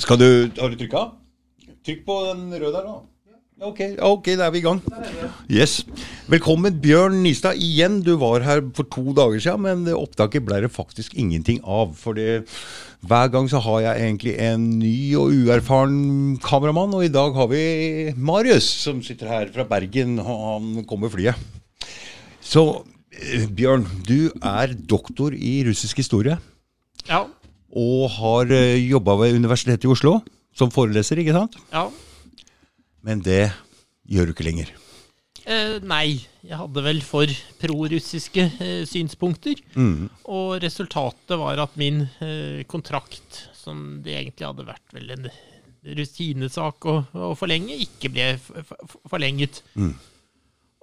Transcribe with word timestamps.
Skal 0.00 0.18
du 0.18 0.28
Har 0.58 0.72
du 0.72 0.78
trykka? 0.78 1.08
Trykk 1.84 2.06
på 2.06 2.14
den 2.30 2.48
røde 2.54 2.72
der, 2.74 2.86
da. 2.86 3.00
Ok, 3.64 3.80
ok, 4.02 4.28
da 4.34 4.48
er 4.48 4.50
vi 4.50 4.58
i 4.58 4.64
gang. 4.64 4.80
Yes. 5.52 5.84
Velkommen, 6.26 6.74
Bjørn 6.82 7.20
Nistad. 7.22 7.60
Igjen, 7.62 8.00
du 8.02 8.16
var 8.18 8.42
her 8.42 8.64
for 8.74 8.88
to 8.90 9.12
dager 9.14 9.38
siden, 9.38 9.62
men 9.62 9.92
opptaket 9.94 10.42
ble 10.44 10.58
det 10.64 10.72
faktisk 10.74 11.14
ingenting 11.14 11.60
av. 11.62 11.92
For 11.94 12.18
hver 12.18 13.30
gang 13.30 13.46
så 13.52 13.60
har 13.62 13.84
jeg 13.84 14.02
egentlig 14.08 14.34
en 14.42 14.66
ny 14.80 14.96
og 15.20 15.30
uerfaren 15.36 16.34
kameramann, 16.42 16.96
og 16.98 17.06
i 17.06 17.12
dag 17.14 17.36
har 17.38 17.48
vi 17.52 17.62
Marius, 18.16 18.66
som 18.88 19.04
sitter 19.06 19.30
her 19.30 19.54
fra 19.54 19.68
Bergen. 19.70 20.18
og 20.18 20.42
Han 20.42 20.84
kommer 20.88 21.06
med 21.06 21.14
flyet. 21.14 21.46
Så 22.42 22.66
eh, 23.14 23.46
Bjørn, 23.46 23.86
du 24.08 24.32
er 24.42 24.74
doktor 24.74 25.36
i 25.36 25.60
russisk 25.68 26.02
historie. 26.02 26.40
Ja. 27.06 27.22
Og 27.74 28.06
har 28.18 28.54
uh, 28.54 28.78
jobba 28.78 29.18
ved 29.24 29.36
Universitetet 29.40 29.88
i 29.88 29.92
Oslo 29.92 30.18
som 30.54 30.70
foreleser, 30.70 31.18
ikke 31.18 31.34
sant? 31.34 31.58
Ja. 31.72 31.88
Men 33.04 33.22
det 33.24 33.48
gjør 34.06 34.30
du 34.30 34.34
ikke 34.34 34.46
lenger. 34.46 34.70
Eh, 35.44 35.76
nei, 35.84 36.22
jeg 36.40 36.56
hadde 36.56 36.84
vel 36.86 37.02
for 37.04 37.28
prorussiske 37.60 38.46
eh, 38.64 38.84
synspunkter. 38.88 39.60
Mm. 39.76 40.08
Og 40.32 40.56
resultatet 40.62 41.36
var 41.40 41.60
at 41.66 41.74
min 41.80 42.06
eh, 42.24 42.62
kontrakt, 42.70 43.42
som 43.56 44.00
det 44.04 44.16
egentlig 44.16 44.48
hadde 44.48 44.68
vært 44.70 44.96
vel 44.96 45.12
en 45.18 45.28
rutinesak 45.98 46.88
å, 46.88 46.96
å 47.12 47.34
forlenge, 47.36 47.76
ikke 47.76 48.08
ble 48.14 48.30
forlenget. 49.10 49.60
Mm. 49.76 49.92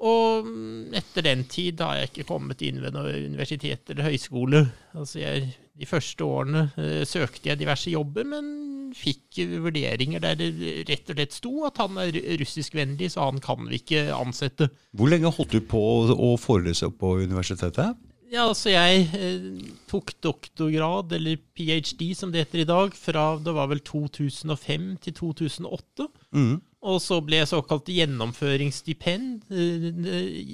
Og 0.02 0.46
mm, 0.46 0.94
etter 0.98 1.26
den 1.26 1.44
tid 1.50 1.82
har 1.82 1.98
jeg 1.98 2.12
ikke 2.12 2.30
kommet 2.30 2.62
inn 2.66 2.82
ved 2.84 2.94
noe 2.94 3.18
universitet 3.18 3.90
eller 3.90 4.12
høyskole. 4.12 4.64
Altså 4.98 5.24
jeg, 5.24 5.50
de 5.82 5.90
første 5.90 6.26
årene 6.26 6.68
eh, 6.78 7.02
søkte 7.10 7.52
jeg 7.52 7.60
diverse 7.62 7.92
jobber, 7.92 8.28
men 8.28 8.52
fikk 8.96 9.40
vurderinger 9.64 10.22
der 10.24 10.38
det 10.40 10.52
rett 10.90 11.10
og 11.10 11.18
slett 11.18 11.36
sto 11.36 11.54
at 11.70 11.80
han 11.80 12.00
er 12.02 12.18
russiskvennlig, 12.42 13.14
så 13.14 13.30
han 13.30 13.42
kan 13.44 13.68
vi 13.70 13.80
ikke 13.80 14.10
ansette. 14.16 14.70
Hvor 14.98 15.12
lenge 15.12 15.32
holdt 15.32 15.56
du 15.56 15.62
på 15.64 15.82
å 16.12 16.34
forelese 16.42 16.92
på 16.92 17.18
universitetet? 17.24 17.98
Ja, 18.32 18.46
altså 18.48 18.72
jeg 18.72 19.10
eh, 19.18 19.48
tok 19.92 20.14
doktorgrad, 20.24 21.12
eller 21.18 21.40
ph.d. 21.56 22.14
som 22.16 22.32
det 22.32 22.46
heter 22.46 22.64
i 22.64 22.70
dag, 22.70 22.94
fra 22.96 23.34
det 23.44 23.54
var 23.58 23.68
vel 23.74 23.82
2005 23.84 24.86
til 25.04 25.18
2008. 25.18 26.08
Mm. 26.38 26.54
Og 26.82 26.98
så 26.98 27.20
ble 27.22 27.38
jeg 27.44 27.50
såkalt 27.52 27.90
gjennomføringsstipend, 27.94 29.44
eh, 29.54 29.84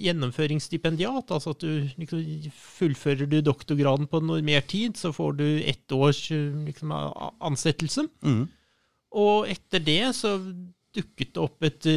gjennomføringsstipendiat. 0.03 1.31
Altså 1.31 1.53
at 1.56 1.64
du 1.64 1.88
liksom, 1.95 2.23
fullfører 2.52 3.30
du 3.31 3.39
doktorgraden 3.39 4.09
på 4.11 4.20
mer 4.44 4.66
tid, 4.67 4.98
så 5.00 5.14
får 5.16 5.38
du 5.39 5.45
ett 5.64 5.95
års 5.95 6.25
eh, 6.36 6.52
liksom, 6.67 6.92
ansettelse. 7.39 8.09
Mm. 8.28 8.44
Og 9.23 9.48
etter 9.53 9.80
det 9.80 10.02
så 10.20 10.36
dukket 10.98 11.31
det 11.36 11.44
opp 11.44 11.64
et 11.64 11.88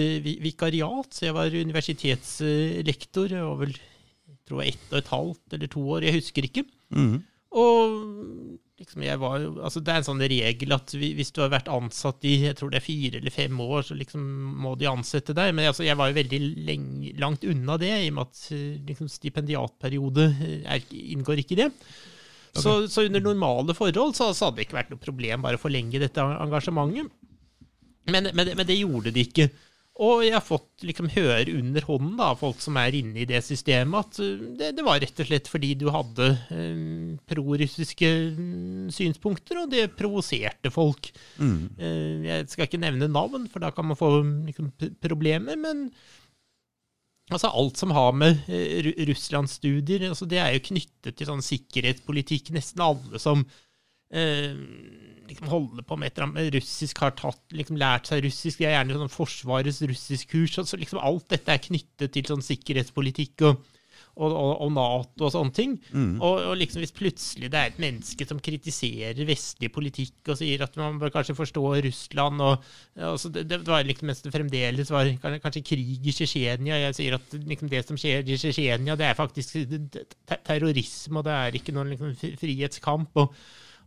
vikariat, 0.44 1.10
så 1.10 1.26
jeg 1.26 1.34
var 1.34 1.56
universitetslektor. 1.56 3.34
Jeg 3.34 3.48
var 3.48 3.58
vel 3.64 3.74
jeg 3.74 4.38
tror 4.46 4.62
ett 4.62 4.92
og 4.92 4.98
et 5.00 5.10
halvt 5.10 5.54
eller 5.56 5.70
to 5.70 5.82
år, 5.96 6.06
jeg 6.06 6.18
husker 6.20 6.46
ikke. 6.46 6.64
Mm. 6.94 7.16
Og 7.50 7.98
liksom 8.80 9.04
jeg 9.04 9.20
var, 9.20 9.42
altså 9.60 9.82
det 9.84 9.92
er 9.92 10.00
en 10.00 10.06
sånn 10.06 10.22
regel 10.32 10.72
at 10.72 10.92
hvis 10.96 11.32
du 11.36 11.42
har 11.42 11.52
vært 11.52 11.68
ansatt 11.72 12.24
i 12.28 12.36
jeg 12.46 12.56
tror 12.56 12.72
det 12.72 12.80
er 12.80 12.86
fire 12.86 13.20
eller 13.20 13.34
fem 13.34 13.58
år, 13.60 13.82
så 13.84 13.96
liksom 13.98 14.22
må 14.64 14.72
de 14.80 14.88
ansette 14.88 15.36
deg. 15.36 15.52
Men 15.56 15.68
altså 15.68 15.84
jeg 15.84 15.98
var 16.00 16.10
jo 16.10 16.16
veldig 16.16 16.40
lenge, 16.70 17.12
langt 17.20 17.44
unna 17.44 17.76
det, 17.80 17.92
i 17.92 18.08
og 18.08 18.16
med 18.16 18.30
at 18.30 18.44
liksom 18.88 19.10
stipendiatperiode 19.12 20.30
er, 20.64 20.86
inngår 21.12 21.44
ikke 21.44 21.58
i 21.58 21.60
det. 21.64 21.68
Okay. 22.50 22.62
Så, 22.64 22.72
så, 22.90 23.04
under 23.06 23.22
normale 23.22 23.76
forhold 23.78 24.16
så, 24.18 24.32
så, 24.34 24.48
hadde 24.48 24.58
det 24.58 24.66
ikke 24.66 24.80
vært 24.80 24.94
noe 24.94 25.02
problem 25.02 25.44
bare 25.44 25.60
å 25.60 25.62
forlenge 25.62 26.00
dette 26.02 26.24
engasjementet. 26.24 27.12
Men, 28.10 28.32
men, 28.32 28.54
men 28.56 28.66
det 28.66 28.80
gjorde 28.80 29.12
det 29.14 29.28
ikke. 29.28 29.50
Og 30.00 30.22
jeg 30.24 30.32
har 30.32 30.44
fått 30.44 30.84
liksom 30.86 31.10
høre 31.12 31.52
under 31.58 31.84
hånden 31.84 32.20
av 32.24 32.38
folk 32.40 32.62
som 32.64 32.78
er 32.80 32.94
inne 32.96 33.20
i 33.20 33.26
det 33.28 33.42
systemet, 33.44 34.06
at 34.06 34.20
uh, 34.22 34.46
det, 34.56 34.70
det 34.78 34.84
var 34.86 35.00
rett 35.02 35.20
og 35.20 35.28
slett 35.28 35.50
fordi 35.50 35.74
du 35.80 35.90
hadde 35.92 36.30
um, 36.54 37.18
prorussiske 37.28 38.08
mm, 38.38 38.86
synspunkter, 38.96 39.60
og 39.60 39.74
det 39.74 39.90
provoserte 39.98 40.72
folk. 40.72 41.10
Mm. 41.36 41.58
Uh, 41.76 42.16
jeg 42.30 42.48
skal 42.52 42.68
ikke 42.68 42.80
nevne 42.80 43.10
navn, 43.12 43.44
for 43.52 43.64
da 43.64 43.72
kan 43.76 43.90
man 43.90 44.00
få 44.00 44.14
liksom, 44.48 44.72
problemer, 45.04 45.60
men 45.60 45.90
altså, 47.28 47.52
alt 47.52 47.80
som 47.80 47.92
har 47.96 48.16
med 48.16 48.40
uh, 48.48 48.92
Russlandsstudier 49.10 50.08
altså, 50.08 50.28
Det 50.30 50.40
er 50.40 50.54
jo 50.56 50.68
knyttet 50.70 51.18
til 51.18 51.28
sånn 51.28 51.44
sikkerhetspolitikk. 51.44 52.54
Nesten 52.56 52.88
alle 52.88 53.20
som 53.20 53.44
eh, 54.14 54.56
liksom 55.30 55.50
holder 55.50 55.86
på 55.86 55.98
med 55.98 56.10
et 56.10 56.18
eller 56.18 56.28
annet 56.28 56.54
russisk, 56.58 57.02
har 57.04 57.16
tatt, 57.18 57.42
liksom 57.56 57.78
lært 57.80 58.10
seg 58.10 58.24
russisk. 58.26 58.60
De 58.60 58.68
har 58.68 58.78
gjerne 58.78 59.00
sånn 59.00 59.12
Forsvarets 59.12 59.82
russiskkurs. 59.90 60.60
Så 60.60 60.78
liksom 60.80 61.02
alt 61.02 61.28
dette 61.32 61.54
er 61.54 61.62
knyttet 61.62 62.14
til 62.14 62.26
sånn 62.28 62.44
sikkerhetspolitikk 62.44 63.46
og, 63.48 63.62
og, 64.20 64.34
og, 64.34 64.50
og 64.66 64.72
Nato 64.74 65.28
og 65.28 65.32
sånne 65.34 65.54
ting. 65.56 65.76
Mm. 65.94 66.18
Og, 66.18 66.50
liksom 66.58 66.82
hvis 66.82 66.94
plutselig 66.96 67.50
det 67.52 67.60
er 67.60 67.70
et 67.70 67.80
menneske 67.82 68.26
som 68.28 68.42
kritiserer 68.42 69.22
vestlig 69.28 69.70
politikk 69.74 70.32
og 70.32 70.40
sier 70.40 70.66
at 70.66 70.76
man 70.80 70.98
bør 71.00 71.14
kanskje 71.14 71.38
forstå 71.38 71.64
Russland 71.86 72.44
og 72.44 72.66
det, 72.96 73.46
det, 73.46 73.62
var 73.68 73.86
liksom 73.86 74.10
mens 74.10 74.22
det 74.24 74.34
fremdeles 74.34 74.92
var 74.92 75.10
kanskje 75.22 75.64
krig 75.72 75.96
i 76.02 76.14
Tsjetsjenia. 76.14 76.82
Jeg 76.88 76.98
sier 76.98 77.18
at 77.20 77.40
liksom 77.40 77.72
det 77.72 77.86
som 77.86 78.00
skjer 78.00 78.26
i 78.26 78.36
Tsjetsjenia, 78.36 78.98
det 78.98 79.08
er 79.08 79.18
faktisk 79.18 79.56
terrorisme, 80.44 81.20
og 81.20 81.26
det 81.26 81.38
er 81.38 81.58
ikke 81.60 81.74
noen 81.76 81.94
liksom 81.94 82.38
frihetskamp. 82.40 83.24
og 83.24 83.34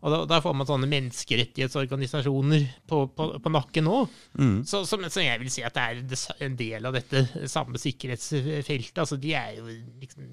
og 0.04 0.12
da, 0.12 0.18
da, 0.28 0.40
får 0.44 0.56
man 0.60 0.68
sånne 0.68 0.90
menneskerettighetsorganisasjoner 0.92 2.66
på, 2.92 3.06
på, 3.16 3.28
på 3.40 3.52
nakken 3.56 3.88
òg. 3.88 4.16
Mm. 4.36 4.58
Så, 4.68 4.82
så, 4.88 5.00
så, 5.08 5.22
jeg 5.24 5.40
vil 5.40 5.52
si 5.54 5.64
at 5.64 5.78
det 5.78 5.84
er 5.84 6.42
en 6.44 6.58
del 6.60 6.90
av 6.90 6.98
dette 6.98 7.48
samme 7.52 7.80
sikkerhetsfeltet. 7.80 9.00
Altså, 9.00 9.16
de 9.22 9.32
er 9.40 9.54
jo 9.62 9.68
liksom, 9.72 10.26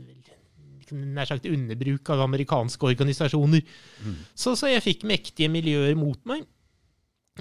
liksom 0.81 1.05
nær 1.15 1.31
sagt 1.31 1.47
underbruk 1.47 2.11
av 2.11 2.25
amerikanske 2.25 2.89
organisasjoner. 2.89 3.63
Mm. 4.03 4.17
Så, 4.35 4.57
så, 4.59 4.73
jeg 4.73 4.83
fikk 4.89 5.07
mektige 5.07 5.53
miljøer 5.53 5.95
mot 5.99 6.19
meg. 6.27 6.43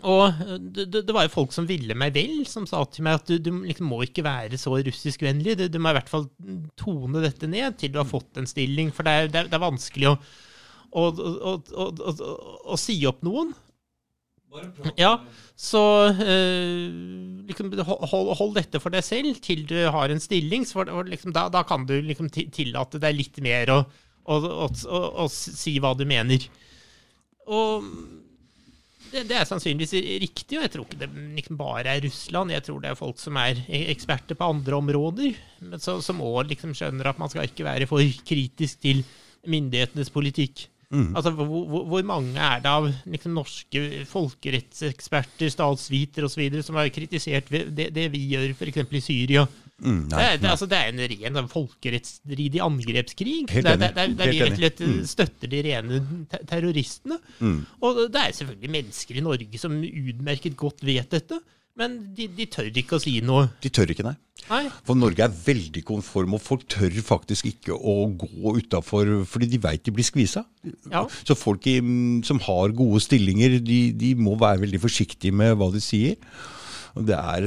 Og 0.05 0.43
det, 0.69 0.85
det, 0.93 1.09
var 1.15 1.25
jo 1.25 1.33
folk 1.33 1.55
som 1.55 1.65
ville 1.67 1.97
meg 1.97 2.13
vel, 2.15 2.43
som 2.47 2.67
sa 2.69 2.83
til 2.93 3.07
meg 3.07 3.17
at 3.17 3.31
du, 3.31 3.39
du 3.41 3.49
liksom 3.65 3.89
må 3.89 4.03
ikke 4.05 4.23
være 4.23 4.59
så 4.61 4.75
russiskvennlig. 4.77 5.57
Du, 5.57 5.65
du 5.65 5.79
må 5.81 5.89
i 5.89 5.97
hvert 5.97 6.13
fall 6.13 6.29
tone 6.77 7.25
dette 7.25 7.49
ned 7.49 7.81
til 7.81 7.95
du 7.95 7.99
har 8.03 8.07
fått 8.07 8.37
en 8.37 8.47
stilling, 8.47 8.93
for 8.93 9.09
det 9.09 9.15
er, 9.17 9.33
det 9.33 9.41
er, 9.41 9.51
er 9.57 9.65
vanskelig 9.65 10.13
å 10.13 10.15
å 10.93 12.77
si 12.79 12.99
opp 13.09 13.23
noen. 13.25 13.53
Ja, 14.97 15.19
så 15.55 15.81
eh, 16.09 16.89
liksom, 17.49 17.69
hold, 17.85 18.31
hold, 18.39 18.55
dette 18.57 18.81
for 18.81 18.93
deg 18.93 19.05
selv 19.05 19.37
til 19.45 19.65
du 19.69 19.77
har 19.93 20.09
en 20.09 20.21
stilling. 20.23 20.65
For, 20.65 20.89
liksom, 21.05 21.33
da, 21.35 21.47
da, 21.53 21.61
kan 21.67 21.85
du 21.89 21.99
liksom 22.01 22.31
tillate 22.33 23.01
deg 23.01 23.17
litt 23.19 23.37
mer 23.45 23.73
å, 23.75 23.83
å, 24.25 24.39
å, 24.65 25.03
å 25.25 25.27
si 25.29 25.75
hva 25.83 25.93
du 25.97 26.05
mener. 26.09 26.47
Og 27.49 27.85
det, 29.09 29.25
det, 29.29 29.37
er 29.37 29.47
sannsynligvis 29.49 29.93
riktig, 30.21 30.57
og 30.57 30.65
jeg 30.65 30.73
tror 30.73 30.87
ikke 30.87 31.01
det 31.03 31.11
liksom 31.37 31.59
bare 31.59 31.95
er 31.95 32.03
Russland. 32.05 32.53
Jeg 32.53 32.65
tror 32.65 32.81
det 32.81 32.91
er 32.91 32.99
folk 32.99 33.21
som 33.21 33.37
er 33.41 33.61
e-, 33.67 33.87
eksperter 33.93 34.37
på 34.37 34.49
andre 34.49 34.81
områder, 34.81 35.39
men 35.65 35.81
så, 35.83 35.99
som 36.05 36.21
òg 36.25 36.49
liksom 36.51 36.75
skjønner 36.77 37.09
at 37.11 37.21
man 37.21 37.31
skal 37.31 37.49
ikke 37.49 37.67
være 37.67 37.89
for 37.89 38.21
kritisk 38.25 38.81
til 38.85 39.05
myndighetenes 39.49 40.11
politikk. 40.13 40.67
Mm. 40.89 41.11
Altså, 41.13 41.31
hvor, 41.37 41.83
hvor, 41.85 42.01
mange 42.01 42.33
er 42.41 42.61
det 42.63 42.69
av 42.71 42.87
liksom, 43.05 43.35
norske 43.37 43.81
folkerettseksperter, 44.09 45.51
statsvitere 45.53 46.25
osv. 46.25 46.61
som 46.65 46.79
har 46.79 46.89
kritisert 46.93 47.51
det, 47.53 47.91
det 47.93 48.07
vi 48.13 48.23
gjør 48.31 48.55
f.eks. 48.55 48.81
i 48.81 49.03
Syria? 49.05 49.45
Mm, 49.79 50.09
nei, 50.09 50.23
det, 50.23 50.41
det, 50.41 50.49
altså, 50.49 50.67
det, 50.67 50.79
er, 50.79 50.89
en 50.91 51.03
ren 51.11 51.37
sånn, 51.37 51.51
folkerettsstridig 51.51 52.63
angrepskrig. 52.65 53.37
Helt 53.53 53.69
enig. 53.69 53.91
Der, 53.95 54.15
der 54.17 54.33
vi 54.33 54.41
rett 54.41 54.57
og 54.57 54.63
slett 54.63 54.81
mm. 54.83 54.97
støtter 55.13 55.53
de 55.53 55.61
rene 55.69 56.01
te 56.31 56.41
terroristene. 56.49 57.19
Mm. 57.37 57.61
Og 57.85 58.01
det 58.09 58.25
er 58.25 58.35
selvfølgelig 58.39 58.75
mennesker 58.79 59.21
i 59.21 59.25
Norge 59.29 59.61
som 59.61 59.77
utmerket 59.85 60.57
godt 60.59 60.83
vet 60.89 61.13
dette. 61.13 61.39
Men 61.77 61.99
de, 62.15 62.27
de, 62.35 62.47
tør 62.51 62.69
ikke 62.81 62.97
å 62.97 63.03
si 63.03 63.19
noe. 63.25 63.47
De 63.63 63.71
tør 63.71 63.91
ikke, 63.93 64.03
nei. 64.07 64.15
nei. 64.49 64.61
For 64.87 64.99
Norge 64.99 65.23
er 65.23 65.35
veldig 65.45 65.83
konform, 65.87 66.35
og 66.35 66.43
folk 66.43 66.65
tør 66.71 66.95
faktisk 67.05 67.51
ikke 67.51 67.75
å 67.75 68.09
gå 68.19 68.55
utafor 68.57 69.11
fordi 69.29 69.51
de 69.53 69.61
veit 69.63 69.85
de 69.85 69.93
blir 69.95 70.07
skvisa. 70.07 70.43
Ja. 70.91 71.05
Så 71.23 71.37
folk 71.39 71.67
i, 71.71 71.77
som 72.27 72.41
har 72.47 72.75
gode 72.75 73.03
stillinger, 73.05 73.59
de, 73.63 73.79
de, 73.95 74.15
må 74.19 74.35
være 74.39 74.65
veldig 74.65 74.81
forsiktige 74.87 75.35
med 75.35 75.55
hva 75.59 75.69
de 75.75 75.83
sier. 75.83 76.17
Og 76.97 77.05
det 77.07 77.19
er 77.19 77.45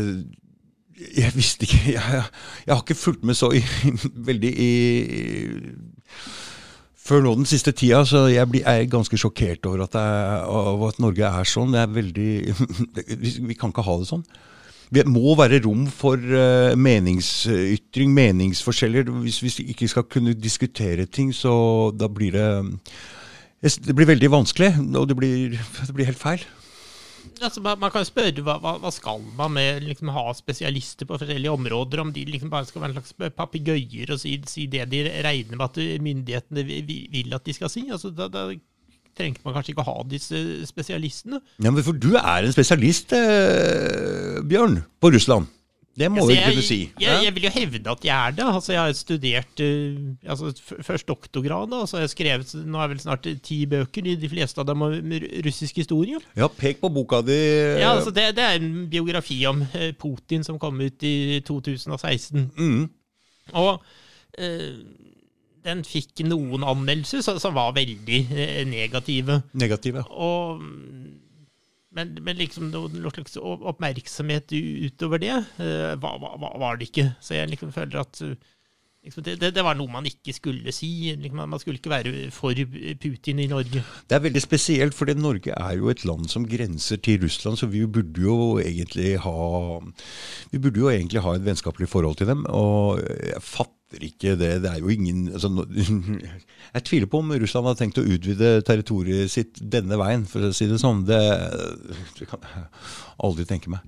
Jeg 1.03 1.33
visste 1.35 1.67
ikke 1.67 1.97
Jeg, 1.97 2.21
jeg 2.67 2.73
har 2.73 2.83
ikke 2.85 2.95
fulgt 2.95 3.25
med 3.27 3.35
så 3.35 3.51
i, 3.53 3.63
veldig 4.31 4.53
i 4.55 4.73
før 7.03 7.25
nå 7.25 7.35
den 7.41 7.49
siste 7.49 7.75
tida, 7.75 8.05
så 8.07 8.27
jeg 8.31 8.49
blir, 8.51 8.63
er 8.69 8.87
ganske 8.91 9.19
sjokkert 9.19 9.67
over 9.67 9.85
at, 9.87 9.99
jeg, 9.99 10.47
over 10.47 10.93
at, 10.93 11.01
Norge 11.03 11.29
er 11.29 11.49
sånn. 11.49 11.75
Er 11.79 11.91
veldig, 11.91 12.31
vi 13.49 13.59
kan 13.59 13.75
ikke 13.75 13.87
ha 13.87 13.99
det 14.01 14.11
sånn. 14.13 14.25
Det 14.93 15.07
må 15.09 15.33
være 15.39 15.63
rom 15.65 15.87
for 15.89 16.21
uh, 16.21 16.77
meningsytring, 16.77 18.13
meningsforskjeller. 18.13 19.09
Hvis 19.25 19.41
vi 19.41 19.53
ikke 19.73 19.89
skal 19.89 20.05
kunne 20.05 20.37
diskutere 20.37 21.09
ting, 21.09 21.33
så 21.35 21.91
da 21.97 22.11
blir 22.13 22.37
det 22.37 22.49
Det 23.63 23.95
blir 23.95 24.11
veldig 24.11 24.31
vanskelig, 24.31 24.75
og 24.99 25.07
det 25.09 25.17
blir, 25.17 25.55
det 25.87 25.95
blir 25.95 26.09
helt 26.11 26.19
feil. 26.19 26.43
Altså, 27.43 27.61
man, 27.63 27.79
man 27.83 27.91
kan 27.95 28.05
spørre 28.07 28.43
hva, 28.45 28.57
hva, 28.61 28.91
skal 28.95 29.23
man 29.39 29.53
med 29.57 29.83
liksom, 29.87 30.11
ha 30.15 30.25
spesialister 30.35 31.07
på 31.09 31.19
forskjellige 31.21 31.53
områder, 31.55 32.01
om 32.03 32.13
de 32.15 32.25
liksom 32.29 32.51
bare 32.53 32.67
skal 32.69 32.83
være 32.85 32.95
en 32.95 32.99
slags 33.01 33.35
papegøyer 33.37 34.13
og 34.15 34.21
si, 34.23 34.37
si 34.51 34.67
det 34.71 34.89
de 34.93 35.05
regner 35.27 35.57
med 35.59 35.65
at 35.69 36.03
myndighetene 36.03 36.65
vi- 36.69 36.83
vi- 36.87 37.09
vil 37.13 37.35
at 37.35 37.45
de 37.45 37.53
skal 37.57 37.71
si. 37.73 37.87
Altså, 37.91 38.11
da, 38.15 38.29
da 38.29 38.47
trengte 39.19 39.43
man 39.45 39.55
kanskje 39.55 39.75
ikke 39.75 39.85
å 39.85 39.91
ha 39.91 40.03
disse 40.09 40.39
spesialistene. 40.67 41.41
Ja, 41.63 41.71
men 41.71 41.83
For 41.85 41.93
du 41.93 42.15
er 42.17 42.47
en 42.47 42.53
spesialist, 42.55 43.13
eh, 43.13 44.41
Bjørn, 44.49 44.83
på 45.03 45.11
Russland. 45.13 45.47
Det 45.99 46.09
må 46.09 46.23
Altså, 46.23 46.33
jeg, 46.33 46.53
kunne 46.55 46.65
si. 46.65 46.79
jeg, 47.01 47.25
jeg 47.27 47.35
vil 47.37 47.45
jo 47.45 47.51
hevde 47.53 47.91
at 47.93 48.05
jeg 48.07 48.29
er 48.29 48.37
det. 48.37 48.47
Altså, 48.49 48.73
jeg 48.73 48.81
har 48.81 48.95
studert 48.97 49.61
uh, 49.61 50.31
altså, 50.35 50.53
først 50.89 51.09
doktorgrad, 51.09 51.69
da, 51.69 51.83
og 51.85 51.91
så 51.91 51.99
har 51.99 52.07
jeg 52.07 52.15
skrevet 52.15 52.55
nå 52.65 52.81
er 52.81 52.93
vel 52.95 53.03
snart 53.03 53.29
ti 53.45 53.59
bøker, 53.69 54.07
de, 54.07 54.17
de 54.17 54.31
fleste 54.33 54.63
av 54.63 54.71
dem 54.71 54.87
om 54.87 55.13
russisk 55.45 55.83
historie. 55.83 56.21
Ja, 56.39 56.49
pek 56.49 56.81
på 56.81 56.89
boka 56.93 57.21
di. 57.27 57.37
Ja, 57.83 57.93
altså 57.97 58.15
det, 58.15 58.31
det 58.39 58.47
er 58.47 58.57
en 58.61 58.87
biografi 58.93 59.37
om 59.51 59.61
uh, 59.67 59.91
Putin 60.01 60.47
som 60.47 60.61
kom 60.63 60.81
ut 60.81 61.05
i 61.05 61.43
2016. 61.45 62.49
mm, 62.57 62.83
Og 63.61 63.73
uh, 63.77 64.75
den 65.63 65.83
fikk 65.87 66.25
noen 66.27 66.65
anmeldelser 66.67 67.23
som, 67.23 67.55
var 67.55 67.75
veldig 67.77 68.21
eh, 68.35 68.63
negative. 68.67 69.43
negative. 69.55 70.03
Og, 70.11 70.63
men, 71.97 72.17
men 72.25 72.39
liksom 72.41 72.71
noe, 72.73 72.91
noe 72.95 73.13
slags 73.13 73.37
oppmerksomhet 73.41 74.55
utover 74.55 75.21
det 75.23 75.35
eh, 75.35 75.93
var, 76.01 76.19
var, 76.23 76.57
var 76.61 76.81
det 76.81 76.91
ikke. 76.91 77.13
Så 77.21 77.37
jeg 77.37 77.51
liksom 77.53 77.73
føler 77.75 78.01
at 78.01 78.21
eh, 78.25 78.37
liksom 79.05 79.27
det, 79.27 79.37
det, 79.43 79.65
var 79.65 79.77
noe 79.77 79.93
man 79.93 80.09
ikke 80.09 80.35
skulle 80.37 80.73
si. 80.75 81.13
Liksom, 81.21 81.43
man 81.43 81.61
skulle 81.61 81.81
ikke 81.81 81.93
være 81.93 82.31
for 82.35 82.57
Putin 83.03 83.43
i 83.45 83.49
Norge. 83.51 83.85
Det 84.09 84.17
er 84.17 84.25
veldig 84.25 84.45
spesielt, 84.45 84.97
for 84.97 85.13
Norge 85.19 85.53
er 85.53 85.77
jo 85.77 85.93
et 85.93 86.05
land 86.09 86.31
som 86.33 86.49
grenser 86.49 87.03
til 87.03 87.21
Russland, 87.27 87.61
så 87.61 87.69
vi 87.69 87.85
burde 87.87 88.25
jo 88.25 88.39
egentlig 88.63 89.19
ha 89.27 89.37
burde 90.53 90.81
jo 90.81 90.91
egentlig 90.93 91.25
ha 91.25 91.37
et 91.37 91.45
vennskapelig 91.45 91.91
forhold 91.93 92.17
til 92.21 92.33
dem. 92.33 92.47
Og 92.49 93.03
jeg 93.05 93.45
fatter 93.45 93.82
ikke 94.01 94.37
det. 94.41 94.53
Det 94.65 94.71
er 94.71 94.79
jo 94.81 94.89
ingen 94.93 95.27
altså, 95.33 95.51
Jeg 96.75 96.85
tviler 96.89 97.11
på 97.13 97.21
om 97.21 97.35
Russland 97.43 97.69
har 97.69 97.77
tenkt 97.77 98.01
å 98.01 98.07
utvide 98.07 98.63
territoriet 98.65 99.33
sitt 99.33 99.61
denne 99.61 99.99
veien, 100.01 100.25
for 100.29 100.49
å 100.49 100.53
si 100.57 100.71
det 100.71 100.81
sånn. 100.81 101.05
Det, 101.09 101.21
det 102.19 102.29
kan 102.31 102.47
jeg 102.49 102.65
aldri 103.29 103.45
tenke 103.49 103.73
meg. 103.73 103.85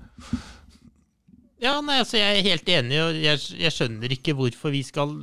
Ja, 1.64 1.78
nei, 1.80 2.00
altså 2.02 2.18
jeg 2.20 2.42
er 2.42 2.50
helt 2.50 2.68
enig, 2.68 2.98
og 3.00 3.16
jeg, 3.22 3.40
jeg 3.56 3.72
skjønner 3.72 4.12
ikke 4.12 4.34
hvorfor 4.36 4.74
vi 4.74 4.82
skal 4.84 5.14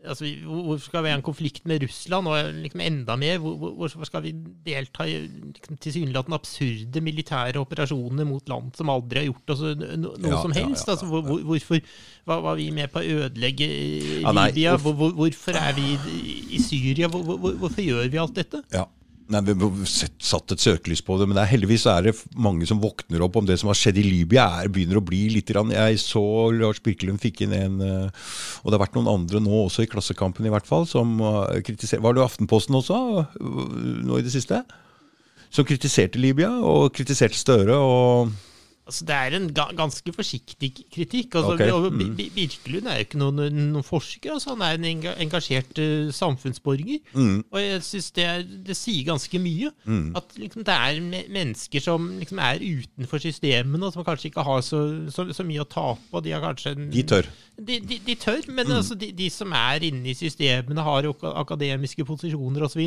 Altså, 0.00 0.24
Hvorfor 0.46 0.80
skal 0.86 1.02
vi 1.04 1.10
ha 1.12 1.16
en 1.18 1.22
konflikt 1.22 1.66
med 1.68 1.82
Russland, 1.82 2.26
og 2.28 2.54
liksom 2.62 2.80
enda 2.80 3.16
mer? 3.20 3.38
Hvor, 3.38 3.56
hvor- 3.60 3.74
hvorfor 3.76 4.04
skal 4.08 4.22
vi 4.24 4.30
delta 4.64 5.04
i 5.04 5.18
liksom, 5.28 5.76
tilsynelatende 5.76 6.38
absurde 6.40 7.00
militære 7.04 7.60
operasjoner 7.60 8.24
mot 8.24 8.48
land 8.48 8.70
som 8.78 8.88
aldri 8.88 9.18
har 9.18 9.26
gjort 9.28 9.50
oss 9.56 9.60
no, 9.60 10.14
noe 10.16 10.30
Ja, 10.32 10.40
som 10.40 10.52
ja, 10.56 10.62
helst? 10.64 10.86
ja, 10.88 10.92
Altså, 10.94 11.06
hvor, 11.10 11.20
hvor, 11.26 11.42
hvorfor 11.50 11.80
var, 12.26 12.40
var 12.40 12.54
vi 12.56 12.70
med 12.70 12.88
på 12.94 12.98
å 13.02 13.04
ødelegge 13.26 13.68
Libya? 13.68 14.22
Ja, 14.24 14.32
nei? 14.32 14.48
Hvor, 14.80 14.92
hvor, 14.96 15.10
hvorfor 15.20 15.52
er 15.60 15.74
vi 15.76 15.84
i, 15.92 16.38
i 16.56 16.62
Syria? 16.62 17.08
Hvor, 17.12 17.22
hvor, 17.22 17.52
hvorfor 17.60 17.82
gjør 17.84 18.08
vi 18.08 18.16
alt 18.24 18.34
dette? 18.40 18.62
Ja. 18.72 18.86
Nei, 19.30 19.40
Vi 19.46 19.86
satt 19.86 20.50
et 20.50 20.62
søkelys 20.62 21.02
på 21.06 21.14
det, 21.20 21.28
men 21.28 21.36
det 21.38 21.44
er, 21.44 21.52
heldigvis 21.52 21.84
er 21.86 22.08
det 22.08 22.14
mange 22.34 22.66
som 22.66 22.80
våkner 22.82 23.22
opp 23.22 23.38
om 23.38 23.46
det 23.46 23.60
som 23.60 23.70
har 23.70 23.78
skjedd 23.78 24.00
i 24.02 24.06
Libya. 24.08 24.48
er, 24.58 24.70
begynner 24.72 24.98
å 24.98 25.04
bli 25.06 25.22
litt 25.30 25.52
rann. 25.54 25.70
Jeg 25.70 26.00
så 26.02 26.22
Lars 26.56 26.82
Birkelund 26.82 27.22
fikk 27.22 27.44
inn 27.46 27.54
en 27.54 27.78
eh, 27.86 28.26
Og 28.64 28.70
det 28.70 28.76
har 28.76 28.82
vært 28.82 28.98
noen 28.98 29.12
andre 29.12 29.42
nå 29.44 29.64
også, 29.68 29.86
i 29.86 29.90
Klassekampen 29.90 30.48
i 30.48 30.52
hvert 30.52 30.66
fall, 30.66 30.88
som 30.90 31.20
uh, 31.22 31.46
kritiserer 31.62 32.02
Var 32.02 32.16
det 32.16 32.24
Aftenposten 32.24 32.74
også, 32.80 33.00
uh, 33.22 33.64
nå 34.02 34.18
i 34.18 34.26
det 34.26 34.34
siste? 34.34 34.64
Som 35.50 35.66
kritiserte 35.68 36.18
Libya, 36.18 36.50
og 36.66 36.90
kritiserte 36.96 37.38
Støre. 37.38 37.78
og 37.78 38.49
Altså, 38.90 39.06
det 39.08 39.14
er 39.16 39.36
en 39.38 39.48
ga 39.54 39.68
ganske 39.78 40.12
forsiktig 40.16 40.72
kritikk. 40.92 41.36
Altså, 41.38 41.54
okay. 41.54 41.70
mm. 41.70 41.98
Bi- 42.00 42.10
Bi- 42.18 42.30
Birkelund 42.36 42.90
er 42.90 42.98
jo 43.00 43.06
ikke 43.06 43.20
noen, 43.22 43.40
noen 43.70 43.86
forsker, 43.86 44.34
altså, 44.34 44.56
han 44.56 44.64
er 44.66 44.78
en 44.80 44.88
enga 44.90 45.12
engasjert 45.22 45.78
uh, 45.78 46.10
samfunnsborger. 46.14 46.98
Mm. 47.14 47.36
Og 47.52 47.58
jeg 47.62 47.84
syns 47.86 48.10
det, 48.18 48.26
det 48.66 48.76
sier 48.78 49.06
ganske 49.08 49.40
mye. 49.42 49.70
At 50.18 50.34
liksom, 50.40 50.66
det 50.66 50.74
er 50.76 51.00
me 51.04 51.22
mennesker 51.30 51.84
som 51.84 52.10
liksom, 52.18 52.42
er 52.42 52.58
utenfor 52.66 53.22
systemene, 53.22 53.86
og 53.86 53.94
som 53.94 54.04
kanskje 54.06 54.32
ikke 54.32 54.44
har 54.50 54.64
så, 54.66 54.82
så, 55.14 55.28
så 55.36 55.46
mye 55.46 55.62
å 55.62 55.68
tape. 55.70 56.10
Og 56.12 56.24
de 56.26 56.34
har 56.34 56.42
kanskje 56.44 56.74
en, 56.76 56.90
De 56.92 57.06
tør. 57.06 57.30
De, 57.60 57.76
de, 57.84 57.98
de 58.06 58.14
tør, 58.16 58.46
men 58.56 58.70
altså, 58.72 58.94
de, 58.98 59.10
de 59.12 59.26
som 59.32 59.52
er 59.52 59.84
inne 59.90 60.10
i 60.10 60.16
systemene, 60.16 60.80
har 60.86 61.04
jo 61.06 61.12
ak- 61.14 61.34
akademiske 61.44 62.06
posisjoner 62.08 62.64
osv. 62.66 62.82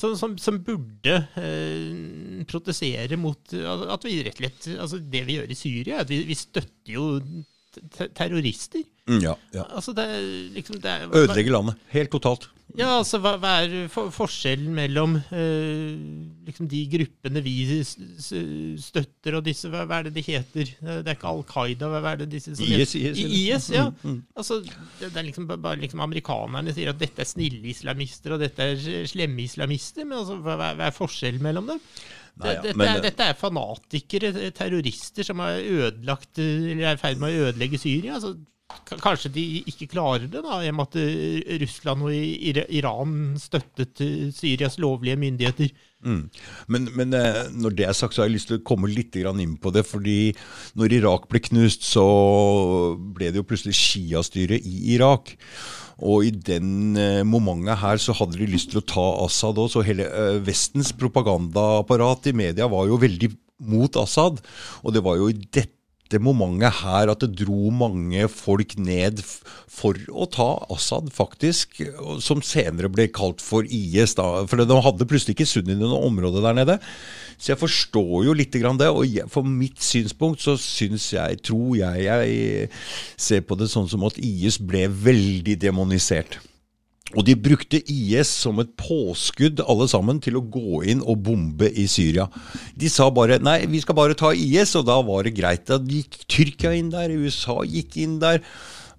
Som, 0.00 0.14
som, 0.16 0.34
som 0.40 0.58
burde 0.64 1.16
eh, 1.36 2.44
protestere 2.48 3.16
mot 3.20 3.52
at 3.56 4.06
vi 4.06 4.18
rett 4.24 4.36
og 4.36 4.40
slett 4.40 4.68
altså 4.80 5.00
Det 5.12 5.15
vi 5.24 5.38
gjør 5.38 5.52
i 5.52 5.58
Syria, 5.58 6.02
at 6.04 6.10
vi, 6.12 6.20
vi 6.28 6.36
støtter 6.38 6.92
jo 6.96 7.06
terrorister. 8.16 8.84
Mm, 9.06 9.22
ja, 9.22 9.36
ja. 9.54 9.64
Altså, 9.70 9.92
det 9.94 10.06
liksom 10.56 10.80
det 10.82 10.90
er, 10.90 11.08
Ødelegge 11.14 11.52
landet. 11.54 11.80
Helt 11.92 12.10
totalt. 12.10 12.48
Ja, 12.76 12.88
altså, 12.98 13.20
hva, 13.22 13.36
hva 13.40 13.52
er 13.62 13.86
for, 13.92 14.10
forskjellen 14.12 14.74
mellom 14.74 15.14
eh, 15.32 15.94
liksom 16.48 16.66
de 16.68 16.80
gruppene 16.92 17.40
vi 17.44 17.54
støtter, 17.78 19.38
og 19.38 19.44
disse, 19.46 19.70
hva, 19.72 19.84
hva 19.88 20.00
er 20.00 20.08
det 20.08 20.16
de 20.18 20.24
heter? 20.26 20.72
Det 20.82 21.06
er 21.06 21.14
ikke 21.14 21.30
Al 21.30 21.44
Qaida, 21.48 21.88
hva 21.92 22.02
hva 22.04 22.16
er 22.16 22.24
det 22.24 22.28
disse 22.34 22.56
som 22.58 22.66
IS, 22.66 22.92
heter? 22.98 23.22
IS? 23.22 23.38
IS, 23.38 23.70
ja. 23.76 23.86
Altså, 24.36 24.58
det, 24.66 25.08
det 25.08 25.22
er 25.22 25.28
liksom 25.30 25.48
bare 25.54 25.78
liksom 25.80 26.02
amerikanerne 26.04 26.74
sier 26.76 26.92
at 26.92 27.00
dette 27.00 27.22
er 27.22 27.30
snille 27.30 27.72
islamister, 27.72 28.34
og 28.34 28.42
dette 28.42 28.68
er 28.74 29.08
slemme 29.08 29.46
islamister, 29.46 30.04
men 30.04 30.20
altså, 30.20 30.40
hva 30.42 30.58
hva 30.58 30.90
er 30.90 30.96
forskjellen 30.96 31.46
mellom 31.46 31.70
dem? 31.70 31.82
Nei, 32.36 32.52
ja, 32.52 32.60
dette, 32.60 32.76
men- 32.76 32.90
er, 32.90 33.00
dette 33.00 33.30
er 33.30 33.38
fanatikere, 33.38 34.34
eh, 34.36 34.52
terrorister, 34.52 35.24
som 35.24 35.40
er 35.40 35.62
ødelagt, 35.64 36.38
eh, 36.38 36.72
eller 36.72 36.90
er 36.90 36.98
i 36.98 37.00
ferd 37.00 37.22
med 37.22 37.32
å 37.32 37.48
ødelegge 37.48 37.80
Syria. 37.80 38.18
altså 38.18 38.36
Kanskje 38.66 39.30
de 39.30 39.42
ikke 39.70 39.86
klarer 39.92 40.26
det, 40.26 40.40
da, 40.42 40.56
i 40.58 40.68
og 40.72 40.74
med 40.74 40.88
at 40.88 40.96
eh, 40.98 41.58
Russland 41.62 42.02
og 42.02 42.10
Iran 42.74 43.36
støttet 43.38 44.00
eh, 44.02 44.32
Syrias 44.34 44.76
lovlige 44.82 45.16
myndigheter. 45.22 45.70
Mm. 46.02 46.24
Men, 46.74 46.88
men 46.98 47.14
eh, 47.14 47.46
når 47.54 47.76
det 47.78 47.86
er 47.86 47.94
sagt, 47.94 48.14
så 48.14 48.22
har 48.24 48.28
jeg 48.28 48.34
lyst 48.36 48.50
til 48.50 48.58
å 48.58 48.64
komme 48.66 48.90
litt 48.90 49.14
inn 49.14 49.56
på 49.62 49.70
det. 49.72 49.86
fordi 49.86 50.34
når 50.74 50.98
Irak 50.98 51.28
ble 51.30 51.40
knust, 51.46 51.86
så 51.86 52.98
ble 52.98 53.30
det 53.30 53.38
jo 53.38 53.46
plutselig 53.46 53.78
Shia-styret 53.78 54.66
i 54.66 54.94
Irak. 54.96 55.36
Og 56.04 56.26
i 56.28 56.30
den 56.30 56.96
eh, 57.00 57.22
momentet 57.24 57.80
her 57.80 58.00
så 58.02 58.12
hadde 58.18 58.36
de 58.36 58.48
lyst 58.50 58.72
til 58.72 58.82
å 58.82 58.88
ta 58.88 59.06
Assad 59.24 59.56
òg, 59.60 59.70
så 59.72 59.84
hele 59.86 60.04
eh, 60.04 60.40
Vestens 60.44 60.92
propagandaapparat 60.96 62.28
i 62.28 62.36
media 62.36 62.68
var 62.68 62.88
jo 62.90 63.00
veldig 63.00 63.32
mot 63.64 63.96
Assad. 63.96 64.42
Og 64.84 64.92
det 64.92 65.04
var 65.04 65.16
jo 65.16 65.30
i 65.32 65.38
dette 65.40 65.75
dette 66.06 66.22
momentet 66.22 66.84
her 66.84 67.10
at 67.10 67.22
det 67.24 67.34
dro 67.40 67.70
mange 67.74 68.28
folk 68.30 68.76
ned 68.78 69.18
for 69.22 69.98
å 70.14 70.26
ta 70.30 70.48
Assad, 70.72 71.10
faktisk, 71.14 71.80
som 72.22 72.42
senere 72.46 72.90
ble 72.92 73.08
kalt 73.10 73.42
for 73.42 73.66
IS. 73.66 74.14
da, 74.14 74.46
For 74.46 74.62
de 74.62 74.78
hadde 74.86 75.08
plutselig 75.08 75.34
ikke 75.34 75.48
sunnid 75.50 75.80
i 75.80 75.82
noe 75.82 76.06
område 76.06 76.42
der 76.44 76.56
nede. 76.56 76.78
Så 77.36 77.52
jeg 77.52 77.60
forstår 77.60 78.28
jo 78.28 78.36
litt 78.38 78.54
grann 78.54 78.78
det. 78.78 78.88
Og 78.94 79.02
jeg, 79.08 79.26
for 79.32 79.42
mitt 79.46 79.82
synspunkt 79.82 80.44
så 80.46 80.54
syns 80.60 81.10
jeg, 81.12 81.42
tror 81.42 81.74
jeg, 81.82 82.06
jeg 82.06 82.70
ser 83.18 83.42
på 83.42 83.58
det 83.58 83.68
sånn 83.72 83.90
som 83.90 84.06
at 84.06 84.20
IS 84.22 84.60
ble 84.62 84.86
veldig 84.86 85.58
demonisert. 85.66 86.38
Og 87.14 87.22
de 87.28 87.36
brukte 87.38 87.78
IS 87.86 88.28
som 88.42 88.58
et 88.58 88.72
påskudd 88.80 89.60
alle 89.62 89.86
sammen 89.88 90.18
til 90.24 90.40
å 90.40 90.42
gå 90.42 90.80
inn 90.90 91.04
og 91.06 91.20
bombe 91.28 91.68
i 91.70 91.84
Syria. 91.88 92.26
De 92.74 92.90
sa 92.90 93.06
bare 93.14 93.38
nei, 93.38 93.60
vi 93.70 93.78
skal 93.84 93.94
bare 93.94 94.16
ta 94.18 94.32
IS, 94.34 94.74
og 94.80 94.88
da 94.88 94.96
var 95.06 95.22
det 95.28 95.36
greit. 95.38 95.68
Da 95.70 95.78
gikk 95.78 96.18
Tyrkia 96.26 96.74
inn 96.74 96.90
der, 96.90 97.14
USA 97.14 97.60
gikk 97.62 97.94
inn 98.02 98.18
der. 98.22 98.42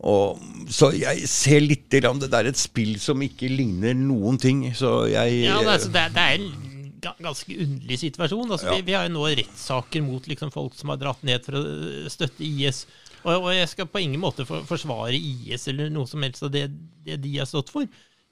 Og, 0.07 0.39
så 0.71 0.91
jeg 0.95 1.27
ser 1.27 1.63
litt 1.65 1.89
grann 1.99 2.21
det 2.21 2.29
der 2.31 2.47
et 2.47 2.59
spill 2.61 2.95
som 3.01 3.21
ikke 3.25 3.49
ligner 3.51 3.97
noen 3.97 4.37
ting. 4.39 4.63
Så 4.77 5.09
jeg 5.11 5.41
Ja, 5.43 5.57
det, 5.59 5.67
er, 5.67 5.73
altså, 5.73 5.91
det, 5.91 6.03
er, 6.05 6.15
det 6.15 6.23
er 6.23 6.37
en 6.37 7.23
ganske 7.25 7.57
underlig 7.65 7.99
situasjon. 8.05 8.47
Altså, 8.51 8.69
Ja. 8.71 8.77
vi, 8.77 8.87
vi 8.87 8.95
har 8.95 9.09
jo 9.09 9.15
nå 9.17 9.27
rettssaker 9.41 10.05
mot 10.05 10.31
liksom, 10.31 10.53
folk 10.53 10.77
som 10.79 10.93
har 10.93 11.01
dratt 11.01 11.27
ned 11.27 11.43
for 11.43 11.59
å 11.59 11.65
støtte 12.13 12.45
IS. 12.45 12.85
Og, 13.27 13.49
og 13.49 13.49
jeg 13.51 13.67
skal 13.71 13.89
på 13.91 14.01
ingen 14.03 14.21
måte 14.23 14.45
for, 14.47 14.63
forsvare 14.67 15.17
IS 15.17 15.67
eller 15.71 15.91
noe 15.91 16.07
som 16.09 16.23
helst 16.23 16.45
av 16.47 16.53
det, 16.53 16.69
det 17.05 17.19
de 17.23 17.33
har 17.37 17.49
stått 17.49 17.73
for. 17.73 17.87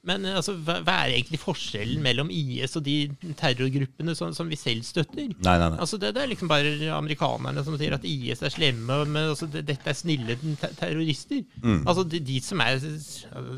Men 0.06 0.26
eh, 0.28 0.36
altså, 0.38 0.54
hva, 0.66 0.80
hva 0.86 0.96
er 1.06 1.16
egentlig 1.18 1.40
forskjellen 1.42 2.02
mellom 2.06 2.30
IS 2.34 2.76
og 2.80 2.84
de 2.86 2.96
terrorgruppene 3.40 4.16
som, 4.18 4.34
som 4.38 4.50
vi 4.52 4.58
selv 4.60 4.86
støtter? 4.88 5.32
Nei, 5.34 5.56
nei, 5.62 5.70
nei. 5.74 5.80
Altså 5.82 5.98
det, 6.02 6.14
det 6.16 6.24
er 6.24 6.32
liksom 6.32 6.52
bare 6.52 6.74
amerikanerne 6.96 7.64
som 7.66 7.78
sier 7.80 7.96
at 7.98 8.06
IS 8.08 8.44
er 8.46 8.54
slemme, 8.54 9.00
men 9.10 9.32
altså 9.34 9.50
det, 9.52 9.66
dette 9.70 9.90
er 9.92 9.98
snille 9.98 10.38
te 10.62 10.70
terrorister. 10.80 11.42
Mm. 11.64 11.82
Altså 11.88 12.06
de, 12.12 12.22
de 12.28 12.40
som 12.46 12.62
er 12.66 12.78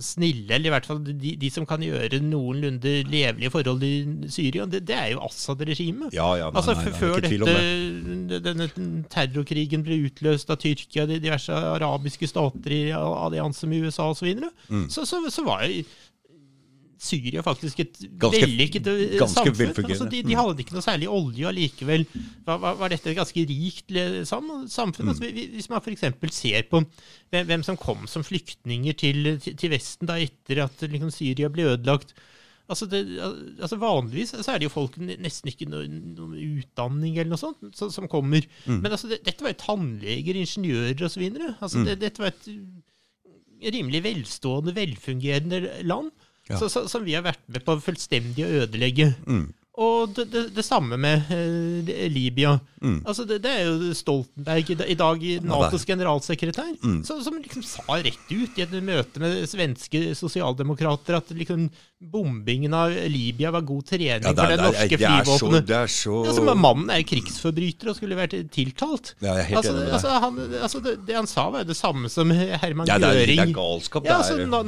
snille, 0.03 0.47
eller 0.55 0.69
i 0.71 0.73
hvert 0.75 0.87
fall 0.89 1.01
de, 1.07 1.35
de 1.41 1.49
som 1.53 1.67
kan 1.69 1.83
gjøre 1.83 2.21
noenlunde 2.23 2.95
levelige 3.11 3.51
forhold 3.53 3.83
i 3.87 3.93
Syria, 4.31 4.65
det, 4.69 4.83
det 4.87 4.95
er 4.97 5.11
jo 5.15 5.23
Assad-regimet. 5.27 6.15
Ja, 6.15 6.29
ja, 6.39 6.47
nei, 6.51 6.57
Altså 6.61 6.75
nei, 6.77 6.87
nei, 6.87 6.95
Før 6.97 7.21
dette, 7.23 8.41
denne 8.47 8.67
terrorkrigen 9.11 9.83
ble 9.85 9.99
utløst 10.07 10.49
av 10.53 10.59
Tyrkia, 10.61 11.05
de 11.09 11.19
diverse 11.23 11.53
arabiske 11.53 12.29
stater 12.29 12.73
i 12.75 12.81
allianse 12.95 13.67
med 13.69 13.87
USA 13.87 14.09
osv., 14.13 14.27
så, 14.37 14.53
Mm. 14.67 14.87
så, 14.91 15.05
så, 15.07 15.19
så 15.31 15.43
var 15.45 15.63
jo 15.65 15.83
Syria 16.97 17.43
faktisk 17.45 17.79
et 17.83 17.97
Ganske- 18.19 18.41
vellykket 18.41 18.87
eh, 18.89 19.17
samfunn. 19.29 19.73
Altså, 19.85 20.07
de, 20.09 20.21
de 20.25 20.37
hadde 20.37 20.63
ikke 20.63 20.75
noe 20.75 20.85
særlig 20.85 21.09
olje, 21.09 21.45
og 21.45 21.51
allikevel 21.51 22.07
var, 22.45 22.61
var, 22.63 22.87
dette 22.89 23.11
et 23.11 23.19
ganske 23.19 23.43
rikt 23.49 23.93
samfunn. 24.27 25.11
Altså, 25.13 25.29
hvis 25.29 25.69
man 25.69 25.83
f.eks. 25.83 26.07
ser 26.33 26.65
på 26.71 26.81
hvem, 27.33 27.65
som 27.65 27.77
kom 27.77 28.07
som 28.09 28.25
flyktninger 28.25 28.97
til, 28.97 29.37
til, 29.45 29.69
Vesten 29.73 30.09
da 30.09 30.17
etter 30.21 30.65
at 30.65 30.81
liksom, 30.87 31.13
Syria 31.13 31.51
ble 31.53 31.69
ødelagt. 31.73 32.15
Altså, 32.67 32.87
det, 32.91 33.05
altså 33.61 33.77
Vanligvis 33.79 34.33
så 34.35 34.51
er 34.51 34.59
det 34.59 34.67
jo 34.67 34.73
folk 34.73 34.97
nesten 34.99 35.53
ikke 35.53 35.69
noe, 35.71 35.85
noe 35.87 36.35
utdanning 36.57 37.15
eller 37.15 37.31
noe 37.31 37.39
sånt 37.39 37.61
så, 37.77 37.87
som 37.93 38.09
kommer. 38.11 38.43
Men 38.65 38.89
altså, 38.91 39.07
det, 39.13 39.21
dette 39.27 39.45
var 39.45 39.53
jo 39.53 39.61
tannleger, 39.61 40.41
ingeniører 40.41 41.07
osv. 41.07 41.29
Altså, 41.61 41.85
det, 41.87 41.99
dette 42.01 42.25
var 42.25 42.33
et 42.33 42.49
rimelig 43.73 44.03
velstående, 44.05 44.75
velfungerende 44.75 45.61
land 45.87 46.11
Ja. 46.47 46.57
så, 46.59 46.69
så, 46.71 46.85
som 46.87 47.03
vi 47.05 47.15
har 47.17 47.25
vært 47.25 47.43
med 47.51 47.63
på 47.65 47.75
fullstendig 47.83 48.45
å 48.45 48.51
ødelegge. 48.63 49.11
Mm. 49.27 49.49
Og 49.77 50.09
det, 50.17 50.23
det, 50.33 50.41
det 50.55 50.63
samme 50.65 50.97
med 50.97 51.27
eh, 51.29 52.07
Libya. 52.09 52.55
Mm. 52.81 53.03
Altså 53.05 53.25
det, 53.29 53.35
det 53.43 53.51
er 53.59 53.67
jo 53.67 53.91
Stoltenberg, 53.93 54.71
i 54.89 54.95
dag 54.97 55.25
Natos 55.45 55.85
generalsekretær, 55.85 56.71
Mm. 56.81 57.03
som, 57.05 57.19
som 57.25 57.37
liksom 57.41 57.63
sa 57.65 57.83
rett 58.01 58.31
ut 58.31 58.57
i 58.57 58.63
et 58.65 58.73
møte 58.85 59.21
med 59.21 59.45
svenske 59.49 60.01
sosialdemokrater 60.17 61.17
at 61.17 61.29
liksom 61.33 61.67
bombingen 61.97 62.73
av 62.77 62.93
Libya 63.09 63.49
var 63.53 63.61
god 63.65 63.85
trening 63.89 64.25
Ja, 64.25 64.33
for 64.33 64.51
det 64.51 64.57
norske 64.61 64.99
så 65.89 66.17
Altså, 66.25 66.43
men 66.45 66.61
mannen 66.61 66.91
er 66.93 67.05
krigsforbryter 67.07 67.89
og 67.91 67.97
skulle 67.97 68.17
vært 68.17 68.35
tiltalt. 68.53 69.13
Ja, 69.21 69.37
jeg 69.39 69.51
helt 69.51 69.61
altså, 69.61 69.77
altså, 69.93 70.17
han, 70.25 70.41
altså, 70.61 70.81
det, 70.85 71.15
han 71.17 71.29
sa, 71.29 71.47
var 71.53 71.65
jo 71.65 71.71
det 71.71 71.77
samme 71.79 72.09
som 72.13 72.33
Herman 72.33 72.89
Ja, 72.89 72.97
det 73.01 73.09
er, 73.13 73.25
det 73.29 73.39
er 73.45 73.53
galskap. 73.55 74.05
Ja, 74.09 74.19
altså, 74.21 74.37
er, 74.37 74.45
na- 74.49 74.65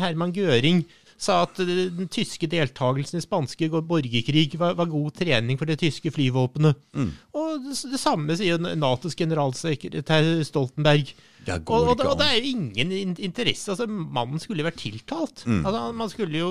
Herman 0.00 0.32
Göring 0.36 0.84
sa 1.20 1.42
at 1.44 1.60
den 1.60 2.08
tyske 2.12 2.48
deltakelsen 2.50 3.20
i 3.20 3.24
spanske 3.24 3.68
borgerkrig 3.74 4.48
var, 4.60 4.74
var 4.78 4.90
god 4.90 5.14
trening 5.20 5.60
for 5.60 5.70
det 5.70 5.78
tyske 5.82 6.12
flyvåpenet. 6.14 6.80
Mm. 6.96 7.12
Og 7.36 7.68
det, 7.68 7.76
det 7.92 8.00
samme 8.02 8.36
sier 8.38 8.58
Natos 8.58 9.16
generalsekretær 9.18 10.42
Stoltenberg. 10.46 11.14
det 11.46 11.60
Og, 11.68 11.92
og, 11.92 11.94
det, 11.98 12.08
og 12.08 12.18
det 12.20 12.30
er 12.30 12.40
jo 12.40 12.56
ingen 12.56 13.14
interesse. 13.16 13.70
altså 13.70 13.86
Mannen 13.86 14.42
skulle 14.42 14.64
jo 14.64 14.70
vært 14.70 14.82
tiltalt. 14.82 15.46
Mm. 15.46 15.62
Altså, 15.64 15.86
man 15.92 16.12
skulle 16.12 16.38
jo 16.38 16.50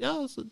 Ja, 0.00 0.16
altså, 0.20 0.46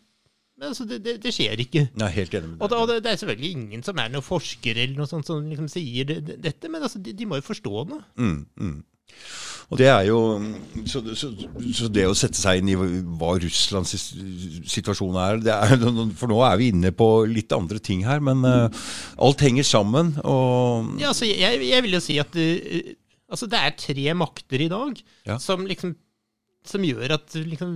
men 0.55 0.71
altså 0.71 0.85
det, 0.87 1.01
det, 1.03 1.17
det 1.23 1.33
skjer 1.35 1.59
ikke. 1.59 1.89
Er 1.99 2.13
helt 2.15 2.35
enig 2.37 2.49
med 2.53 2.61
Og, 2.61 2.69
det, 2.71 2.77
og 2.79 2.87
det, 2.87 3.01
det 3.03 3.11
er 3.11 3.19
selvfølgelig 3.19 3.51
ingen 3.51 3.83
som 3.83 3.99
er 3.99 4.11
noen 4.11 4.23
forsker 4.23 4.77
eller 4.77 4.95
noe 4.95 5.09
sånt 5.09 5.27
som 5.27 5.43
liksom 5.49 5.67
sier 5.71 6.07
det, 6.07 6.21
det, 6.29 6.37
dette, 6.45 6.71
men 6.71 6.85
altså, 6.87 7.01
de, 7.03 7.11
de 7.17 7.27
må 7.27 7.41
jo 7.41 7.49
forstå 7.49 7.83
det. 7.91 7.99
Mm, 8.15 8.37
mm. 8.55 8.77
Og 9.73 9.79
det 9.79 9.87
er 9.89 10.03
jo 10.05 10.17
så, 10.85 10.99
så, 11.17 11.31
så 11.73 11.87
det 11.89 12.03
å 12.05 12.13
sette 12.13 12.37
seg 12.37 12.59
inn 12.61 12.67
i 12.69 12.75
hva 12.77 13.31
Russlands 13.41 13.95
situasjon 14.69 15.17
er, 15.17 15.39
det 15.41 15.55
er 15.55 15.73
For 16.19 16.29
nå 16.29 16.37
er 16.45 16.59
vi 16.61 16.67
inne 16.69 16.91
på 16.93 17.07
litt 17.29 17.51
andre 17.55 17.81
ting 17.81 18.03
her, 18.05 18.21
men 18.21 18.45
uh, 18.45 18.69
alt 19.25 19.41
henger 19.41 19.65
sammen. 19.65 20.13
Og 20.21 20.93
Ja, 21.01 21.09
altså, 21.15 21.25
jeg, 21.25 21.61
jeg 21.65 21.81
vil 21.87 21.97
jo 21.97 22.03
si 22.05 22.19
at 22.21 22.37
uh, 22.37 22.93
altså, 23.33 23.49
det 23.49 23.61
er 23.63 23.77
tre 23.81 24.05
makter 24.21 24.65
i 24.67 24.69
dag 24.71 25.01
Ja. 25.25 25.39
som 25.41 25.65
liksom 25.69 25.95
som 26.65 26.81
gjør 26.81 27.11
at 27.17 27.33
liksom 27.37 27.75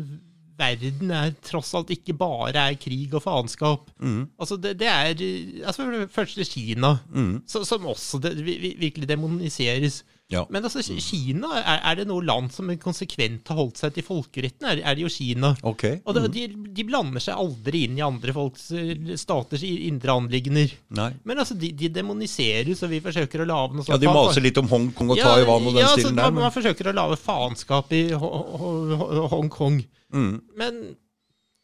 verden 0.59 1.11
er 1.13 1.35
tross 1.45 1.69
alt 1.77 1.91
ikke 1.93 2.15
bare 2.17 2.57
er 2.71 2.77
krig 2.81 3.13
og 3.15 3.21
faenskap. 3.21 3.89
Mm. 4.01 4.23
Altså, 4.41 4.57
det, 4.59 4.71
det 4.81 4.87
er 4.89 5.11
eh, 5.23 5.59
altså, 5.69 5.85
Først 6.11 6.41
Kina, 6.51 6.95
Mm. 7.13 7.35
så, 7.47 7.61
som 7.69 7.85
også 7.85 8.17
det, 8.21 8.31
vi- 8.43 8.57
vi- 8.61 8.73
virkelig 8.81 9.07
demoniseres. 9.07 10.01
Ja. 10.29 10.43
Men 10.53 10.61
altså, 10.67 10.83
Kina, 11.01 11.47
er, 11.57 11.79
er 11.89 11.95
det 11.97 12.03
noe 12.05 12.21
land 12.21 12.51
som 12.53 12.67
konsekvent 12.77 13.47
har 13.49 13.57
holdt 13.57 13.79
seg 13.81 13.95
til 13.95 14.05
folkeretten, 14.05 14.67
er, 14.69 14.81
er 14.85 14.93
det 14.99 15.01
jo 15.01 15.09
Kina. 15.09 15.55
Ok. 15.65 15.85
Og 16.05 16.19
de, 16.35 16.43
de 16.77 16.85
blander 16.85 17.23
seg 17.25 17.33
aldri 17.41 17.81
inn 17.87 17.97
i 17.97 18.03
andre 18.05 18.35
folks 18.35 18.67
eh, 18.77 18.93
staters 19.17 19.63
indre 19.65 20.13
anliggender. 20.13 20.75
Nei. 20.99 21.07
Men 21.25 21.41
altså, 21.41 21.57
de, 21.57 21.71
de 21.73 21.89
demoniseres, 21.95 22.83
og 22.85 22.93
vi 22.93 22.99
forsøker 23.01 23.41
å 23.41 23.47
lage 23.49 23.73
noe 23.79 23.87
sånt. 23.87 23.95
Ja, 23.95 24.01
de 24.05 24.13
maser 24.13 24.45
litt 24.45 24.59
om 24.61 24.69
Hongkong 24.69 25.15
og 25.15 25.21
Taiwan 25.23 25.65
og 25.65 25.73
den 25.73 25.81
ja, 25.81 25.89
stilen 25.97 26.19
der. 26.21 26.29
Men, 26.29 26.43
man 26.45 26.53
forsøker 26.53 26.91
å 26.91 26.97
lage 26.99 27.17
faenskap 27.23 27.95
i 27.97 28.03
Ho- 28.13 28.33
Ho- 28.61 28.99
Ho- 29.01 29.27
Hongkong. 29.33 29.79
mm, 30.13 30.33
Men 30.61 30.79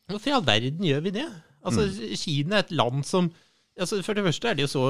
hvorfor 0.09 0.31
i 0.31 0.35
all 0.39 0.47
verden 0.49 0.81
gjør 0.89 1.05
vi 1.05 1.13
det? 1.21 1.27
Altså, 1.65 1.85
Mm. 1.85 2.17
Kina 2.21 2.57
er 2.59 2.65
et 2.65 2.73
land 2.77 3.05
som 3.09 3.29
altså, 3.79 4.01
For 4.05 4.13
det 4.17 4.25
første 4.25 4.49
er 4.51 4.57
det 4.57 4.65
jo 4.67 4.73
så 4.73 4.83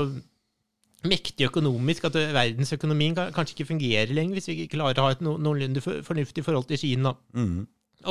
mektig 1.09 1.47
økonomisk 1.49 2.07
at 2.09 2.17
verdensøkonomien 2.35 3.15
kanskje 3.15 3.55
ikke 3.55 3.69
fungerer 3.73 4.13
lenger 4.15 4.37
hvis 4.39 4.49
vi 4.49 4.55
ikke 4.63 4.75
klarer 4.77 5.01
å 5.01 5.05
ha 5.07 5.13
et 5.15 5.21
no 5.25 5.37
noenlunde 5.37 5.81
fornuftig 5.83 6.43
forhold 6.45 6.67
til 6.71 6.77
Kina. 6.81 7.15
mm, 7.33 7.61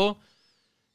Og, 0.01 0.17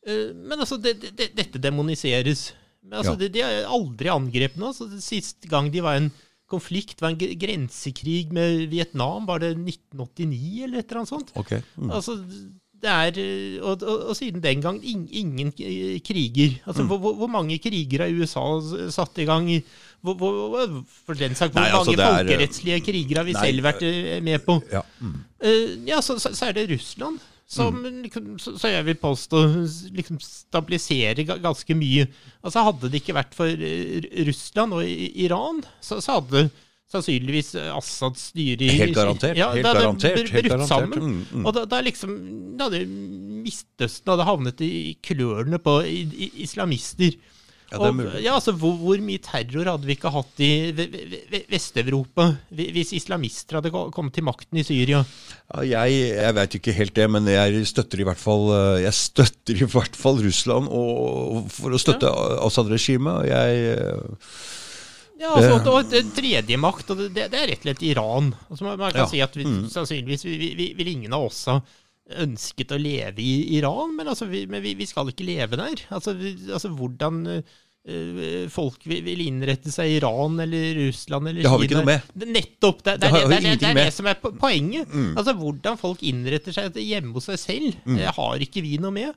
eh, 0.08 0.32
men 0.36 0.60
altså, 0.60 0.78
det, 0.82 0.98
det, 1.18 1.30
dette 1.38 1.62
demoniseres. 1.62 2.54
Men 2.84 3.00
altså, 3.02 3.14
Ja. 3.14 3.20
de, 3.24 3.30
de 3.30 3.42
har 3.46 3.68
aldri 3.76 4.10
angrepet 4.10 4.58
noe. 4.58 4.72
Altså, 4.74 4.88
Sist 5.04 5.46
gang 5.52 5.70
de 5.72 5.82
var 5.86 6.00
en 6.00 6.12
konflikt, 6.50 7.02
var 7.02 7.12
en 7.14 7.20
grensekrig 7.38 8.32
med 8.34 8.70
Vietnam, 8.72 9.28
var 9.30 9.40
det 9.44 9.52
1989 9.58 10.64
eller 10.66 10.80
et 10.80 10.90
eller 10.90 11.02
annet 11.04 11.12
sånt? 11.14 11.30
Okay. 11.38 11.62
Mm. 11.78 11.92
Altså, 11.94 12.16
det 12.80 12.90
er, 12.90 13.20
eh, 13.20 13.60
og, 13.62 13.84
og, 13.84 14.06
og 14.10 14.16
siden 14.18 14.42
den 14.42 14.62
gang 14.64 14.80
ing, 14.88 15.04
ingen 15.12 15.52
eh, 15.60 16.00
kriger. 16.00 16.56
Altså, 16.66 16.86
hvor, 16.88 16.98
hvor, 17.04 17.14
hvor 17.20 17.28
mange 17.30 17.60
kriger 17.62 18.06
har 18.06 18.16
USA 18.16 18.46
satt 18.90 19.20
i 19.20 19.28
gang? 19.30 19.50
Hvor, 20.02 20.16
hvor, 20.16 20.70
for 21.06 21.18
den 21.20 21.36
sak, 21.36 21.52
hvor 21.52 21.62
Nei, 21.62 21.72
altså, 21.76 21.92
mange 21.92 22.06
er, 22.06 22.14
eh, 22.14 22.30
folkerettslige 22.30 22.80
kriger 22.86 23.20
har 23.20 23.28
vi 23.28 23.34
nei, 23.36 23.42
selv 23.50 23.66
vært 23.68 23.84
eh, 23.84 24.22
med 24.24 24.46
på? 24.46 24.56
Ja. 24.72 24.86
Mm. 25.04 25.18
uh, 25.44 25.74
ja, 25.90 26.00
så, 26.06 26.16
så, 26.22 26.32
er 26.48 26.56
det 26.56 26.70
Russland 26.72 27.20
som 27.50 27.82
liksom, 27.82 28.38
så, 28.40 28.54
så 28.62 28.70
jeg 28.70 28.86
vil 28.86 28.98
påstå 29.02 29.40
liksom 29.98 30.20
stabiliserer 30.22 31.26
ganske 31.42 31.76
mye. 31.76 32.06
Altså 32.46 32.62
Hadde 32.68 32.92
det 32.94 33.02
ikke 33.02 33.18
vært 33.18 33.34
for 33.38 33.50
eh, 33.50 34.06
Russland 34.28 34.78
og 34.78 34.86
Iran, 34.86 35.64
så, 35.82 35.98
så 35.98 36.20
hadde 36.20 36.46
sannsynligvis 36.90 37.56
eh, 37.58 37.72
Assads 37.74 38.30
styre 38.32 38.68
i 38.68 38.78
Helt 38.78 38.98
garantert. 38.98 39.38
Ja, 39.38 39.50
helt 39.54 39.66
da, 39.66 39.74
garantert. 39.78 40.30
Helt 40.30 40.50
garantert. 40.50 40.70
sammen. 40.70 41.00
Mm, 41.00 41.42
mm. 41.42 41.50
Og 41.50 41.58
da, 41.58 41.66
da 41.70 41.82
liksom 41.86 42.16
Da 42.58 42.70
hadde 42.70 42.86
Midtøsten 43.40 44.14
hadde 44.14 44.30
havnet 44.30 44.62
i 44.66 44.72
klørne 45.06 45.58
på 45.64 45.80
islamister. 46.46 47.18
Ja, 47.70 47.78
Og, 47.86 48.00
ja, 48.24 48.34
altså, 48.34 48.52
hvor, 48.58 48.74
hvor 48.82 49.02
mye 49.06 49.22
terror 49.22 49.68
hadde 49.70 49.86
vi 49.86 49.94
ikke 49.94 50.10
hatt 50.14 50.42
i 50.42 50.50
Ve- 50.74 50.88
Ve- 50.90 51.20
Ve- 51.30 51.44
Vest-Europa 51.52 52.26
hvis 52.50 52.94
islamister 52.98 53.60
hadde 53.60 53.70
kommet 53.94 54.16
til 54.16 54.26
makten 54.26 54.58
i 54.58 54.64
Syria? 54.66 55.04
Ja, 55.54 55.84
jeg 55.86 56.16
jeg 56.16 56.36
veit 56.40 56.56
ikke 56.58 56.74
helt 56.74 56.96
det, 56.98 57.06
men 57.14 57.30
jeg 57.30 57.62
støtter 57.70 58.02
i 58.02 58.08
hvert 58.10 58.18
fall 58.22 58.48
eh, 58.56 58.82
Jeg 58.88 58.94
støtter 58.98 59.62
i 59.62 59.70
hvert 59.70 59.96
fall 60.00 60.18
Russland 60.26 60.68
og, 60.72 61.46
for 61.54 61.70
å 61.78 61.82
støtte 61.82 62.10
Assad-regimet. 62.48 63.30
Jeg 63.30 63.62
eh, 63.76 64.26
Ja, 65.20 65.34
altså, 65.36 65.58
og, 65.60 65.68
og 65.90 65.94
et 66.00 66.14
tredje 66.16 66.56
makt, 66.58 66.94
og 66.94 67.02
det, 67.12 67.26
det 67.34 67.36
er 67.36 67.50
rett 67.52 67.60
og 67.60 67.66
slett 67.68 67.82
Iran. 67.90 68.30
Altså, 68.50 68.64
man, 68.64 68.80
kan 68.94 69.02
Ja. 69.04 69.08
si 69.12 69.20
at 69.22 69.34
vi, 69.36 69.44
sannsynligvis 69.68 70.24
vi, 70.24 70.38
vi, 70.40 70.50
vi, 70.56 70.68
vil 70.80 70.94
ingen 70.94 71.14
av 71.18 71.26
oss 71.28 71.42
ha 71.52 71.58
ønsket 72.24 72.72
å 72.76 72.82
leve 72.82 73.22
i 73.22 73.58
Iran, 73.60 73.96
men, 73.98 74.08
altså, 74.10 74.26
vi, 74.30 74.46
men 74.50 74.64
vi, 74.66 74.76
vi 74.80 74.88
skal 74.90 75.10
ikke 75.12 75.28
leve 75.28 75.60
der. 75.60 75.82
Altså, 75.94 76.14
vi, 76.18 76.36
altså 76.50 76.72
hvordan 76.74 77.20
eh, 77.30 78.48
folk 78.52 78.84
vil, 78.86 79.22
innrette 79.24 79.72
seg 79.74 79.90
i 79.90 79.96
Iran 79.98 80.36
eller 80.44 80.76
Russland 80.78 81.30
eller 81.32 81.46
Det 81.46 81.50
har 81.54 81.62
vi 81.62 81.70
ikke 81.70 81.80
noe 81.80 81.88
med. 81.88 82.10
Nettopp! 82.36 82.82
Det, 82.86 82.96
det, 83.02 83.10
Det 83.10 83.22
det, 83.22 83.40
det, 83.46 83.54
det, 83.62 83.70
er 83.70 83.80
det 83.80 83.94
som 83.96 84.10
er 84.12 84.20
poenget. 84.20 84.40
poenget. 84.42 84.98
Altså 85.18 85.34
Hvordan 85.40 85.80
folk 85.80 86.04
innretter 86.06 86.54
seg 86.56 86.78
hjemme 86.84 87.16
hos 87.18 87.30
seg 87.32 87.40
selv, 87.42 87.80
Mm. 87.90 88.02
har 88.20 88.44
ikke 88.46 88.62
vi 88.66 88.76
noe 88.82 88.92
med. 88.94 89.16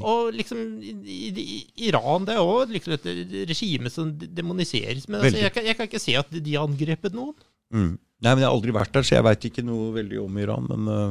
Og 0.00 0.32
liksom, 0.36 0.62
i, 0.80 1.28
i, 1.32 1.58
Iran 1.88 2.24
det 2.28 2.36
er 2.38 2.44
òg 2.44 2.72
liksom 2.72 2.96
et 2.96 3.10
regime 3.50 3.90
som 3.92 4.14
demoniseres. 4.14 5.08
Men 5.08 5.20
altså, 5.20 5.42
jeg, 5.42 5.52
kan, 5.52 5.66
jeg 5.66 5.76
kan 5.80 5.90
ikke 5.90 6.02
se 6.06 6.16
at 6.20 6.32
de 6.32 6.54
har 6.56 6.68
angrepet 6.68 7.16
noen. 7.16 7.34
mm. 7.74 7.94
Nei, 8.24 8.30
men 8.32 8.40
jeg 8.40 8.48
har 8.48 8.54
aldri 8.56 8.72
vært 8.72 8.94
der, 8.94 9.04
så 9.04 9.16
jeg 9.18 9.24
veit 9.26 9.42
ikke 9.50 9.62
noe 9.66 9.90
veldig 9.92 10.20
om 10.22 10.36
Iran. 10.40 10.68
Men 10.70 10.86
Nei, 10.88 11.08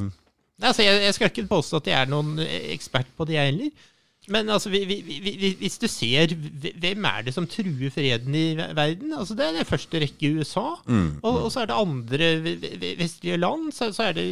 Altså, 0.62 0.84
jeg, 0.86 1.02
jeg 1.02 1.14
skal 1.18 1.32
ikke 1.32 1.48
påstå 1.50 1.80
at 1.82 1.88
jeg 1.88 2.02
er 2.02 2.12
noen 2.14 2.38
ekspert 2.46 3.08
på 3.18 3.26
det, 3.26 3.34
jeg 3.40 3.52
heller. 3.54 3.90
Men 4.32 4.48
altså, 4.54 4.70
vi, 4.72 4.80
vi, 4.88 5.02
vi, 5.04 5.32
vi- 5.36 5.56
hvis 5.60 5.76
du 5.82 5.88
ser 5.92 6.32
hvem 6.80 7.06
er 7.10 7.26
det 7.26 7.34
som 7.36 7.48
truer 7.50 7.90
freden 7.92 8.36
i 8.40 8.56
verden? 8.56 9.12
Altså, 9.18 9.36
Det 9.36 9.44
er 9.50 9.58
i 9.60 9.66
første 9.68 10.00
rekke 10.00 10.30
USA. 10.40 10.64
Mm, 10.88 11.18
Og, 11.24 11.42
og 11.44 11.50
så 11.52 11.60
er 11.60 11.66
det 11.68 11.76
andre 11.76 12.30
ve- 12.46 12.78
ve- 12.80 12.94
vestlige 13.02 13.38
land. 13.42 13.72
Så, 13.76 13.90
så 13.92 14.04
er 14.04 14.14
det 14.16 14.24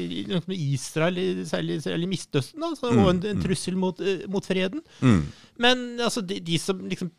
Israel, 0.56 1.44
særlig, 1.50 1.82
særlig 1.84 2.08
Midtøsten, 2.08 2.62
da, 2.64 2.70
så, 2.80 2.88
og 2.94 3.10
en, 3.12 3.20
en 3.34 3.42
trussel 3.44 3.76
mot, 3.78 4.00
eh, 4.00 4.24
mot 4.32 4.46
freden. 4.46 4.80
mm. 5.02 5.26
Men 5.62 6.00
altså, 6.00 6.22
de, 6.22 6.40
de 6.40 6.58
som 6.60 6.80
liksom 6.88 7.12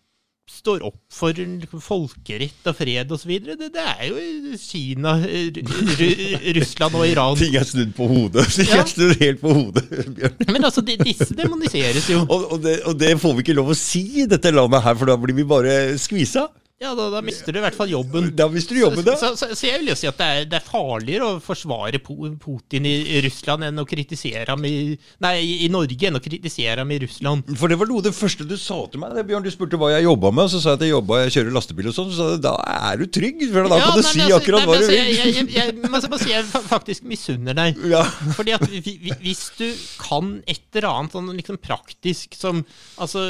står 0.52 0.82
opp 0.87 0.99
for 1.12 1.35
folkerett 1.82 2.68
og 2.71 2.76
fred 2.78 3.11
osv., 3.16 3.32
det, 3.47 3.56
det 3.75 3.82
er 3.82 4.02
jo 4.11 4.56
Kina, 4.61 5.14
Ru- 5.23 5.62
Ru- 5.99 6.52
Russland 6.59 6.99
og 7.00 7.06
Iran. 7.09 7.37
Ting 7.40 7.56
er 7.59 7.66
snudd 7.68 7.94
på 7.97 8.06
hodet. 8.11 8.47
Ting 8.54 8.68
Ja. 8.71 8.82
er 8.85 8.90
snudd 8.92 9.16
helt 9.23 9.40
på 9.42 9.54
hodet, 9.56 9.85
Bjørn. 10.16 10.37
Men 10.52 10.68
altså, 10.68 10.85
de, 10.87 10.97
disse 11.00 11.32
demoniseres 11.38 12.09
jo. 12.12 12.23
Og, 12.28 12.47
og, 12.52 12.62
det, 12.64 12.78
og 12.88 12.99
det 13.00 13.14
får 13.23 13.35
vi 13.38 13.47
ikke 13.47 13.56
lov 13.59 13.73
å 13.75 13.78
si 13.78 14.04
i 14.23 14.26
dette 14.30 14.52
landet 14.54 14.85
her, 14.85 14.99
for 15.00 15.11
da 15.11 15.16
blir 15.21 15.37
vi 15.40 15.49
bare 15.49 15.76
skvisa. 16.00 16.47
Ja, 16.82 16.92
da, 16.98 17.04
da 17.14 17.20
mister 17.22 17.54
du 17.54 17.60
i 17.60 17.62
hvert 17.62 17.76
fall 17.78 17.90
jobben. 17.92 18.32
Da 18.34 18.48
mister 18.50 18.74
du 18.74 18.80
jobben, 18.82 19.04
da. 19.06 19.14
Så, 19.20 19.28
så, 19.38 19.46
så 19.54 19.68
jeg 19.68 19.78
vil 19.82 19.92
jo 19.92 19.94
si 20.00 20.08
at 20.10 20.18
det 20.18 20.26
er, 20.26 20.46
det 20.50 20.58
er 20.58 20.64
farligere 20.66 21.28
å 21.28 21.40
forsvare 21.42 22.00
Putin 22.02 22.88
i 22.90 23.20
Russland 23.22 23.68
enn 23.68 23.78
å 23.78 23.84
kritisere 23.86 24.48
ham 24.50 24.64
i 24.66 24.72
Nei, 25.22 25.34
i 25.62 25.68
Norge 25.70 26.08
enn 26.08 26.18
å 26.18 26.22
kritisere 26.24 26.82
ham 26.82 26.90
i 26.90 26.98
Russland. 27.04 27.46
For 27.60 27.70
det 27.70 27.78
var 27.78 27.86
noe 27.90 28.02
av 28.02 28.08
det 28.08 28.14
første 28.16 28.46
du 28.50 28.56
sa 28.58 28.80
til 28.90 29.02
meg. 29.04 29.14
Bjørn, 29.28 29.46
Du 29.46 29.50
spurte 29.54 29.78
hva 29.78 29.92
jeg 29.94 30.08
jobba 30.08 30.32
med, 30.34 30.48
og 30.48 30.52
så 30.56 30.60
sa 30.64 30.72
jeg 30.74 30.80
at 30.80 30.84
jeg 30.88 30.92
jobba, 30.96 31.20
jeg 31.22 31.34
kjører 31.36 31.54
lastebil 31.56 31.90
og 31.92 31.96
sånn. 32.00 32.10
Så 32.10 32.18
sa 32.18 32.28
du 32.34 32.42
da 32.48 32.54
er 32.90 32.98
du 32.98 33.06
trygg, 33.18 33.46
for 33.52 33.68
da 33.70 33.78
Ja, 33.78 33.86
kan 33.86 33.94
du 33.94 34.02
nei, 34.02 34.10
si 34.10 34.20
altså- 34.24 34.40
akkurat 34.40 34.58
nei, 34.58 34.66
hva 34.66 34.74
du 34.74 34.82
altså, 34.82 34.90
vil. 34.90 34.98
Jeg, 34.98 35.14
jeg, 35.22 35.46
jeg, 35.54 35.76
jeg, 35.78 35.92
må 35.94 36.02
si 36.02 36.12
si 36.26 36.34
jeg 36.34 36.44
faktisk 36.72 37.06
misunner 37.14 37.58
deg. 37.62 37.78
Ja. 37.94 38.02
Fordi 38.34 38.56
at 38.58 38.66
vi- 38.70 38.98
vi- 39.06 39.16
hvis 39.22 39.44
du 39.60 39.68
kan 40.02 40.34
et 40.50 40.60
eller 40.74 40.88
annet 40.90 41.14
sånn 41.14 41.30
liksom 41.38 41.58
praktisk 41.62 42.34
som 42.34 42.64
altså, 42.98 43.22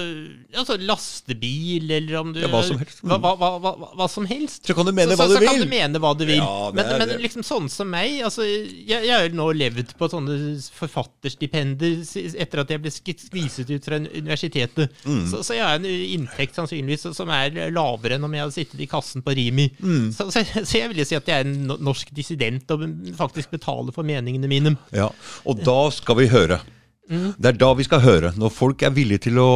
altså 0.57 0.79
lastebil, 0.81 1.91
eller 2.01 2.21
om 2.23 2.33
du 2.33 2.41
Ja, 2.41 2.49
hva 2.49 2.63
som 2.65 2.79
helst. 2.81 3.03
Hva, 3.05 3.19
hva, 3.21 3.37
hva, 3.43 3.73
hva, 3.75 3.91
hva 3.99 4.09
som 4.11 4.27
helst. 4.29 4.63
Så 4.67 4.77
kan 4.77 4.87
du 4.87 4.93
mene 4.95 5.13
så, 5.13 5.19
hva 5.21 5.27
så, 5.27 5.35
du 5.35 5.41
så 5.41 5.49
kan 5.49 5.59
vil. 5.59 5.65
du 5.67 5.73
mene 5.73 6.03
hva 6.03 6.13
du 6.17 6.25
vil. 6.29 6.39
Ja, 6.39 6.71
men, 6.75 6.87
er 6.87 7.03
men 7.03 7.15
liksom 7.23 7.45
sånn 7.47 7.69
som 7.73 7.91
meg 7.93 8.21
altså, 8.27 8.47
jeg, 8.47 9.09
har 9.09 9.27
jo 9.27 9.37
nå 9.39 9.49
levd 9.59 9.95
på 9.99 10.09
sånne 10.13 10.37
forfatterstipender 10.77 12.03
etter 12.45 12.63
at 12.63 12.75
jeg 12.75 12.83
ble 12.85 12.93
skviset 12.95 13.73
ut 13.73 13.89
fra 13.89 14.01
universitetet. 14.03 14.93
Mm. 15.05 15.25
Så, 15.31 15.43
så 15.47 15.59
jeg 15.59 15.67
har 15.67 15.81
en 15.81 15.89
inntekt 15.89 16.59
sannsynligvis 16.59 17.09
som 17.17 17.33
er 17.35 17.73
lavere 17.75 18.19
enn 18.19 18.29
om 18.29 18.37
jeg 18.37 18.47
hadde 18.47 18.57
sittet 18.57 18.85
i 18.85 18.91
kassen 18.91 19.25
på 19.25 19.35
Rimi. 19.39 19.69
Mm. 19.81 20.11
Så, 20.15 20.29
så, 20.35 20.45
så 20.63 20.79
jeg 20.79 20.93
vil 20.93 21.03
jo 21.03 21.09
si 21.09 21.19
at 21.19 21.33
jeg 21.33 21.45
er 21.45 21.51
en 21.51 21.75
norsk 21.83 22.13
dissident 22.15 22.71
og 22.75 22.87
faktisk 23.19 23.55
betaler 23.55 23.95
for 23.95 24.07
meningene 24.07 24.51
mine. 24.51 24.77
Ja, 24.95 25.11
Og 25.49 25.65
da 25.67 25.81
skal 25.95 26.21
vi 26.21 26.31
høre. 26.33 26.63
Mm. 27.11 27.33
Det 27.39 27.49
er 27.51 27.59
da 27.59 27.73
vi 27.75 27.85
skal 27.89 28.01
høre. 28.05 28.33
Når 28.39 28.53
folk 28.55 28.83
er 28.87 28.91
villige 28.95 29.25
til 29.27 29.41
å 29.43 29.49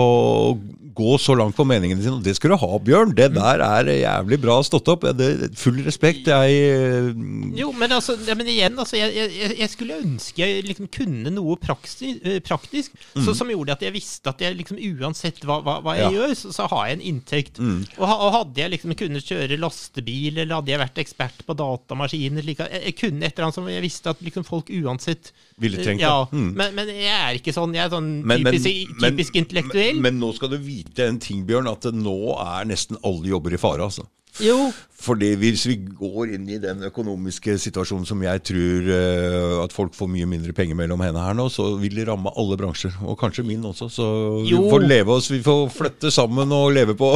gå 0.96 1.18
så 1.20 1.34
langt 1.36 1.52
for 1.58 1.68
meningene 1.68 2.00
sine. 2.00 2.16
Og 2.16 2.24
det 2.24 2.32
skal 2.38 2.54
du 2.54 2.56
ha, 2.56 2.78
Bjørn. 2.80 3.10
Det 3.14 3.26
Mm. 3.30 3.34
der 3.36 3.60
er 3.60 3.90
jævlig 4.00 4.38
bra 4.40 4.54
stått 4.64 4.88
opp. 4.88 5.02
Det 5.16 5.50
full 5.60 5.82
respekt. 5.84 6.24
Jeg 6.26 6.56
eh, 6.56 7.10
Jo, 7.58 7.70
men, 7.76 7.92
altså, 7.92 8.16
ja, 8.26 8.34
men 8.34 8.48
igjen, 8.48 8.78
altså, 8.80 8.96
jeg, 8.96 9.12
jeg, 9.14 9.58
jeg 9.60 9.68
skulle 9.70 9.98
ønske 10.00 10.40
jeg 10.40 10.64
liksom 10.64 10.88
kunne 10.88 11.30
noe 11.34 11.56
praksis, 11.60 12.16
praktisk 12.44 12.56
praktisk 12.56 12.96
så, 13.24 13.34
som 13.36 13.50
gjorde 13.52 13.72
at 13.76 13.82
jeg 13.84 13.92
visste 13.94 14.30
at 14.32 14.40
jeg 14.40 14.56
liksom 14.56 14.78
uansett 14.80 15.38
hva, 15.44 15.58
hva, 15.62 15.78
hva 15.84 15.94
jeg 15.98 16.06
Mm. 16.06 16.06
Ja. 16.06 16.08
Mm. 16.10 16.16
gjør, 16.16 16.34
så, 16.40 16.52
så 16.56 16.66
har 16.72 16.86
jeg 16.88 16.96
en 16.96 17.04
inntekt. 17.12 17.58
Og, 17.98 18.04
og 18.08 18.32
hadde 18.32 18.60
jeg 18.62 18.70
liksom 18.72 18.94
kunnet 18.96 19.24
kjøre 19.28 19.58
lastebil, 19.60 20.38
eller 20.38 20.56
hadde 20.60 20.72
jeg 20.72 20.80
vært 20.80 20.98
ekspert 21.04 21.44
på 21.46 21.56
datamaskiner 21.60 22.44
like, 22.46 22.66
jeg, 22.72 22.82
jeg 22.88 22.96
kunne 23.00 23.26
et 23.26 23.36
eller 23.36 23.48
annet 23.48 23.58
som 23.60 23.68
jeg 23.70 23.84
visste 23.84 24.10
at 24.12 24.22
liksom 24.24 24.44
folk 24.48 24.72
uansett 24.72 25.32
Ville 25.60 25.80
trengt 25.84 26.00
Ja. 26.04 26.24
Mm. 26.32 26.50
men, 26.56 26.74
men 26.76 26.88
jeg 26.96 27.12
er 27.12 27.35
ikke 27.38 27.54
sånn. 27.54 27.74
Jeg 27.76 27.86
er 27.86 27.94
sånn 27.94 28.10
Men- 28.24 28.44
typisk, 28.44 28.92
men- 29.00 29.16
typisk 29.16 29.36
intellektuell. 29.42 29.94
Men, 30.00 30.18
men 30.18 30.20
nå 30.24 30.34
skal 30.36 30.50
du 30.52 30.58
vite 30.58 31.06
en 31.06 31.18
ting, 31.18 31.44
Bjørn, 31.46 31.68
at 31.70 31.88
nå 31.94 32.18
er 32.40 32.64
nesten 32.68 32.96
alle 33.04 33.26
jobber 33.32 33.54
i 33.54 33.60
fare. 33.60 33.82
altså. 33.86 34.06
jo, 34.40 34.70
Fordi 35.00 35.30
hvis 35.40 35.62
vi 35.66 35.76
går 35.76 36.34
inn 36.34 36.48
i 36.50 36.58
den 36.60 36.82
økonomiske 36.84 37.54
situasjonen 37.60 38.04
som 38.06 38.20
jeg 38.22 38.42
tror 38.44 38.88
uh, 38.90 39.64
at 39.64 39.72
folk 39.72 39.94
får 39.96 40.08
mye 40.12 40.26
mindre 40.28 40.52
penger 40.52 40.76
mellom 40.76 41.00
hendene 41.00 41.24
her 41.24 41.34
nå, 41.36 41.46
så 41.52 41.78
vil 41.80 41.94
det 41.96 42.06
ramme 42.08 42.32
alle 42.36 42.56
bransjer. 42.60 42.92
Og 43.04 43.16
kanskje 43.20 43.44
min 43.46 43.62
også. 43.64 43.88
Så 43.92 44.06
vi 44.44 44.52
får 44.56 44.84
leve 44.88 45.08
oss, 45.16 45.30
vi 45.30 45.40
får 45.44 45.70
flytte 45.72 46.10
sammen 46.12 46.52
og 46.52 46.72
leve 46.76 46.94
på 46.96 47.14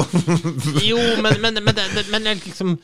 Jo, 0.85 0.97
men, 1.21 1.41
men, 1.43 1.61
men, 1.65 1.75
men 2.11 2.27
er 2.27 2.41
liksom 2.41 2.79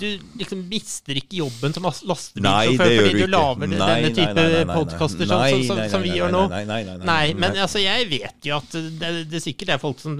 Du 0.00 0.06
liksom 0.38 0.60
mister 0.70 1.18
ikke 1.18 1.40
jobben 1.40 1.74
som 1.74 1.84
lastebilsjåfør 1.84 2.92
fordi 3.00 3.22
du 3.24 3.32
lager 3.32 3.72
denne 3.72 4.10
type 4.16 4.44
podkaster 4.70 5.28
som, 5.28 5.42
som, 5.50 5.64
som, 5.66 5.80
som 5.92 6.04
vi 6.04 6.12
gjør 6.16 6.30
nå. 6.32 6.42
nei, 6.52 6.60
nei, 6.68 6.78
nei, 6.86 6.94
nei, 7.08 7.24
men 7.36 7.58
altså, 7.60 7.82
jeg 7.82 8.06
vet 8.08 8.46
jo 8.48 8.54
at 8.56 8.76
det, 9.00 9.10
det 9.32 9.42
sikkert 9.44 9.74
er 9.74 9.82
folk 9.82 10.00
som 10.00 10.14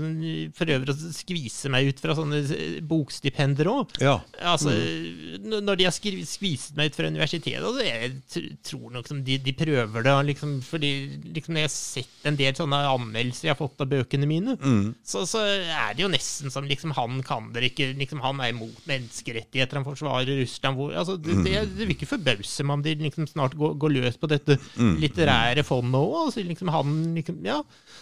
prøver 0.58 0.92
å 0.92 0.96
skvise 1.16 1.70
meg 1.72 1.88
ut 1.92 2.02
fra 2.02 2.16
sånne 2.18 2.42
bokstipender 2.90 3.70
òg. 3.72 3.96
Ja. 4.02 4.18
Altså, 4.42 4.74
Mm. 4.80 5.60
Når 5.64 5.76
de 5.80 5.84
har 5.86 5.92
skviset 5.94 6.76
meg 6.78 6.90
ut 6.90 6.96
fra 6.96 7.08
universitetet, 7.10 7.62
altså, 7.64 7.82
jeg 7.84 8.54
tror 8.66 8.92
nok 8.94 9.08
som 9.08 9.20
de, 9.26 9.36
de 9.42 9.52
prøver 9.56 10.04
det. 10.06 10.12
Liksom, 10.30 10.52
fordi 10.64 10.90
liksom, 11.34 11.56
jeg 11.58 11.66
har 11.66 11.72
sett 11.72 12.26
en 12.28 12.38
del 12.38 12.54
sånne 12.56 12.78
anmeldelser 12.90 13.48
jeg 13.48 13.54
har 13.54 13.58
fått 13.60 13.82
av 13.84 13.90
bøkene 13.90 14.28
mine, 14.30 14.56
Mm. 14.60 14.92
så, 15.06 15.22
så 15.28 15.40
er 15.46 15.94
det 15.96 16.04
jo 16.04 16.10
nesten 16.12 16.52
som 16.52 16.66
liksom, 16.68 16.92
han 16.96 17.20
kan 17.26 17.48
dere 17.54 17.70
ikke 17.70 17.90
liksom, 17.98 18.20
Han 18.24 18.40
er 18.44 18.52
imot 18.54 18.79
menneskerettigheter, 18.88 19.76
han 19.80 19.84
forsvarer 19.84 20.30
Russland 20.40 20.76
hvor, 20.76 20.92
altså, 20.96 21.16
det, 21.16 21.36
det, 21.44 21.52
Mm. 21.60 21.74
det 21.76 21.86
vil 21.88 21.94
ikke 21.96 22.06
forbause 22.14 22.64
meg 22.64 22.74
om 22.78 22.82
de 22.82 22.94
liksom, 22.94 23.26
snart 23.26 23.56
går, 23.58 23.74
går 23.78 23.94
løs 23.96 24.16
på 24.16 24.28
dette 24.30 24.58
Mm. 24.76 24.96
litterære 25.02 25.64
fondet 25.66 26.00
òg. 26.00 26.26
Altså, 26.26 26.42
liksom, 26.46 26.68
han 26.68 27.14
liksom, 27.14 27.38
ja. 27.44 27.60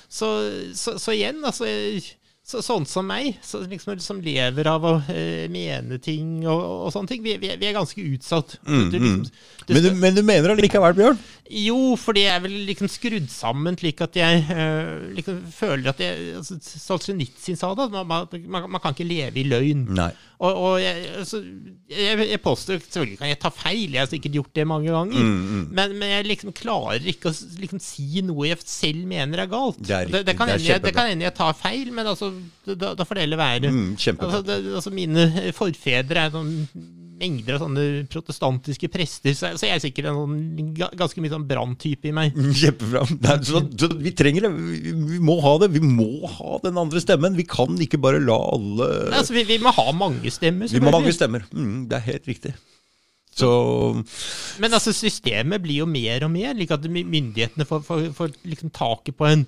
så, 0.08 0.28
så, 0.74 0.98
så 0.98 1.12
igjen, 1.16 1.42
altså 1.44 1.64
så, 2.48 2.62
sånn 2.64 2.86
som 2.88 3.04
meg, 3.04 3.34
så 3.44 3.60
liksom, 3.68 3.98
som 4.00 4.22
lever 4.24 4.70
av 4.70 4.84
å 4.88 4.94
eh, 5.12 5.44
mene 5.52 5.98
ting 6.00 6.46
og, 6.48 6.62
og 6.86 6.92
sånne 6.94 7.10
ting, 7.10 7.20
vi, 7.26 7.34
vi, 7.42 7.50
vi 7.60 7.68
er 7.68 7.76
ganske 7.76 8.00
utsatt. 8.14 8.56
Mm, 8.64 8.86
Du- 8.90 8.98
liksom- 8.98 9.26
du 9.68 9.74
Men, 9.74 9.82
du, 9.84 9.90
men 10.00 10.14
du 10.16 10.22
mener 10.24 10.54
allikevel, 10.54 10.94
Bjørn? 10.96 11.18
jo, 11.48 11.94
fordi 11.96 12.22
jeg 12.26 12.36
er 12.36 12.40
vel 12.44 12.54
liksom 12.68 12.88
skrudd 12.92 13.28
sammen 13.32 13.76
slik 13.76 14.00
at 14.04 14.16
jeg 14.16 14.42
eh, 14.52 14.88
liksom 15.16 15.42
føler 15.52 15.90
at 15.92 16.00
jeg 16.00 16.34
altså, 16.40 16.56
Solzjenitsyn 16.60 17.56
sa 17.56 17.74
det, 17.76 17.86
at 17.88 17.92
man, 17.92 18.08
man, 18.48 18.66
man, 18.70 18.80
kan 18.80 18.96
ikke 18.96 19.06
leve 19.08 19.40
i 19.40 19.44
løgn. 19.48 19.86
Nei. 19.96 20.10
Og, 20.38 20.54
og 20.54 20.74
jeg, 20.80 21.06
altså, 21.18 21.40
jeg, 21.90 22.18
jeg 22.30 22.40
påstår 22.44 22.76
Selvfølgelig 22.78 23.18
kan 23.18 23.30
jeg 23.32 23.40
ta 23.42 23.50
feil, 23.50 23.96
jeg 23.96 23.98
har 24.04 24.10
sikkert 24.10 24.36
gjort 24.38 24.52
det 24.54 24.66
mange 24.70 24.92
ganger. 24.94 25.18
Mm, 25.18 25.64
Men, 25.74 25.96
men 25.98 26.12
jeg 26.14 26.28
liksom 26.28 26.52
klarer 26.56 27.08
ikke 27.10 27.32
å 27.32 27.34
liksom, 27.58 27.80
si 27.82 28.22
noe 28.24 28.46
jeg 28.52 28.60
selv 28.64 29.04
mener 29.10 29.42
er 29.42 29.50
galt. 29.50 29.80
Det 29.82 29.96
er 29.96 30.06
riktig, 30.06 30.14
kan 30.14 30.24
det 30.28 30.36
kan 30.38 30.52
hende 30.54 30.68
jeg, 30.68 30.84
det 31.18 31.26
jeg 31.28 31.36
tar 31.40 31.56
feil, 31.58 31.90
men 31.96 32.12
altså, 32.12 32.30
da, 32.68 32.94
da 32.98 33.06
får 33.06 33.18
det 33.18 33.26
heller 33.26 33.40
være. 33.40 33.72
Mm, 33.72 33.90
altså, 33.96 34.40
det, 34.46 34.60
altså, 34.78 34.94
mine 34.94 35.52
forfedre 35.56 36.26
er 36.26 36.32
sånn 36.34 36.54
mengder 37.18 37.56
av 37.56 37.64
sånne 37.64 37.84
protestantiske 38.12 38.88
prester, 38.92 39.34
så, 39.34 39.50
så 39.58 39.66
jeg 39.66 39.78
er 39.78 39.82
sikkert 39.82 40.10
en 40.10 40.18
sånn, 40.20 40.94
ganske 40.98 41.22
mye 41.22 41.32
sånn 41.32 41.46
branntype 41.48 42.10
i 42.10 42.14
meg. 42.14 42.38
Kjempebra. 42.60 43.04
Nei, 43.24 43.36
så, 43.46 43.62
så 43.74 43.90
vi 43.98 44.14
trenger 44.16 44.46
det. 44.46 44.52
Vi, 44.54 44.94
vi 45.16 45.20
må 45.24 45.38
ha 45.44 45.56
det. 45.62 45.72
Vi 45.74 45.82
må 45.82 46.28
ha 46.38 46.58
den 46.64 46.78
andre 46.80 47.02
stemmen. 47.02 47.38
Vi 47.38 47.46
kan 47.48 47.74
ikke 47.82 48.00
bare 48.02 48.22
la 48.22 48.38
alle 48.54 48.88
Altså, 49.18 49.34
vi, 49.36 49.44
vi 49.48 49.60
må 49.62 49.74
ha 49.74 49.88
mange 49.96 50.32
stemmer. 50.34 50.70
Vi 50.70 50.82
må 50.82 50.92
ha 50.92 50.98
mange 51.00 51.14
stemmer. 51.16 51.46
Mm, 51.50 51.86
det 51.90 51.98
er 51.98 52.10
helt 52.12 52.30
riktig. 52.30 52.54
Så 53.38 53.48
Men 54.58 54.74
altså, 54.74 54.94
systemet 54.96 55.62
blir 55.62 55.84
jo 55.84 55.88
mer 55.90 56.26
og 56.26 56.32
mer, 56.34 56.54
like 56.58 56.74
at 56.74 56.86
myndighetene 56.90 57.66
får, 57.68 57.84
får, 57.86 58.10
får 58.16 58.34
liksom 58.46 58.74
taket 58.74 59.18
på 59.18 59.28
en 59.28 59.46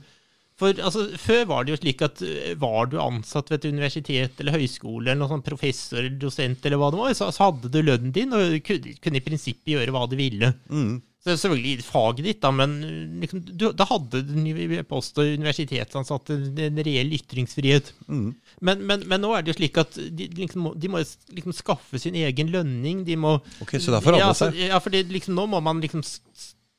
For 0.61 0.77
altså, 0.77 1.07
Før 1.20 1.44
var 1.49 1.64
det 1.64 1.73
jo 1.75 1.81
slik 1.81 2.03
at 2.05 2.20
eh, 2.27 2.55
var 2.61 2.90
du 2.92 2.99
ansatt 3.01 3.49
ved 3.53 3.62
et 3.62 3.70
universitet 3.73 4.40
eller 4.42 4.59
høyskole, 4.59 5.07
eller 5.09 5.23
noe 5.23 5.33
sånn 5.33 5.46
professor 5.46 6.03
eller 6.03 6.18
dosent, 6.20 6.64
eller 6.68 6.81
hva 6.81 6.90
det 6.92 7.01
var, 7.01 7.14
så, 7.16 7.31
så 7.33 7.49
hadde 7.49 7.70
du 7.73 7.81
lønnen 7.81 8.12
din 8.14 8.35
og 8.37 8.59
kunne, 8.66 8.96
kunne 9.01 9.20
i 9.23 9.25
prinsippet 9.25 9.73
gjøre 9.79 9.94
hva 9.96 10.05
du 10.11 10.18
ville. 10.20 10.53
mm, 10.68 10.92
Så 11.25 11.33
selvfølgelig 11.33 11.87
faget 11.88 12.29
ditt, 12.29 12.42
da, 12.44 12.53
men 12.53 12.77
liksom, 13.23 13.42
du, 13.49 13.66
da 13.77 13.88
hadde 13.88 14.23
du 14.29 14.77
post- 14.88 15.18
og 15.20 15.33
universitetsansatte 15.40 16.37
en, 16.68 16.85
reell 16.85 17.16
ytringsfrihet. 17.16 17.92
mm. 18.09 18.29
Men, 18.61 18.85
men, 18.85 19.09
men 19.09 19.25
nå 19.25 19.33
er 19.33 19.44
det 19.44 19.55
jo 19.55 19.59
slik 19.62 19.81
at 19.81 19.96
de, 19.96 20.29
liksom, 20.37 20.70
de 20.77 20.92
må 20.92 21.01
liksom 21.33 21.57
skaffe 21.57 22.01
sin 22.03 22.16
egen 22.20 22.53
lønning. 22.53 23.07
De 23.09 23.16
må 23.16 23.38
Ok, 23.64 23.79
så 23.79 23.88
det 23.88 24.01
har 24.03 24.05
forandret 24.05 24.35
altså, 24.35 24.51
seg. 24.53 24.66
Ja, 24.68 24.81
for 24.85 24.92
det, 24.92 25.07
liksom, 25.09 25.38
nå 25.40 25.46
må 25.49 25.62
man 25.64 25.81
liksom, 25.81 26.05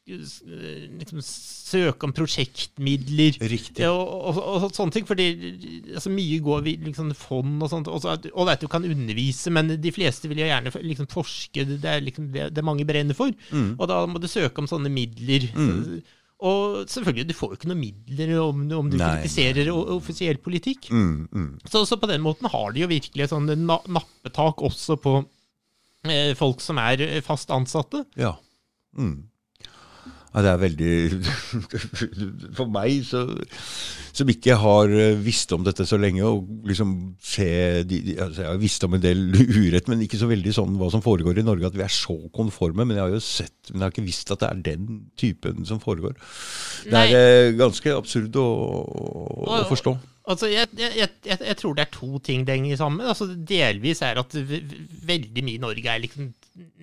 liksom 0.10 1.22
søke 1.24 2.08
om 2.08 2.14
prosjektmidler. 2.16 3.38
Riktig. 3.52 3.86
Og, 3.88 4.32
og, 4.32 4.40
og 4.42 4.66
sånne 4.76 4.96
ting, 4.96 5.06
fordi 5.08 5.28
altså, 5.94 6.12
mye 6.14 6.40
går 6.44 6.72
i 6.72 6.76
liksom, 6.88 7.12
fond 7.18 7.62
og 7.62 7.72
sånt. 7.72 7.92
Og 7.92 8.02
så, 8.04 8.16
at 8.18 8.64
du 8.64 8.68
kan 8.72 8.88
undervise, 8.88 9.54
men 9.54 9.76
de 9.82 9.94
fleste 9.94 10.32
vil 10.32 10.42
jo 10.42 10.50
gjerne 10.50 10.74
liksom, 10.82 11.10
forske. 11.12 11.68
Det 11.76 11.86
er, 11.86 12.02
liksom, 12.04 12.32
det, 12.34 12.50
det 12.56 12.66
mange 12.66 12.88
brenner 12.90 13.18
for. 13.18 13.34
Mm. 13.54 13.76
Og 13.78 13.86
da 13.92 14.02
må 14.10 14.22
du 14.22 14.30
søke 14.32 14.64
om 14.64 14.70
sånne 14.70 14.92
midler. 14.94 15.48
Og 16.42 16.90
selvfølgelig, 16.90 17.28
du 17.30 17.38
får 17.38 17.52
jo 17.52 17.60
ikke 17.60 17.70
noen 17.70 17.84
midler 17.84 18.32
om, 18.42 18.64
om 18.74 18.88
du 18.90 18.98
Nei, 18.98 19.12
kritiserer 19.22 19.70
offisiell 19.70 20.42
politikk. 20.42 20.90
Mm, 20.90 21.28
mm. 21.30 21.52
Så, 21.70 21.84
så 21.86 22.00
på 22.02 22.10
den 22.10 22.24
måten 22.26 22.50
har 22.50 22.74
de 22.74 22.82
jo 22.82 22.90
virkelig 22.90 23.30
sånn 23.30 23.46
na 23.68 23.78
nappetak 23.86 24.64
også 24.66 24.98
på 25.04 25.20
eh, 26.10 26.34
folk 26.40 26.64
som 26.66 26.82
er 26.82 27.06
eh, 27.06 27.20
fast 27.22 27.54
ansatte. 27.54 28.08
Ja. 28.18 28.34
Mm. 28.98 29.20
Ja. 30.32 30.42
Det 30.42 30.52
er 30.52 30.60
veldig 30.62 30.94
For 32.58 32.70
meg, 32.72 33.02
så, 33.08 33.26
som 34.16 34.32
ikke 34.32 34.56
har 34.62 34.94
eh, 34.96 35.18
visst 35.20 35.52
om 35.56 35.66
dette 35.66 35.86
så 35.88 36.00
lenge, 36.00 36.24
og 36.28 36.68
liksom 36.68 36.94
se 37.20 37.50
de, 37.88 38.02
de, 38.06 38.16
altså 38.22 38.46
Jeg 38.46 38.52
har 38.54 38.62
visst 38.62 38.88
om 38.88 38.96
en 38.96 39.04
del 39.04 39.26
urett, 39.62 39.90
men 39.92 40.04
ikke 40.06 40.20
så 40.22 40.30
veldig 40.32 40.56
sånn 40.56 40.78
hva 40.80 40.92
som 40.94 41.04
foregår 41.04 41.42
i 41.42 41.46
Norge, 41.48 41.68
at 41.68 41.78
vi 41.78 41.86
er 41.86 41.92
så 41.96 42.16
konforme. 42.36 42.86
Men 42.86 42.98
jeg 42.98 43.06
har 43.06 43.16
jo 43.16 43.24
sett, 43.26 43.58
men 43.72 43.82
jeg 43.82 43.88
har 43.88 43.96
ikke 43.96 44.08
visst 44.08 44.32
at 44.32 44.44
det 44.44 44.52
er 44.52 44.64
den 44.72 44.88
typen 45.20 45.68
som 45.68 45.84
foregår. 45.84 46.16
Det 46.88 47.04
er 47.06 47.18
eh, 47.18 47.58
ganske 47.60 47.98
absurd 47.98 48.40
å, 48.40 48.48
å 49.48 49.66
forstå. 49.72 49.98
Altså, 50.32 50.50
jeg, 50.52 50.68
jeg, 50.80 50.92
jeg, 50.98 51.38
jeg, 51.40 51.58
tror 51.60 51.76
det 51.78 51.84
er 51.86 51.92
to 51.96 52.20
ting 52.26 52.46
det 52.48 52.56
henger 52.58 52.80
sammen. 52.82 53.06
Altså, 53.08 53.28
delvis 53.36 54.02
er 54.08 54.20
at 54.22 54.34
ve- 54.36 54.62
ve- 54.72 54.86
veldig 55.12 55.44
mye 55.48 55.60
i 55.60 55.64
Norge 55.66 55.90
er 55.94 56.04
liksom 56.06 56.32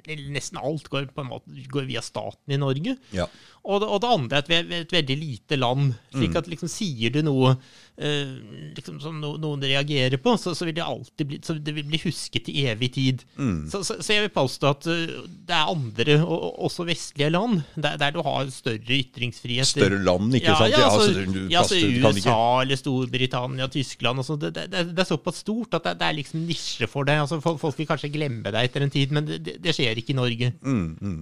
Nesten 0.08 0.56
alt 0.56 0.86
går 0.88 1.10
på 1.12 1.20
en 1.20 1.28
måte 1.28 1.52
går 1.68 1.84
via 1.90 2.00
staten 2.00 2.54
i 2.54 2.56
Norge. 2.56 2.94
Ja. 3.12 3.26
Og 3.68 3.82
det, 3.82 3.88
og 3.92 3.98
det 4.00 4.08
andre 4.14 4.38
er 4.38 4.44
at 4.46 4.48
vi 4.48 4.56
er 4.56 4.70
et 4.86 4.94
veldig 4.94 5.16
lite 5.20 5.58
land. 5.60 5.90
slik 6.14 6.30
Mm. 6.32 6.38
at 6.40 6.48
liksom 6.48 6.70
sier 6.72 7.12
du 7.12 7.18
noe 7.26 7.50
liksom, 7.98 9.00
som 9.02 9.16
no, 9.18 9.32
noen 9.42 9.62
reagerer 9.64 10.20
på, 10.22 10.36
så, 10.38 10.52
så 10.54 10.66
vil 10.68 10.76
det 10.76 10.84
alltid 10.84 11.26
bli, 11.26 11.38
så 11.42 11.56
det 11.58 11.74
vil 11.74 11.86
bli 11.88 11.98
husket 12.04 12.50
i 12.52 12.66
evig 12.70 12.92
tid. 12.94 13.24
Mm. 13.34 13.64
Så, 13.70 13.80
så, 13.86 13.96
så 13.98 14.14
jeg 14.14 14.26
vil 14.26 14.34
påstå 14.36 14.70
at 14.70 14.86
eh, 14.92 15.14
det 15.48 15.56
er 15.56 15.72
andre, 15.72 16.18
og, 16.22 16.36
og 16.36 16.68
også 16.68 16.86
vestlige 16.86 17.32
land, 17.34 17.64
der, 17.74 17.96
der 17.98 18.14
du 18.14 18.20
har 18.26 18.50
større 18.54 18.98
ytringsfrihet. 19.00 19.70
Større 19.72 19.98
land, 19.98 20.30
ikke 20.38 20.52
ja, 20.52 20.58
sant? 20.60 20.76
Ja, 20.76 20.84
altså, 20.90 21.24
ja, 21.50 21.62
altså 21.64 21.80
du 21.80 21.88
kan 21.98 22.12
USA 22.12 22.20
ikke- 22.20 22.66
eller 22.66 22.82
Storbritannia, 22.82 23.70
Tyskland 23.72 24.22
og 24.22 24.28
sånn. 24.28 24.44
Det, 24.46 24.52
det, 24.70 24.84
det 24.92 25.02
er 25.02 25.08
såpass 25.08 25.42
stort 25.42 25.74
at 25.80 25.88
det, 25.88 25.96
det 25.98 26.06
er 26.06 26.18
liksom 26.20 26.44
nisje 26.46 26.86
for 26.90 27.08
det. 27.08 27.18
Altså, 27.18 27.40
folk, 27.42 27.66
vil 27.78 27.88
kanskje 27.88 28.12
glemme 28.14 28.46
deg 28.54 28.70
etter 28.70 28.86
en 28.86 28.94
tid, 28.94 29.14
men 29.14 29.26
det, 29.26 29.74
skjer 29.74 29.98
ikke 29.98 30.14
i 30.14 30.18
Norge. 30.18 30.52
Mm, 30.62 30.86
mm. 31.02 31.18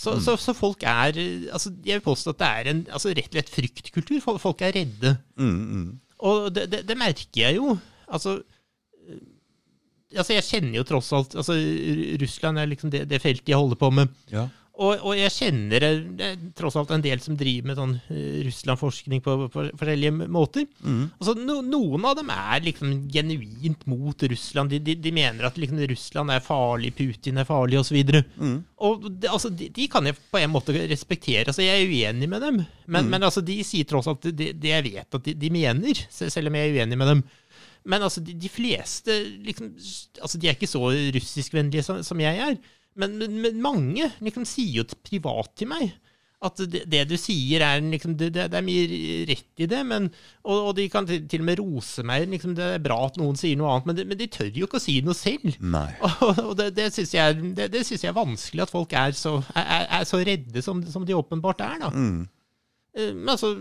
Så, 0.00 0.14
så, 0.22 0.36
så 0.40 0.54
folk 0.56 0.84
er 0.86 1.16
eh, 1.18 1.48
altså, 1.52 1.72
Jeg 1.84 1.98
vil 1.98 2.04
påstå 2.06 2.32
at 2.32 2.38
det 2.40 2.46
er 2.48 2.70
en 2.70 2.84
altså, 2.94 3.10
rett 3.16 3.26
og 3.26 3.36
slett 3.36 3.50
fryktkultur. 3.52 4.20
Folk, 4.24 4.40
folk 4.40 4.62
er 4.64 4.78
redde. 4.78 5.16
Mm, 5.36 5.58
mm. 5.58 5.90
Og 6.26 6.50
det, 6.54 6.66
det, 6.72 6.84
det 6.88 6.96
merker 6.98 7.40
jeg 7.42 7.56
jo. 7.56 7.76
Altså, 8.10 8.38
eh, 9.08 9.20
altså 10.16 10.36
Jeg 10.36 10.46
kjenner 10.48 10.80
jo 10.80 10.86
tross 10.88 11.12
alt 11.16 11.36
altså, 11.38 11.56
Russland 12.20 12.60
er 12.60 12.70
liksom 12.70 12.92
det, 12.92 13.06
det 13.10 13.22
feltet 13.22 13.52
jeg 13.52 13.60
holder 13.60 13.80
på 13.80 13.92
med. 14.00 14.12
Ja. 14.32 14.48
Og, 14.80 15.02
og 15.04 15.12
jeg 15.18 15.32
kjenner 15.34 15.84
eh, 15.84 16.44
tross 16.56 16.76
alt 16.80 16.92
en 16.94 17.02
del 17.04 17.20
som 17.20 17.36
driver 17.38 17.68
med 17.68 17.76
sånn 17.76 17.92
eh, 18.08 18.38
Russland-forskning 18.46 19.20
på, 19.24 19.34
på 19.52 19.64
forskjellige 19.76 20.14
måter. 20.22 20.30
måter. 20.32 20.68
Altså, 21.20 21.34
no, 21.36 21.58
noen 21.66 22.06
av 22.08 22.16
dem 22.16 22.32
er 22.32 22.64
liksom 22.64 22.94
genuint 23.12 23.84
mot 23.90 24.24
Russland. 24.32 24.72
De, 24.72 24.80
de, 24.86 24.96
de 24.96 25.12
mener 25.12 25.44
at 25.44 25.60
liksom 25.60 25.82
Russland 25.90 26.32
er 26.32 26.44
farlig, 26.44 26.94
Putin 26.96 27.42
er 27.42 27.48
farlig, 27.48 27.76
osv. 27.82 28.00
Mm. 28.40 28.56
Og 28.88 29.04
det, 29.10 29.28
altså, 29.28 29.52
de, 29.52 29.68
de 29.76 29.88
kan 29.92 30.08
jeg 30.08 30.16
på 30.16 30.40
en 30.40 30.54
måte 30.54 30.76
respektere. 30.88 31.50
Altså, 31.50 31.66
jeg 31.66 31.76
er 31.76 31.92
uenig 31.92 32.30
med 32.32 32.46
dem, 32.46 32.64
men, 32.88 33.12
men 33.12 33.28
altså, 33.28 33.44
de 33.44 33.60
sier 33.66 33.88
tross 33.88 34.08
alt 34.08 34.30
det, 34.32 34.54
det 34.56 34.74
jeg 34.74 34.88
vet 34.88 35.20
at 35.20 35.30
de, 35.44 35.52
mener, 35.52 36.04
selv 36.08 36.48
om 36.48 36.56
jeg 36.56 36.70
er 36.72 36.80
uenig 36.80 37.00
med 37.00 37.14
dem. 37.16 37.24
Men 37.84 38.08
altså, 38.08 38.24
de, 38.24 38.32
de 38.36 38.48
fleste 38.52 39.14
liksom, 39.44 39.70
altså, 40.20 40.38
De 40.40 40.48
er 40.48 40.56
ikke 40.56 40.68
så 40.68 40.82
russiskvennlige 41.16 41.84
som, 41.84 42.02
som 42.04 42.20
jeg 42.20 42.40
er. 42.48 42.58
Men, 42.98 43.18
men, 43.20 43.36
men 43.44 43.60
mange 43.62 44.10
liksom 44.20 44.46
sier 44.48 44.80
jo 44.80 45.02
privat 45.06 45.52
til 45.58 45.70
meg 45.70 45.92
at 46.40 46.60
det, 46.72 46.86
det 46.88 47.02
du 47.10 47.16
sier, 47.20 47.60
er 47.60 47.82
liksom, 47.84 48.14
det, 48.16 48.30
det, 48.32 48.46
er 48.48 48.64
mye 48.64 48.84
rett 49.28 49.60
i 49.60 49.66
det. 49.68 49.80
Men, 49.84 50.06
og, 50.40 50.70
og 50.70 50.72
de 50.78 50.86
kan 50.92 51.04
til, 51.08 51.26
til 51.28 51.42
og 51.42 51.48
med 51.50 51.60
rose 51.60 52.04
meg. 52.06 52.24
Liksom, 52.32 52.54
det 52.56 52.68
er 52.78 52.84
bra 52.84 52.96
at 53.10 53.18
noen 53.20 53.36
sier 53.36 53.58
noe 53.60 53.74
annet, 53.74 53.90
men 53.90 53.98
de, 53.98 54.06
men 54.08 54.20
de 54.20 54.28
tør 54.32 54.48
jo 54.48 54.68
ikke 54.68 54.80
å 54.80 54.82
si 54.82 54.96
noe 55.04 55.16
selv. 55.16 55.52
Og, 55.60 56.40
og 56.50 56.54
det, 56.58 56.70
det 56.78 56.88
syns 56.94 57.12
jeg, 57.12 57.52
det, 57.56 57.68
det 57.74 57.84
synes 57.86 58.06
jeg 58.06 58.10
er 58.12 58.16
vanskelig, 58.16 58.64
at 58.64 58.72
folk 58.72 58.92
er 58.96 59.12
så, 59.16 59.36
er, 59.52 59.84
er 60.00 60.06
så 60.08 60.20
redde 60.24 60.64
som, 60.64 60.80
som 60.88 61.04
de 61.06 61.16
åpenbart 61.16 61.60
er. 61.66 61.76
da. 61.84 61.90
Mm. 61.92 62.22
Eh, 62.96 63.12
Men 63.12 63.34
altså, 63.36 63.52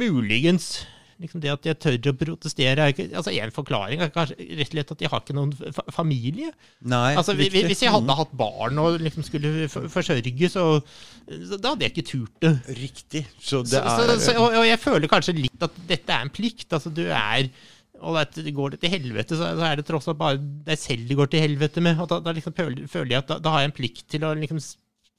muligens 0.00 0.86
liksom 1.22 1.42
det 1.42 1.52
at 1.52 1.66
jeg 1.68 1.78
tør 1.80 2.10
å 2.10 2.16
protestere 2.20 2.84
er 2.84 2.92
ikke, 2.92 3.06
altså 3.16 3.32
En 3.32 3.54
forklaring 3.54 4.02
er 4.04 4.12
kanskje 4.14 4.36
rett 4.36 4.66
og 4.66 4.72
slett 4.72 4.92
at 4.94 5.04
jeg 5.04 5.12
har 5.12 5.22
ikke 5.22 5.36
noen 5.36 5.52
fa 5.56 5.84
familie. 5.94 6.52
Nei, 6.84 7.14
Altså, 7.16 7.36
vi-. 7.38 7.50
Hvis 7.52 7.84
jeg 7.86 7.94
hadde 7.94 8.18
hatt 8.18 8.34
barn 8.36 8.80
og 8.82 8.98
liksom 9.02 9.24
skulle 9.26 9.68
forsørges, 9.72 9.94
forsørge, 9.94 10.50
så, 10.52 10.66
så 11.50 11.60
da 11.60 11.72
hadde 11.72 11.88
jeg 11.88 11.94
ikke 11.94 12.08
turt 12.10 12.44
det. 12.44 12.52
Riktig. 12.80 13.24
Så 13.40 13.62
det 13.66 13.80
er 13.80 14.12
så, 14.20 14.36
og, 14.36 14.60
og 14.60 14.66
jeg 14.68 14.82
føler 14.82 15.10
kanskje 15.10 15.38
litt 15.38 15.66
at 15.66 15.80
dette 15.88 16.12
er 16.12 16.26
en 16.26 16.34
plikt. 16.36 16.68
Altså, 16.72 16.92
du 16.92 17.06
er 17.06 17.50
og 18.04 18.18
at 18.20 18.36
Går 18.36 18.74
det 18.74 18.82
til 18.82 18.92
helvete, 18.92 19.36
så, 19.38 19.54
er 19.64 19.78
det 19.78 19.86
tross 19.88 20.08
alt 20.10 20.18
bare 20.20 20.36
deg 20.36 20.76
selv 20.76 21.08
det 21.08 21.16
går 21.16 21.30
til 21.32 21.40
helvete 21.40 21.80
med. 21.84 22.00
Og 22.02 22.10
da, 22.10 22.20
da 22.24 22.34
liksom 22.36 22.54
føler, 22.56 22.84
jeg 22.84 23.22
at 23.22 23.30
da, 23.30 23.38
da 23.40 23.54
har 23.54 23.64
jeg 23.64 23.70
en 23.70 23.78
plikt 23.78 24.04
til 24.12 24.26
å 24.26 24.34
liksom 24.36 24.60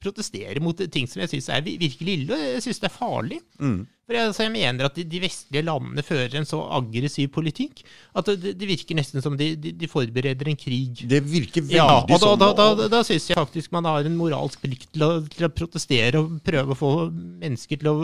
protestere 0.02 0.62
mot 0.62 0.78
ting 0.94 1.08
som 1.10 1.22
jeg 1.22 1.32
syns 1.32 1.48
er 1.50 1.64
virkelig 1.66 2.12
ille. 2.20 2.34
Og 2.34 2.42
jeg 2.54 2.64
syns 2.64 2.80
det 2.82 2.88
er 2.88 2.94
farlig. 2.94 3.38
Mm. 3.58 3.80
For 4.08 4.16
jeg, 4.16 4.30
altså, 4.30 4.44
jeg 4.46 4.52
mener 4.54 4.88
at 4.88 4.96
de, 4.96 5.04
de 5.04 5.20
vestlige 5.20 5.64
landene 5.66 6.04
fører 6.06 6.38
en 6.38 6.48
så 6.48 6.62
aggressiv 6.78 7.28
politikk 7.34 7.82
at 8.16 8.30
det, 8.40 8.54
det 8.56 8.70
virker 8.70 8.96
nesten 8.96 9.24
som 9.24 9.36
de, 9.36 9.50
de, 9.60 9.74
de 9.76 9.90
forbereder 9.90 10.48
en 10.48 10.60
krig. 10.60 11.02
Det 11.10 11.20
virker 11.26 11.66
veldig 11.66 11.76
Ja, 11.76 11.90
og 12.00 12.14
da, 12.14 12.20
sånn. 12.22 12.40
da, 12.40 12.48
da, 12.56 12.70
da, 12.78 12.88
da 12.94 13.02
syns 13.04 13.28
jeg 13.28 13.36
faktisk 13.36 13.74
man 13.76 13.90
har 13.90 14.08
en 14.08 14.16
moralsk 14.16 14.64
plikt 14.64 14.88
til 14.94 15.04
å, 15.04 15.12
til 15.34 15.48
å 15.48 15.52
protestere 15.52 16.22
og 16.22 16.40
prøve 16.46 16.72
å 16.72 16.80
få 16.80 16.92
mennesker 17.12 17.82
til 17.82 17.92
å 17.92 17.98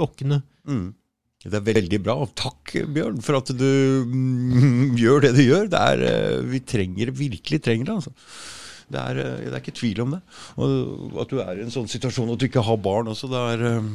våkne. 0.00 0.42
Mm. 0.66 0.90
Det 1.44 1.60
er 1.60 1.64
veldig 1.76 2.00
bra. 2.00 2.16
Takk, 2.40 2.72
Bjørn, 2.96 3.20
for 3.24 3.36
at 3.36 3.50
du 3.52 3.70
mm, 4.08 4.94
gjør 5.02 5.26
det 5.26 5.34
du 5.36 5.42
gjør. 5.44 5.68
Det 5.70 5.86
er, 5.92 6.04
eh, 6.08 6.38
vi 6.48 6.60
trenger, 6.64 7.12
virkelig 7.14 7.60
trenger 7.64 7.90
det. 7.90 7.98
altså. 8.00 8.14
Det 8.92 9.00
er, 9.00 9.20
eh, 9.22 9.46
det 9.46 9.52
er 9.52 9.62
ikke 9.62 9.78
tvil 9.80 10.02
om 10.04 10.14
det. 10.16 10.20
Og 10.56 11.20
at 11.22 11.32
du 11.32 11.40
er 11.40 11.58
i 11.58 11.64
en 11.64 11.74
sånn 11.74 11.90
situasjon 11.90 12.34
at 12.34 12.40
du 12.40 12.48
ikke 12.48 12.64
har 12.66 12.80
barn 12.84 13.10
også, 13.12 13.30
det 13.32 13.42
er 13.54 13.66
eh, 13.70 13.90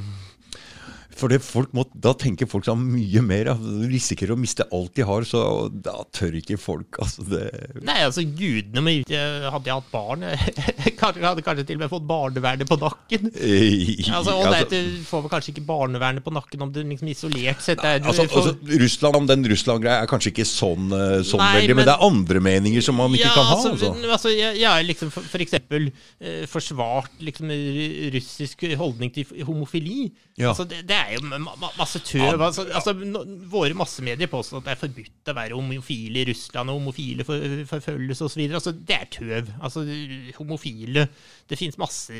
For 1.19 1.31
det 1.31 1.41
folk 1.43 1.73
må, 1.75 1.83
da 1.93 2.13
tenker 2.17 2.47
folk 2.49 2.63
seg 2.67 2.79
mye 2.79 3.21
mer. 3.25 3.49
Du 3.59 3.85
risikerer 3.91 4.33
å 4.35 4.39
miste 4.39 4.65
alt 4.75 4.93
de 4.95 5.03
har, 5.07 5.25
så 5.27 5.41
da 5.69 5.97
tør 6.15 6.37
ikke 6.39 6.57
folk. 6.59 6.99
altså 7.03 7.25
det... 7.27 7.43
Nei, 7.83 7.97
altså, 8.07 8.23
gudene 8.23 8.83
meg 8.85 9.03
Hadde 9.09 9.67
jeg 9.69 9.75
hatt 9.75 9.89
barn 9.91 10.23
kanskje- 10.99 11.25
hadde 11.25 11.43
kanskje 11.45 11.65
til 11.69 11.77
og 11.79 11.83
med 11.83 11.91
fått 11.91 12.05
barnevernet 12.09 12.69
på 12.69 12.77
nakken. 12.81 13.29
Eh, 13.35 14.07
Altså, 14.09 14.33
og 14.39 14.47
altså- 14.47 14.69
det, 14.71 14.79
du 14.95 15.03
får 15.09 15.23
vel 15.25 15.31
kanskje 15.33 15.51
ikke 15.53 15.65
barnevernet 15.67 16.23
på 16.25 16.33
nakken 16.33 16.63
om 16.65 16.71
du 16.73 16.79
liksom 16.83 17.09
isolert 17.11 17.61
sett 17.63 17.83
er 17.85 17.99
Altså, 18.03 18.25
får... 18.31 18.49
altså, 18.53 18.79
Russland, 18.83 19.27
Den 19.29 19.45
Russland-greia 19.51 20.03
er 20.05 20.09
kanskje 20.11 20.31
ikke 20.33 20.47
sånn, 20.47 20.87
eh, 20.95 21.19
sånn 21.27 21.41
Nei, 21.43 21.51
veldig, 21.59 21.75
men, 21.75 21.81
men- 21.83 21.89
det 21.89 21.95
er 21.95 22.05
andre 22.09 22.43
meninger 22.49 22.85
som 22.85 22.97
man 22.99 23.13
ikke 23.17 23.27
ja, 23.27 23.33
kan 23.35 23.47
ha. 23.49 23.57
altså, 23.59 23.73
Altså. 23.75 24.11
altså 24.15 24.31
jeg, 24.33 24.59
jeg 24.61 24.69
har 24.71 24.83
liksom 24.87 25.11
for, 25.13 25.27
for 25.35 25.43
eksempel 25.43 25.89
eh, 25.91 26.45
forsvart 26.49 27.19
liksom 27.23 27.51
russisk 28.13 28.63
holdning 28.79 29.11
til 29.15 29.25
homofili. 29.47 30.09
Ja. 30.39 30.51
Altså, 30.53 30.65
det, 30.69 30.83
det 30.89 30.95
er 30.95 31.08
jo 31.15 31.21
ma 31.29 31.53
ma 31.59 31.69
masse 31.77 32.01
tøv. 32.05 32.41
Altså, 32.41 32.65
altså, 32.75 32.93
våre 33.51 33.75
massemedier 33.77 34.29
påstår 34.31 34.59
at 34.59 34.67
det 34.67 34.73
er 34.73 34.81
forbudt 34.81 35.31
å 35.31 35.35
være 35.37 35.57
homofil 35.57 36.19
i 36.21 36.25
Russland, 36.29 36.71
og 36.71 36.79
homofile 36.79 37.25
for, 37.27 37.45
forfølges 37.69 38.23
osv. 38.25 38.43
Altså, 38.47 38.73
det 38.75 38.97
er 38.97 39.09
tøv. 39.13 39.53
Altså, 39.59 39.85
homofile 40.37 41.07
Det 41.49 41.57
finnes 41.57 41.79
masse 41.81 42.13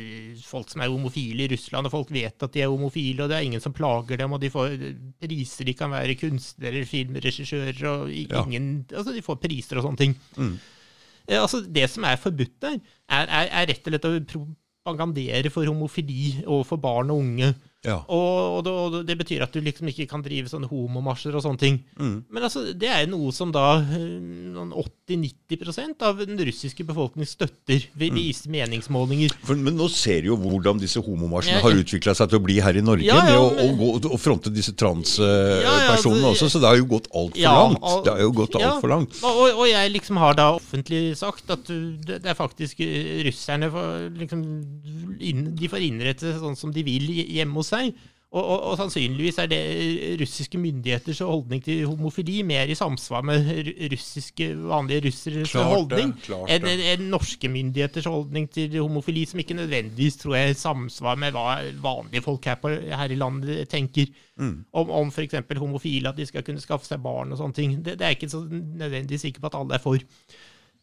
folk 0.48 0.72
som 0.72 0.82
er 0.82 0.90
homofile 0.90 1.46
i 1.46 1.52
Russland, 1.54 1.90
og 1.90 1.94
folk 1.94 2.14
vet 2.14 2.48
at 2.48 2.56
de 2.56 2.64
er 2.66 2.72
homofile, 2.72 3.24
og 3.24 3.30
det 3.30 3.38
er 3.38 3.48
ingen 3.50 3.64
som 3.64 3.76
plager 3.76 4.20
dem, 4.22 4.34
og 4.34 4.42
de 4.42 4.54
får 4.54 4.78
priser. 5.22 5.70
De 5.70 5.78
kan 5.78 5.94
være 5.94 6.18
kunstnere, 6.20 6.86
filmregissører, 6.90 7.86
og 7.94 8.10
ingen 8.14 8.70
Ja. 8.90 8.98
Altså, 8.98 9.14
de 9.14 9.26
får 9.26 9.42
priser 9.44 9.80
og 9.80 9.86
sånne 9.86 10.02
ting. 10.02 10.18
Mm. 10.38 10.58
Altså, 11.38 11.62
det 11.62 11.86
som 11.92 12.08
er 12.10 12.18
forbudt 12.18 12.58
der, 12.64 12.80
er, 13.10 13.28
er, 13.28 13.54
er 13.62 13.70
rett 13.70 13.86
og 13.86 13.94
slett 13.94 14.10
å 14.10 14.46
propagandere 14.90 15.52
for 15.54 15.68
homofili 15.70 16.40
overfor 16.46 16.80
barn 16.82 17.12
og 17.14 17.22
unge. 17.24 17.54
Ja. 17.88 18.02
Og, 18.12 18.68
og, 18.68 18.96
det, 19.08 19.16
betyr 19.16 19.46
at 19.46 19.54
du 19.56 19.62
liksom 19.64 19.88
ikke 19.88 20.04
kan 20.12 20.24
drive 20.24 20.52
sånne 20.52 20.68
homomarsjer 20.68 21.38
og 21.38 21.44
sånne 21.46 21.62
ting. 21.62 21.78
Mm. 21.96 22.18
Men 22.28 22.44
altså, 22.44 22.66
det 22.76 22.90
er 22.92 23.06
noe 23.08 23.32
som 23.32 23.54
da 23.56 23.80
eh, 23.80 24.02
noen 24.52 24.74
80-90% 24.76 26.04
av 26.04 26.20
den 26.20 26.42
russiske 26.50 26.84
befolkningen 26.84 27.30
støtter 27.30 27.88
ved 27.96 28.10
Mm. 28.10 28.18
visse 28.18 28.50
meningsmålinger. 28.50 29.34
For, 29.46 29.56
men 29.56 29.78
nå 29.78 29.86
ser 29.94 30.24
du 30.26 30.32
jo 30.32 30.38
hvordan 30.42 30.80
disse 30.82 31.00
homomarsjene 31.04 31.60
Ja, 31.60 31.64
har 31.64 31.78
utvikla 31.78 32.16
seg 32.18 32.32
til 32.32 32.40
å 32.40 32.44
bli 32.44 32.58
her 32.64 32.76
i 32.76 32.84
Norge. 32.84 33.06
Ja, 33.06 33.20
ja, 33.30 33.44
med 33.78 34.08
å, 34.10 34.18
fronte 34.20 34.52
disse 34.52 34.74
transpersonene 34.74 36.32
altså, 36.32 36.50
også, 36.50 36.50
så 36.56 36.62
det 36.64 36.72
har 36.72 36.80
jo 36.82 36.88
gått 36.90 37.08
altfor 37.14 37.40
Ja, 37.40 37.54
langt. 37.54 37.86
Det 38.04 38.16
har 38.16 38.24
jo 38.26 38.34
gått 38.42 38.58
ja, 38.60 38.74
altfor 38.74 38.92
langt. 38.92 39.20
Og, 39.22 39.42
og, 39.54 39.64
jeg 39.70 39.94
liksom 39.94 40.20
har 40.20 40.36
da 40.36 40.50
offentlig 40.58 41.04
sagt 41.20 41.54
at 41.54 41.70
uh, 41.70 41.94
det, 42.10 42.20
er 42.26 42.36
faktisk 42.36 42.82
russerne 43.30 43.70
får 43.72 44.10
liksom 44.18 44.44
De 45.22 45.70
får 45.70 45.86
innrette 45.86 46.36
sånn 46.42 46.58
som 46.58 46.74
de 46.74 46.84
vil 46.84 47.08
hjemme 47.14 47.62
hos 47.62 47.69
seg. 47.70 47.94
Og, 48.30 48.44
og, 48.44 48.60
og 48.70 48.76
sannsynligvis 48.78 49.40
er 49.42 49.48
det 49.50 49.60
russiske 50.20 50.60
myndigheters 50.62 51.18
holdning 51.26 51.64
til 51.66 51.88
homofili 51.90 52.44
mer 52.46 52.70
i 52.70 52.76
samsvar 52.78 53.24
med 53.26 53.48
russiske, 53.90 54.52
vanlige 54.70 55.08
russeres 55.08 55.56
holdning 55.58 56.12
enn 56.46 56.68
en, 56.70 56.84
en 56.92 57.08
norske 57.10 57.50
myndigheters 57.50 58.06
holdning 58.06 58.46
til 58.54 58.76
homofili, 58.84 59.24
som 59.26 59.42
ikke 59.42 59.58
nødvendigvis 59.58 60.20
tror 60.22 60.38
jeg 60.38 60.60
samsvar 60.62 61.18
med 61.18 61.34
hva 61.34 61.48
vanlige 61.82 62.22
folk 62.28 62.46
her, 62.46 62.62
på, 62.62 62.70
her 62.70 63.10
i 63.10 63.18
landet 63.18 63.66
tenker 63.74 64.14
Mm. 64.40 64.62
om, 64.72 64.92
om 64.96 65.10
f.eks. 65.12 65.34
homofile, 65.60 66.14
at 66.14 66.16
de 66.16 66.24
skal 66.24 66.46
kunne 66.48 66.62
skaffe 66.64 66.88
seg 66.88 67.02
barn 67.04 67.34
og 67.34 67.42
sånne 67.42 67.58
ting. 67.58 67.74
Det, 67.84 67.98
det 68.00 68.06
er 68.08 68.14
jeg 68.14 68.22
ikke 68.22 68.30
så 68.32 68.40
nødvendigvis 68.48 69.26
sikker 69.26 69.44
på 69.44 69.50
at 69.50 69.58
alle 69.60 69.76
er 69.76 69.84
for. 69.84 70.06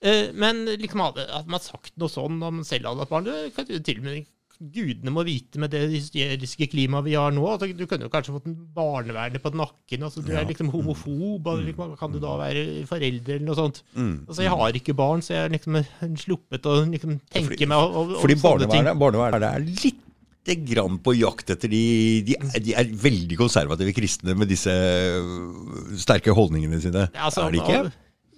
Eh, 0.04 0.26
men 0.36 0.66
liksom 0.74 1.00
hadde 1.00 1.24
man 1.48 1.62
sagt 1.64 1.94
noe 1.96 2.12
sånn 2.12 2.36
om 2.44 2.60
selv 2.68 2.90
hadde 2.90 3.06
hatt 3.06 3.14
barn 3.14 3.24
det 3.24 3.54
kan 3.56 3.64
til 3.70 4.02
og 4.02 4.04
med 4.04 4.26
Gudene 4.60 5.12
må 5.12 5.24
vite 5.26 5.58
med 5.60 5.70
det 5.70 5.82
hysteriske 5.92 6.68
klimaet 6.72 7.04
vi 7.04 7.14
har 7.14 7.30
nå. 7.36 7.44
Altså, 7.46 7.68
Du 7.76 7.84
kunne 7.86 8.06
jo 8.06 8.12
kanskje 8.12 8.32
fått 8.36 8.46
en 8.46 8.56
barnevernet 8.74 9.42
på 9.42 9.52
nakken. 9.54 10.02
altså 10.06 10.24
Du 10.24 10.32
Ja. 10.32 10.40
er 10.40 10.46
liksom 10.46 10.70
homofob. 10.72 11.44
liksom, 11.66 11.96
Kan 11.98 12.12
du 12.12 12.18
da 12.20 12.36
være 12.38 12.86
forelder 12.86 13.36
eller 13.36 13.46
noe 13.46 13.54
sånt? 13.54 13.82
Mm. 13.96 14.26
Altså 14.28 14.42
Jeg 14.42 14.50
har 14.50 14.72
ikke 14.72 14.94
barn, 14.96 15.20
så 15.20 15.34
jeg 15.34 15.42
har 15.42 15.48
liksom 15.50 16.16
sluppet 16.16 16.62
å 16.64 16.84
liksom 16.90 17.20
tenke 17.30 17.66
meg 17.68 17.76
og, 17.78 17.94
og, 18.16 18.16
Fordi 18.22 18.34
sånne 18.36 18.70
ting. 18.70 18.84
barnevernet, 18.84 18.98
barnevernet 18.98 19.54
er 19.54 19.60
litt 19.84 20.02
grann 20.46 20.98
på 21.02 21.10
jakt 21.18 21.50
etter 21.50 21.68
de, 21.68 22.22
de, 22.22 22.36
er- 22.38 22.60
de 22.62 22.72
er 22.74 22.84
veldig 22.84 23.36
konservative 23.36 23.92
kristne 23.92 24.36
med 24.38 24.46
disse 24.48 24.70
øh, 24.70 25.96
sterke 25.98 26.30
holdningene 26.32 26.80
sine. 26.80 27.08
Ja, 27.14 27.24
altså, 27.26 27.48
er 27.48 27.50
de 27.50 27.58
ikke? 27.58 27.92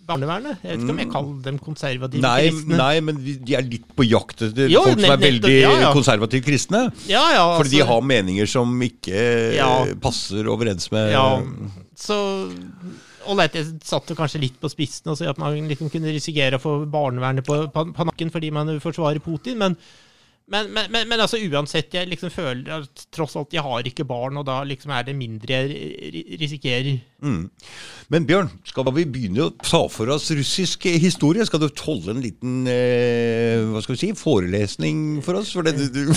Barnevernet? 0.09 0.59
Jeg 0.64 0.73
vet 0.73 0.85
ikke 0.87 0.94
om 0.94 1.01
jeg 1.03 1.11
kaller 1.12 1.42
dem 1.44 1.59
konservative 1.62 2.23
Nei, 2.25 2.49
kristne. 2.49 2.77
nei, 2.81 3.01
men 3.05 3.18
de 3.25 3.55
er 3.59 3.66
litt 3.68 3.85
på 3.99 4.07
jakt 4.09 4.42
etter 4.49 4.71
Jo, 4.73 4.83
folk 4.87 5.03
som 5.05 5.14
er 5.14 5.23
veldig 5.23 5.53
ja, 5.61 5.73
ja. 5.85 5.92
konservative 5.92 6.47
kristne. 6.49 6.83
Ja, 7.11 7.23
ja, 7.37 7.44
Fordi 7.59 7.75
de 7.77 7.83
altså- 7.83 7.92
har 7.92 8.01
meninger 8.14 8.47
som 8.49 8.73
ikke 8.83 9.23
Ja. 9.57 9.71
passer 10.01 10.49
overens 10.49 10.90
med 10.90 11.12
Ja, 11.12 11.42
så 11.99 12.18
Ålreit, 13.29 13.53
jeg 13.59 13.66
satte 13.85 14.14
kanskje 14.16 14.40
litt 14.40 14.59
på 14.61 14.71
spissen 14.73 15.11
og 15.12 15.18
sa 15.18 15.29
at 15.29 15.38
man 15.38 15.53
liksom 15.68 15.90
kunne 15.92 16.09
risikere 16.14 16.57
å 16.57 16.62
få 16.62 16.87
barnevernet 16.88 17.44
på, 17.44 17.59
på, 17.75 17.83
på 17.92 18.07
nakken 18.09 18.31
fordi 18.33 18.51
man 18.51 18.71
forsvarer 18.81 19.21
Putin, 19.21 19.59
men 19.61 19.77
men, 20.48 20.70
men, 20.72 20.87
men, 20.88 21.08
men, 21.11 21.20
altså 21.20 21.37
uansett, 21.44 21.92
jeg 21.92 22.08
liksom 22.08 22.30
føler 22.32 22.70
at 22.78 23.02
tross 23.12 23.34
alt 23.37 23.52
jeg 23.52 23.64
har 23.64 23.84
ikke 23.88 24.06
barn, 24.08 24.38
og 24.40 24.46
da 24.48 24.62
liksom 24.64 24.94
er 24.96 25.04
det 25.04 25.14
mindre 25.16 25.58
jeg 25.58 26.22
risikerer. 26.40 27.02
Mm. 27.20 27.50
Men 28.14 28.26
Bjørn, 28.28 28.48
skal 28.64 28.88
vi 28.96 29.04
begynne 29.04 29.44
å 29.44 29.52
ta 29.61 29.82
for 29.92 30.08
oss 30.14 30.30
russisk 30.32 30.87
historie? 31.02 31.44
Skal 31.44 31.61
du 31.61 31.68
holde 31.84 32.14
en 32.14 32.22
liten 32.24 32.62
eh, 32.70 33.61
hva 33.68 33.82
skal 33.84 33.96
vi 33.96 34.00
si, 34.06 34.11
forelesning 34.16 35.20
for 35.26 35.42
oss? 35.42 35.52
For 35.52 35.68
det, 35.68 35.76
du, 35.92 36.08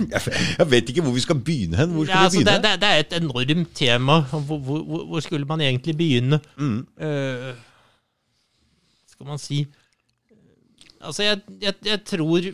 jeg 0.14 0.68
vet 0.70 0.94
ikke 0.94 1.06
hvor 1.08 1.16
vi 1.16 1.26
skal 1.26 1.42
begynne 1.42 1.82
hen. 1.82 1.96
Hvor 1.96 2.06
skal 2.06 2.14
ja, 2.14 2.28
altså, 2.28 2.38
vi 2.38 2.46
begynne? 2.46 2.62
Det, 2.68 2.76
det, 2.84 2.94
er 2.94 3.04
et 3.08 3.18
enormt 3.18 3.74
tema. 3.82 4.20
Hvor, 4.30 4.62
hvor, 4.70 5.04
hvor 5.10 5.26
skulle 5.26 5.50
man 5.50 5.66
egentlig 5.66 5.98
begynne? 5.98 6.38
Mm. 6.60 6.80
Uh, 6.94 7.52
skal 9.10 9.34
man 9.34 9.42
si 9.42 9.64
Altså, 11.00 11.22
jeg, 11.24 11.38
jeg, 11.62 11.74
jeg 11.86 12.00
tror 12.04 12.44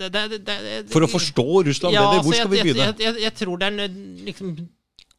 det, 0.00 0.10
det, 0.46 0.58
For 0.92 1.04
å 1.04 1.08
forstå 1.10 1.46
Russland 1.68 1.96
ja, 1.96 2.04
bedre, 2.06 2.20
hvor 2.24 2.34
altså, 2.34 2.42
skal 2.42 2.52
vi 2.52 2.60
begynne? 2.64 2.90
Jeg, 2.90 3.00
jeg, 3.04 3.22
jeg, 3.26 3.34
tror 3.40 3.60
det 3.60 3.70
er 3.70 3.96
liksom 4.28 4.52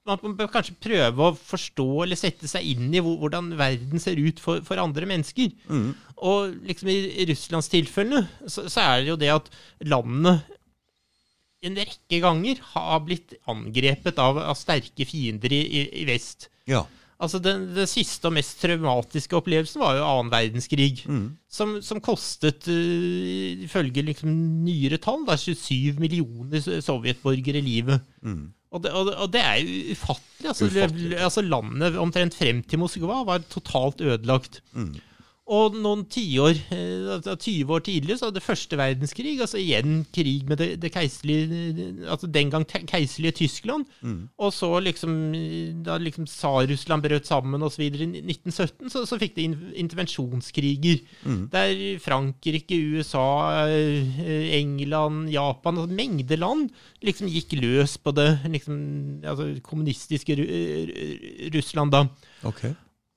man 0.10 0.34
bør 0.38 0.50
kanskje 0.50 0.78
prøve 0.82 1.28
å 1.28 1.36
forstå 1.38 1.86
eller 2.06 2.18
sette 2.18 2.50
seg 2.50 2.66
inn 2.72 2.88
i 2.90 3.04
hvordan 3.04 3.52
verden 3.60 4.02
ser 4.02 4.18
ut 4.18 4.40
for, 4.42 4.64
for 4.66 4.82
andre 4.82 5.06
mennesker. 5.10 5.52
Mm. 5.70 5.92
Og 6.26 6.56
liksom 6.66 6.90
i 6.90 7.28
Russlands 7.30 7.70
tilfelle 7.70 8.24
så, 8.48 8.66
så, 8.66 8.82
er 8.82 9.04
det 9.04 9.12
jo 9.12 9.20
det 9.22 9.30
at 9.36 9.52
landet 9.86 10.42
en 11.62 11.78
rekke 11.78 12.22
ganger 12.24 12.64
har 12.72 13.04
blitt 13.06 13.36
angrepet 13.52 14.18
av, 14.22 14.40
av 14.42 14.58
sterke 14.58 15.06
fiender 15.06 15.54
i, 15.54 15.62
i, 15.62 15.84
i 16.02 16.08
vest. 16.10 16.50
Ja. 16.70 16.82
Altså 17.22 17.38
den, 17.44 17.68
den, 17.76 17.90
siste 17.90 18.30
og 18.30 18.34
mest 18.34 18.58
traumatiske 18.64 19.38
opplevelsen 19.38 19.82
var 19.84 20.00
jo 20.00 20.08
annen 20.08 20.32
verdenskrig. 20.34 21.04
Mm. 21.06 21.28
Som, 21.52 21.76
som, 21.86 22.00
kostet, 22.02 22.66
uh, 22.66 23.62
ifølge 23.68 24.06
liksom 24.08 24.32
nyere 24.66 24.98
tall, 25.02 25.22
da, 25.28 25.38
27 25.38 26.02
millioner 26.02 26.82
sovjetborgere 26.82 27.62
livet. 27.62 28.02
Mm. 28.26 28.50
Og, 28.72 28.84
det, 28.84 28.94
og, 28.96 29.12
og, 29.14 29.30
det, 29.34 29.44
er 29.44 29.60
jo 29.60 29.94
ufattelig. 29.94 30.48
Altså, 30.48 30.70
ufattelig. 30.72 31.18
altså 31.20 31.44
Landet 31.46 31.98
omtrent 32.00 32.38
frem 32.40 32.64
til 32.64 32.82
Moskva 32.82 33.22
var 33.28 33.44
totalt 33.52 34.02
ødelagt. 34.02 34.62
Mm. 34.74 34.94
Og 35.52 35.76
noen 35.84 36.06
tiår, 36.08 36.56
20 36.72 37.10
altså 37.18 37.36
år 37.76 37.82
tidligere, 37.84 38.20
så 38.20 38.30
hadde 38.30 38.44
første 38.44 38.78
verdenskrig, 38.80 39.34
altså 39.44 39.60
igjen 39.60 40.06
krig 40.16 40.46
med 40.48 40.62
det, 40.62 40.68
det 40.80 40.92
keiserlige 40.94 41.88
altså 42.08 42.30
Den 42.32 42.52
gang 42.54 42.64
keiserlige 42.88 43.36
Tyskland. 43.42 43.84
Mm. 44.00 44.30
Og 44.40 44.54
så 44.56 44.70
liksom 44.80 45.18
da 45.84 45.98
liksom 46.00 46.28
Tsar-Russland 46.30 47.04
brøt 47.04 47.28
sammen 47.28 47.66
osv. 47.68 47.84
i 47.84 47.90
1917, 47.92 48.94
så, 48.94 49.04
så 49.10 49.20
fikk 49.20 49.36
det 49.36 49.50
intervensjonskriger. 49.84 51.02
Mm. 51.28 51.42
Der 51.52 51.82
Frankrike, 52.04 52.78
USA, 52.94 53.68
eh, 53.68 54.54
England, 54.56 55.34
Japan, 55.34 55.82
altså 55.82 56.00
Mengde 56.00 56.40
land 56.40 56.70
liksom 57.04 57.28
gikk 57.32 57.58
løs 57.60 57.98
på 58.00 58.16
det 58.16 58.30
liksom, 58.48 58.80
altså 59.28 59.50
kommunistiske 59.68 60.38
Russland 61.52 61.92
da. 61.92 62.06
Okay. 62.48 62.72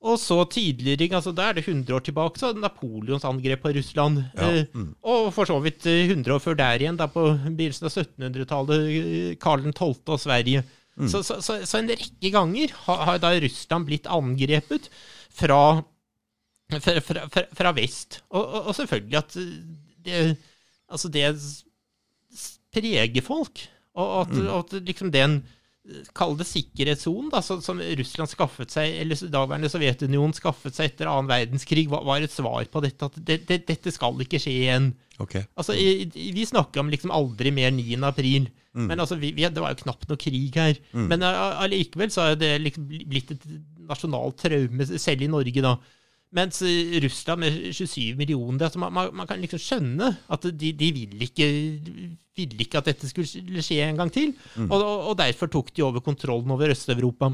Og 0.05 0.19
så 0.21 0.37
tidligere, 0.53 1.17
altså 1.17 1.33
da 1.33 1.49
er 1.49 1.57
det 1.57 1.65
100 1.65 1.95
år 1.97 2.03
tilbake, 2.05 2.41
så 2.41 2.51
Napoleons 2.53 3.25
angrep 3.25 3.63
på 3.65 3.73
Russland. 3.73 4.21
Ja. 4.37 4.51
Eh, 4.51 4.67
mm. 4.75 4.91
og 5.01 5.31
for 5.33 5.49
så 5.49 5.57
vidt 5.65 5.87
100 5.87 6.29
eh, 6.29 6.35
år 6.35 6.43
før 6.45 6.59
der 6.59 6.83
igjen, 6.83 6.99
da 7.01 7.09
på 7.09 7.25
begynnelsen 7.47 7.89
av 7.89 7.95
1700-tallet, 7.95 8.85
eh, 8.91 9.31
Karl 9.41 9.65
12. 9.71 9.95
og 10.05 10.21
Sverige. 10.21 10.65
Mm. 11.01 11.09
Så, 11.09 11.23
så, 11.25 11.41
så, 11.41 11.57
så, 11.65 11.81
en 11.81 11.89
rekke 11.89 12.31
ganger 12.31 12.75
har, 12.85 13.05
har, 13.09 13.23
da 13.23 13.33
Russland 13.43 13.89
blitt 13.89 14.11
angrepet 14.13 14.91
fra, 15.35 15.63
fra, 16.77 17.01
fra, 17.09 17.47
fra 17.57 17.75
vest. 17.75 18.21
Og, 18.29 18.43
og, 18.45 18.61
og, 18.61 18.73
selvfølgelig 18.77 19.21
at 19.23 19.39
det, 20.05 20.23
altså 20.93 21.09
det 21.09 21.33
preger 22.77 23.25
folk. 23.25 23.65
Og 23.97 24.15
at, 24.21 24.37
mm. 24.37 24.49
at 24.59 24.81
liksom 24.85 25.15
den 25.15 25.41
Kall 26.17 26.33
det 26.39 26.47
sikkerhetssonen 26.49 27.61
som 27.61 27.81
Russland 28.01 28.31
skaffet 28.31 28.73
seg, 28.73 28.95
eller 29.03 29.21
daværende 29.29 29.69
Sovjetunionen 29.69 30.33
skaffet 30.33 30.77
seg 30.79 30.89
etter 30.89 31.11
annen 31.11 31.29
verdenskrig, 31.29 31.85
var, 31.93 32.07
var 32.09 32.25
et 32.25 32.33
svar 32.33 32.65
på 32.73 32.81
dette. 32.81 33.11
At 33.11 33.19
det, 33.21 33.43
det, 33.51 33.59
dette 33.69 33.93
skal 33.93 34.17
ikke 34.25 34.41
skje 34.41 34.55
igjen. 34.63 34.87
Okay. 35.21 35.45
Altså, 35.61 35.77
vi 35.77 36.47
snakker 36.49 36.81
om 36.81 36.89
liksom 36.93 37.13
aldri 37.15 37.53
mer 37.55 37.75
9. 37.77 37.99
april. 38.09 38.49
Mm. 38.73 38.87
Men 38.89 39.05
altså, 39.05 39.19
vi, 39.21 39.35
vi, 39.37 39.45
det 39.45 39.61
var 39.61 39.75
jo 39.75 39.83
knapt 39.85 40.09
noe 40.09 40.21
krig 40.21 40.57
her. 40.57 40.81
Mm. 40.97 41.05
Men 41.13 41.27
allikevel 41.29 42.15
så 42.15 42.31
er 42.31 42.41
det 42.41 42.55
liksom 42.65 42.89
blitt 42.89 43.37
et 43.37 43.45
nasjonalt 43.85 44.41
traume, 44.41 44.89
selv 44.89 45.27
i 45.27 45.31
Norge, 45.31 45.67
da. 45.69 45.77
Mens 46.35 46.61
Russland 47.05 47.45
med 47.45 47.57
27 47.71 48.17
millioner 48.19 48.67
altså 48.67 48.81
man, 48.83 48.93
man, 48.95 49.11
man, 49.15 49.29
kan 49.31 49.43
liksom 49.43 49.61
skjønne 49.63 50.11
at 50.35 50.47
de, 50.51 50.73
de 50.75 50.91
ville 50.97 51.29
ikke, 51.29 51.47
vil, 52.35 52.55
ikke, 52.59 52.81
at 52.81 52.91
dette 52.91 53.11
skulle 53.11 53.63
skje 53.63 53.85
en 53.87 54.01
gang 54.01 54.11
til. 54.13 54.33
Mm. 54.57 54.67
Og, 54.67 54.83
og, 54.83 55.13
derfor 55.21 55.51
tok 55.53 55.71
de 55.75 55.85
over 55.87 56.03
kontrollen 56.03 56.51
over 56.51 56.75
Øst-Europa. 56.75 57.31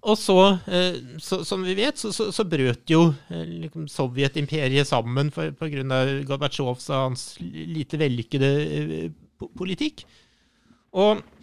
Og 0.00 0.16
så, 0.16 0.38
eh, 0.72 0.96
så, 1.20 1.42
som 1.44 1.66
vi 1.66 1.74
vet, 1.76 1.98
så, 2.00 2.08
så, 2.16 2.30
så 2.32 2.46
brøt 2.48 2.88
jo 2.88 3.10
eh, 3.28 3.44
liksom, 3.66 3.84
Sovjetimperiet 3.92 4.88
sammen 4.88 5.28
pga. 5.28 6.00
Gorbatsjovs 6.24 6.88
og 6.88 7.10
hans 7.10 7.26
lite 7.44 8.00
vellykkede 8.00 8.50
eh, 8.78 9.12
politikk. 9.60 10.06
Og 10.96 11.20
Eh, 11.20 11.39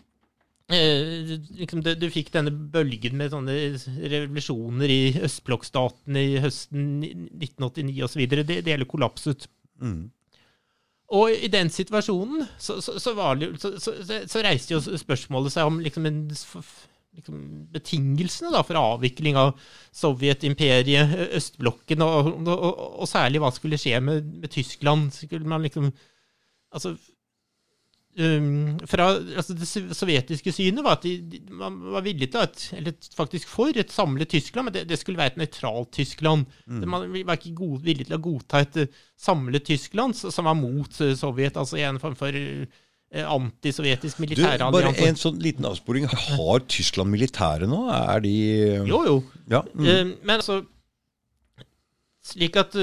liksom 0.68 1.80
du, 1.80 1.94
du 1.96 2.10
fikk 2.12 2.34
denne 2.34 2.52
bølgen 2.52 3.16
med 3.20 3.32
sånne 3.32 3.54
revolusjoner 4.12 4.92
i 4.92 5.02
østblokkstatene 5.24 6.24
i 6.34 6.36
høsten 6.44 7.00
1989 7.06 8.04
osv. 8.04 8.24
Det, 8.28 8.46
det 8.66 8.74
hele 8.74 8.90
kollapset. 8.90 9.48
Mm. 9.80 10.10
Og 11.16 11.32
i 11.32 11.48
den 11.48 11.72
situasjonen 11.72 12.44
så, 12.60 12.82
så, 12.84 12.98
så, 13.00 13.14
det, 13.38 14.26
så 14.28 14.44
reiste 14.44 14.76
jo 14.76 14.82
spørsmålet 14.84 15.56
seg 15.56 15.70
om 15.70 15.80
liksom, 15.80 16.10
en, 16.10 16.26
liksom 17.16 17.38
betingelsene 17.72 18.52
da, 18.52 18.66
for 18.68 18.80
avvikling 18.82 19.40
av 19.40 19.54
Sovjetimperiet, 19.96 21.16
østblokken, 21.40 22.04
og, 22.04 22.34
og, 22.36 22.52
og, 22.58 22.84
og, 22.90 23.08
særlig 23.08 23.40
hva 23.40 23.54
skulle 23.56 23.80
skje 23.80 24.02
med, 24.04 24.34
med 24.44 24.52
Tyskland. 24.52 25.14
Skulle 25.16 25.48
man 25.48 25.64
liksom 25.64 25.94
Altså 26.76 26.98
um, 28.18 28.78
fra 28.90 29.08
altså 29.18 29.56
Det 29.58 29.68
sovjetiske 29.96 30.52
synet 30.56 30.84
var 30.86 30.98
at 30.98 31.06
de, 31.06 31.16
de, 31.22 31.42
man 31.54 31.78
var 31.94 32.06
villig 32.06 32.30
til 32.34 32.44
at, 32.44 32.64
eller 32.78 32.96
faktisk 33.18 33.50
for, 33.52 33.72
et 33.76 33.94
samlet 33.94 34.30
Tyskland, 34.32 34.68
men 34.68 34.76
det, 34.76 34.86
det 34.90 35.00
skulle 35.00 35.20
være 35.20 35.36
et 35.36 35.40
nøytralt 35.44 35.92
Tyskland. 35.96 36.48
Mm. 36.66 36.84
Man 36.90 37.08
var 37.28 37.40
ikke 37.40 37.56
god, 37.58 37.78
villig 37.86 38.08
til 38.10 38.18
å 38.18 38.22
godta 38.24 38.64
et 38.66 38.82
uh, 38.84 39.00
samlet 39.20 39.68
Tyskland 39.68 40.18
som 40.18 40.50
var 40.50 40.58
mot 40.58 41.02
uh, 41.02 41.14
Sovjet, 41.18 41.58
altså 41.58 41.80
i 41.80 41.86
en 41.88 42.02
form 42.02 42.18
for 42.20 42.34
uh, 42.34 42.66
antisovjetisk 43.38 44.20
militærallianse. 44.24 44.98
Bare 45.00 45.12
en 45.12 45.20
sånn 45.20 45.38
liten 45.44 45.68
avsporing. 45.70 46.10
Har 46.10 46.66
Tyskland 46.68 47.14
militære 47.14 47.70
nå? 47.70 47.86
Er 47.94 48.26
de 48.26 48.36
Jo, 48.90 49.04
jo. 49.08 49.22
Ja. 49.52 49.64
Mm. 49.74 50.18
men 50.22 50.40
altså 50.40 50.64
Slik 52.28 52.58
at 52.60 52.74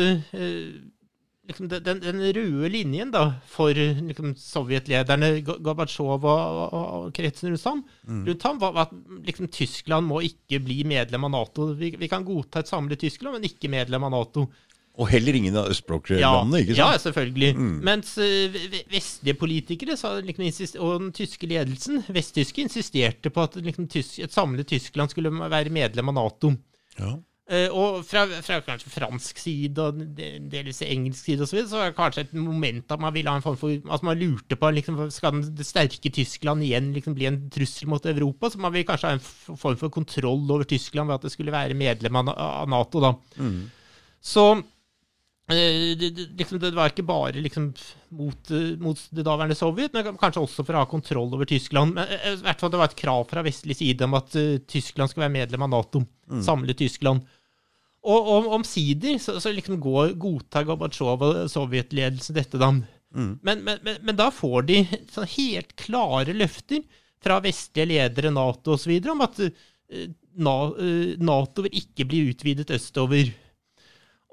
liksom, 1.49 1.69
den, 1.69 2.01
den, 2.03 2.21
røde 2.37 2.71
linjen 2.73 3.13
da, 3.15 3.25
for 3.51 3.75
liksom, 3.77 4.35
sovjetlederne 4.39 5.31
Gorbatsjov 5.45 6.15
og, 6.19 6.29
og, 6.29 6.75
og, 6.75 7.09
kretsen 7.17 7.53
rundt 7.53 7.67
ham, 7.69 7.83
mm. 8.07 8.23
rundt 8.29 8.47
ham 8.49 8.61
var 8.63 8.79
at 8.87 8.95
liksom, 9.27 9.51
Tyskland 9.53 10.09
må 10.11 10.23
ikke 10.27 10.63
bli 10.65 10.83
medlem 10.89 11.29
av 11.29 11.35
Nato. 11.35 11.73
Vi, 11.79 11.95
vi, 12.01 12.11
kan 12.11 12.27
godta 12.27 12.63
et 12.63 12.71
samlet 12.71 13.03
Tyskland, 13.05 13.39
men 13.39 13.51
ikke 13.51 13.73
medlem 13.73 14.07
av 14.09 14.15
Nato. 14.15 14.49
Og 14.95 15.09
heller 15.11 15.35
ingen 15.35 15.57
av 15.59 15.73
østblokklandene? 15.73 16.61
Ja, 16.61 16.63
ikke 16.63 16.77
sant? 16.77 16.79
Ja, 16.79 17.03
selvfølgelig. 17.03 17.49
Mm. 17.59 17.79
Mens 17.83 18.13
uh, 18.21 18.59
vestlige 18.93 19.39
politikere 19.41 19.97
så, 19.99 20.13
liksom, 20.23 20.47
og 20.79 20.93
den 21.03 21.13
tyske 21.17 21.51
ledelsen, 21.51 22.05
vesttyske, 22.15 22.63
insisterte 22.63 23.33
på 23.35 23.49
at 23.49 23.59
liksom, 23.59 23.89
et 23.91 24.35
samlet 24.35 24.71
Tyskland 24.71 25.11
skulle 25.11 25.35
være 25.35 25.75
medlem 25.75 26.15
av 26.15 26.21
Nato. 26.21 26.53
Ja. 27.01 27.17
Uh, 27.45 27.69
og 27.77 27.97
fra, 28.09 28.23
fra, 28.41 28.57
kanskje 28.65 28.89
fransk 28.89 29.37
side 29.37 29.83
og 29.85 29.99
delvis 30.17 30.79
engelsk 30.87 31.27
side 31.27 31.45
og 31.45 31.51
så, 31.51 31.59
videre, 31.59 31.69
så 31.69 31.77
var 31.77 31.91
det 31.91 31.97
kanskje 31.99 32.23
et 32.25 32.31
moment 32.41 32.95
at 32.95 33.03
man 33.05 33.13
ville 33.13 33.29
ha 33.29 33.37
en 33.37 33.45
form 33.45 33.59
for 33.61 33.75
altså 33.75 34.09
man 34.09 34.17
lurte 34.17 34.57
på 34.57 34.71
liksom, 34.73 35.03
Skal 35.13 35.43
det 35.45 35.67
sterke 35.69 36.09
Tyskland 36.09 36.65
igjen 36.65 36.89
liksom 36.95 37.13
bli 37.19 37.29
en 37.29 37.43
trussel 37.53 37.91
mot 37.93 38.09
Europa? 38.09 38.49
Så 38.49 38.63
man 38.65 38.73
ville 38.73 38.89
kanskje 38.89 39.11
ha 39.13 39.19
en 39.19 39.27
form 39.61 39.77
for 39.77 39.93
kontroll 39.93 40.49
over 40.49 40.65
Tyskland 40.65 41.13
ved 41.13 41.19
at 41.19 41.29
det 41.29 41.35
skulle 41.35 41.53
være 41.53 41.77
medlem 41.77 42.17
av, 42.23 42.33
Nato. 42.73 43.05
da. 43.05 43.13
Mm. 43.37 43.61
Så 44.25 44.47
det, 45.51 46.11
liksom, 46.39 46.59
det, 46.63 46.71
var 46.73 46.89
ikke 46.89 47.05
bare 47.05 47.43
liksom, 47.45 47.69
mot, 48.17 48.51
uh, 48.51 48.75
mot, 48.81 49.01
det 49.13 49.27
daværende 49.27 49.57
Sovjet, 49.59 49.93
men 49.93 50.17
kanskje 50.21 50.41
også 50.41 50.65
for 50.65 50.77
å 50.77 50.85
ha 50.85 50.89
kontroll 50.89 51.33
over 51.37 51.49
Tyskland. 51.49 51.99
Men 51.99 52.09
i 52.09 52.35
hvert 52.47 52.63
fall 52.63 52.73
det 52.73 52.81
var 52.81 52.93
et 52.93 52.99
krav 53.03 53.27
fra 53.29 53.45
vestlig 53.45 53.77
side 53.81 54.09
om 54.09 54.17
at 54.17 54.33
Tyskland 54.71 55.13
skulle 55.13 55.27
være 55.27 55.39
medlem 55.41 55.67
av 55.67 55.75
Nato. 55.75 56.05
Mm. 56.33 56.41
Samle 56.47 56.77
Tyskland. 56.79 57.27
Og, 58.05 58.49
omsider 58.53 59.17
så, 59.21 59.39
så 59.41 59.53
liksom 59.53 59.79
går, 59.81 60.13
godtar 60.21 60.67
Gorbatsjov 60.69 61.23
og 61.25 61.39
sovjetledelsen 61.49 62.37
dette, 62.37 62.61
da. 62.61 62.69
Mm. 63.15 63.39
Men, 63.43 63.63
men, 63.65 63.79
men, 63.83 64.01
men, 64.03 64.19
da 64.19 64.29
får 64.35 64.67
de 64.69 64.83
sånn 65.13 65.31
helt 65.37 65.73
klare 65.81 66.35
løfter 66.37 66.83
fra 67.25 67.39
vestlige 67.45 67.89
ledere, 67.89 68.33
Nato 68.35 68.75
osv., 68.75 68.93
om 69.09 69.25
at 69.25 69.41
uh, 69.41 69.55
eh, 69.95 71.15
Nato 71.25 71.65
vil 71.65 71.81
ikke 71.81 72.09
bli 72.11 72.27
utvidet 72.33 72.75
østover. 72.75 73.31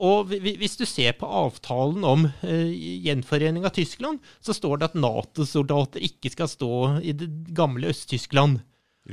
Og 0.01 0.31
hvi- 0.31 0.39
hvi- 0.41 0.55
hvis 0.57 0.79
du 0.79 0.85
ser 0.89 1.13
på 1.19 1.27
avtalen 1.29 2.03
om 2.07 2.25
eh, 2.41 2.71
gjenforening 3.05 3.67
av 3.67 3.75
Tyskland, 3.75 4.19
så 4.41 4.55
står 4.57 4.81
det 4.81 4.89
at 4.89 4.97
Nato-soldater 4.97 6.01
ikke 6.07 6.31
skal 6.33 6.49
stå 6.49 6.73
i 7.05 7.13
det 7.13 7.29
gamle 7.57 7.91
Øst-Tyskland. 7.93 8.63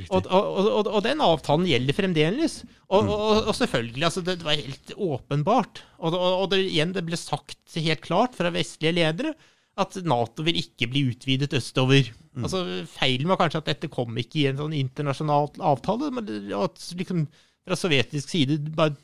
Og, 0.09 0.25
og, 0.29 0.57
og, 0.69 0.87
og 0.87 1.03
den 1.03 1.21
avtalen 1.25 1.65
gjelder 1.67 1.97
fremdeles. 1.97 2.59
Og, 2.93 3.09
og 3.09 3.49
selvfølgelig, 3.57 4.05
altså 4.05 4.21
det, 4.25 4.35
var 4.45 4.57
helt 4.57 4.93
åpenbart. 4.95 5.81
Og, 6.05 6.45
det, 6.51 6.61
igjen, 6.69 6.93
det 6.93 7.03
ble 7.07 7.17
sagt 7.19 7.77
helt 7.77 8.03
klart 8.05 8.37
fra 8.37 8.51
vestlige 8.53 8.95
ledere 8.99 9.33
at 9.79 9.95
Nato 10.05 10.43
vil 10.45 10.59
ikke 10.61 10.89
bli 10.91 11.05
utvidet 11.09 11.53
østover. 11.57 12.09
Altså 12.37 12.63
Feilen 12.91 13.29
var 13.31 13.39
kanskje 13.41 13.61
at 13.63 13.69
dette 13.71 13.89
kom 13.91 14.17
ikke 14.19 14.41
i 14.43 14.47
en 14.51 14.59
sånn 14.61 14.75
internasjonal 14.77 15.49
avtale, 15.71 16.09
men 16.15 16.29
at 16.55 16.81
liksom 16.99 17.25
fra 17.65 17.77
sovjetisk 17.79 18.29
side 18.31 18.59
bare 18.77 18.95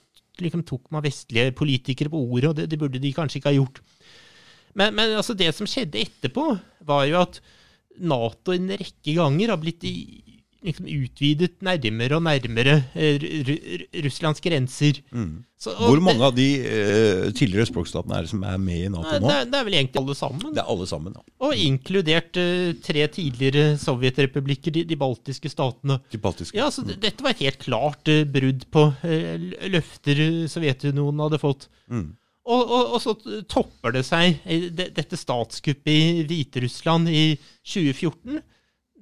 liksom 0.44 0.64
tok 0.68 0.90
man 0.94 1.04
vestlige 1.06 1.54
politikere 1.56 2.12
på 2.12 2.22
ordet, 2.22 2.50
og 2.50 2.56
det, 2.58 2.70
det 2.72 2.80
burde 2.82 3.02
de 3.02 3.14
kanskje 3.16 3.40
ikke 3.40 3.52
ha 3.54 3.60
gjort. 3.60 3.82
Men, 4.76 4.96
men 4.98 5.16
altså 5.16 5.36
det 5.38 5.52
som 5.56 5.70
skjedde 5.70 6.02
etterpå, 6.02 6.50
var 6.88 7.06
jo 7.10 7.22
at 7.22 7.40
Nato 8.04 8.52
en 8.52 8.74
rekke 8.76 9.16
ganger 9.16 9.54
har 9.54 9.60
blitt 9.62 9.86
i, 9.88 9.96
liksom 10.66 10.88
utvidet 10.90 11.60
nærmere 11.66 12.18
og 12.18 12.24
nærmere 12.26 12.80
eh, 12.94 13.20
Ru- 13.22 13.44
Ru- 13.50 14.02
Russlands 14.06 14.42
grenser. 14.44 15.00
Så, 15.66 15.72
og 15.72 15.88
Hvor 15.88 16.02
mange 16.04 16.20
det, 16.20 16.26
av 16.28 16.36
de 16.36 16.48
eh, 16.68 17.30
tidligere 17.38 17.66
språkstatene 17.70 18.18
er 18.18 18.26
det 18.26 18.32
som 18.34 18.44
er 18.46 18.58
med 18.62 18.82
i 18.84 18.90
Nato 18.92 19.16
nå? 19.22 19.30
Det, 19.32 19.38
det 19.54 19.60
er 19.60 19.68
vel 19.70 19.78
egentlig 19.80 20.02
alle 20.02 20.18
sammen. 20.20 20.44
Det 20.54 20.62
er 20.62 20.74
alle 20.74 20.88
sammen, 20.90 21.16
ja. 21.16 21.24
Og 21.48 21.62
inkludert 21.64 22.42
eh, 22.42 22.74
tre 22.86 23.06
tidligere 23.16 23.78
sovjetrepublikker, 23.82 24.76
de, 24.76 24.84
de 24.90 24.98
baltiske 25.00 25.50
statene. 25.54 25.98
De 26.12 26.20
baltiske. 26.22 26.60
Ja, 26.60 26.68
så 26.74 26.84
mm. 26.86 26.92
Dette 27.08 27.26
var 27.26 27.34
et 27.34 27.46
helt 27.48 27.64
klart 27.64 28.12
eh, 28.12 28.26
brudd 28.28 28.68
på 28.76 28.86
eh, 29.08 29.48
løfter 29.74 30.22
eh, 30.28 30.44
Sovjetunionen 30.52 31.24
hadde 31.26 31.42
fått. 31.42 31.70
Mm. 31.90 32.12
Og, 32.46 32.62
og, 32.62 32.92
og 32.94 33.00
så 33.02 33.16
topper 33.50 33.96
det 33.96 34.04
seg, 34.06 34.44
dette 34.78 35.18
statskuppet 35.18 35.90
i 35.90 36.26
Hviterussland 36.30 37.10
i 37.10 37.24
2014. 37.66 38.44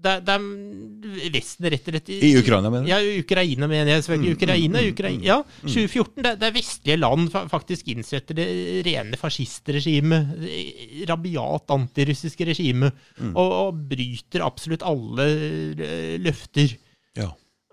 Der, 0.03 0.19
er 0.33 1.29
Vesten 1.33 1.67
rett 1.71 1.85
og 1.87 1.93
slett 1.93 2.09
I 2.13 2.31
Ukraina, 2.39 2.69
mener 2.73 2.83
du? 2.85 2.89
Ja, 2.91 2.97
Ukraina 3.21 3.67
mener 3.71 3.91
jeg 3.93 4.03
selvfølgelig. 4.05 4.35
Ukraina, 4.37 4.81
mm, 4.81 4.87
Ukrai 4.91 5.11
ja, 5.23 5.37
2014, 5.61 6.23
Det, 6.25 6.31
det 6.41 6.47
er 6.49 6.55
vestlige 6.57 6.97
land 6.99 7.29
faktisk 7.51 7.91
innsetter 7.93 8.37
det 8.39 8.47
rene 8.87 9.19
fascistregimet. 9.19 10.33
eh, 10.47 11.05
Rabiat 11.09 11.71
antirussiske 11.75 12.47
regimet. 12.49 12.93
Mm. 13.19 13.31
Og, 13.35 13.53
og 13.61 13.83
bryter 13.93 14.43
absolutt 14.45 14.83
alle 14.87 15.29
eh, 15.77 16.17
løfter. 16.23 16.75
Ja. 17.19 17.29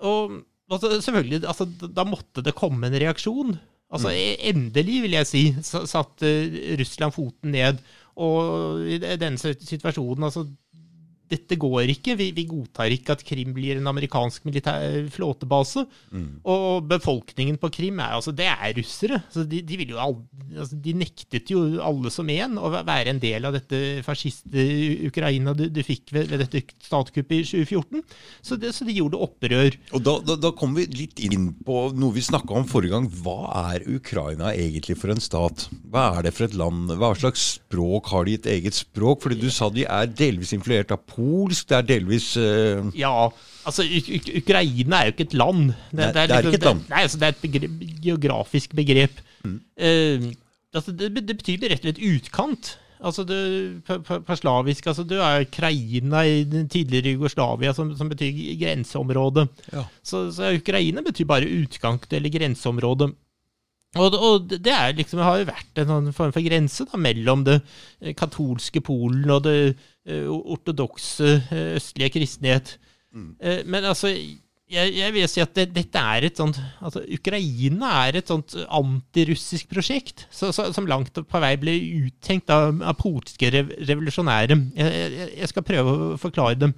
Og 0.06 0.38
altså, 0.70 0.92
selvfølgelig, 1.00 1.42
altså, 1.50 1.66
da 1.90 2.04
måtte 2.06 2.44
det 2.46 2.54
komme 2.58 2.86
en 2.90 2.98
reaksjon. 3.02 3.56
Altså, 3.90 4.12
e- 4.14 4.38
Endelig, 4.52 5.00
vil 5.02 5.16
jeg 5.18 5.26
si, 5.26 5.44
sa- 5.66 5.82
satte 5.90 6.28
Russland 6.78 7.16
foten 7.16 7.50
ned. 7.56 7.80
Og 8.20 8.84
i 8.86 8.98
denne 9.00 9.38
situasjonen, 9.40 10.26
altså 10.28 10.44
Dette 11.30 11.58
går 11.60 11.92
ikke. 11.94 12.16
Vi, 12.18 12.30
vi 12.34 12.46
godtar 12.50 12.90
ikke 12.94 13.14
at 13.16 13.24
Krim 13.26 13.52
blir 13.54 13.78
en 13.78 13.90
amerikansk 13.90 14.46
militær 14.48 15.06
flåtebase. 15.14 15.84
Og 16.50 16.88
befolkningen 16.90 17.58
på 17.60 17.70
Krim 17.74 18.00
er 18.02 18.16
altså, 18.16 18.34
det 18.36 18.48
er 18.50 18.74
russere. 18.76 19.20
Så 19.30 19.44
de, 19.48 19.62
de, 19.66 19.78
vil 19.80 19.94
jo 19.94 20.00
aldri, 20.02 20.56
altså, 20.56 20.78
de 20.86 20.94
nektet 20.98 21.52
jo 21.52 21.62
alle 21.84 22.12
som 22.12 22.28
en 22.34 22.58
å 22.58 22.72
være 22.74 23.14
en 23.14 23.22
del 23.22 23.46
av 23.46 23.56
dette 23.56 24.00
fascist-Ukraina 24.06 25.54
du, 25.56 25.66
du 25.70 25.82
fikk 25.86 26.14
ved, 26.14 26.30
ved 26.32 26.44
dette 26.44 26.64
statskuppet 26.86 27.36
i 27.38 27.44
2014. 27.64 28.04
Så, 28.42 28.58
det, 28.60 28.72
så 28.76 28.86
de 28.88 28.96
gjorde 28.96 29.20
opprør. 29.22 29.78
Og 29.94 30.04
da, 30.06 30.16
da, 30.26 30.38
da 30.40 30.52
kommer 30.56 30.82
vi 30.82 31.04
litt 31.04 31.22
inn 31.22 31.50
på 31.66 31.90
noe 31.96 32.16
vi 32.16 32.24
snakka 32.24 32.58
om 32.58 32.68
forrige 32.68 32.96
gang. 32.96 33.08
Hva 33.22 33.38
er 33.74 33.86
Ukraina 33.90 34.52
egentlig 34.56 34.98
for 35.00 35.14
en 35.14 35.22
stat? 35.22 35.68
Hva 35.90 36.08
er 36.18 36.26
det 36.26 36.34
for 36.36 36.48
et 36.48 36.58
land? 36.58 36.90
Hva 37.00 37.12
slags 37.18 37.46
språk 37.60 38.10
har 38.14 38.26
de 38.26 38.36
et 38.38 38.50
eget 38.56 38.76
språk? 38.76 39.22
Fordi 39.24 39.38
du 39.40 39.50
sa 39.54 39.70
de 39.72 39.86
er 39.86 40.10
delvis 40.10 40.54
influert 40.56 40.92
av 40.94 41.04
polsk, 41.20 41.68
det 41.70 41.76
er 41.78 41.88
delvis 41.88 42.32
uh... 42.40 42.90
Ja, 42.98 43.12
altså 43.68 43.84
Uk 43.84 44.10
Uk 44.18 44.28
Ukraina 44.42 45.00
er 45.00 45.10
jo 45.10 45.14
ikke 45.16 45.28
et 45.28 45.38
land. 45.38 45.72
Nei, 45.92 46.12
det 46.16 46.26
er 46.26 46.46
ikke 46.46 46.60
et 46.60 46.68
land. 46.68 46.84
Nei, 46.90 47.02
altså, 47.06 47.20
det 47.20 47.28
er 47.28 47.34
et 47.36 47.42
begrep, 47.44 47.80
geografisk 48.04 48.76
begrep. 48.76 49.24
Eh, 49.44 50.30
altså, 50.74 50.94
det, 50.96 51.12
det 51.18 51.36
betyr 51.36 51.66
rett 51.68 51.84
og 51.84 51.88
slett 51.88 52.04
utkant. 52.10 52.74
Altså 53.00 53.24
det, 53.24 53.38
på, 53.88 53.96
på, 54.04 54.18
på 54.28 54.34
slavisk 54.36 54.90
altså 54.90 55.06
Du 55.08 55.14
er 55.24 55.46
Kraina 55.48 56.20
i 56.28 56.42
den 56.44 56.68
tidligere 56.68 57.14
Jugoslavia, 57.14 57.72
som, 57.72 57.94
som 57.96 58.10
betyr 58.12 58.36
grenseområde. 58.60 59.46
Ja. 59.72 59.86
Så, 60.04 60.26
så 60.36 60.52
Ukraina 60.52 61.04
betyr 61.06 61.28
bare 61.28 61.48
utkant 61.48 62.12
eller 62.12 62.32
grenseområde. 62.32 63.12
Og, 63.98 64.14
og 64.14 64.52
det 64.52 64.70
er 64.70 64.92
liksom, 64.94 65.22
har 65.26 65.40
jo 65.40 65.48
vært 65.48 65.80
en 65.82 65.88
sånn 65.90 66.12
form 66.14 66.34
for 66.34 66.46
grense 66.46 66.84
da, 66.86 66.98
mellom 67.00 67.42
det 67.48 67.56
katolske 68.20 68.82
Polen 68.86 69.32
og 69.34 69.42
det 69.48 69.56
ortodokse 70.08 71.34
eh, 71.50 71.74
østlige 71.80 72.14
kristenhet. 72.18 72.78
Mm. 73.12 73.34
Men 73.66 73.84
altså, 73.90 74.12
jeg, 74.70 74.92
jeg 74.94 75.14
vil 75.14 75.26
si 75.28 75.42
at 75.42 75.54
det, 75.56 75.66
dette 75.74 75.98
er 75.98 76.28
et 76.28 76.38
sånt 76.38 76.60
altså 76.78 77.02
Ukraina 77.10 77.88
er 78.06 78.20
et 78.20 78.30
sånt 78.30 78.54
antirussisk 78.70 79.66
prosjekt 79.72 80.28
så, 80.30 80.52
så, 80.54 80.68
som 80.70 80.86
langt 80.86 81.18
på 81.18 81.40
vei 81.42 81.56
ble 81.58 81.74
uttenkt 82.04 82.52
av, 82.54 82.78
av 82.78 82.94
polske 83.00 83.50
rev, 83.50 83.72
revolusjonære. 83.88 84.58
Jeg, 84.78 84.94
jeg, 85.16 85.28
jeg 85.40 85.50
skal 85.50 85.66
prøve 85.66 85.96
å 85.96 86.16
forklare 86.22 86.60
dem. 86.60 86.76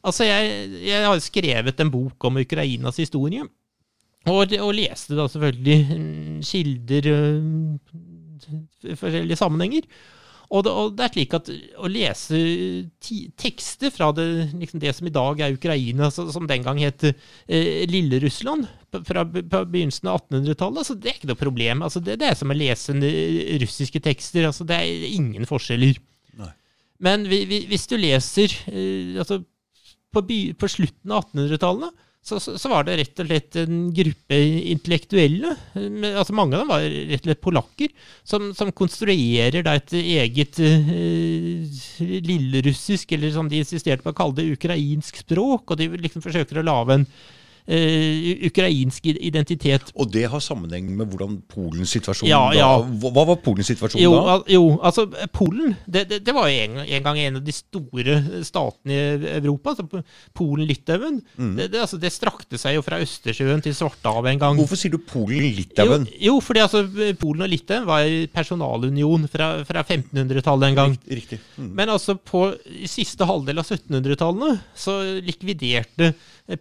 Altså, 0.00 0.24
jeg, 0.26 0.68
jeg 0.88 1.06
har 1.06 1.22
skrevet 1.22 1.82
en 1.82 1.92
bok 1.92 2.26
om 2.26 2.40
Ukrainas 2.40 2.98
historie. 3.02 3.44
Og, 4.28 4.52
og 4.60 4.72
leste 4.76 5.16
da 5.16 5.26
selvfølgelig 5.30 5.78
mm, 5.88 6.40
kilder 6.44 7.10
i 8.90 8.96
forskjellige 8.98 9.38
sammenhenger. 9.38 9.86
Og 10.50 10.64
det, 10.66 10.70
og 10.74 10.94
det 10.98 11.04
er 11.04 11.12
slik 11.14 11.34
at 11.36 11.48
å 11.78 11.88
lese 11.90 12.38
tekster 13.38 13.92
fra 13.94 14.08
det, 14.16 14.24
liksom 14.58 14.80
det 14.82 14.90
som 14.96 15.06
i 15.06 15.12
dag 15.14 15.42
er 15.46 15.54
Ukraina, 15.54 16.08
så, 16.10 16.24
som 16.34 16.48
den 16.50 16.64
gang 16.66 16.80
het 16.82 17.04
eh, 17.06 17.84
Lille-Russland, 17.86 18.66
fra 19.06 19.22
på 19.30 19.60
begynnelsen 19.70 20.10
av 20.10 20.24
1800-tallet, 20.24 20.82
altså, 20.82 20.96
det 20.98 21.12
er 21.12 21.20
ikke 21.20 21.30
noe 21.30 21.38
problem. 21.38 21.84
Altså, 21.86 22.02
det, 22.02 22.18
det 22.18 22.32
er 22.32 22.40
som 22.40 22.50
å 22.50 22.58
lese 22.58 22.96
eh, 22.98 23.54
russiske 23.62 24.02
tekster. 24.02 24.48
Altså, 24.48 24.66
det 24.66 24.80
er 24.80 25.06
ingen 25.12 25.46
forskjeller. 25.46 26.02
Nei. 26.42 26.50
Men 27.06 27.30
vi, 27.30 27.44
vi, 27.46 27.62
hvis 27.70 27.86
du 27.86 27.94
leser 28.00 28.50
eh, 28.72 29.20
altså, 29.22 29.38
på, 30.10 30.24
by, 30.26 30.40
på 30.58 30.72
slutten 30.74 31.14
av 31.14 31.30
1800-tallet, 31.30 32.06
så, 32.20 32.36
så, 32.40 32.54
så 32.60 32.68
var 32.68 32.84
det 32.84 32.98
rett 33.00 33.22
og 33.22 33.28
slett 33.30 33.56
en 33.62 33.78
gruppe 33.96 34.38
intellektuelle, 34.74 35.54
altså 36.12 36.36
mange 36.36 36.56
av 36.56 36.62
dem 36.62 36.70
var 36.70 36.84
rett 36.84 37.24
og 37.24 37.30
slett 37.30 37.42
polakker, 37.46 37.94
som, 38.28 38.50
som 38.56 38.72
konstruerer 38.76 39.64
da 39.64 39.74
et 39.78 39.94
eget 39.96 40.60
eh, 40.60 41.80
lillerussisk, 42.28 43.16
eller 43.16 43.32
som 43.34 43.48
de 43.48 43.62
insisterte 43.64 44.04
på 44.04 44.12
å 44.12 44.18
kalle 44.20 44.36
det, 44.36 44.50
ukrainsk 44.58 45.22
språk, 45.24 45.72
og 45.72 45.80
de 45.80 45.88
liksom 45.96 46.24
forsøker 46.24 46.60
å 46.60 46.66
lage 46.68 47.00
en 47.00 47.08
eh, 47.66 48.46
ukrainsk 48.48 49.06
identitet. 49.12 49.92
Og 49.94 50.10
det 50.12 50.26
har 50.30 50.42
sammenheng 50.44 50.90
med 50.96 51.10
hvordan 51.10 51.38
Polens 51.50 51.92
situasjon 51.96 52.28
Ja, 52.28 52.42
ja. 52.56 52.68
da 52.80 53.10
Hva 53.10 53.26
var 53.32 53.40
Polens 53.44 53.70
situasjon 53.72 54.00
Jo, 54.02 54.12
da? 54.16 54.36
al 54.36 54.44
jo, 54.50 54.64
altså 54.82 55.06
Polen 55.34 55.74
det, 55.86 56.06
det, 56.10 56.20
det 56.26 56.34
var 56.36 56.48
jo 56.50 56.64
en, 56.64 56.78
en 56.84 57.06
gang 57.06 57.20
en 57.20 57.40
av 57.40 57.44
de 57.44 57.54
store 57.54 58.16
statene 58.46 58.94
i 58.94 59.32
Europa. 59.40 59.74
Altså, 59.74 60.02
Polen-Litauen. 60.36 61.20
Mm. 61.36 61.52
Det, 61.58 61.68
det, 61.72 61.82
altså, 61.84 61.98
det 62.00 62.12
strakte 62.14 62.58
seg 62.60 62.76
jo 62.76 62.84
fra 62.84 63.00
Østersjøen 63.02 63.62
til 63.64 63.74
Svartehavet 63.76 64.34
en 64.34 64.42
gang. 64.42 64.60
Hvorfor 64.60 64.78
sier 64.80 64.94
du 64.94 65.00
Polen-Litauen? 65.10 66.06
jo, 66.20 66.36
fordi 66.44 66.64
altså, 66.64 66.84
Polen 67.20 67.46
og 67.46 67.52
Litauen 67.52 67.88
var 67.88 68.08
personalunion 68.34 69.26
fra, 69.30 69.52
fra 69.68 69.84
1500-tallet 69.84 70.70
en 70.70 70.80
gang. 70.80 70.96
Riktig. 71.10 71.40
Mm. 71.56 71.70
Men 71.78 71.94
altså 71.96 72.16
på 72.16 72.46
siste 72.88 73.26
halvdel 73.28 73.62
av 73.62 73.68
1700-tallet 73.68 74.66
så 74.78 74.96
likviderte 75.24 76.12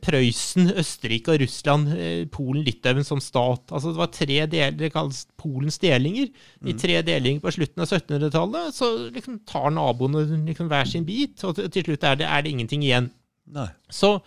Prøysen, 0.01 0.69
Østerrike 0.77 1.33
og 1.33 1.41
Russland 1.41 1.87
eh, 1.95 2.25
Polen-Litauen 2.31 3.05
som 3.07 3.21
stat. 3.23 3.71
Altså 3.71 3.93
Det 3.93 3.97
var 4.01 4.11
tre 4.13 4.39
deler, 4.51 4.71
det 4.77 4.91
kalles 4.93 5.23
Polens 5.39 5.79
delinger. 5.81 6.29
I 6.65 6.73
tre 6.77 7.01
delinger 7.05 7.41
på 7.41 7.53
slutten 7.55 7.81
av 7.85 7.87
1700-tallet 7.89 8.75
så 8.75 8.89
liksom 9.13 9.39
tar 9.49 9.69
naboene 9.71 10.25
liksom 10.47 10.69
hver 10.69 10.85
sin 10.89 11.05
bit, 11.07 11.41
og 11.43 11.55
til 11.57 11.83
slutt 11.87 12.03
er 12.03 12.15
det, 12.21 12.27
er 12.29 12.41
det 12.45 12.51
ingenting 12.53 12.83
igjen. 12.85 13.09
Nei. 13.53 13.69
Så 13.89 14.19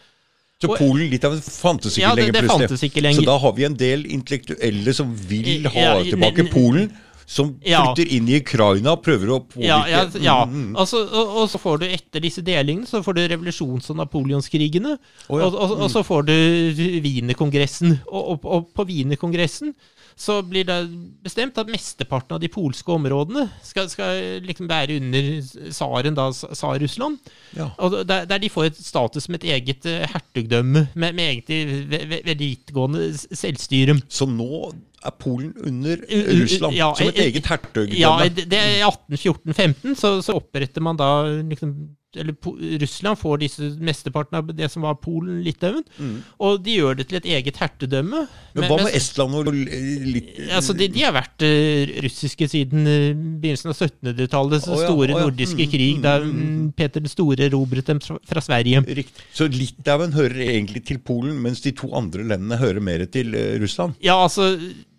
Så 0.62 0.68
Og- 0.70 0.78
Polen-Litauen 0.78 1.40
fantes 1.42 1.96
ikke 1.98 2.02
Ja, 2.06 2.14
det- 2.14 2.32
lenger 2.32 2.46
plutselig. 2.46 3.14
Så 3.16 3.24
da 3.26 3.36
har 3.38 3.52
vi 3.52 3.64
en 3.64 3.74
del 3.74 4.04
intellektuelle 4.06 4.94
som 4.94 5.12
vil 5.16 5.66
ha 5.66 5.80
Ja, 5.80 6.02
tilbake 6.04 6.44
Polen. 6.52 6.92
Som 7.26 7.54
Ja. 7.64 7.82
flytter 7.94 8.12
inn 8.16 8.28
i 8.28 8.40
Ukraina 8.40 8.92
og 8.96 9.02
prøver 9.04 9.30
å 9.34 9.40
påvirke 9.46 9.68
Ja, 9.68 9.80
ja, 9.88 10.02
ja. 10.20 10.44
Mm, 10.44 10.70
mm. 10.72 10.76
Altså, 10.76 11.02
og, 11.06 11.36
og 11.42 11.48
så 11.52 11.58
får 11.62 11.78
du 11.80 11.86
etter 11.86 12.20
disse 12.24 12.42
delingene 12.44 12.86
så 12.88 13.02
får 13.04 13.14
du 13.18 13.22
revolusjons- 13.28 13.90
og 13.90 13.96
napoleonskrigene. 14.02 14.96
Oh, 15.28 15.38
ja. 15.40 15.46
og, 15.46 15.54
og, 15.54 15.76
og 15.86 15.90
så 15.90 16.02
får 16.06 16.26
du 16.28 16.34
Wienerkongressen. 17.04 17.98
Og, 18.10 18.44
og, 18.44 18.70
på 18.74 18.86
Wienerkongressen 18.88 19.74
så 20.22 20.42
blir 20.44 20.66
det 20.68 20.76
bestemt 21.24 21.56
at 21.58 21.70
mesteparten 21.72 22.36
av 22.36 22.40
de 22.42 22.50
polske 22.52 22.92
områdene 22.92 23.46
skal, 23.64 23.88
skal 23.88 24.42
liksom 24.44 24.68
være 24.68 24.98
under 25.00 25.30
tsaren, 25.72 26.14
da 26.18 26.26
Tsar-Russland. 26.36 27.16
Ja. 27.56 27.70
Og 27.80 27.96
der, 28.06 28.26
der 28.28 28.42
de 28.42 28.50
får 28.52 28.68
et 28.68 28.76
status 28.84 29.24
som 29.24 29.38
et 29.38 29.46
eget 29.48 29.88
eh, 29.88 30.04
hertugdømme 30.12 30.84
med, 30.94 31.16
med 31.16 31.24
egentlig 31.30 31.62
ve- 31.90 32.04
ve- 32.12 32.22
veldig 32.28 32.50
vidtgående 32.52 33.06
selvstyre. 33.32 33.96
Så 34.12 34.28
nå 34.28 34.74
er 35.04 35.16
Polen 35.18 35.54
under 35.66 36.04
Russland, 36.42 36.76
ja, 36.76 36.92
som 36.98 37.08
et 37.10 37.18
eh, 37.18 37.30
eget 37.30 37.48
hertugdømme. 37.50 37.98
Ja, 37.98 38.14
det 38.28 38.46
det 38.50 38.60
er 38.60 38.78
i 38.78 38.84
1814-15 38.86 39.98
så, 39.98 40.14
så 40.24 40.38
oppretter 40.38 40.84
man 40.84 41.00
da 41.00 41.10
liksom 41.26 41.74
eller 42.16 42.32
Po- 42.32 42.58
Russland 42.80 43.18
får 43.18 43.38
disse 43.40 43.68
mesteparten 43.80 44.36
av 44.36 44.50
det 44.54 44.68
som 44.72 44.84
var 44.84 44.98
Polen, 45.00 45.40
Litauen, 45.44 45.84
og 46.44 46.60
de 46.64 46.74
gjør 46.76 46.98
det 46.98 47.06
til 47.08 47.18
et 47.22 47.28
eget 47.38 47.60
hertugdømme. 47.60 48.24
Mm. 48.26 48.58
Men 48.58 48.68
hva 48.68 48.78
med 48.84 48.96
Estland 48.98 49.38
og 49.38 49.48
litt 49.52 50.28
Altså, 50.52 50.76
de, 50.76 50.90
de 50.92 51.04
har 51.06 51.14
vært 51.16 51.44
uh, 51.46 51.94
russiske 52.04 52.48
siden 52.52 52.84
uh, 52.84 53.08
begynnelsen 53.40 53.72
av 53.72 53.78
1700-tallet. 53.78 54.66
Den 54.66 54.74
oh, 54.74 54.82
ja, 54.82 54.90
store 54.90 55.08
oh, 55.08 55.16
ja. 55.16 55.24
nordiske 55.26 55.62
Mm, 55.62 55.70
krig, 55.72 55.96
mm, 55.96 56.02
da 56.04 56.12
mm, 56.20 56.30
mm, 56.36 56.70
Peter 56.76 57.02
den 57.02 57.12
store 57.12 57.46
erobret 57.46 57.88
dem 57.88 58.00
fra, 58.02 58.18
fra 58.28 58.42
Sverige. 58.44 58.82
Riktig. 59.00 59.26
Så 59.32 59.48
Litauen 59.52 60.12
hører 60.16 60.40
egentlig 60.50 60.84
til 60.88 61.00
Polen, 61.00 61.36
mens 61.44 61.62
de 61.64 61.72
to 61.76 61.92
andre 61.96 62.26
landene 62.26 62.60
hører 62.60 62.82
mer 62.84 63.04
til 63.12 63.32
uh, 63.36 63.56
Russland? 63.62 63.96
Ja, 64.04 64.18
altså, 64.20 64.52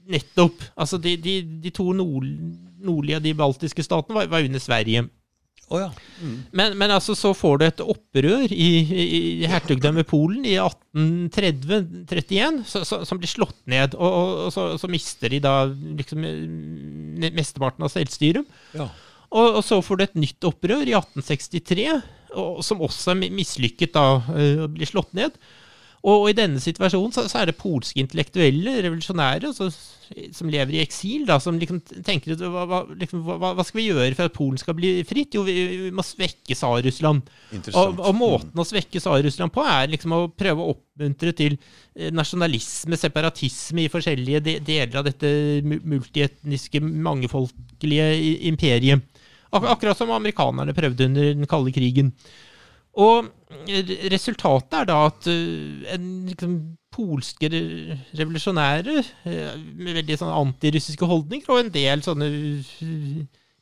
nettopp. 0.09 0.63
Altså, 0.75 0.97
de, 1.01 1.15
de, 1.21 1.37
de 1.63 1.71
to 1.73 1.91
nord, 1.95 2.25
nordlige 2.83 3.19
av 3.19 3.23
de 3.25 3.35
baltiske 3.39 3.83
statene 3.85 4.17
var, 4.17 4.31
var 4.31 4.45
under 4.47 4.61
Sverige. 4.63 5.05
Oh, 5.71 5.79
ja. 5.79 5.87
Men, 6.51 6.75
men 6.77 6.91
altså, 6.91 7.15
så 7.17 7.31
får 7.33 7.57
du 7.57 7.63
et 7.65 7.79
opprør 7.81 8.51
i, 8.51 8.67
i, 8.83 9.05
i 9.41 9.47
hertugdømmet 9.49 10.05
Polen 10.09 10.43
i 10.45 10.57
1830-31, 10.59 12.59
så, 12.67 12.83
så, 12.85 12.99
som 13.07 13.17
blir 13.21 13.31
slått 13.31 13.61
ned. 13.71 13.95
Og, 13.97 14.09
og, 14.11 14.33
og 14.47 14.51
så, 14.53 14.65
så 14.81 14.89
mister 14.91 15.31
de 15.33 15.39
da 15.43 15.55
liksom 15.71 16.27
eh, 16.27 17.31
mesteparten 17.33 17.85
av 17.87 17.93
selvstyret. 17.93 18.45
ja. 18.77 18.89
Og, 19.33 19.55
og 19.57 19.63
så 19.65 19.79
får 19.81 19.97
du 19.97 20.03
et 20.05 20.17
nytt 20.21 20.45
opprør 20.45 20.83
i 20.85 20.93
1863, 20.93 21.87
og, 22.37 22.59
som 22.61 22.83
også 22.85 23.15
er 23.15 23.17
mi- 23.17 23.31
mislykket 23.33 23.95
da, 23.95 24.03
eh, 24.35 24.59
og 24.61 24.75
blir 24.75 24.85
slått 24.85 25.09
ned. 25.17 25.33
Og, 26.03 26.25
og 26.25 26.25
i 26.33 26.35
denne 26.35 26.59
situasjonen 26.59 27.13
så, 27.15 27.23
så 27.31 27.39
er 27.39 27.47
det 27.47 27.59
polske 27.59 28.01
intellektuelle, 28.01 28.73
revolusjonære, 28.83 29.53
altså, 29.53 29.69
som 30.35 30.49
lever 30.51 30.75
i 30.75 30.81
eksil, 30.83 31.23
da, 31.29 31.37
som 31.39 31.55
liksom 31.59 31.79
tenker 32.03 32.35
hva, 32.41 32.65
hva, 32.67 32.81
liksom, 32.99 33.21
hva, 33.23 33.53
hva 33.55 33.63
skal 33.63 33.79
vi 33.79 33.85
gjøre 33.87 34.17
for 34.17 34.27
at 34.27 34.35
Polen 34.35 34.59
skal 34.59 34.75
bli 34.75 34.91
fritt? 35.07 35.37
Jo, 35.37 35.45
vi, 35.47 35.55
vi 35.85 35.93
må 35.95 36.03
svekke 36.03 36.57
Tsar-Russland. 36.57 37.31
Og, 37.71 38.03
og 38.03 38.19
måten 38.19 38.59
å 38.59 38.67
svekke 38.67 38.99
Tsar-Russland 38.99 39.55
på 39.55 39.63
er 39.63 39.93
liksom 39.95 40.17
å 40.17 40.21
prøve 40.27 40.59
å 40.59 40.75
oppmuntre 40.75 41.31
til 41.39 41.55
eh, 41.55 42.11
nasjonalisme, 42.11 42.99
separatisme 42.99 43.87
i 43.87 43.91
forskjellige 43.93 44.43
de 44.43 44.59
deler 44.59 44.99
av 44.99 45.07
dette 45.07 45.31
multietniske, 45.63 46.83
mangefolkelige 46.83 48.11
imperiet. 48.51 49.07
Ak 49.53 49.71
akkurat 49.71 49.95
som 49.95 50.11
amerikanerne 50.11 50.75
prøvde 50.75 51.07
under 51.07 51.31
den 51.31 51.47
kalde 51.47 51.71
krigen. 51.71 52.11
Og 52.93 53.29
resultatet 54.13 54.75
er 54.79 54.85
da 54.89 54.97
at 55.07 55.27
eh, 55.31 55.93
en 55.95 56.07
liksom, 56.29 56.55
polske 56.93 57.49
re- 57.49 57.97
revolusjonære 58.19 58.97
eh, 59.01 59.55
med 59.57 59.97
veldig 60.01 60.17
sånn 60.19 60.33
antirussiske 60.35 61.07
holdninger, 61.09 61.49
og 61.49 61.63
en 61.63 61.71
del 61.73 62.03
sånne 62.05 62.29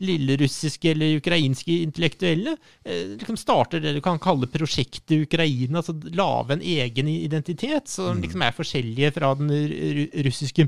lillerussiske 0.02 0.92
eller 0.92 1.20
ukrainske 1.20 1.78
intellektuelle 1.86 2.56
eh, 2.84 3.14
liksom 3.16 3.38
starter 3.40 3.84
det 3.84 3.96
du 3.98 4.02
kan 4.04 4.20
kalle 4.22 4.50
prosjektet 4.52 5.28
Ukraina, 5.28 5.82
altså 5.82 5.96
lage 6.18 6.58
en 6.58 6.66
egen 6.66 7.12
identitet 7.12 7.92
som 7.92 8.22
liksom 8.22 8.46
er 8.46 8.58
forskjellige 8.58 9.14
fra 9.18 9.34
den 9.40 9.52
russiske. 9.52 10.26
russiske. 10.26 10.68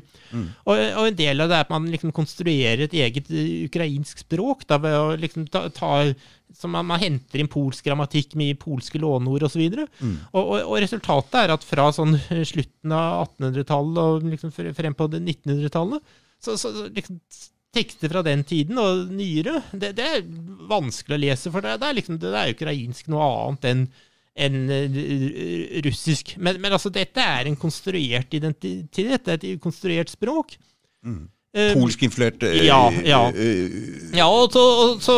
Og, 0.66 0.78
og 0.78 1.08
en 1.08 1.18
del 1.18 1.44
av 1.44 1.52
det 1.52 1.58
er 1.58 1.68
at 1.68 1.74
man 1.74 1.90
liksom 1.92 2.14
konstruerer 2.16 2.86
et 2.86 2.96
eget 2.98 3.30
eh, 3.34 3.66
ukrainsk 3.68 4.26
språk 4.26 4.68
da, 4.70 4.80
ved 4.84 4.98
å 5.00 5.12
liksom 5.20 5.48
ta, 5.52 5.68
ta 5.74 5.94
så 6.54 6.70
man, 6.70 6.86
man 6.86 7.02
henter 7.02 7.42
inn 7.42 7.50
polsk 7.50 7.88
grammatikk 7.88 8.36
med 8.40 8.60
polske 8.62 9.02
låneord 9.02 9.48
osv. 9.48 9.64
Og, 9.64 9.88
og, 10.32 10.44
og, 10.44 10.58
og 10.60 10.76
resultatet 10.84 11.40
er 11.42 11.56
at 11.56 11.66
fra 11.66 11.88
sånn 11.96 12.18
slutten 12.52 12.94
av 12.94 13.26
1800-tallet 13.40 14.04
og 14.04 14.30
liksom 14.30 14.54
frem 14.54 14.98
på 14.98 15.10
1900-tallet, 15.16 16.14
så, 16.44 16.58
så 16.60 16.74
så 16.76 16.88
liksom 16.92 17.20
tekster 17.74 18.12
fra 18.12 18.22
den 18.26 18.44
tiden 18.48 18.80
og 18.82 19.12
nyere, 19.14 19.60
det, 19.74 19.94
det 19.98 20.08
er 20.08 20.26
vanskelig 20.70 21.18
å 21.18 21.24
lese, 21.24 21.52
for 21.54 21.66
det, 21.66 21.78
det 21.82 21.90
er 21.90 21.98
liksom, 22.00 22.20
det 22.22 22.34
er 22.38 22.54
ukrainsk 22.54 23.10
noe 23.14 23.30
annet 23.30 23.72
enn 23.72 23.86
enn 24.34 24.64
eh, 24.74 25.82
russisk. 25.86 26.36
Men, 26.42 26.58
men 26.62 26.74
altså, 26.74 26.90
dette 26.94 27.22
er 27.22 27.50
en 27.50 27.58
konstruert 27.60 28.34
identitet, 28.34 29.28
det 29.28 29.36
er 29.36 29.44
et 29.54 29.62
konstruert 29.62 30.10
språk. 30.10 30.56
Eh, 31.06 31.20
Polskinfluert 31.54 32.44
øh, 32.48 32.56
Ja, 32.66 32.80
ja. 33.06 33.20
eh, 33.30 34.16
ja, 34.18 34.26
og 34.26 34.50
så, 34.56 34.62
og 34.64 35.04
så 35.04 35.18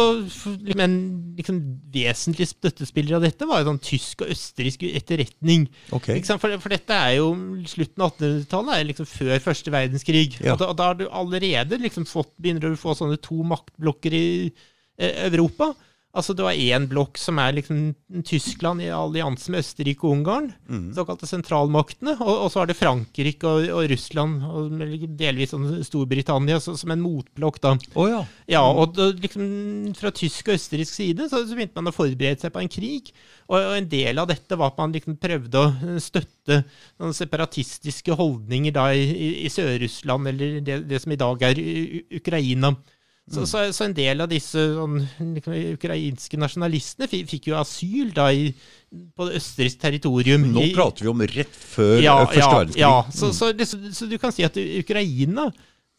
men 0.76 0.84
en 0.84 0.98
liksom, 1.38 1.62
vesentlig 1.94 2.50
støttespillere 2.50 3.22
av 3.22 3.24
dette 3.24 3.48
var 3.48 3.62
jo 3.62 3.70
sånn 3.70 3.80
tysk 3.84 4.26
og 4.26 4.34
østerriksk 4.36 4.84
etterretning. 4.90 5.70
Okay. 5.96 6.18
Liksom. 6.20 6.42
For, 6.44 6.58
for 6.60 6.76
dette 6.76 6.98
er 6.98 7.16
jo 7.22 7.30
slutten 7.72 8.04
av 8.04 8.14
1800-tallet, 8.18 8.74
er 8.76 8.90
liksom 8.92 9.10
før 9.14 9.44
første 9.48 9.76
verdenskrig. 9.76 10.26
Ja. 10.42 10.58
Og, 10.58 10.60
da, 10.60 10.70
og 10.74 10.80
da 10.82 10.90
har 10.92 11.00
du 11.00 11.06
allerede 11.08 11.80
liksom 11.80 12.08
fått, 12.10 12.34
begynner 12.36 12.68
du 12.68 12.76
å 12.76 12.84
få 12.84 12.98
sånne 13.00 13.20
to 13.24 13.40
maktblokker 13.48 14.20
i 14.20 14.28
eh, 14.52 15.26
Europa. 15.30 15.72
Altså 16.16 16.34
Du 16.38 16.44
har 16.48 16.56
én 16.56 16.86
blokk 16.88 17.18
som 17.20 17.38
er 17.44 17.58
liksom 17.58 17.90
Tyskland 18.24 18.80
i 18.82 18.88
allianse 18.96 19.52
med 19.52 19.60
Østerrike 19.66 20.06
og 20.08 20.14
Ungarn, 20.16 20.46
Mm. 20.70 20.94
såkalte 20.96 21.28
sentralmaktene. 21.28 22.14
Og, 22.22 22.46
og 22.46 22.52
så 22.54 22.62
har 22.62 22.70
du 22.70 22.74
Frankrike 22.74 23.44
og, 23.44 23.68
og 23.76 23.90
Russland, 23.92 24.42
og 24.48 24.80
delvis 25.20 25.52
sånn 25.52 25.84
Storbritannia, 25.84 26.58
så, 26.64 26.78
som 26.80 26.92
en 26.96 27.04
motblokk. 27.04 27.60
da. 27.62 27.76
Oh, 27.96 28.08
ja. 28.10 28.22
Ja, 28.48 28.62
og 28.64 28.96
da, 28.96 29.10
liksom 29.12 29.94
fra 30.00 30.12
tysk 30.16 30.48
og 30.50 30.56
østerriksk 30.56 30.94
side 30.96 31.28
så, 31.30 31.44
så 31.44 31.54
begynte 31.58 31.76
man 31.82 31.92
å 31.92 31.96
forberede 31.96 32.40
seg 32.42 32.54
på 32.56 32.64
en 32.64 32.72
krig. 32.72 33.12
Og, 33.50 33.60
og 33.60 33.76
en 33.78 33.90
del 33.92 34.18
av 34.24 34.28
dette 34.32 34.58
var 34.58 34.72
at 34.72 34.80
man 34.82 34.96
liksom 34.96 35.20
prøvde 35.22 35.62
å 35.62 36.00
støtte 36.02 36.64
noen 37.00 37.14
separatistiske 37.14 38.16
holdninger 38.18 38.74
da 38.74 38.88
i, 38.96 39.04
i, 39.06 39.30
i 39.46 39.52
Sør-Russland, 39.54 40.32
eller 40.32 40.60
det, 40.66 40.80
det 40.90 41.04
som 41.04 41.12
i 41.12 41.20
dag 41.20 41.44
er 41.52 41.60
Ukraina. 41.60 42.26
Ukraina. 42.26 42.76
Så, 43.26 43.48
så, 43.50 43.64
så 43.74 43.88
en 43.88 43.94
del 43.98 44.22
av 44.22 44.30
disse 44.30 44.62
sånn, 44.76 45.00
liksom, 45.34 45.54
ukrainske 45.74 46.38
nasjonalistene 46.38 47.08
fikk, 47.10 47.48
jo 47.50 47.56
asyl 47.58 48.12
da 48.14 48.28
i, 48.30 48.52
på 49.18 49.30
østerriksk 49.34 49.80
territorium. 49.82 50.46
Nå 50.54 50.68
prater 50.76 51.08
vi 51.08 51.10
om 51.10 51.24
rett 51.32 51.56
før 51.58 52.04
ja, 52.04 52.20
eh, 52.20 52.28
første 52.30 52.44
ja, 52.44 52.52
verdenskrig. 52.54 52.84
Ja, 52.84 52.92
så, 53.10 53.32
så, 53.34 53.50
det, 53.58 53.66
så 53.98 54.10
du 54.12 54.20
kan 54.22 54.36
si 54.36 54.46
at 54.46 54.60
Ukraina 54.62 55.50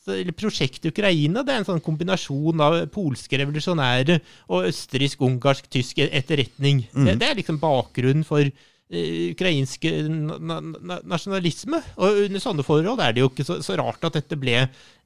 eller 0.07 0.37
Prosjektet 0.39 0.93
Ukraina 0.93 1.43
det 1.43 1.51
er 1.51 1.65
en 1.65 1.67
sånn 1.67 1.83
kombinasjon 1.83 2.63
av 2.63 2.77
polske 2.95 3.41
revolusjonære 3.41 4.21
og 4.55 4.69
østerriksk-ungarsk-tysk 4.69 6.05
etterretning. 6.07 6.85
Det, 6.95 7.17
det 7.19 7.27
er 7.27 7.41
liksom 7.41 7.59
bakgrunnen 7.59 8.23
for 8.29 8.47
ukrainsk 8.87 9.83
na 10.07 10.37
na 10.39 10.61
na 10.63 10.99
nasjonalisme. 11.03 11.81
Og 11.99 12.21
under 12.27 12.43
sånne 12.43 12.67
forhold 12.67 13.03
er 13.03 13.17
det 13.17 13.25
jo 13.25 13.31
ikke 13.33 13.47
så, 13.47 13.59
så 13.65 13.75
rart 13.81 14.05
at 14.07 14.15
dette 14.21 14.39
ble 14.39 14.61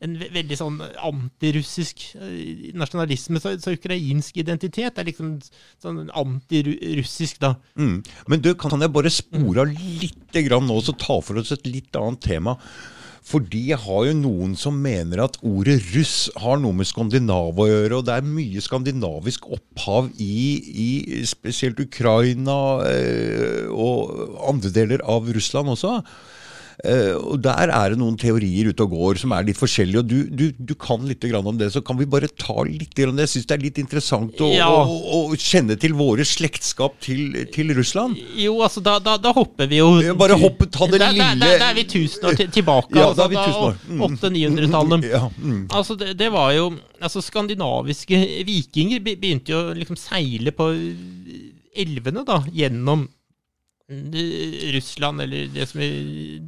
en 0.04 0.16
ve 0.20 0.28
veldig 0.34 0.58
sånn 0.60 0.76
antirussisk 1.08 2.04
eh, 2.20 2.70
nasjonalisme. 2.76 3.40
Så, 3.40 3.54
så 3.62 3.74
ukrainsk 3.76 4.36
identitet 4.40 5.00
er 5.00 5.08
liksom 5.08 5.38
sånn 5.80 6.06
antirussisk, 6.12 7.40
da. 7.40 7.54
Mm. 7.80 7.98
Men 8.28 8.44
du, 8.44 8.52
kan 8.60 8.80
jeg 8.80 8.92
bare 8.92 9.12
spore 9.12 9.64
av 9.64 9.72
litt 9.72 10.40
grann 10.44 10.68
nå, 10.68 10.80
så 10.84 10.96
ta 10.96 11.20
for 11.24 11.40
oss 11.40 11.52
et 11.56 11.68
litt 11.68 11.96
annet 11.96 12.20
tema? 12.24 12.58
Fordi 13.26 13.66
jeg 13.68 13.78
har 13.82 14.06
jo 14.08 14.16
noen 14.16 14.54
som 14.58 14.78
mener 14.80 15.22
at 15.26 15.36
ordet 15.46 15.78
russ 15.92 16.30
har 16.40 16.58
noe 16.62 16.76
med 16.76 16.88
Skandinav 16.88 17.58
å 17.60 17.68
gjøre, 17.68 18.00
og 18.00 18.06
det 18.08 18.16
er 18.16 18.26
mye 18.26 18.62
skandinavisk 18.64 19.46
opphav 19.52 20.08
i, 20.16 20.40
i 20.86 21.22
spesielt 21.28 21.80
Ukraina 21.84 22.56
eh, 22.88 23.68
og 23.70 24.40
andre 24.48 24.72
deler 24.74 25.04
av 25.04 25.28
Russland 25.36 25.76
også. 25.76 26.00
Eh, 26.84 27.12
og 27.18 27.40
Der 27.44 27.68
er 27.68 27.90
det 27.92 27.98
noen 28.00 28.16
teorier 28.16 28.70
ute 28.70 28.84
og 28.86 28.90
går 28.94 29.18
som 29.20 29.32
er 29.36 29.44
litt 29.44 29.58
forskjellige. 29.58 29.98
og 30.00 30.06
Du, 30.08 30.24
du, 30.30 30.44
du 30.56 30.74
kan 30.80 31.02
litt 31.08 31.20
grann 31.28 31.46
om 31.46 31.58
det, 31.60 31.68
så 31.74 31.82
kan 31.84 31.98
vi 31.98 32.06
bare 32.08 32.28
ta 32.40 32.62
litt 32.64 32.96
om 33.04 33.16
det. 33.18 33.26
Jeg 33.28 33.32
syns 33.34 33.46
det 33.50 33.56
er 33.58 33.64
litt 33.66 33.78
interessant 33.82 34.40
å, 34.40 34.48
Ja. 34.54 34.68
å, 34.70 35.26
å 35.30 35.36
kjenne 35.36 35.76
til 35.80 35.92
våre 35.98 36.24
slektskap 36.24 36.96
til, 37.04 37.34
til 37.52 37.74
Russland. 37.76 38.16
Jo, 38.38 38.56
altså, 38.64 38.80
da, 38.82 38.98
da, 38.98 39.16
da 39.20 39.32
hopper 39.36 39.68
vi 39.70 39.80
jo 39.82 39.90
bare 40.16 40.38
hoppe, 40.40 40.70
ta 40.70 40.86
det 40.86 41.00
Da- 41.02 41.10
lille- 41.12 41.58
da 41.60 41.70
er 41.70 41.74
vi 41.74 41.84
tusen 41.84 42.24
år 42.30 42.40
tilbake. 42.50 42.96
Ja, 42.96 43.10
altså, 43.10 43.16
da 43.16 43.24
er 43.24 43.34
vi 43.34 43.36
tusen 43.44 43.68
år. 43.68 43.76
Mm. 43.88 44.00
800-900-tallet. 44.08 45.08
Ja, 45.10 45.24
mm. 45.38 45.60
Altså, 45.70 45.96
det, 46.00 46.16
det 46.18 46.30
var 46.32 46.52
jo 46.56 46.70
altså, 47.00 47.20
Skandinaviske 47.22 48.18
vikinger 48.48 49.00
begynte 49.04 49.52
jo 49.52 49.60
å 49.70 49.76
liksom 49.76 49.96
seile 50.00 50.52
på 50.56 50.70
elvene 51.80 52.24
da, 52.26 52.40
gjennom 52.52 53.06
eh, 53.90 54.72
Russland, 54.76 55.20
eller 55.26 55.46
det 55.54 55.68
som 55.70 55.80
er 55.80 55.94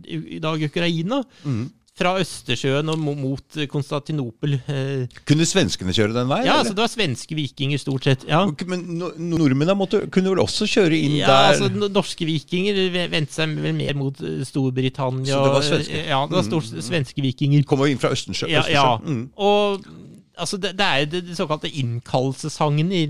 i 0.06 0.38
dag 0.42 0.62
Ukraina, 0.62 1.22
Mm. 1.44 1.70
fra 1.94 2.14
Østersjøen 2.18 2.88
og 2.88 2.98
mot 2.98 3.56
Konstantinopel. 3.68 4.54
Eh, 4.66 5.06
Kunne 5.28 5.44
svenskene 5.44 5.92
kjøre 5.92 6.14
den 6.16 6.26
veien? 6.30 6.46
Ja, 6.46 6.54
altså 6.62 6.72
det 6.74 6.80
var 6.80 6.88
svenske 6.88 7.36
vikinger, 7.36 7.78
stort 7.78 8.04
sett. 8.08 8.24
Ja, 8.26 8.46
Men 8.66 8.86
no- 8.98 9.12
nordmennene 9.18 9.76
måtte, 9.76 10.00
kunne 10.10 10.30
vel 10.32 10.40
også 10.40 10.64
kjøre 10.66 10.96
inn 10.96 11.18
ja 11.20 11.26
der? 11.26 11.52
altså 11.52 11.90
Norske 11.92 12.24
vikinger 12.24 12.80
vendte 13.12 13.32
seg 13.36 13.52
vel 13.60 13.74
mer 13.76 13.94
mot 13.94 14.16
eh, 14.22 14.40
Storbritannia. 14.48 15.34
Så 15.36 15.42
det 15.44 15.52
var 15.52 15.62
svenske? 15.68 16.06
Ja, 16.08 16.22
det 16.26 16.38
var 16.38 16.48
stort 16.48 16.64
svenske 16.82 17.20
vikinger. 17.22 17.62
Kommer 17.68 17.86
inn 17.92 17.98
fra 18.00 18.10
Østensjø. 18.16 18.48
Ja, 18.48 18.64
ja. 18.72 18.96
Mm. 19.04 19.28
Og 19.36 19.84
altså, 20.42 20.58
det, 20.60 20.74
det 20.78 20.86
er 20.90 21.06
det, 21.12 21.22
det 21.30 21.38
såkalte 21.38 21.70
innkallelsessangen 21.70 22.92
i 22.92 23.06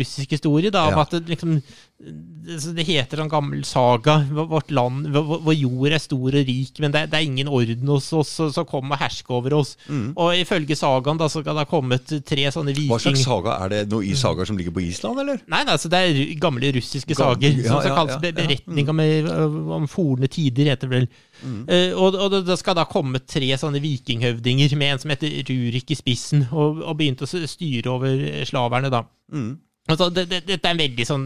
russisk 0.00 0.30
historie. 0.36 0.70
Da, 0.74 0.88
om 0.90 0.98
Ja. 0.98 1.06
at 1.06 1.10
det 1.16 1.28
liksom 1.32 1.62
det, 2.02 2.56
det 2.74 2.82
heter 2.88 3.20
en 3.22 3.28
gammel 3.30 3.60
saga. 3.64 4.16
Vårt 4.34 4.70
land, 4.74 5.06
vår, 5.14 5.36
vår 5.46 5.54
jord 5.54 5.92
er 5.94 6.02
stor 6.02 6.34
og 6.34 6.48
rik, 6.48 6.80
men 6.82 6.90
det, 6.90 7.04
det 7.12 7.18
er 7.20 7.26
ingen 7.28 7.48
orden 7.52 7.86
hos 7.92 8.08
oss 8.18 8.32
som 8.56 8.66
kommer 8.66 8.96
og 8.96 9.02
hersker 9.04 9.36
over 9.38 9.54
oss. 9.60 9.76
Og 10.16 10.32
ifølge 10.34 10.74
sagaen 10.78 11.20
da, 11.20 11.28
så 11.30 11.44
kan 11.46 11.54
det 11.54 11.62
ha 11.62 11.70
kommet 11.70 12.10
tre 12.26 12.48
sånne 12.50 12.74
viking... 12.74 12.90
Hva 12.90 12.98
slags 13.04 13.22
saga? 13.22 13.54
Er 13.62 13.74
det 13.76 13.82
noe 13.92 14.02
i 14.08 14.16
sagaer 14.18 14.50
som 14.50 14.58
ligger 14.58 14.74
på 14.74 14.82
Island, 14.82 15.22
eller? 15.22 15.38
Nei, 15.46 15.62
nei, 15.62 15.76
altså 15.76 15.92
det 15.92 16.02
er 16.08 16.20
gamle 16.42 16.72
russiske 16.74 17.14
Gam- 17.14 17.22
sager. 17.36 17.54
ja, 17.62 17.68
som 17.70 17.86
ja, 17.86 17.94
kalles 18.00 18.16
ja, 18.18 18.22
be- 18.24 18.32
ja. 18.32 18.34
Mm. 18.34 18.40
beretninger 18.42 18.98
med, 18.98 19.30
om 19.78 19.86
forne 19.90 20.26
tider, 20.32 20.72
heter 20.74 20.90
det 20.90 20.96
vel. 20.98 21.08
Eh, 21.68 21.90
og, 21.96 22.14
og 22.14 22.30
det- 22.30 22.44
det 22.46 22.58
skal 22.60 22.74
da 22.78 22.84
komme 22.84 23.18
tre 23.26 23.48
sånne 23.58 23.80
vikinghøvdinger 23.82 24.76
med 24.78 24.92
en 24.92 25.02
som 25.02 25.10
heter 25.10 25.42
Rurik 25.48 25.90
i 25.90 25.98
spissen, 25.98 26.46
og, 26.52 26.82
og 26.86 26.96
begynte 26.98 27.26
å 27.26 27.46
styre 27.48 27.90
over 27.90 28.44
slaverne, 28.48 28.90
da. 28.90 29.02
Mm. 29.32 29.52
Altså, 29.90 30.06
det, 30.14 30.28
det, 30.30 30.38
dette 30.46 30.68
er 30.68 30.76
en 30.76 30.78
veldig 30.78 31.04
sånn 31.08 31.22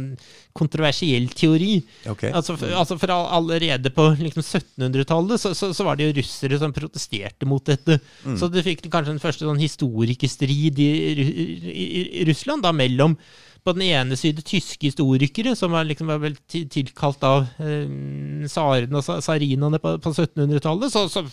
kontroversiell 0.56 1.26
teori. 1.36 1.74
Okay. 2.08 2.30
Altså, 2.32 2.54
for, 2.56 2.72
altså 2.72 2.96
for 2.96 3.12
all- 3.12 3.28
allerede 3.36 3.90
på 3.92 4.06
liksom 4.16 4.40
1700-tallet 4.42 5.42
så, 5.42 5.52
så, 5.54 5.68
så 5.76 5.84
var 5.84 5.98
det 6.00 6.06
jo 6.08 6.14
russere 6.22 6.56
som 6.62 6.72
protesterte 6.72 7.44
mot 7.48 7.60
dette. 7.68 7.98
Mm. 8.24 8.38
Så 8.40 8.48
du 8.48 8.56
fikk 8.64 8.86
kanskje 8.88 9.12
den 9.12 9.20
første 9.20 9.44
sånn 9.44 9.60
historikerstrid 9.60 10.80
i, 10.80 10.88
i, 11.12 12.00
i 12.22 12.24
Russland 12.30 12.64
da, 12.64 12.72
mellom 12.72 13.18
på 13.66 13.74
den 13.76 13.82
ene 13.88 14.16
side 14.18 14.44
tyske 14.46 14.86
historikere, 14.88 15.56
som 15.58 15.74
var, 15.74 15.84
liksom, 15.88 16.06
var 16.08 16.22
vel 16.22 16.36
tilkalt 16.48 17.24
av 17.26 17.44
eh, 17.58 18.46
tsarene 18.46 19.00
og 19.00 19.04
sa- 19.04 19.18
tsarinaene 19.20 19.80
på, 19.82 19.96
på 20.04 20.12
1700-tallet, 20.14 20.94
så, 20.94 21.04
så 21.10 21.24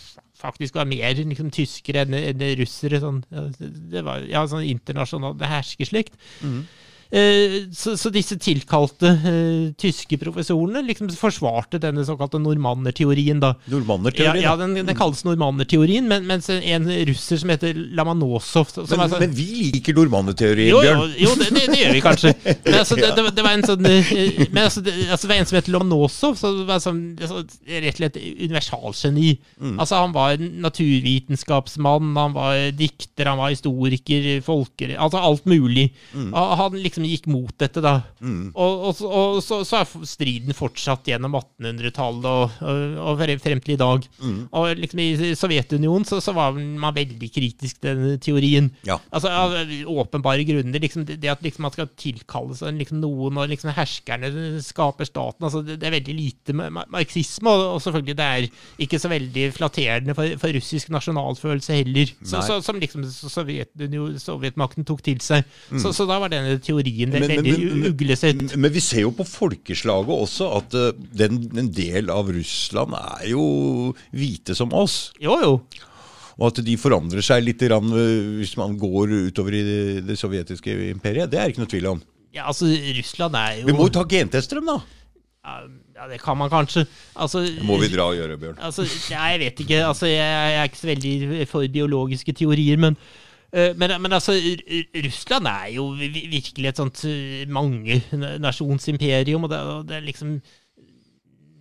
faktisk 0.44 0.74
var 0.76 0.88
mer 0.90 1.14
liksom, 1.16 1.48
tyskere 1.54 2.02
enn 2.04 2.16
enn 2.18 2.42
russere. 2.60 2.98
Sånn, 3.00 3.22
det 3.30 4.02
var 4.04 4.26
ja, 4.28 4.42
sånn 4.50 4.66
internasjonal 4.66 5.38
herskerslekt. 5.54 6.18
Eh, 6.42 6.82
så, 7.70 7.92
så 7.98 8.10
disse 8.10 8.34
tilkalte 8.42 9.10
eh, 9.14 9.68
tyske 9.78 10.16
professorene 10.18 10.80
liksom 10.82 11.12
forsvarte 11.14 11.78
denne 11.78 12.02
såkalte 12.06 12.40
normannerteorien. 12.42 13.38
da. 13.42 13.52
Ja, 14.42 14.50
ja 14.50 14.54
den, 14.58 14.74
den 14.80 14.98
kalles 14.98 15.22
normannerteorien, 15.26 16.08
men, 16.10 16.26
mens 16.26 16.50
en 16.50 16.88
russer 17.06 17.38
som 17.38 17.52
heter 17.54 17.76
Lamanosov 17.94 18.72
som 18.72 18.88
men, 18.88 19.12
sånn- 19.12 19.22
men 19.22 19.36
vi 19.36 19.70
liker 19.76 19.94
normannerteorien, 19.94 20.74
Bjørn. 20.74 21.14
jo, 21.14 21.28
jo 21.28 21.36
det, 21.38 21.50
det, 21.54 21.64
det 21.70 21.80
gjør 21.84 21.94
vi 21.94 22.02
kanskje. 22.04 22.34
Men 22.64 22.78
altså, 22.80 22.96
det, 22.98 23.10
det, 23.36 23.42
var 23.44 23.54
en 23.54 23.64
sånn 23.66 23.86
eh, 23.88 24.38
Men 24.54 24.62
altså, 24.64 24.82
det, 24.84 24.94
altså, 25.12 25.28
var 25.30 25.38
en 25.38 25.48
som 25.48 25.58
het 25.58 25.70
Lamanosov, 25.70 26.36
som 26.40 26.60
var 26.68 26.82
sånn, 26.82 27.00
så, 27.20 27.44
rett 27.68 27.94
og 27.94 28.00
slett 28.00 28.18
universalgeni. 28.18 29.34
Mm. 29.60 29.76
Altså, 29.78 30.00
han 30.02 30.14
var 30.16 30.40
naturvitenskapsmann, 30.40 32.12
han 32.18 32.34
var 32.36 32.58
dikter, 32.74 33.30
han 33.30 33.40
var 33.40 33.54
historiker, 33.54 34.28
folker 34.44 34.94
Altså 34.98 35.20
alt 35.20 35.46
mulig. 35.48 35.88
Mm. 36.14 36.32
Han 36.34 36.78
liksom 36.80 37.03
gikk 37.08 37.26
mot 37.30 37.52
dette, 37.60 37.80
da. 37.84 37.94
Og, 38.22 38.84
og, 38.88 38.94
så- 38.98 39.10
og 39.10 39.40
så, 39.44 39.60
så 39.66 39.80
er 39.82 40.06
striden 40.08 40.54
fortsatt 40.56 41.06
gjennom 41.10 41.34
1800-tallet 41.38 42.26
og, 42.30 42.56
og, 42.62 42.98
og 43.14 43.22
frem- 43.42 43.62
til 43.64 43.74
i 43.74 43.80
dag. 43.80 44.06
Mm. 44.22 44.38
Og 44.52 44.76
liksom 44.80 45.00
i 45.04 45.34
Sovjetunionen 45.38 46.06
så, 46.08 46.20
så 46.24 46.34
var 46.36 46.52
man 46.56 46.94
veldig 46.96 47.30
kritisk 47.34 47.80
til 47.80 47.90
denne 47.94 48.18
teorien. 48.22 48.70
Ja. 48.88 48.98
Altså 49.14 49.30
Av 49.34 49.54
åpenbare 49.90 50.44
grunner. 50.48 50.80
Liksom, 50.80 51.04
det 51.08 51.30
at 51.32 51.42
liksom, 51.44 51.62
man 51.66 51.72
skal 51.74 51.88
tilkalle 52.00 52.56
seg 52.58 52.78
liksom, 52.80 53.00
noen, 53.02 53.38
og 53.40 53.48
liksom, 53.50 53.72
herskerne 53.76 54.30
skaper 54.64 55.08
staten 55.08 55.44
altså, 55.46 55.62
det, 55.66 55.78
det 55.82 55.88
er 55.90 55.96
veldig 55.98 56.14
lite 56.18 56.56
ma- 56.56 56.70
ma- 56.72 56.86
marxisme. 56.92 57.50
Og, 57.50 57.76
og 57.76 57.82
selvfølgelig 57.84 58.16
det 58.20 58.28
er 58.30 58.48
ikke 58.86 59.00
så 59.02 59.10
veldig 59.12 59.48
flatterende 59.56 60.16
for, 60.16 60.36
for 60.40 60.54
russisk 60.56 60.92
nasjonalfølelse 60.94 61.80
heller. 61.82 62.12
Så, 62.24 62.42
så, 62.46 62.60
som 62.64 62.80
liksom 62.82 63.04
Sovjetunionen- 63.08 64.18
Sovjetmakten 64.22 64.86
tok 64.88 65.02
til 65.04 65.20
seg. 65.24 65.44
Så, 65.80 65.92
så 65.96 66.06
da 66.08 66.18
var 66.22 66.32
denne 66.32 66.56
teorien 66.62 66.93
ve- 66.94 67.10
Det 67.10 67.20
Men- 67.20 67.28
men- 67.28 67.44
veldig 67.44 67.70
men- 67.74 67.92
uglesett. 67.92 68.56
Men 68.56 68.72
vi 68.72 68.80
ser 68.80 69.00
jo 69.04 69.10
på 69.12 69.26
folkeslaget 69.26 70.14
også 70.14 70.48
at 70.56 70.74
uh, 70.74 70.92
den, 71.12 71.40
en 71.58 71.70
del 71.70 72.10
av 72.10 72.28
Russland 72.30 72.94
er 72.94 73.28
jo 73.32 73.94
hvite 74.12 74.54
som 74.56 74.72
oss. 74.72 75.12
Jo, 75.20 75.36
jo. 75.42 75.54
Og 76.38 76.48
at 76.50 76.64
de 76.64 76.76
forandrer 76.76 77.22
seg 77.22 77.44
litt 77.46 77.58
grann, 77.62 77.92
eh, 77.94 78.38
hvis 78.40 78.56
man 78.58 78.76
går 78.78 79.12
utover 79.30 79.54
i 79.54 79.62
det, 79.62 80.06
det 80.08 80.16
sovjetiske 80.18 80.72
imperiet. 80.90 81.30
Det 81.30 81.38
er 81.38 81.52
ikke 81.52 81.62
noe 81.62 81.70
tvil 81.70 81.86
om. 81.92 82.02
Ja, 82.34 82.48
altså, 82.50 82.66
Russland 82.66 83.36
er 83.38 83.60
jo 83.60 83.66
Vi 83.68 83.72
må 83.76 83.86
jo 83.86 83.92
ta 83.94 84.02
gentester 84.10 84.58
dem, 84.58 84.66
da. 84.66 84.80
Ja, 85.94 86.08
det 86.10 86.18
kan 86.22 86.36
man 86.36 86.50
kanskje. 86.50 86.86
Altså, 87.14 87.44
Det 87.46 87.62
må 87.62 87.76
vi 87.78 87.86
dra 87.92 88.08
og 88.10 88.16
gjøre, 88.16 88.38
Bjørn. 88.40 88.58
Altså, 88.58 88.82
jeg 89.10 89.38
vet 89.44 89.60
ikke. 89.62 89.78
Altså, 89.86 90.06
jeg, 90.10 90.18
jeg 90.18 90.58
er 90.58 90.64
ikke 90.66 90.80
så 90.80 90.88
veldig 90.90 91.46
for 91.46 91.68
biologiske 91.68 92.34
teorier, 92.34 92.80
men 92.82 92.96
men, 93.78 93.94
men 94.02 94.12
altså, 94.16 94.34
Russland 95.04 95.46
er 95.50 95.68
jo 95.76 95.84
virkelig 95.94 96.68
et 96.72 96.80
sånt 96.80 97.04
eh, 97.06 97.44
mangenasjonsimperium, 97.54 99.46
og 99.46 99.50
det, 99.52 99.60
det 99.90 99.96
er 100.00 100.06
liksom 100.10 100.36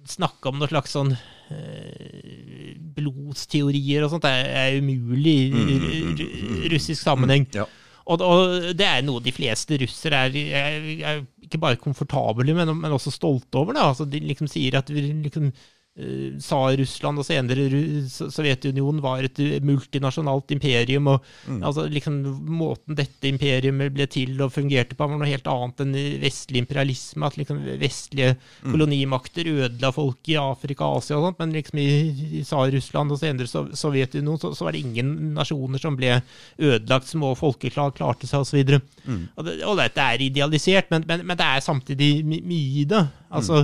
Snakke 0.04 0.50
om 0.52 0.58
noe 0.60 0.68
slags 0.68 0.91
sånn 0.98 1.14
eh, 1.16 2.74
blodsteorier 2.98 4.04
og 4.04 4.10
sånt, 4.12 4.26
det 4.26 4.34
er, 4.36 4.50
er 4.76 4.82
umulig 4.84 5.36
i 5.48 5.62
r- 5.80 5.86
r- 6.12 6.66
russisk 6.74 7.00
sammenheng. 7.00 7.46
Ja. 7.56 7.64
Og, 8.12 8.20
og 8.20 8.74
det 8.76 8.84
er 8.84 9.06
noe 9.08 9.24
de 9.24 9.32
fleste 9.32 9.78
russere 9.80 10.26
er, 10.28 10.36
er, 10.60 10.89
er 11.08 11.22
ikke 11.48 11.62
bare 11.64 11.80
komfortable 11.80 12.44
med, 12.52 12.66
men, 12.68 12.82
men 12.84 12.98
også 12.98 13.16
stolte 13.16 13.62
over. 13.62 13.80
Altså, 13.80 14.04
de 14.04 14.20
liksom 14.28 14.52
sier 14.52 14.76
at 14.82 14.91
vi 14.91 15.06
liksom 15.24 15.48
eh, 15.48 15.64
Tsar-Russland 15.94 17.22
og 17.22 17.26
senere 17.28 17.68
Sovjetunionen 18.10 19.02
var 19.04 19.22
et 19.28 19.38
eh, 19.44 19.60
multinasjonalt 19.66 20.50
imperium. 20.56 21.08
og 21.12 21.26
altså, 21.62 21.86
liksom, 21.91 22.18
Måten 22.50 22.98
dette 22.98 23.30
imperiumet 23.30 23.94
ble 23.94 24.08
til 24.10 24.39
og 24.41 24.52
fungerte 24.56 24.98
på, 24.98 25.06
var 25.08 25.20
noe 25.22 25.30
helt 25.30 25.48
annet 25.52 25.84
enn 25.86 25.94
vestlig 26.24 26.64
imperialisme. 26.64 27.28
At 27.30 27.38
liksom, 27.38 27.62
vestlige 27.82 28.34
kolonimakter 28.66 29.50
ødela 29.54 29.91
folk 29.94 30.34
i 30.34 30.38
Afrika 30.41 30.88
og 30.89 31.04
Asia, 31.04 31.20
og 31.20 31.28
sånt, 31.30 31.41
men 31.44 31.54
liksom 31.60 31.82
i, 31.84 32.41
Tsar-Russland 32.44 33.14
og 33.14 33.22
senere 33.22 33.50
Sov- 33.52 33.72
Sovjetunionen 33.78 34.41
så, 34.41 34.54
så 34.58 34.66
var 34.68 34.74
det 34.76 34.84
ingen 34.88 35.14
nasjoner 35.38 35.82
som 35.82 35.98
ble 36.00 36.18
ødelagt, 36.58 37.10
små 37.14 37.34
folkeklag 37.39 37.94
klarte 37.98 38.30
seg 38.30 38.41
osv. 38.46 38.80
Mm. 39.06 39.24
Og, 39.38 39.46
det- 39.48 39.60
og 39.70 39.78
dette 39.82 40.10
er 40.10 40.26
idealisert, 40.26 40.89
men, 40.94 41.06
men, 41.10 41.26
men 41.30 41.38
det 41.39 41.46
er 41.54 41.66
samtidig 41.66 42.14
mye 42.26 42.82
i 42.82 42.88
det. 42.89 43.06
Altså, 43.34 43.64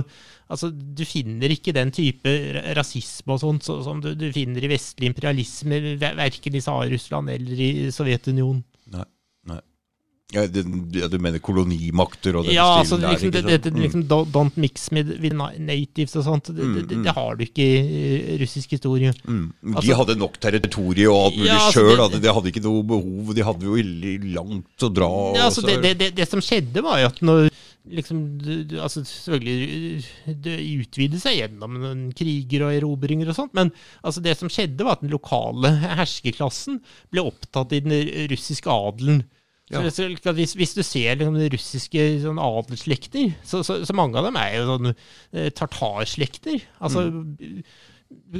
altså, 0.50 0.70
Du 0.74 1.04
finner 1.08 1.52
ikke 1.54 1.74
den 1.76 1.92
type 1.94 2.34
rasisme 2.76 3.36
og 3.36 3.40
sånt 3.44 3.66
så, 3.66 3.78
som 3.86 4.02
du, 4.04 4.12
du 4.18 4.28
finner 4.34 4.66
i 4.66 4.72
vestlig 4.74 5.10
imperialisme, 5.12 5.80
ver- 6.02 6.18
verken 6.18 6.58
i 6.58 6.64
Sahar-Russland 6.64 7.30
eller 7.36 7.64
i 7.66 7.70
Sovjetunionen. 7.94 8.62
Nei. 8.90 9.06
Nei. 9.50 9.60
Ja, 10.30 10.44
det, 10.46 10.62
ja, 10.94 11.08
du 11.10 11.16
mener 11.18 11.42
kolonimakter 11.42 12.36
og 12.38 12.44
den 12.46 12.54
Ja, 12.54 12.66
altså, 12.78 12.94
stilen 13.00 13.08
der? 13.08 13.16
liksom, 13.16 13.30
det, 13.34 13.40
ikke 13.40 13.50
sant? 13.50 13.64
det, 13.64 13.82
liksom, 13.82 14.04
don't, 14.36 14.58
mix 14.62 14.84
with, 14.94 15.08
with 15.22 15.34
natives 15.58 16.14
og 16.20 16.26
sånt. 16.28 16.52
Det, 16.54 16.68
det, 16.76 16.84
det, 16.92 17.00
det 17.08 17.14
har 17.16 17.34
du 17.34 17.42
ikke 17.48 17.66
i 17.66 18.36
russisk 18.42 18.76
historie. 18.76 19.10
Mm. 19.26 19.48
De 19.64 19.74
altså- 19.80 19.98
hadde 20.02 20.18
nok 20.20 20.38
territorium 20.42 21.16
og 21.16 21.24
alt 21.30 21.40
mulig 21.40 21.50
Ja, 21.50 21.58
altså, 21.64 21.82
sjøl. 21.82 22.04
De, 22.14 22.20
de 22.22 22.34
hadde 22.36 22.52
ikke 22.52 22.62
noe 22.68 22.84
behov. 22.92 23.34
De 23.34 23.46
hadde 23.48 23.66
jo 23.72 23.80
langt 24.38 24.86
å 24.86 24.92
dra. 25.00 25.10
Ja, 25.40 25.48
altså, 25.48 25.64
og 25.66 25.72
det, 25.72 25.80
det, 25.88 25.94
det, 26.04 26.10
det 26.22 26.28
som 26.30 26.42
skjedde, 26.44 26.84
var 26.86 27.02
jo 27.02 27.10
at 27.10 27.18
når 27.26 27.50
liksom, 27.88 28.18
altså, 28.80 29.02
Selvfølgelig 29.06 30.04
det 30.44 30.56
utvidet 30.82 31.20
seg 31.22 31.38
gjennom 31.40 32.10
kriger 32.18 32.66
og 32.66 32.74
erobringer 32.76 33.30
og 33.32 33.36
sånt, 33.38 33.54
men 33.56 33.70
altså, 34.02 34.22
det 34.24 34.36
som 34.38 34.50
skjedde, 34.52 34.84
var 34.84 34.98
at 34.98 35.04
den 35.04 35.12
lokale 35.14 35.72
herskerklassen 35.82 36.80
ble 37.12 37.24
opptatt 37.30 37.72
i 37.76 37.82
den 37.84 37.94
russiske 38.32 38.70
adelen. 38.70 39.22
Så, 39.70 39.78
Ja. 39.84 39.90
så 40.18 40.32
hvis, 40.34 40.56
hvis 40.58 40.74
du 40.74 40.82
ser 40.82 41.14
liksom, 41.14 41.36
de 41.38 41.48
russiske 41.52 42.06
sånn, 42.24 42.40
adelsslekter, 42.42 43.36
så, 43.46 43.60
så, 43.62 43.76
så 43.86 43.94
mange 43.94 44.18
av 44.18 44.26
dem 44.26 44.36
er 44.40 44.56
jo 44.56 44.64
sånn 44.72 44.90
eh, 44.90 45.50
tartarslekter. 45.54 46.58
Altså, 46.82 47.06
Mm. 47.10 47.62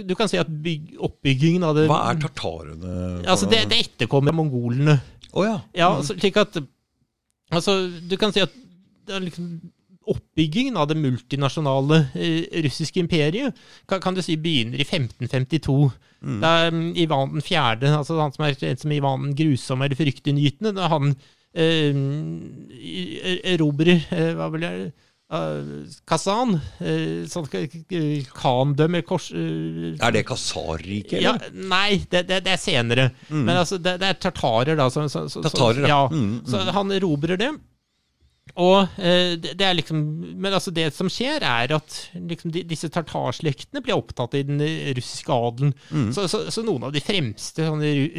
du, 0.08 0.14
kan 0.18 0.26
si 0.26 0.36
at 0.40 0.48
bygg, 0.50 0.96
oppbyggingen 0.98 1.62
av 1.62 1.76
det 1.78 1.84
Hva 1.86 2.00
er 2.10 2.18
tartarene? 2.18 3.22
Altså, 3.22 3.46
det, 3.46 3.60
det 3.70 3.78
etterkommer 3.84 4.34
mongolene. 4.34 4.96
Oh, 5.30 5.44
ja. 5.46 5.60
Ja, 5.78 5.92
altså, 5.94 6.16
slik 6.18 6.36
at 6.42 6.58
Altså, 7.54 7.76
du 8.10 8.16
kan 8.18 8.32
si 8.34 8.42
at 8.42 8.50
det 9.06 9.16
er 9.16 9.24
liksom 9.26 9.52
oppbyggingen 10.10 10.78
av 10.80 10.88
det 10.90 10.96
multinasjonale 10.98 11.98
eh, 12.16 12.62
russiske 12.64 13.02
imperiet 13.02 13.58
kan, 13.88 14.00
kan 14.02 14.16
du 14.16 14.22
si 14.24 14.36
begynner 14.40 14.80
i 14.80 14.86
1552. 14.86 15.90
Da 16.20 16.54
um, 16.68 16.90
Ivan 16.98 17.36
den 17.36 17.44
fjerde, 17.44 17.92
altså 17.96 18.18
han 18.20 18.32
som 18.34 18.44
er 18.46 18.56
kjent 18.58 18.82
som 18.82 18.92
Ivan 18.92 19.28
den 19.28 19.36
grusomme 19.38 19.86
eller 19.86 19.98
fryktinngytende, 19.98 20.74
da 20.76 20.90
han 20.92 21.14
eh, 21.56 21.94
erobrer 23.54 24.02
eh, 24.12 24.34
hva 24.36 24.50
vil 24.52 24.66
jeg, 24.66 24.90
uh, 25.32 25.70
Kazan. 26.08 26.58
Uh, 26.80 27.24
sånn 27.30 27.48
khandømme 28.36 29.00
kors... 29.08 29.30
Uh, 29.32 29.96
er 29.96 30.16
det 30.16 30.26
Khazar-riket, 30.28 31.20
ja, 31.24 31.36
nei, 31.54 32.02
det, 32.10 32.26
det, 32.28 32.42
det 32.48 32.56
er 32.56 32.60
senere. 32.60 33.10
Men 33.30 33.56
altså, 33.56 33.80
det, 33.80 33.96
det 34.02 34.12
er 34.12 34.20
tartarer, 34.28 34.76
da. 34.80 34.90
Som, 34.92 35.08
som, 35.12 35.28
som, 35.32 35.44
Tartarer, 35.46 35.86
ja. 35.86 36.04
ja. 36.04 36.06
Mm, 36.12 36.40
Så 36.48 36.64
han 36.68 36.96
erobrer 36.96 37.40
det. 37.40 37.54
Og 38.58 38.88
eh, 38.98 39.36
det, 39.38 39.52
det 39.60 39.66
er 39.66 39.76
liksom 39.78 40.00
Men 40.40 40.52
altså 40.56 40.72
det 40.74 40.88
som 40.96 41.08
skjer, 41.12 41.44
er 41.46 41.74
at 41.76 41.96
liksom 42.16 42.50
de, 42.54 42.64
disse 42.66 42.88
tartarslektene 42.90 43.82
blir 43.84 43.94
opptatt 43.98 44.34
i 44.38 44.42
den 44.48 44.60
eh, 44.64 44.90
russiske 44.96 45.30
adelen. 45.32 45.74
Så, 46.14 46.26
så, 46.30 46.42
så 46.50 46.64
noen 46.66 46.88
av 46.88 46.92
de 46.94 47.02
fremste 47.04 47.66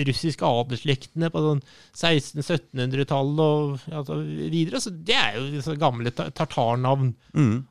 russiske 0.08 0.46
adelsslektene 0.48 1.30
på 1.34 1.44
sånn 1.44 1.62
1600-1700-tallet 1.98 3.42
og 3.42 3.94
altså, 3.96 4.18
videre, 4.52 4.82
så 4.84 4.92
det 4.94 5.18
er 5.18 5.38
jo 5.40 5.62
så 5.64 5.76
gamle 5.80 6.12
tartarnavn. 6.14 6.38
tartarnavn. 6.42 7.12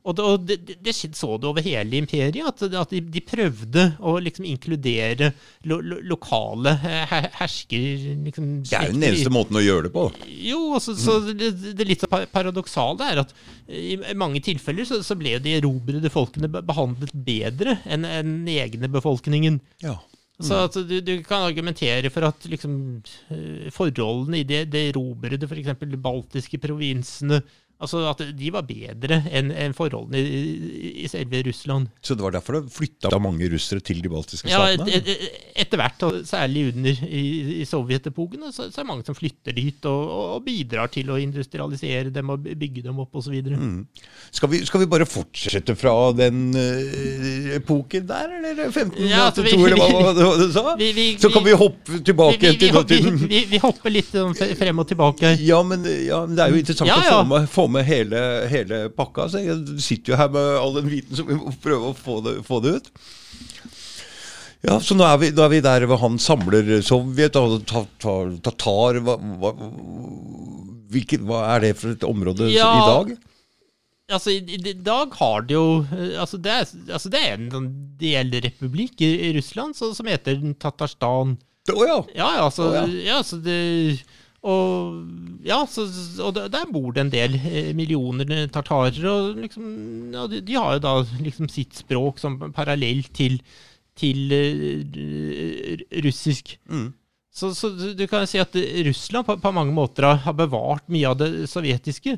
Og, 0.05 0.15
det, 0.17 0.25
og 0.25 0.45
det, 0.49 0.59
det, 0.85 0.95
så 1.17 1.37
du 1.41 1.49
over 1.51 1.65
hele 1.65 1.99
imperiet, 2.01 2.39
at, 2.47 2.63
at 2.77 2.93
de, 2.95 3.01
de 3.13 3.23
prøvde 3.25 3.87
å 4.01 4.17
liksom 4.23 4.47
inkludere 4.49 5.33
lo, 5.69 5.81
lo, 5.85 6.01
lokale 6.13 6.77
eh, 6.79 7.05
her- 7.11 7.31
hersker... 7.41 7.89
Liksom, 8.27 8.51
Det 8.69 8.77
er 8.79 8.89
jo 8.91 8.97
den 8.99 9.07
eneste 9.11 9.33
måten 9.35 9.59
å 9.61 9.65
gjøre 9.65 9.89
det 9.89 9.93
på. 9.95 10.07
jo, 10.51 10.61
også, 10.79 10.95
så, 10.99 11.19
så 11.21 11.35
det, 11.37 11.53
det 11.79 11.87
litt 11.89 12.05
så 12.05 12.11
pa- 12.11 12.25
paradoksale 12.51 13.11
er 13.13 13.23
at 13.25 13.35
i 13.71 13.97
mange 14.19 14.43
tilfeller 14.45 14.87
så, 14.89 15.01
så 15.07 15.17
ble 15.19 15.37
jo 15.37 15.43
de 15.45 15.57
erobrede 15.59 16.13
folkene 16.13 16.51
behandlet 16.51 17.13
bedre 17.15 17.79
enn 17.87 18.07
den 18.07 18.49
egne 18.51 18.91
befolkningen. 18.93 19.61
Ja. 19.85 19.99
Så 20.41 20.63
at 20.65 20.77
du, 20.89 20.95
du 21.05 21.15
kan 21.27 21.45
argumentere 21.45 22.09
for 22.13 22.25
at 22.31 22.47
liksom, 22.49 22.75
eh, 23.35 23.67
forholdene 23.75 24.41
i 24.41 24.47
de, 24.49 24.63
de 24.65 24.87
erobrede, 24.89 25.45
f.eks. 25.45 25.75
de 25.83 26.01
baltiske 26.01 26.61
provinsene, 26.63 27.43
altså 27.81 28.03
at 28.11 28.21
de 28.37 28.51
var 28.53 28.67
bedre 28.69 29.23
enn 29.33 29.51
en 29.53 29.73
forholdene 29.77 30.21
i, 30.21 30.41
i- 31.05 31.09
selve 31.11 31.41
Russland. 31.47 31.89
Så 32.05 32.15
det 32.17 32.23
var 32.27 32.35
derfor 32.37 32.59
det 32.61 32.73
flytta 32.75 33.11
mange 33.21 33.49
russere 33.53 33.81
til 33.85 34.03
de 34.05 34.11
baltiske 34.13 34.49
Ja, 34.53 34.61
et, 34.69 34.81
statene? 34.81 34.97
et, 35.01 35.09
et, 35.09 35.49
etter 35.65 35.81
hvert, 35.81 36.03
og 36.07 36.19
særlig 36.29 36.67
under 36.75 37.01
i, 37.09 37.23
i 37.61 37.65
sovjetepoken, 37.69 38.45
så, 38.53 38.69
så 38.69 38.81
er 38.81 38.85
det 38.85 38.89
mange 38.91 39.07
som 39.09 39.17
flytter 39.17 39.57
dit 39.57 39.89
og, 39.89 40.05
og, 40.37 40.45
bidrar 40.47 40.89
til 40.93 41.11
å 41.13 41.19
industrialisere 41.21 42.13
dem 42.15 42.31
og 42.33 42.45
bygge 42.45 42.85
dem 42.87 43.01
opp 43.03 43.17
osv. 43.21 43.35
Mm. 43.51 43.87
Skal, 44.31 44.53
vi, 44.53 44.63
skal 44.69 44.85
vi 44.85 44.89
bare 44.93 45.09
fortsette 45.09 45.75
fra 45.81 45.95
den 46.17 46.51
uh, 46.57 47.55
epoken 47.57 48.07
der, 48.09 48.37
eller 48.39 48.65
1582, 48.69 49.09
Ja, 49.11 49.25
altså, 49.29 49.43
vi- 49.43 49.55
eller 49.57 49.77
hva, 49.81 50.37
du 50.41 50.53
sa? 50.53 50.77
Vi- 50.81 51.17
Så 51.21 51.29
kan 51.33 51.45
vi 51.45 51.53
hoppe 51.57 52.01
tilbake 52.05 52.39
Vi, 52.41 52.51
vi, 52.55 52.59
til 52.61 52.73
nåtiden. 52.75 53.19
vi, 53.53 53.59
hopper 53.63 53.93
litt 53.93 54.09
sånn 54.13 54.35
frem 54.37 54.79
og 54.83 54.89
tilbake. 54.91 55.35
Ja 55.45 55.61
men, 55.67 55.85
ja, 56.07 56.23
det 56.29 56.45
er 56.45 56.55
jo 56.55 56.61
interessant 56.63 56.89
Ja, 56.91 56.97
å 57.01 57.07
få 57.11 57.25
med, 57.29 57.49
med 57.73 57.87
hele, 57.89 58.21
hele 58.51 58.83
pakka. 58.95 59.29
Så 59.33 59.41
jeg 59.45 59.81
sitter 59.83 60.13
jo 60.15 60.19
her 60.21 60.31
med 60.35 60.51
all 60.61 60.77
den 60.81 60.91
viten, 60.93 61.17
som 61.19 61.29
vi 61.31 61.39
må 61.39 61.53
prøve 61.63 61.91
å 61.93 61.97
få 61.97 62.21
det, 62.27 62.37
få 62.47 62.61
det 62.65 62.77
ut. 62.81 62.91
Ja, 64.67 64.77
Så 64.85 64.93
nå 64.93 65.07
er 65.09 65.17
vi, 65.23 65.31
nå 65.33 65.41
er 65.47 65.53
vi 65.55 65.63
der 65.65 65.87
hvor 65.89 66.03
han 66.03 66.19
samler 66.21 66.67
Sovjet 66.85 67.37
og 67.41 67.63
ta- 67.71 67.87
ta- 68.03 68.37
tatar 68.45 68.99
hva, 69.07 69.15
hva, 69.41 69.53
hvilket, 70.93 71.23
hva 71.25 71.47
er 71.55 71.65
det 71.65 71.71
for 71.81 71.95
et 71.95 72.05
område 72.05 72.51
Ja. 72.53 72.69
i 72.77 72.87
dag? 72.91 73.15
Altså, 74.11 74.33
i, 74.35 74.43
i 74.59 74.73
dag 74.75 75.13
har 75.21 75.45
det 75.47 75.55
jo 75.55 75.85
eh, 75.95 76.17
Altså, 76.19 76.37
det 76.43 76.51
er, 76.51 76.65
altså, 76.93 77.09
det 77.15 77.21
er 77.23 77.37
en 77.39 77.51
sånn 77.55 77.69
delrepublikk 78.01 79.01
i, 79.07 79.11
i 79.29 79.33
Russland 79.39 79.77
så, 79.79 79.93
som 79.95 80.09
heter 80.11 80.41
Tatarstan. 80.61 81.37
Å 81.71 81.85
ja. 81.87 81.99
Ja, 82.19 82.29
ja, 82.41 82.45
altså, 82.49 82.67
oh, 82.73 82.75
ja. 82.75 82.85
ja, 83.15 83.21
så 83.25 83.39
det 83.41 83.57
og 84.41 85.01
ja, 85.45 85.59
så, 85.69 85.85
og 86.25 86.35
der- 86.37 86.71
bor 86.73 86.93
det 86.97 87.03
en 87.03 87.13
del 87.13 87.35
eh, 87.37 87.73
millioner 87.77 88.47
tartarer, 88.49 89.05
og 89.09 89.37
liksom, 89.37 89.67
ja, 90.15 90.27
de, 90.27 90.41
de 90.41 90.57
har 90.57 90.79
jo 90.79 90.85
da 90.87 90.95
liksom 91.21 91.51
sitt 91.53 91.77
språk 91.77 92.19
som 92.23 92.39
parallelt 92.57 93.13
til, 93.17 93.41
til 94.01 94.33
uh, 94.33 95.85
russisk. 96.05 96.57
Mm. 96.71 96.89
Så, 97.31 97.53
så 97.55 97.71
du 97.95 98.07
kan 98.11 98.27
si 98.27 98.41
at 98.43 98.57
Russland 98.87 99.27
på, 99.29 99.37
på 99.41 99.53
mange 99.55 99.75
måter 99.77 100.09
har, 100.09 100.35
bevart 100.37 100.89
mye 100.91 101.13
av 101.13 101.21
det 101.21 101.49
sovjetiske. 101.51 102.17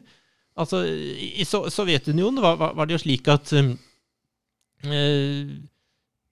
Altså, 0.57 0.85
I 0.87 1.45
so 1.49 1.67
Sovjetunionen 1.73 2.43
var, 2.43 2.57
var, 2.61 2.87
det 2.87 2.97
jo 2.97 3.03
slik 3.03 3.29
at 3.33 3.53
eh, 3.57 3.75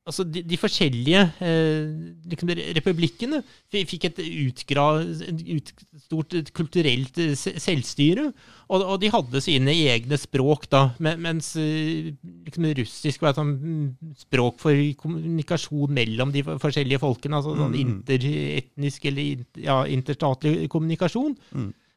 altså 0.08 0.24
de, 0.24 0.42
de 0.46 0.58
forskjellige 0.58 1.22
eh, 1.44 1.90
liksom 2.30 2.52
republikkene 2.76 3.40
fikk 3.72 4.06
et 4.08 4.20
utgra, 4.24 4.86
ut, 5.02 5.72
stort 6.06 6.36
kulturelt 6.56 7.20
eh, 7.20 7.34
selvstyre, 7.36 8.30
og, 8.70 8.84
og 8.84 8.96
de 9.02 9.10
hadde 9.12 9.42
sine 9.44 9.74
egne 9.90 10.18
språk 10.20 10.68
da, 10.72 10.86
mens 11.00 11.52
eh, 11.60 12.12
liksom 12.46 12.70
russisk 12.80 13.24
var 13.24 13.34
et 13.34 13.42
sånn 13.42 13.52
mm, 13.58 14.14
språk 14.24 14.60
for 14.62 14.80
kommunikasjon 15.02 15.94
mellom 16.00 16.32
de 16.34 16.44
forskjellige 16.48 17.02
folkene, 17.02 17.40
altså 17.40 17.54
sånn 17.58 17.76
interetnisk 17.78 19.10
eller 19.10 19.44
ja, 19.60 19.82
interstatlig 19.90 20.70
kommunikasjon. 20.72 21.36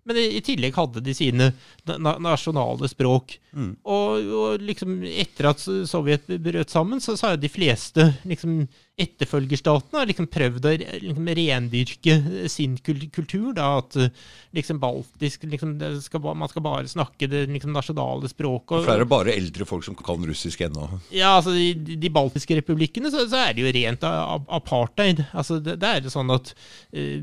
Men 0.04 0.20
i, 0.20 0.26
i 0.38 0.42
tillegg 0.44 0.76
hadde 0.76 1.04
de 1.04 1.16
sine 1.16 1.52
na 1.88 1.98
na 2.02 2.18
nasjonale 2.22 2.90
språk. 2.92 3.38
Og, 3.54 4.32
og 4.34 4.64
liksom 4.66 5.04
etter 5.06 5.52
at 5.52 5.62
Sovjet 5.90 6.26
brøt 6.42 6.72
sammen, 6.74 7.02
så, 7.04 7.14
så 7.20 7.30
har 7.30 7.38
de 7.38 7.52
fleste 7.52 8.08
liksom, 8.26 8.64
etterfølgerstatene 8.98 10.08
liksom 10.10 10.28
prøvd 10.34 10.66
å 10.66 10.74
liksom, 10.80 11.30
rendyrke 11.38 12.18
sin 12.52 12.76
kultur. 12.82 13.52
Da, 13.58 13.70
at 13.84 14.00
eh, 14.02 14.10
liksom 14.58 14.82
baltisk 14.82 15.46
liksom, 15.50 15.76
skal, 16.02 16.26
Man 16.34 16.50
skal 16.50 16.66
bare 16.66 16.90
snakke 16.90 17.30
det 17.30 17.46
liksom, 17.54 17.76
nasjonale 17.78 18.32
språket. 18.32 18.74
For 18.74 18.90
det 18.90 18.98
er 18.98 19.06
det 19.06 19.12
bare 19.14 19.38
eldre 19.38 19.70
folk 19.70 19.86
som 19.86 19.98
kan 20.00 20.26
russisk 20.26 20.66
ennå. 20.66 20.90
Ja, 21.14 21.38
altså 21.38 21.54
I 21.54 21.74
de 21.78 22.14
baltiske 22.14 22.58
republikkene 22.58 23.14
så, 23.14 23.28
så 23.30 23.46
er 23.46 23.54
det 23.54 23.68
jo 23.68 23.78
rent 23.78 24.04
apartheid. 24.04 25.28
Altså, 25.32 25.62
det, 25.62 25.78
det 25.84 25.94
er 25.94 26.06
jo 26.08 26.18
sånn 26.18 26.34
at 26.34 26.56
eh, 26.92 27.22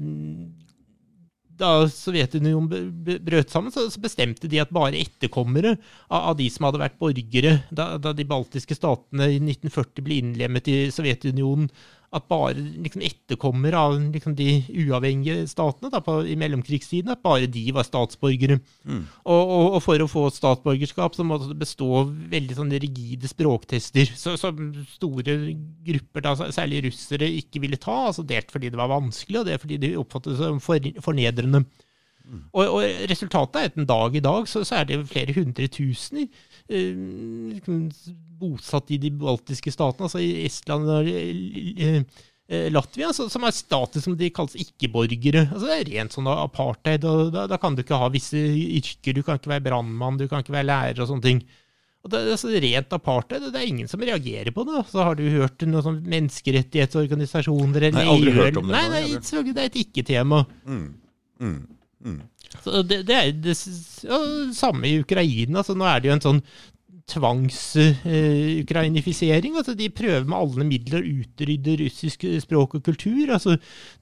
da 1.61 1.71
Sovjetunionen 1.93 3.21
brøt 3.25 3.53
sammen, 3.53 3.73
så, 3.75 3.87
bestemte 4.03 4.51
de 4.51 4.61
at 4.63 4.73
bare 4.75 4.99
etterkommere 4.99 5.77
av, 6.09 6.35
de 6.39 6.49
som 6.53 6.67
hadde 6.69 6.83
vært 6.83 6.99
borgere 7.01 7.59
da 7.71 7.97
de 8.01 8.27
baltiske 8.29 8.77
statene 8.79 9.31
i 9.31 9.39
1940 9.39 10.07
ble 10.07 10.21
innlemmet 10.23 10.71
i 10.73 10.79
Sovjetunionen, 10.95 11.71
at 12.11 12.25
bare 12.27 12.57
liksom, 12.59 13.05
etterkommere 13.07 13.79
av 13.79 13.93
liksom, 14.11 14.35
de 14.35 14.57
uavhengige 14.83 15.45
statene 15.47 15.93
da, 15.93 16.01
på, 16.03 16.17
i 16.27 16.35
mellomkrigstiden, 16.39 17.13
at 17.15 17.23
bare 17.23 17.47
de 17.47 17.63
var 17.77 17.87
statsborgere. 17.87 18.57
Og, 19.23 19.37
og, 19.39 19.67
og 19.77 19.83
for 19.85 20.03
å 20.03 20.09
få 20.11 20.25
statsborgerskap 20.35 21.15
så 21.15 21.27
måtte 21.27 21.53
det 21.53 21.61
bestå 21.61 22.03
veldig 22.33 22.57
sånne 22.59 22.81
rigide 22.83 23.31
språktester, 23.31 24.11
så, 24.19 24.35
som 24.41 24.59
store 24.97 25.39
grupper, 25.87 26.27
da, 26.27 26.35
særlig 26.51 26.83
russere, 26.89 27.31
ikke 27.45 27.63
ville 27.63 27.79
ta. 27.79 28.09
altså 28.09 28.27
Delt 28.27 28.51
fordi 28.51 28.73
det 28.75 28.81
var 28.81 28.91
vanskelig, 28.91 29.45
og 29.45 29.47
det 29.47 29.61
fordi 29.63 29.79
de 29.79 29.95
oppfattet 30.01 30.35
det 30.35 30.43
som 30.43 30.59
for, 30.65 30.91
fornedrende. 31.07 31.63
Og, 32.31 32.63
og 32.63 33.07
resultatet 33.11 33.59
er 33.59 33.71
at 33.71 33.79
en 33.79 33.89
dag 33.89 34.15
i 34.15 34.23
dag 34.23 34.47
så, 34.51 34.63
så 34.67 34.81
er 34.81 34.87
det 34.87 34.99
flere 35.11 35.35
hundre 35.35 35.67
tusener 35.73 36.29
liksom 36.71 37.87
bosatt 38.41 38.91
i 38.95 38.99
de 39.03 39.11
baltiske 39.21 39.73
statene, 39.75 40.09
altså 40.09 40.21
i 40.23 40.47
Estland 40.47 40.89
og 40.89 41.09
eh, 41.11 42.03
eh, 42.49 42.68
Latvia, 42.73 43.12
så, 43.16 43.29
som 43.33 43.45
er 43.45 43.57
stater 43.57 44.05
som 44.05 44.16
de 44.18 44.31
kalles 44.35 44.57
ikke-borgere. 44.59 45.47
Altså 45.51 45.66
Det 45.68 45.79
er 45.79 45.91
rent 45.95 46.16
sånn 46.16 46.31
apartheid. 46.33 47.05
og 47.05 47.33
da, 47.35 47.47
da 47.51 47.59
kan 47.61 47.77
du 47.77 47.85
ikke 47.85 48.01
ha 48.01 48.11
visse 48.12 48.39
yrker. 48.41 49.16
Du 49.16 49.25
kan 49.27 49.41
ikke 49.41 49.53
være 49.55 49.66
brannmann, 49.68 50.21
du 50.21 50.29
kan 50.31 50.45
ikke 50.45 50.57
være 50.57 50.71
lærer 50.71 51.03
og 51.05 51.11
sånne 51.12 51.27
ting. 51.27 51.43
Og 52.01 52.12
det 52.14 52.21
altså 52.33 52.49
rent 52.49 52.95
apartheid. 52.97 53.51
Det 53.53 53.61
er 53.61 53.68
ingen 53.68 53.91
som 53.91 54.01
reagerer 54.01 54.55
på 54.57 54.64
det. 54.68 54.87
Så 54.89 55.05
har 55.05 55.18
du 55.18 55.27
hørt 55.29 55.66
noen 55.68 55.85
sånn 55.85 56.01
menneskerettighetsorganisasjoner 56.09 57.91
eller 57.91 57.99
Nei, 58.01 58.07
aldri 58.14 58.33
hørt 58.39 58.62
om 58.62 58.71
det, 58.71 58.79
Nei, 58.79 58.87
nei, 58.95 59.53
det 59.53 59.61
er 59.61 59.68
et 59.68 59.79
ikke-tema. 59.85 60.47
Så 62.64 62.82
det, 62.82 63.03
det 63.09 63.16
er 63.16 63.32
det 63.44 63.57
samme 63.57 64.88
i 64.88 65.01
Ukraina. 65.03 65.62
Så 65.66 65.76
nå 65.78 65.86
er 65.86 66.01
det 66.01 66.11
jo 66.11 66.16
en 66.16 66.24
sånn 66.24 66.42
tvangsukrainifisering. 67.11 69.57
altså 69.57 69.75
de 69.77 69.91
prøver 69.91 70.25
med 70.25 70.39
alle 70.39 70.65
midler 70.69 71.01
å 71.01 71.05
utrydde 71.21 71.77
russisk 71.85 72.25
språk 72.45 72.75
og 72.79 72.85
kultur. 72.87 73.27
altså 73.35 73.51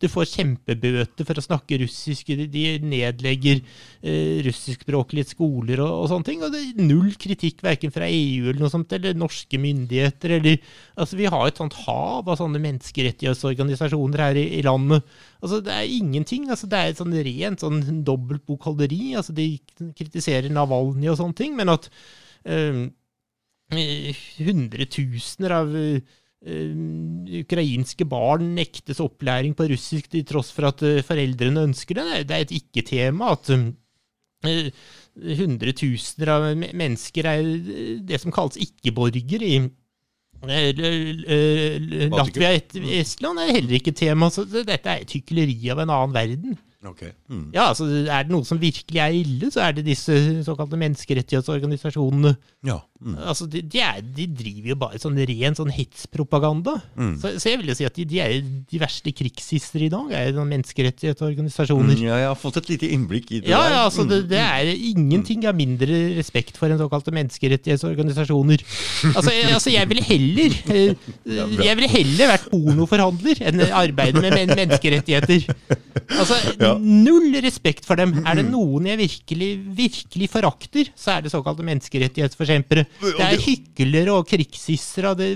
Du 0.00 0.08
får 0.08 0.24
kjempebøter 0.34 1.24
for 1.24 1.34
å 1.38 1.44
snakke 1.44 1.78
russisk. 1.82 2.26
De, 2.28 2.78
nedlegger 2.78 3.60
eh, 4.02 4.42
russiskspråklige 4.46 5.26
skoler 5.32 5.80
og, 5.84 5.92
og 6.02 6.08
sånne 6.12 6.26
ting. 6.28 6.40
Og 6.44 6.52
det 6.54 6.60
er 6.62 6.82
null 6.82 7.12
kritikk 7.20 7.62
verken 7.64 7.92
fra 7.94 8.06
EU 8.08 8.48
eller 8.50 8.62
noe 8.62 8.72
sånt, 8.72 8.92
eller 8.96 9.18
norske 9.18 9.58
myndigheter. 9.60 10.28
eller 10.38 10.54
altså 10.96 11.16
Vi 11.18 11.32
har 11.32 11.48
et 11.48 11.60
sånt 11.60 11.76
hav 11.86 12.28
av 12.28 12.36
sånne 12.40 12.62
menneskerettighetsorganisasjoner 12.64 14.18
her 14.26 14.36
i, 14.38 14.46
i 14.58 14.62
landet. 14.66 15.00
Altså 15.42 15.56
Det 15.64 15.72
er 15.74 15.96
ingenting. 15.98 16.42
altså 16.50 16.66
Det 16.66 16.78
er 16.78 16.86
et 16.92 17.00
sånn 17.00 17.14
rent 17.14 17.60
sånn 17.64 18.04
dobbelt 18.06 18.44
bokholderi. 18.46 19.14
altså 19.18 19.32
De 19.36 19.50
kritiserer 19.98 20.50
Navalny 20.52 21.10
og 21.10 21.18
sånne 21.20 21.38
ting, 21.38 21.56
men 21.58 21.72
at 21.72 21.88
eh, 22.44 22.88
hundretusener 23.68 25.50
av 25.58 25.74
eh, 25.76 26.00
ukrainske 27.42 28.04
barn 28.08 28.54
nektes 28.56 29.00
opplæring 29.04 29.52
på 29.58 29.66
russisk 29.72 30.08
til 30.12 30.24
tross 30.28 30.50
for 30.54 30.64
at 30.70 30.78
uh, 30.86 31.02
foreldrene 31.04 31.66
ønsker 31.68 31.94
det. 31.98 32.04
Det 32.28 32.34
er- 32.36 32.44
et 32.46 32.54
ikke-tema 32.60 33.24
at 33.34 33.44
eh, 33.50 34.70
hundretusener 35.40 36.28
av 36.36 36.42
mennesker 36.56 37.24
er 37.26 37.42
det 38.06 38.20
som 38.22 38.32
kalles 38.32 38.56
ikke-borger 38.56 39.42
i 39.42 39.58
Latvia 40.38 42.52
og 42.54 42.76
Estland 42.94 43.40
er 43.42 43.48
heller 43.56 43.74
ikke 43.80 43.90
tema, 43.96 44.28
så 44.30 44.44
dette 44.46 44.86
er 44.86 45.02
et 45.02 45.10
hykleri 45.16 45.56
av 45.72 45.80
en 45.82 45.90
annen 45.90 46.14
verden. 46.14 46.54
Okay. 46.86 47.10
Mm. 47.26 47.48
Ja, 47.50 47.72
altså 47.72 47.88
Er 48.06 48.22
det 48.22 48.30
noe 48.30 48.46
som 48.46 48.60
virkelig 48.62 49.00
er 49.02 49.10
ille, 49.18 49.50
så 49.50 49.64
er 49.66 49.72
det 49.74 49.82
disse 49.88 50.14
såkalte 50.46 50.78
menneskerettighetsorganisasjonene. 50.78 52.36
Ja. 52.66 52.80
Mm. 52.98 53.14
Altså, 53.30 53.46
de, 53.46 53.60
de, 53.62 53.78
er, 53.78 54.00
de 54.02 54.24
driver 54.34 54.72
jo 54.72 54.76
bare 54.80 54.98
sånn 54.98 55.14
ren 55.28 55.54
sånn 55.54 55.68
hetspropaganda. 55.70 56.72
Mm. 56.98 57.12
Så, 57.22 57.30
så 57.38 57.52
jeg 57.52 57.60
vil 57.60 57.68
jo 57.70 57.76
si 57.78 57.84
at 57.86 57.94
de, 57.94 58.06
de 58.10 58.18
er 58.18 58.32
de 58.42 58.80
verste 58.82 59.12
krigshisser 59.14 59.84
i 59.86 59.90
dag, 59.92 60.08
er 60.10 60.32
jo 60.32 60.42
menneskerettighetsorganisasjoner. 60.48 61.94
Mm, 61.94 62.02
Ja, 62.08 62.16
jeg 62.24 62.28
har 62.32 62.38
fått 62.40 62.58
et 62.58 62.70
lite 62.72 62.90
innblikk 62.90 63.30
i 63.30 63.40
det 63.44 63.52
Ja, 63.52 63.60
der. 63.62 63.76
ja, 63.76 63.84
altså 63.86 64.02
det, 64.10 64.18
Mm. 64.24 64.28
det 64.32 64.40
er 64.42 64.72
ingenting 64.90 65.46
av 65.46 65.54
mindre 65.54 66.00
respekt 66.18 66.58
for 66.58 66.66
en 66.74 66.80
såkalte 66.82 67.14
menneskerettighetsorganisasjoner. 67.14 68.64
Altså, 69.14 69.30
jeg, 69.30 69.46
altså, 69.54 69.70
jeg 69.70 69.88
ville 69.88 70.02
heller 70.08 70.58
eh. 70.74 71.08
Jeg 71.62 71.78
ville 71.78 71.92
heller 71.92 72.32
vært 72.34 72.48
pornoforhandler 72.50 73.42
enn 73.46 73.62
arbeide 73.70 74.20
med 74.24 74.34
men 74.34 74.56
menneskerettigheter. 74.58 75.46
Altså, 76.18 76.34
Ja. 76.58 76.74
null 76.78 77.38
respekt 77.44 77.84
for 77.86 77.94
dem. 77.96 78.18
Er 78.26 78.34
det 78.42 78.46
noen 78.50 78.86
jeg 78.90 78.98
virkelig, 78.98 79.50
virkelig 79.78 80.30
forakter, 80.34 80.90
så 80.98 81.18
er 81.18 81.22
det 81.22 81.30
såkalte 81.32 81.62
menneskerettighetsforkjempere. 82.48 82.86
Det 83.00 83.26
er 83.26 83.42
hyklere 83.44 84.14
og 84.16 84.28
krigshisser 84.28 85.10
av 85.10 85.18
det 85.18 85.32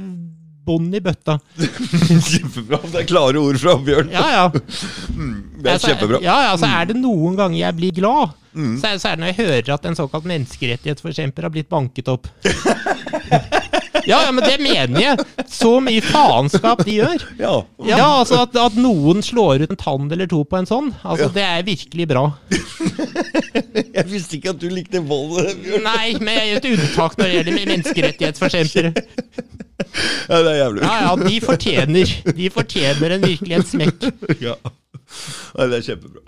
bånn 0.63 0.93
i 0.95 1.01
bøtta. 1.03 1.39
Kjempebra. 1.59 2.79
Det 2.87 3.01
er 3.03 3.09
klare 3.09 3.41
ord 3.43 3.59
fra 3.59 3.77
Bjørn. 3.83 4.13
Ja, 4.15 4.27
ja. 4.31 4.45
Det 5.63 5.69
er 5.69 5.75
Altså, 5.77 5.93
kjempebra. 5.93 6.19
Mm. 6.19 6.25
Ja, 6.27 6.37
ja, 6.43 6.53
altså 6.57 6.67
Er 6.67 6.89
det 6.91 6.97
noen 6.99 7.37
ganger 7.39 7.59
jeg 7.61 7.77
blir 7.79 7.93
glad, 7.95 8.33
så, 8.53 8.89
er, 8.91 8.97
så 9.01 9.09
er 9.09 9.17
det 9.17 9.23
når 9.23 9.31
jeg 9.31 9.39
hører 9.39 9.71
at 9.77 9.87
en 9.89 9.97
såkalt 9.97 10.27
menneskerettighetsforkjemper 10.29 11.47
har 11.47 11.53
blitt 11.55 11.71
banket 11.71 12.11
opp. 12.13 12.27
Ja, 14.09 14.23
ja, 14.25 14.31
men 14.33 14.45
det 14.45 14.57
mener 14.63 15.01
jeg. 15.03 15.25
Så 15.53 15.75
mye 15.85 16.03
faenskap 16.05 16.81
de 16.87 16.95
gjør. 16.97 17.25
Ja. 17.39 17.53
Ja, 17.87 17.99
altså 18.23 18.43
At, 18.47 18.57
at 18.57 18.77
noen 18.81 19.23
slår 19.25 19.65
ut 19.67 19.75
en 19.75 19.81
tann 19.81 20.09
eller 20.13 20.31
to 20.31 20.43
på 20.49 20.59
en 20.59 20.69
sånn, 20.69 20.91
altså 21.05 21.29
det 21.35 21.45
er 21.45 21.67
virkelig 21.67 22.09
bra. 22.11 22.25
Jeg 23.93 24.05
visste 24.09 24.39
ikke 24.39 24.53
at 24.55 24.61
du 24.63 24.69
likte 24.73 25.01
vold, 25.05 25.51
Nei, 25.85 26.15
men 26.21 26.37
jeg 26.37 26.49
gjør 26.49 26.59
et 26.61 26.69
unntak 26.71 27.17
når 27.19 27.29
det 27.29 27.35
gjelder 27.37 27.57
menneskerettighetsforkjempere. 27.59 28.93
Ja, 30.29 30.39
det 30.39 30.53
er 30.53 30.57
jævlig. 30.57 30.83
Ja, 30.87 30.95
ja, 31.05 31.13
de 31.21 31.39
fortjener 31.43 32.13
De 32.39 32.51
fortjener 32.55 33.17
en 33.17 33.27
virkelig 33.27 33.57
en 33.59 33.67
smekk. 33.69 34.07
Ja. 34.41 34.55
ja, 34.63 35.67
det 35.69 35.81
er 35.81 35.87
kjempebra. 35.91 36.25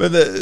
Men 0.00 0.16
eh, 0.16 0.36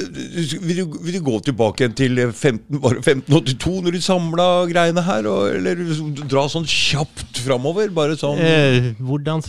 vil 0.62 0.78
du, 0.78 0.98
vil 1.02 1.16
du 1.18 1.22
gå 1.26 1.38
tilbake 1.48 1.88
til 1.98 2.20
15, 2.30 2.78
var 2.82 3.00
1582, 3.00 3.72
når 3.84 3.96
du 3.96 4.00
samla 4.04 4.46
greiene 4.70 5.02
her? 5.02 5.26
Og, 5.30 5.48
eller 5.56 5.82
dra 6.30 6.44
sånn 6.50 6.68
kjapt 6.68 7.42
framover? 7.42 7.90
Bare 7.94 8.18
sånn 8.18 8.38
Eh, 8.38 8.92
hvordan 9.02 9.42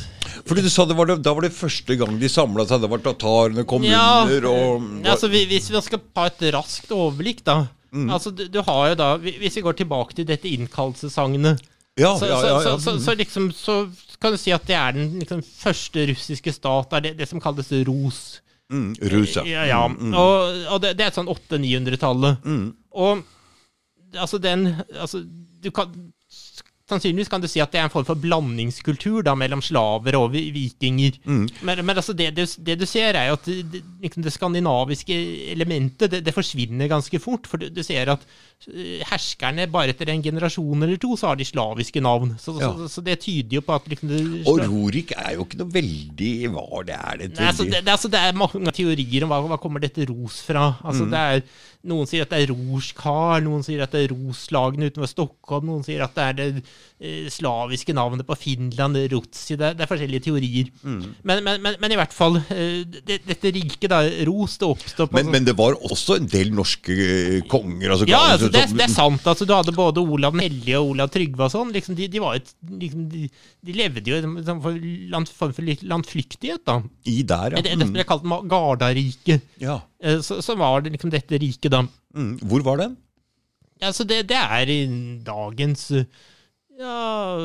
Fordi 0.47 0.63
du 0.65 0.69
sa 0.73 0.87
det 0.89 0.97
var 0.97 1.11
det, 1.11 1.19
da 1.25 1.33
var 1.37 1.45
det 1.45 1.53
første 1.53 1.97
gang 1.99 2.17
de 2.21 2.31
samla 2.31 2.65
seg. 2.65 2.81
Det 2.81 2.89
var 2.89 3.03
tatarene 3.05 3.67
kommuner 3.69 3.93
Ja, 3.93 4.25
og 4.49 4.81
var... 4.81 5.13
altså 5.13 5.29
Hvis 5.29 5.69
vi 5.69 5.83
skal 5.85 6.01
ta 6.15 6.25
et 6.31 6.47
raskt 6.55 6.93
overblikk, 6.95 7.45
da. 7.45 7.61
Mm. 7.93 8.09
Altså, 8.13 8.33
du, 8.33 8.47
du 8.49 8.59
har 8.65 8.91
jo 8.91 8.97
da 8.99 9.13
Hvis 9.17 9.55
vi 9.57 9.65
går 9.65 9.79
tilbake 9.79 10.13
til 10.17 10.27
dette 10.29 10.49
innkallelsessagnet, 10.49 11.61
Ja, 11.97 12.13
så, 12.17 12.27
ja, 12.29 12.37
ja, 12.45 12.59
så, 12.61 12.75
så, 12.77 12.99
så 13.01 13.15
liksom 13.17 13.49
Så 13.53 13.79
kan 14.21 14.35
du 14.35 14.37
si 14.37 14.53
at 14.53 14.65
det 14.67 14.75
er 14.77 14.93
den 14.97 15.15
liksom, 15.21 15.41
første 15.41 16.05
russiske 16.09 16.53
stat, 16.53 16.89
det 16.91 16.97
er 16.97 17.05
det, 17.07 17.17
det 17.21 17.27
som 17.29 17.41
kalles 17.41 17.69
Ros. 17.87 18.41
Mm, 18.69 18.93
Rus, 19.11 19.35
ja. 19.35 19.65
Ja, 19.65 19.81
mm. 19.89 20.13
Og, 20.13 20.63
og 20.75 20.81
det, 20.83 20.93
det 20.99 21.07
er 21.07 21.15
sånn 21.15 21.29
800-900-tallet. 21.31 22.45
Mm. 22.45 22.67
Og 23.01 23.23
altså 24.17 24.39
den 24.41 24.71
altså, 24.93 25.23
du 25.63 25.71
kan, 25.73 25.91
Sannsynligvis 26.89 27.29
kan 27.29 27.41
du 27.41 27.45
si 27.45 27.61
at 27.61 27.69
det 27.69 27.77
er 27.77 27.85
en 27.85 27.91
form 27.93 28.05
for 28.07 28.17
blandingskultur 28.17 29.21
da, 29.21 29.35
mellom 29.37 29.61
slaver 29.61 30.15
og 30.17 30.31
vikinger. 30.33 31.19
Mm. 31.21 31.43
Men, 31.67 31.81
men 31.85 32.01
altså 32.01 32.15
det, 32.17 32.31
du, 32.33 32.41
det 32.65 32.79
du 32.81 32.85
ser, 32.89 33.13
er 33.13 33.27
jo 33.29 33.35
at 33.37 33.45
det, 33.45 33.57
det, 33.75 33.81
liksom 34.01 34.25
det 34.25 34.33
skandinaviske 34.33 35.17
elementet 35.53 36.09
det, 36.15 36.23
det 36.25 36.33
forsvinner 36.33 36.89
ganske 36.89 37.21
fort. 37.21 37.45
For 37.49 37.61
du, 37.61 37.67
du 37.69 37.83
ser 37.85 38.09
at 38.15 38.25
herskerne 39.09 39.65
bare 39.71 39.93
etter 39.93 40.09
en 40.11 40.23
generasjon 40.23 40.83
eller 40.83 40.99
to, 40.99 41.13
så 41.19 41.29
har 41.31 41.39
de 41.39 41.45
slaviske 41.47 42.01
navn. 42.03 42.33
Så, 42.41 42.57
Ja. 42.59 42.73
så, 42.75 42.89
så 42.91 43.03
det 43.05 43.19
tyder 43.23 43.55
jo 43.59 43.61
på 43.63 43.75
at 43.77 43.87
liksom 43.87 44.11
Og 44.49 44.59
Rorik 44.67 45.13
er 45.15 45.35
jo 45.37 45.45
ikke 45.45 45.59
noe 45.61 45.71
veldig 45.71 46.31
Hva 46.51 46.83
det 46.85 46.97
er 46.97 47.17
det 47.21 47.29
Nei, 47.37 47.47
altså, 47.47 47.63
det, 47.63 47.79
det, 47.85 47.93
altså, 47.93 48.09
det 48.11 48.19
er 48.19 48.35
mange 48.35 48.73
teorier 48.75 49.23
om 49.23 49.31
hva, 49.31 49.39
hva 49.53 49.59
kommer 49.61 49.79
dette 49.83 50.05
ros 50.09 50.41
fra. 50.45 50.73
Altså, 50.83 51.05
Mm. 51.07 51.11
det 51.13 51.19
er, 51.19 51.41
noen 51.89 52.07
sier 52.09 52.25
at 52.25 52.29
det 52.33 52.41
er 52.43 52.49
Rorskar, 52.51 53.39
noen 53.45 53.63
sier 53.63 53.79
at 53.85 53.93
det 53.95 54.01
er 54.03 54.11
Roslagene 54.11 54.89
utenfor 54.91 55.07
Stockholm, 55.07 55.69
noen 55.69 55.85
sier 55.87 56.01
at 56.03 56.11
det 56.17 56.25
er 56.25 56.33
det 56.35 56.63
eh, 56.99 57.29
slaviske 57.31 57.93
navnet 57.95 58.27
på 58.27 58.35
Finland, 58.35 58.97
Rotsi. 59.13 59.55
Det, 59.55 59.69
det 59.79 59.85
er 59.85 59.87
forskjellige 59.87 60.25
teorier. 60.27 60.67
Mm. 60.83 61.15
Men, 61.23 61.43
men, 61.45 61.61
men, 61.63 61.77
men 61.79 61.95
i 61.95 61.99
hvert 62.01 62.11
fall, 62.13 62.35
eh, 62.51 62.83
det, 62.83 63.21
dette 63.29 63.53
riket, 63.55 63.87
da, 63.93 64.01
Ros, 64.27 64.57
det 64.59 64.67
oppstår 64.67 65.07
på 65.07 65.15
men, 65.21 65.31
men 65.31 65.47
det 65.47 65.55
var 65.57 65.77
også 65.87 66.19
en 66.19 66.27
del 66.27 66.51
norske 66.51 66.91
eh, 66.99 67.39
konger. 67.47 67.93
Altså, 67.95 68.09
ja, 68.11 68.19
altså, 68.35 68.48
som- 68.51 68.71
det, 68.71 68.77
det 68.79 68.85
er 68.85 68.93
sant. 68.93 69.25
Altså, 69.27 69.45
du 69.47 69.53
hadde 69.53 69.73
både 69.75 70.01
Olav 70.03 70.33
hellige 70.39 70.79
og 70.79 70.91
Olav 70.95 71.09
Trygve 71.13 71.45
og 71.47 71.51
sånn. 71.53 71.73
Liksom, 71.75 71.95
de, 71.95 72.07
de, 72.07 72.19
var 72.23 72.35
et, 72.39 72.53
liksom, 72.69 73.07
de, 73.11 73.29
de 73.65 73.73
levde 73.77 74.03
jo 74.09 74.15
i 74.17 74.23
en 74.25 74.37
sånn 74.47 74.61
for 74.63 74.79
land, 75.13 75.29
form 75.29 75.53
for 75.53 75.63
landflyktighet, 75.93 76.63
da. 76.65 76.79
I 77.05 77.21
der, 77.23 77.55
ja. 77.57 77.61
Det, 77.61 77.75
det 77.77 77.87
som 77.87 77.93
ble 77.97 78.03
kalt 78.09 78.23
Ma- 78.23 78.41
Gardariket. 78.47 79.41
ja. 79.61 79.79
Eh, 80.01 80.19
Så, 80.25 80.41
så 80.41 80.55
var 80.57 80.81
det 80.81 80.93
liksom 80.95 81.11
dette 81.11 81.37
riket, 81.39 81.71
da. 81.71 81.83
Mm. 82.15 82.39
Hvor 82.47 82.63
var 82.63 82.77
det? 82.83 82.89
Altså, 83.81 84.03
det, 84.07 84.25
det 84.27 84.35
er 84.39 84.67
i 84.73 84.79
dagens 85.23 85.91
eh, 85.95 86.03
ja, 86.79 87.35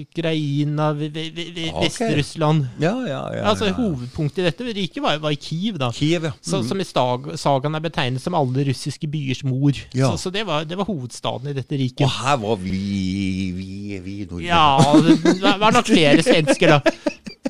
Ukraina. 0.00 0.86
Vest-Russland. 0.94 2.66
Ja, 2.80 2.94
ja, 3.08 3.20
ja. 3.36 3.42
Altså. 3.50 3.68
Hovedpunktet 3.76 4.38
i 4.42 4.46
dette 4.48 4.64
riket 4.76 5.02
var, 5.04 5.18
var 5.22 5.34
i 5.34 5.36
Kiev, 5.40 5.76
da. 5.80 5.90
Kiev, 5.92 6.24
ja. 6.30 6.32
Så, 6.40 6.62
som 6.66 6.80
i 6.80 6.86
stag, 6.88 7.28
sagaen 7.40 7.76
er 7.76 7.84
betegnet 7.84 8.22
som 8.24 8.36
alle 8.38 8.64
russiske 8.70 9.08
byers 9.12 9.42
mor. 9.44 9.76
Ja. 9.92 10.10
Så, 10.14 10.16
så 10.28 10.32
det, 10.34 10.46
var, 10.48 10.64
det 10.68 10.78
var 10.80 10.88
hovedstaden 10.88 11.50
i 11.52 11.56
dette 11.58 11.76
riket. 11.80 12.04
Og 12.06 12.14
her 12.22 12.36
var 12.44 12.56
vi, 12.62 12.80
vi, 13.56 14.00
vi 14.04 14.16
nordmenn. 14.24 14.48
Ja, 14.48 14.78
det 15.04 15.58
var- 15.60 15.72
nok 15.78 15.90
flere 15.92 16.22
svensker, 16.24 16.78
da. 16.78 16.80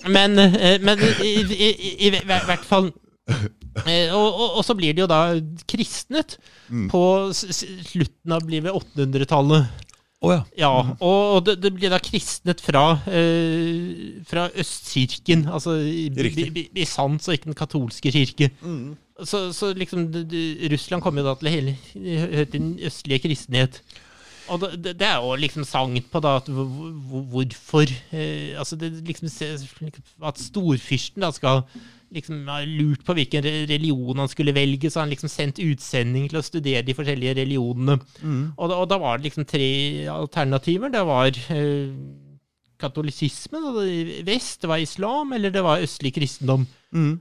Men, 0.08 0.38
eh, 0.38 0.78
men 0.82 0.98
i, 1.24 1.34
i, 1.42 1.68
i, 2.08 2.08
i 2.08 2.10
hvert 2.26 2.64
fall 2.66 2.90
eh, 3.86 4.10
og, 4.14 4.26
og, 4.28 4.58
og 4.60 4.64
så 4.66 4.74
blir 4.78 4.94
de 4.94 5.02
jo 5.02 5.08
da 5.10 5.18
kristnet 5.68 6.36
på 6.90 7.02
s- 7.34 7.44
s- 7.50 7.66
slutten 7.90 8.32
av 8.36 8.44
blir 8.46 8.66
800-tallet. 8.70 9.84
Å 10.18 10.32
ja. 10.32 10.38
Ja, 10.58 10.70
og 11.04 11.44
det, 11.46 11.54
det 11.62 11.70
blir 11.76 11.92
da 11.92 12.00
kristnet 12.02 12.58
fra, 12.64 12.80
eh, 13.06 14.16
fra 14.26 14.48
Østkirken, 14.58 15.44
altså 15.46 15.76
i 15.78 16.08
Riktig. 16.10 16.48
Bi- 16.56 16.70
Bisans 16.74 17.28
og 17.30 17.36
ikke 17.36 17.52
den 17.52 17.58
katolske 17.58 18.10
kirke. 18.10 18.48
Så, 19.22 19.44
så 19.54 19.70
liksom 19.78 20.08
det, 20.14 20.26
Russland 20.72 21.02
kommer 21.02 21.22
jo 21.22 21.28
da 21.30 21.36
til 21.38 21.50
hele 21.54 21.76
den 22.50 22.72
østlige 22.86 23.22
kristenhet. 23.28 23.78
Og 24.50 24.62
det, 24.62 24.96
det- 24.98 25.06
er 25.06 25.20
jo 25.22 25.36
liksom 25.38 25.62
sagn 25.68 25.98
på 26.10 26.20
da 26.24 26.36
at 26.40 26.46
hvor- 26.50 26.66
hvor- 26.66 27.26
hvorfor 27.30 27.86
eh, 28.12 28.58
Altså 28.58 28.76
det 28.80 28.92
liksom 29.06 29.28
At 30.24 30.38
storfyrsten 30.38 31.20
da 31.22 31.30
skal 31.30 31.62
liksom 32.14 32.46
lurt 32.78 33.02
på 33.04 33.14
hvilken 33.18 33.44
religion 33.68 34.18
han 34.22 34.30
skulle 34.32 34.54
velge, 34.56 34.90
så 34.90 35.02
han 35.02 35.12
liksom 35.12 35.28
sendt 35.32 35.60
utsending 35.60 36.28
til 36.30 36.40
å 36.40 36.44
studere 36.46 36.84
de 36.86 36.94
forskjellige 36.96 37.36
religionene. 37.42 37.98
Og, 38.56 38.64
da, 38.70 38.78
og 38.78 38.88
da 38.88 38.98
var 39.02 39.18
det 39.18 39.28
liksom 39.28 39.46
tre 39.48 39.68
alternativer. 40.12 40.92
Det 40.94 41.04
var 41.08 41.28
eh, 41.54 41.92
katolisismen 42.80 43.68
i 43.84 44.22
vest, 44.26 44.62
det 44.62 44.70
var 44.70 44.82
islam, 44.82 45.32
eller 45.36 45.52
det 45.54 45.64
var 45.66 45.84
østlig 45.84 46.14
kristendom. 46.16 46.66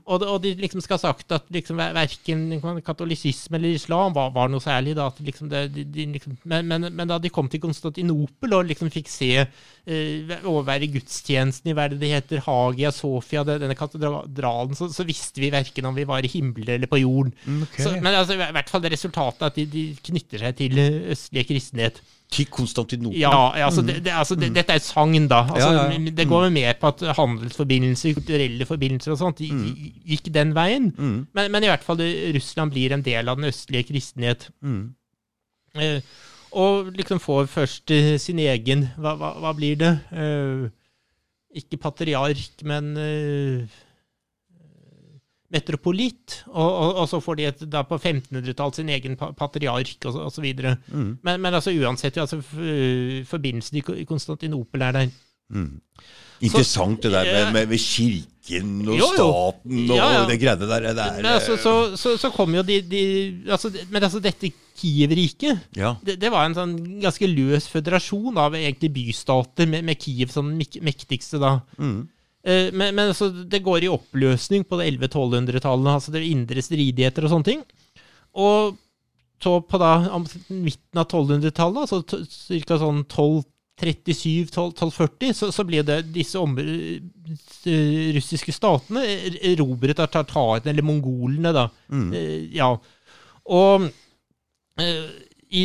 Og, 0.08 0.22
og 0.24 0.38
de 0.40 0.54
liksom 0.56 0.80
skal 0.80 0.96
ha 0.96 1.02
sagt 1.02 1.32
at 1.36 1.44
liksom 1.52 1.76
ver- 1.76 1.92
verken 1.92 2.80
katolisisme 2.86 3.58
eller 3.58 3.76
islam 3.76 4.14
var, 4.16 4.30
var 4.32 4.48
noe 4.48 4.64
særlig. 4.64 4.94
Da, 4.96 5.10
at 5.12 5.20
liksom 5.20 5.50
det, 5.52 5.66
de, 5.74 5.84
de 5.84 6.06
liksom, 6.14 6.38
men, 6.48 6.66
men, 6.70 6.88
men 6.96 7.10
da 7.10 7.18
de 7.20 7.32
kom 7.32 7.50
til 7.52 7.60
Konstantinopel 7.60 8.56
og 8.56 8.70
liksom 8.70 8.88
fikk 8.94 9.12
se 9.12 9.30
eh, 9.44 10.34
overvære 10.40 10.88
gudstjenesten 10.94 11.72
i 11.72 11.76
hva 11.76 11.88
det 11.92 12.12
heter, 12.14 12.42
Hagia 12.46 12.92
Sofia, 12.96 13.44
det, 13.44 13.60
denne 13.62 13.76
katedralen, 13.78 14.76
så, 14.78 14.88
så 14.92 15.06
visste 15.08 15.44
vi 15.44 15.52
verken 15.52 15.90
om 15.90 15.96
vi 15.96 16.08
var 16.08 16.24
i 16.24 16.32
himmelen 16.32 16.78
eller 16.78 16.88
på 16.88 17.02
jorden. 17.02 17.34
Okay. 17.68 17.84
Så, 17.84 17.96
men 18.00 18.14
altså, 18.14 18.38
i 18.38 18.52
hvert 18.56 18.72
fall 18.72 18.84
det 18.84 18.94
resultatet 18.96 19.50
at 19.50 19.60
de, 19.60 19.68
de 19.68 19.86
knytter 20.10 20.48
seg 20.48 20.58
til 20.64 20.80
østlige 20.80 21.38
østlig 21.38 21.46
kristenhet. 21.48 22.00
Til 22.30 22.44
Konstantinopel. 22.52 23.16
Ja, 23.18 23.30
altså, 23.64 23.80
det, 23.82 24.02
det, 24.04 24.12
altså 24.12 24.36
det, 24.36 24.50
dette 24.52 24.74
er 24.74 24.76
et 24.82 24.84
sagn, 24.84 25.28
da. 25.30 25.38
Altså, 25.48 25.70
Ja, 25.72 25.84
ja, 25.88 25.96
ja. 25.96 26.10
Det 26.18 26.26
går 26.28 26.44
jo 26.44 26.50
mer 26.52 26.74
på 26.80 26.90
at 26.92 27.04
handelsforbindelser, 27.16 28.12
kulturelle 28.18 28.66
forbindelser 28.68 29.14
og 29.14 29.18
sånt, 29.22 29.38
de 29.40 29.48
gikk 30.04 30.28
den 30.34 30.52
veien. 30.56 30.90
Men, 30.98 31.48
men 31.54 31.64
i 31.64 31.70
hvert 31.70 31.86
fall 31.86 32.02
Russland 32.36 32.74
blir 32.74 32.92
en 32.92 33.04
del 33.06 33.28
av 33.32 33.40
den 33.40 33.48
østlige 33.48 33.88
kristenhet. 33.88 34.50
Eh, 35.78 36.00
og 36.52 36.92
liksom 36.96 37.20
får 37.20 37.48
først 37.52 37.90
eh, 37.92 38.14
sin 38.20 38.38
egen 38.40 38.86
Hva, 38.96 39.12
hva, 39.20 39.34
hva 39.40 39.50
blir 39.56 39.76
det? 39.80 39.90
Eh, 40.12 40.68
ikke 41.60 41.80
patriark, 41.80 42.60
men 42.68 42.92
eh, 43.00 43.78
metropolitt, 45.52 46.42
og, 46.48 46.68
og, 46.68 46.94
og 47.02 47.08
så 47.08 47.20
får 47.24 47.38
de 47.38 47.46
et, 47.48 47.62
da 47.72 47.80
på 47.88 47.96
1500-tall 47.96 48.74
sin 48.76 48.90
egen 48.92 49.16
patriark 49.16 50.04
og 50.04 50.12
så, 50.12 50.26
og 50.28 50.32
så 50.34 50.44
videre. 50.44 50.76
Mm. 50.92 51.10
Men, 51.24 51.40
men 51.40 51.56
altså 51.56 51.72
uansett, 51.72 52.18
altså, 52.20 52.40
forbindelsen 53.28 53.80
i 53.80 54.04
Konstantinopel 54.08 54.84
er 54.84 54.98
der. 54.98 55.14
Interessant 56.44 57.02
det 57.02 57.10
der 57.10 57.24
med, 57.26 57.52
med, 57.52 57.70
med 57.72 57.80
kirken 57.82 58.74
og 58.86 58.94
Jo, 58.94 59.06
jo. 59.08 59.14
staten 59.16 59.90
og 59.90 59.96
Ja, 59.96 60.10
ja. 60.12 60.20
det 60.28 60.36
greiene 60.38 60.68
der. 60.70 60.84
Det 60.92 61.02
er, 61.02 61.16
Men 61.16 61.30
altså, 61.32 61.56
så, 61.58 61.72
så, 61.98 62.12
så 62.20 62.30
kom 62.30 62.54
jo 62.54 62.62
de, 62.62 62.76
de 62.86 63.00
altså, 63.50 63.72
Men 63.90 64.02
altså, 64.06 64.20
dette 64.22 64.52
Kiev-riket 64.78 65.58
Ja. 65.76 65.96
det, 66.06 66.20
det 66.22 66.30
var 66.30 66.46
en 66.46 66.54
sånn 66.54 66.76
ganske 67.02 67.26
løs 67.32 67.66
føderasjon 67.72 68.38
av 68.38 68.54
egentlig 68.54 68.92
bystater, 68.94 69.66
med, 69.66 69.82
med 69.88 69.98
Kiev 69.98 70.30
som 70.30 70.52
den 70.52 70.84
mektigste 70.86 71.40
da. 71.42 71.56
Mm. 71.80 72.04
Eh, 72.48 72.70
Men, 72.72 72.94
men 72.96 73.10
altså, 73.12 73.28
det 73.52 73.60
går 73.66 73.84
i 73.84 73.90
oppløsning 73.92 74.64
på 74.64 74.78
det 74.80 74.86
1100-1200-tallet, 74.94 75.90
altså 75.98 76.14
det 76.14 76.24
indre 76.26 76.62
stridigheter 76.64 77.26
og 77.28 77.34
sånne 77.34 77.48
ting. 77.50 77.62
Og 78.38 78.78
så 79.42 79.52
på 79.62 79.78
da 79.78 79.92
midten 80.50 80.98
av 80.98 81.06
1200-tallet, 81.06 81.84
altså 81.84 82.00
ca. 82.66 82.78
sånn 82.80 83.04
1237-1240, 83.78 85.34
så, 85.36 85.50
så 85.54 85.64
ble 85.66 85.82
det 85.86 86.00
disse 86.14 86.38
eh, 86.40 88.10
russiske 88.16 88.52
statene 88.54 89.04
er- 89.06 89.38
erobret 89.52 90.00
av 90.02 90.10
tartarene, 90.12 90.66
eller 90.72 90.86
mongolene, 90.86 91.52
da. 91.54 91.68
Mm. 91.92 92.08
Eh, 92.14 92.48
Ja. 92.58 92.72
Og 93.48 93.86
eh, 94.78 95.06
i 95.50 95.62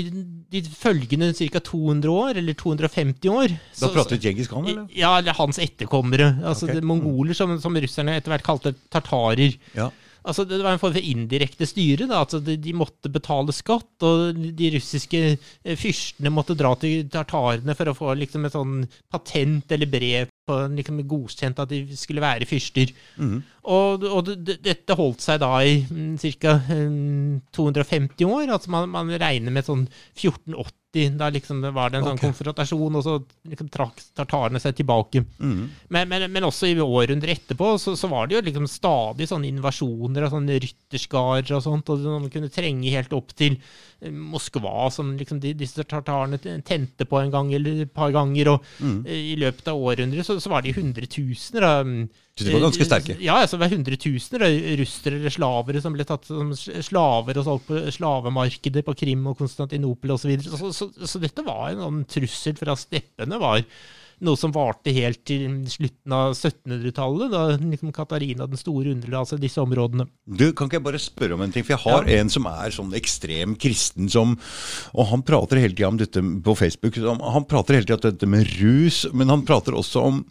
de 0.53 0.61
følgende 0.63 1.31
ca. 1.35 1.59
200 1.59 2.11
år, 2.11 2.37
eller 2.39 2.55
250 2.57 3.29
år 3.31 3.55
Da 3.79 3.89
prater 3.91 4.19
Djengis 4.21 4.47
Khan, 4.51 4.67
eller? 4.67 4.87
ja, 4.95 5.17
eller 5.19 5.35
hans 5.37 5.59
etterkommere. 5.59 6.29
Altså 6.43 6.69
okay. 6.69 6.83
mongoler, 6.85 7.35
som, 7.37 7.55
som 7.61 7.75
russerne 7.75 8.15
etter 8.17 8.33
hvert 8.33 8.45
kalte 8.45 8.73
tartarer. 8.93 9.57
Ja. 9.75 9.89
Altså 10.23 10.45
Det 10.47 10.61
var 10.63 10.75
en 10.75 10.79
form 10.79 10.93
for 10.95 11.03
indirekte 11.03 11.67
styre. 11.67 12.07
da, 12.07 12.21
altså 12.23 12.39
de, 12.39 12.55
de 12.57 12.75
måtte 12.77 13.11
betale 13.11 13.55
skatt, 13.55 13.91
og 14.07 14.39
de 14.55 14.69
russiske 14.77 15.23
eh, 15.33 15.75
fyrstene 15.79 16.31
måtte 16.31 16.55
dra 16.59 16.73
til 16.79 17.09
tartarene 17.11 17.75
for 17.75 17.91
å 17.91 17.97
få 17.97 18.15
liksom 18.21 18.47
et 18.47 18.55
sånn 18.55 18.77
patent 19.11 19.75
eller 19.75 19.91
brev 19.91 20.31
liksom 20.47 20.99
godkjent 21.07 21.59
at 21.59 21.69
de 21.69 21.95
skulle 21.95 22.21
være 22.21 22.45
fyrster. 22.45 22.91
Mm. 23.17 23.43
Og, 23.63 24.03
og 24.03 24.25
det, 24.27 24.35
det- 24.45 24.61
dette 24.63 24.93
holdt 24.99 25.21
seg 25.23 25.39
da 25.39 25.51
i 25.63 25.85
ca. 26.19 26.57
250 27.53 28.25
år. 28.27 28.51
altså 28.51 28.69
Man, 28.71 28.89
man 28.89 29.07
regner 29.19 29.51
med 29.51 29.63
sånn 29.65 29.87
1480. 30.17 30.73
Da 30.93 31.29
liksom 31.33 31.61
det 31.63 31.71
var 31.73 31.89
det 31.89 31.97
en 31.97 32.05
sånn 32.11 32.19
konfrontasjon, 32.21 32.97
og 32.99 33.01
så 33.01 33.15
liksom 33.49 33.69
trakk 33.73 33.97
tartarene 34.13 34.59
seg 34.61 34.75
tilbake. 34.77 35.23
Mm. 35.41 35.63
Men, 35.89 36.09
men, 36.11 36.25
men 36.31 36.45
også 36.45 36.69
i 36.69 36.75
århundret 36.77 37.39
etterpå 37.39 37.71
så, 37.81 37.95
så 37.97 38.09
var 38.11 38.29
det 38.29 38.37
jo 38.37 38.43
liksom 38.45 38.67
stadig 38.69 39.25
sånne 39.31 39.49
invasjoner 39.49 40.27
av 40.27 40.35
sånne 40.35 40.59
rytterskarer 40.61 41.49
og 41.57 41.63
sånt, 41.65 41.89
og 41.89 42.05
man 42.05 42.29
kunne 42.29 42.51
trenge 42.53 42.93
helt 42.93 43.13
opp 43.17 43.33
til 43.33 43.57
eh, 43.57 44.13
Moskva, 44.13 44.91
som 44.93 45.15
liksom 45.17 45.41
de, 45.41 45.55
disse 45.57 45.81
tartarene 45.89 46.37
tente 46.61 47.09
på 47.09 47.23
en 47.23 47.33
gang 47.33 47.49
eller 47.57 47.87
et 47.87 47.93
par 47.93 48.13
ganger. 48.13 48.53
Og 48.53 48.69
Mm. 48.83 49.05
eh, 49.05 49.31
i 49.33 49.35
løpet 49.39 49.67
av 49.69 49.81
århundret 49.81 50.25
så, 50.25 50.37
så 50.41 50.49
var 50.53 50.61
det 50.61 50.75
hundretusener 50.77 51.65
av 51.67 51.89
de 52.33 52.49
var 52.49 52.63
ganske 52.63 52.85
sterke. 52.87 53.13
Ja, 53.21 53.35
altså 53.43 53.59
det 53.59 53.67
var 53.67 53.75
hundretusener 53.75 54.41
av 54.47 54.55
russere 54.79 55.19
eller 55.19 55.33
slavere 55.33 55.81
som 55.83 55.93
ble 55.93 56.05
tatt 56.09 56.25
som 56.25 56.49
slaver 56.57 57.37
og 57.37 57.45
solgt 57.45 57.67
på 57.67 57.81
slavemarkedet 57.93 58.81
på 58.87 58.95
Krim 58.97 59.27
og 59.29 59.37
Konstantinopel 59.37 60.15
osv. 60.15 60.31
Så, 60.41 60.57
så, 60.57 60.71
så, 60.73 60.82
så 61.05 61.19
dette 61.23 61.43
var 61.45 61.69
en 61.73 61.83
sånn 61.87 62.05
trussel 62.09 62.55
fra 62.59 62.75
steppene. 62.79 63.39
var 63.41 63.63
noe 64.23 64.37
som 64.39 64.53
varte 64.55 64.91
helt 64.95 65.19
til 65.27 65.65
slutten 65.67 66.13
av 66.15 66.31
1700-tallet, 66.37 67.31
da 67.33 67.41
liksom 67.59 67.89
Katarina 67.91 68.45
den 68.47 68.59
store 68.61 68.93
underla 68.93 69.25
seg 69.27 69.41
disse 69.43 69.59
områdene. 69.59 70.05
Du, 70.23 70.45
Kan 70.55 70.69
ikke 70.69 70.77
jeg 70.79 70.85
bare 70.85 71.01
spørre 71.01 71.35
om 71.35 71.41
en 71.43 71.51
ting? 71.51 71.65
For 71.67 71.75
jeg 71.75 71.83
har 71.83 72.07
en 72.21 72.31
som 72.31 72.47
er 72.47 72.71
sånn 72.71 72.93
ekstrem 72.95 73.57
kristen 73.59 74.07
som 74.13 74.37
Og 74.93 75.09
han 75.09 75.25
prater 75.27 75.59
hele 75.59 75.75
tida 75.75 75.89
om 75.91 75.99
dette 75.99 76.23
på 76.45 76.55
Facebook. 76.55 76.95
Han 77.03 77.47
prater 77.49 77.75
hele 77.81 77.89
tida 77.89 77.99
om 77.99 78.05
dette 78.13 78.29
med 78.31 78.47
rus, 78.61 79.01
men 79.11 79.33
han 79.33 79.43
prater 79.49 79.75
også 79.75 80.05
om 80.07 80.21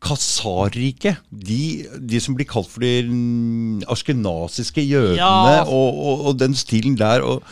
Kasarriket. 0.00 1.18
De, 1.30 1.86
de 2.00 2.20
som 2.20 2.36
blir 2.36 2.48
kalt 2.48 2.68
for 2.72 2.80
de 2.84 3.84
askenasiske 3.92 4.84
jødene 4.84 5.20
Ja. 5.20 5.64
og, 5.64 5.96
og, 5.96 6.26
og 6.30 6.38
den 6.40 6.56
stilen 6.56 6.96
der. 6.98 7.24
og 7.24 7.44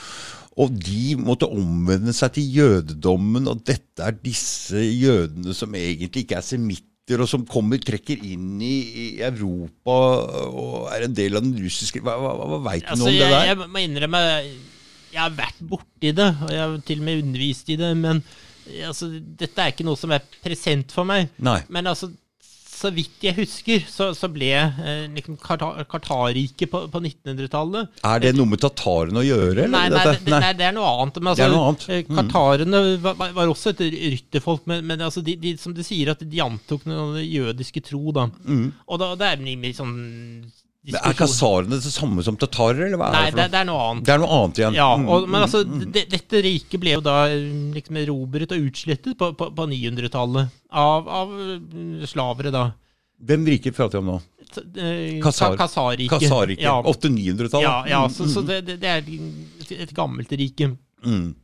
og 0.59 0.75
de 0.75 1.15
måtte 1.21 1.47
omvende 1.47 2.13
seg 2.17 2.35
til 2.35 2.55
jødedommen, 2.59 3.47
og 3.51 3.61
dette 3.69 4.03
er 4.03 4.17
disse 4.25 4.81
jødene 4.83 5.55
som 5.55 5.75
egentlig 5.79 6.25
ikke 6.25 6.39
er 6.41 6.47
semitter, 6.47 7.23
og 7.23 7.29
som 7.31 7.47
kommer, 7.49 7.79
trekker 7.81 8.21
inn 8.27 8.59
i, 8.61 8.75
i 8.85 9.05
Europa 9.25 9.95
og 10.51 10.91
er 10.93 11.07
en 11.07 11.15
del 11.17 11.39
av 11.39 11.47
den 11.47 11.55
russiske 11.57 12.03
Hva, 12.05 12.19
hva, 12.21 12.35
hva 12.37 12.59
veit 12.67 12.85
du 12.85 12.91
Altså, 12.93 13.07
om 13.07 13.15
det 13.15 13.31
der? 13.31 13.47
jeg 13.49 13.59
må 13.63 13.81
innrømme 13.81 14.21
Jeg 14.43 15.23
har 15.23 15.33
vært 15.39 15.63
borti 15.71 16.13
det, 16.13 16.29
og 16.45 16.53
jeg 16.53 16.61
har 16.61 16.77
til 16.91 17.01
og 17.01 17.07
med 17.07 17.23
undervist 17.23 17.73
i 17.73 17.79
det, 17.81 17.95
men 17.97 18.21
altså, 18.91 19.09
dette 19.41 19.63
er 19.63 19.73
ikke 19.73 19.87
noe 19.89 19.97
som 19.97 20.13
er 20.13 20.27
present 20.45 20.93
for 20.93 21.09
meg. 21.09 21.31
Nei. 21.41 21.63
Men 21.73 21.89
altså, 21.89 22.11
så 22.79 22.91
vidt 22.95 23.25
jeg 23.27 23.35
husker, 23.41 23.83
så, 23.91 24.11
så 24.15 24.29
ble 24.31 24.49
eh, 24.55 25.07
liksom 25.17 25.37
Qatar-riket 25.43 26.71
på, 26.71 26.85
på 26.93 27.01
1900-tallet 27.03 28.03
Er 28.07 28.23
det 28.23 28.33
noe 28.39 28.47
med 28.53 28.61
tatarene 28.63 29.21
å 29.23 29.27
gjøre? 29.27 29.65
eller 29.67 29.75
Nei, 29.75 29.89
nei, 29.93 30.05
det, 30.15 30.33
nei, 30.35 30.53
det 30.59 30.67
er 30.69 30.77
noe 30.77 30.93
annet. 31.03 31.19
Men 31.23 31.33
altså, 31.35 31.49
eh, 31.91 32.05
Mm. 32.09 32.15
Kartarene 32.19 32.81
var, 33.03 33.15
var- 33.35 33.49
også 33.53 33.73
et 33.75 33.81
rytterfolk, 34.15 34.63
men, 34.71 34.85
men 34.87 35.01
altså, 35.05 35.23
de, 35.25 35.35
de, 35.41 35.57
som 35.61 35.75
du 35.75 35.83
sier, 35.83 36.13
at 36.15 36.23
de 36.23 36.41
antok 36.45 36.87
noen 36.89 37.19
jødiske 37.25 37.83
tro. 37.89 38.13
da. 38.15 38.29
Og 38.87 38.99
da, 39.03 39.13
det 39.19 39.27
er 39.33 39.37
Mm. 39.39 39.59
Men 39.59 40.53
Er 40.89 41.13
kasarene 41.19 41.77
det 41.83 41.91
samme 41.93 42.23
som 42.25 42.37
tatarer, 42.39 42.87
eller 42.87 42.97
hva 43.01 43.09
Nei, 43.13 43.25
er 43.29 43.35
det 43.35 43.43
noe? 43.43 43.51
det 43.51 43.59
er 43.59 43.67
noe 43.69 43.81
annet. 43.91 44.05
Det 44.07 44.13
er 44.15 44.21
noe 44.23 44.37
annet 44.39 44.61
igjen. 44.63 44.75
Ja, 44.79 44.87
Mm, 44.97 45.09
og, 45.09 45.27
men 45.29 45.35
mm, 45.41 45.45
altså, 45.45 45.61
mm. 45.67 45.93
det, 45.93 46.05
dette 46.15 46.43
riket 46.47 46.81
ble 46.81 46.93
jo 46.95 47.01
da 47.05 47.17
liksom 47.75 47.99
erobret 48.01 48.53
og 48.55 48.69
utslettet 48.71 49.19
på, 49.19 49.33
på, 49.37 49.51
på 49.59 49.67
900-tallet 49.69 50.49
av, 50.71 51.09
av 51.09 51.35
slavere, 52.09 52.51
da. 52.55 52.63
Hvem 53.21 53.45
riket 53.51 53.75
prater 53.77 53.99
vi 53.99 54.05
om 54.07 54.13
nå? 54.15 54.19
Eh, 54.79 55.19
Kasar- 55.21 55.57
Ka- 55.59 55.67
Kasarriket. 55.67 56.21
Kasarriket. 56.23 56.65
Ja, 56.65 56.79
800-900-tallet? 56.87 57.67
ja, 57.67 57.77
ja 57.91 58.09
så, 58.09 58.29
så 58.31 58.43
det 58.47 58.79
er 58.79 59.03
et 59.83 59.93
gammelt 59.99 60.31
rike. 60.33 60.71
Mm. 61.05 61.35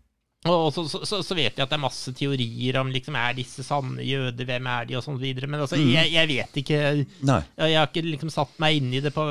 Og 0.44 0.66
så, 0.74 0.82
så, 0.92 1.22
så, 1.24 1.34
vet 1.36 1.56
jeg 1.56 1.64
at 1.64 1.70
det 1.70 1.76
er 1.78 1.80
masse 1.80 2.12
teorier 2.16 2.76
om 2.76 2.90
liksom, 2.92 3.16
er 3.16 3.36
disse 3.38 3.64
sanne 3.64 4.04
jøder, 4.04 4.44
hvem 4.44 4.66
er 4.68 4.88
de, 4.90 4.96
og 4.98 5.04
sånn 5.06 5.16
videre. 5.20 5.48
Men 5.48 5.62
altså, 5.64 5.78
jeg, 5.80 6.10
jeg 6.12 6.28
vet 6.28 6.58
ikke. 6.60 6.80
Nei. 7.24 7.38
Jeg, 7.62 7.78
har 7.78 7.88
ikke 7.88 8.04
liksom 8.04 8.32
satt 8.32 8.52
meg 8.60 8.76
inn 8.76 8.90
i 8.92 9.00
det 9.04 9.14
på 9.14 9.24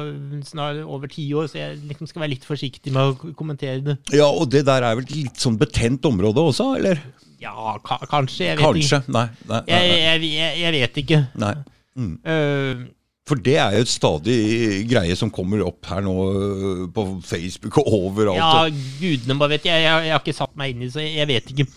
snart 0.49 0.81
over 0.81 1.11
ti 1.11 1.27
år, 1.37 1.51
så 1.51 1.59
jeg 1.59 1.83
liksom 1.91 2.09
skal 2.09 2.25
være 2.25 2.33
litt 2.33 2.47
forsiktig 2.47 2.95
med 2.95 3.13
å 3.13 3.33
kommentere 3.37 3.83
det. 3.85 3.97
Ja, 4.15 4.25
og 4.25 4.49
det 4.53 4.63
der 4.69 4.87
er 4.87 4.97
vel 4.97 5.05
et 5.05 5.13
litt 5.13 5.43
sånn 5.43 5.59
betent 5.61 6.09
område 6.09 6.47
også, 6.49 6.71
eller? 6.79 7.03
Ja, 7.43 7.77
ka 7.85 7.99
kanskje. 8.09 8.49
Jeg 8.49 8.57
vet 8.57 8.65
Kanskje. 8.65 9.03
Nei. 9.13 9.27
nei, 9.45 9.61
nei, 9.61 9.61
ikke. 9.61 9.77
Jeg, 9.77 9.93
nei. 9.93 10.01
jeg, 10.01 10.33
jeg, 10.33 10.59
jeg 10.63 10.75
vet 10.79 11.01
ikke. 11.03 11.23
nei. 11.45 11.55
Eh, 12.25 12.85
For 13.29 13.39
det 13.39 13.55
er 13.55 13.77
jo 13.77 13.85
et 13.85 13.91
stadig 13.91 14.39
greie 14.89 15.15
som 15.15 15.31
kommer 15.31 15.61
opp 15.63 15.87
her 15.87 16.03
nå 16.03 16.15
øh, 16.27 16.81
på 16.91 17.05
Facebook 17.23 17.79
og 17.79 17.87
overalt. 17.95 18.41
ja, 18.41 18.65
gudene 18.99 19.37
må 19.39 19.47
vet 19.51 19.69
jeg, 19.69 19.85
jeg. 19.85 20.09
Jeg 20.09 20.15
har 20.15 20.19
ikke 20.19 20.35
satt 20.35 20.57
meg 20.59 20.73
inn 20.73 20.83
i 20.83 20.89
det, 20.89 20.95
så 20.95 21.05
jeg, 21.05 21.29
vet 21.29 21.53
ikke. 21.53 21.67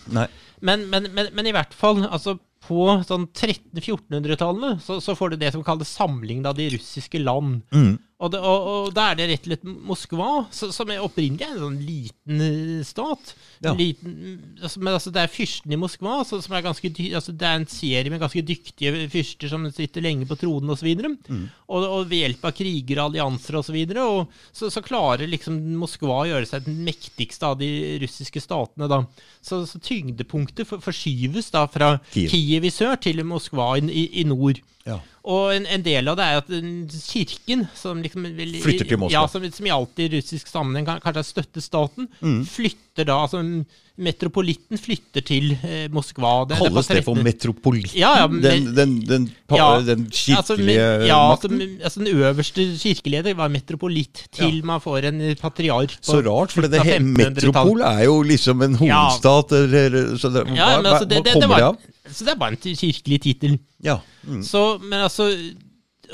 Men, 0.66 0.88
men, 0.90 1.07
men, 1.14 1.30
men 1.36 1.47
i 1.47 1.55
hvert 1.55 1.76
fall, 1.76 2.03
altså 2.09 2.34
på 2.66 2.86
sånn 3.07 3.28
1300-1400-tallene 3.30 4.72
så, 4.82 4.99
så 5.05 5.14
får 5.14 5.34
du 5.34 5.38
det 5.44 5.53
som 5.55 5.62
kalles 5.62 5.92
samling 5.94 6.42
av 6.49 6.57
de 6.59 6.66
russiske 6.74 7.20
land. 7.22 7.61
Mm. 7.70 7.92
Og, 8.17 8.31
det, 8.33 8.39
og, 8.41 8.67
og 8.67 8.87
da 8.97 9.11
er 9.11 9.19
det 9.19 9.27
rett 9.29 9.45
og 9.45 9.51
slett 9.51 9.64
Moskva, 9.67 10.29
så, 10.55 10.71
som 10.73 10.89
er 10.89 11.03
opprinnelig 11.05 11.45
er 11.45 11.51
en 11.53 11.64
sånn 11.67 11.81
liten 11.85 12.45
eh, 12.47 12.85
stat. 12.89 13.35
Ja. 13.61 13.75
Liten, 13.77 14.14
altså, 14.57 14.81
men 14.81 14.97
altså, 14.97 15.12
det 15.12 15.21
er 15.21 15.33
fyrsten 15.33 15.75
i 15.77 15.79
Moskva, 15.81 16.23
så, 16.25 16.39
som 16.41 16.55
er 16.57 16.64
ganske 16.64 16.91
altså, 17.11 17.35
det 17.37 17.49
er 17.51 17.61
en 17.61 17.69
serie 17.69 18.12
med 18.12 18.23
ganske 18.23 18.41
dyktige 18.49 19.05
fyrster 19.12 19.53
som 19.53 19.67
sitter 19.69 20.05
lenge 20.07 20.29
på 20.29 20.39
tronen 20.41 20.73
osv. 20.73 20.89
Mm. 20.97 21.43
Og, 21.69 21.85
og 21.85 22.09
ved 22.09 22.23
hjelp 22.23 22.47
av 22.49 22.55
kriger 22.57 23.03
og 23.03 23.11
allianser 23.11 23.59
osv. 23.61 23.77
Så, 23.85 24.07
og 24.07 24.57
så, 24.62 24.71
så 24.73 24.85
klarer 24.87 25.29
liksom 25.29 25.61
Moskva 25.77 26.23
å 26.23 26.31
gjøre 26.31 26.49
seg 26.49 26.64
den 26.71 26.81
mektigste 26.89 27.51
av 27.51 27.61
de 27.61 27.69
russiske 28.01 28.41
statene. 28.41 28.89
da. 28.89 29.03
Så, 29.45 29.61
så 29.69 29.83
tyngdepunktet 29.83 30.64
for, 30.73 30.81
forskyves 30.81 31.53
da 31.53 31.67
fra 31.69 31.99
Kiev. 32.14 32.33
Kiev. 32.33 32.64
i 32.64 32.73
sør 32.73 32.97
til 32.97 33.21
Moskva 33.29 33.75
i, 33.77 33.85
i, 33.93 34.07
i 34.23 34.27
nord. 34.33 34.64
Ja. 34.87 35.01
Og 35.27 35.49
en, 35.57 35.64
en 35.66 35.83
del 35.83 36.07
av 36.09 36.16
det 36.20 36.22
er 36.22 36.37
at 36.39 36.51
kirken, 37.03 37.64
som 37.74 37.99
liksom 38.03 38.29
vil, 38.37 38.53
Flytter 38.62 38.87
til 38.87 39.01
Moskva. 39.03 39.11
Ja, 39.16 39.24
som, 39.27 39.43
som 39.51 39.66
i 39.66 39.72
alltid 39.74 40.12
i 40.12 40.20
russisk 40.20 40.47
sammenheng 40.47 40.87
kan- 40.87 41.01
kanskje 41.03 41.24
støtter 41.33 41.64
staten, 41.64 42.07
Mm. 42.22 42.45
flytter 42.47 43.05
da 43.11 43.16
altså 43.27 43.43
Metropolitten 43.97 44.77
flytter 44.77 45.24
til 45.24 45.55
eh, 45.64 45.87
Moskva. 45.89 46.45
Det- 46.47 46.59
det 46.59 46.66
Kalles 46.68 46.87
det 46.91 47.03
for 47.07 47.16
metropolitten? 47.16 47.97
Ja, 47.97 48.11
ja, 48.20 48.27
men- 48.29 48.43
den, 48.45 48.74
den, 48.77 49.01
den, 49.09 49.31
Ja, 49.51 49.81
den 49.81 50.05
Altså, 50.12 50.53
kirkelige 50.55 50.77
men- 51.01 51.07
ja, 51.09 51.16
altså, 51.33 51.49
makten? 51.49 51.61
Altså, 51.62 51.85
altså, 51.85 51.99
Den 52.05 52.09
øverste 52.20 52.62
kirkeleder 52.83 53.35
var 53.35 53.49
metropolitt, 53.49 54.27
til 54.37 54.62
man 54.64 54.81
får 54.81 55.05
en 55.09 55.35
patriark. 55.41 55.97
Så 56.03 56.20
rart, 56.27 56.53
for 56.53 56.61
det 56.68 56.72
slutten 56.72 56.81
av 56.81 56.87
he- 56.87 56.99
1500-tallet. 57.01 57.35
metropol 57.35 57.83
er 57.83 58.05
jo 58.05 58.22
liksom 58.22 58.62
en 58.62 58.74
hovedstat. 58.77 59.53
Eller, 59.53 59.91
så 60.20 60.29
det, 60.33 60.45
Ja, 60.55 60.77
hva, 60.77 60.83
men 60.83 60.93
altså, 60.93 61.07
hva, 61.07 61.09
det, 61.09 61.16
hva 61.16 61.24
det, 61.24 61.24
det 61.24 61.33
kommer 61.33 61.49
var, 61.49 61.57
det 61.57 61.64
av? 61.64 61.77
Så 62.11 62.26
det 62.26 62.34
er 62.34 62.40
bare 62.40 62.57
en 62.57 62.76
kirkelig 62.82 63.20
tittel. 63.24 63.57
Ja. 63.84 64.00
Mm. 64.26 64.42
Så, 64.46 64.66
men 64.82 65.07
altså 65.07 65.30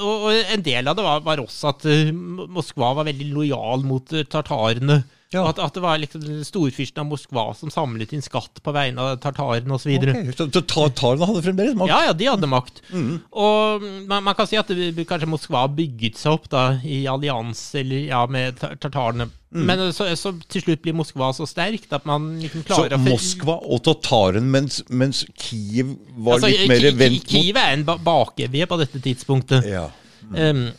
og, 0.01 0.29
og 0.29 0.53
en 0.55 0.63
del 0.65 0.89
av 0.89 0.97
det 0.97 1.05
var, 1.05 1.25
var 1.25 1.43
også 1.43 1.73
at 1.73 1.89
uh, 1.89 2.13
Moskva 2.13 2.95
var 2.97 3.09
veldig 3.09 3.33
lojal 3.33 3.85
mot 3.85 4.15
uh, 4.15 4.23
tartarene. 4.25 5.03
Ja. 5.33 5.47
At, 5.49 5.57
at 5.65 5.73
det 5.73 5.81
var 5.81 6.01
liksom 6.01 6.25
storfyrsten 6.45 7.01
av 7.01 7.09
Moskva 7.09 7.47
som 7.57 7.73
samlet 7.73 8.11
inn 8.13 8.25
skatt 8.25 8.61
på 8.65 8.75
vegne 8.77 9.01
av 9.01 9.21
tartarene 9.23 9.73
osv. 9.73 9.89
videre 9.89 10.13
okay. 10.13 10.35
Så, 10.37 10.49
så 10.53 10.61
tatarene 10.69 11.29
hadde 11.29 11.45
fremdeles 11.47 11.79
makt? 11.81 11.93
Ja, 11.93 12.01
ja, 12.11 12.17
de 12.17 12.29
hadde 12.29 12.51
makt. 12.53 12.83
Mm. 12.93 13.15
Og 13.33 13.87
man, 14.11 14.27
man 14.29 14.37
kan 14.37 14.49
si 14.49 14.61
at 14.61 14.69
det, 14.69 14.93
kanskje 15.09 15.31
Moskva 15.33 15.65
bygget 15.73 16.21
seg 16.21 16.37
opp 16.37 16.51
da 16.53 16.67
i 16.85 17.07
allianse 17.09 17.81
ja, 18.05 18.27
med 18.29 18.61
tar- 18.61 19.31
tartarene. 19.53 19.67
Men 19.69 19.93
så, 19.93 20.09
så 20.17 20.33
til 20.49 20.65
slutt 20.65 20.83
blir 20.85 20.97
Moskva 20.97 21.29
så 21.37 21.47
sterkt 21.49 21.93
at 21.93 22.07
man 22.09 22.31
liksom 22.41 22.63
Så 22.65 22.69
klarer 22.71 22.97
å 22.97 23.01
Så 23.01 23.11
Moskva 23.11 23.57
og 23.61 23.83
tataren, 23.85 24.49
mens, 24.53 24.81
mens 24.89 25.25
Kiev 25.37 25.93
var 26.17 26.39
altså, 26.39 26.53
litt 26.53 26.71
mer 26.73 26.87
vendt 26.97 27.19
mot 27.21 27.35
Kiev 27.35 27.61
er 27.61 27.75
en 27.77 27.85
ba 27.89 27.99
bakevje 28.01 28.69
på 28.71 28.81
dette 28.81 29.03
tidspunktet. 29.05 29.69
Ja. 29.69 29.91
Um, 30.33 30.71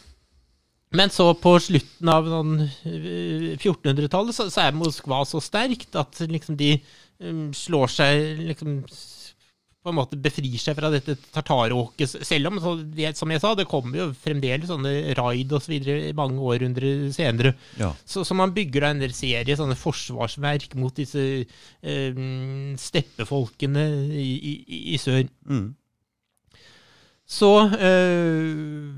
men 0.94 1.10
så 1.10 1.32
på 1.38 1.56
slutten 1.62 2.10
av 2.14 2.28
sånn, 2.30 2.58
eh, 2.86 3.48
1400-tallet 3.58 4.36
så, 4.36 4.46
så 4.54 4.68
er 4.68 4.76
Moskva 4.78 5.24
så 5.26 5.42
sterkt 5.42 5.98
at 5.98 6.22
liksom 6.30 6.58
de 6.60 6.76
um, 7.24 7.48
slår 7.58 7.94
seg 7.94 8.44
liksom 8.52 8.82
på 9.84 9.92
en 9.92 9.98
måte 9.98 10.20
befrir 10.20 10.56
seg 10.62 10.78
fra 10.78 10.90
dette 10.94 11.18
tartaråket. 11.36 12.16
Selv 12.24 12.50
om, 12.50 12.60
så 12.64 12.76
det, 12.80 13.12
som 13.20 13.32
jeg 13.34 13.44
sa, 13.44 13.52
det 13.60 13.68
kommer 13.70 14.00
jo 14.00 14.08
fremdeles 14.16 14.72
sånne 14.72 15.14
raid 15.20 15.52
osv. 15.58 15.76
mange 16.16 16.40
århundrer 16.40 17.10
senere. 17.16 17.54
Ja. 17.80 17.92
Så, 18.08 18.24
så 18.24 18.38
man 18.38 18.56
bygger 18.56 18.86
da 18.86 18.94
en 18.94 19.04
del 19.04 19.16
serie 19.18 19.60
sånne 19.60 19.78
forsvarsverk 19.80 20.78
mot 20.80 20.96
disse 20.96 21.26
eh, 21.44 22.26
steppefolkene 22.80 23.88
i, 24.16 24.34
i, 24.54 24.84
i 24.96 25.00
sør. 25.02 25.26
Mm. 25.52 25.74
Så 27.34 27.50
eh, 27.76 28.93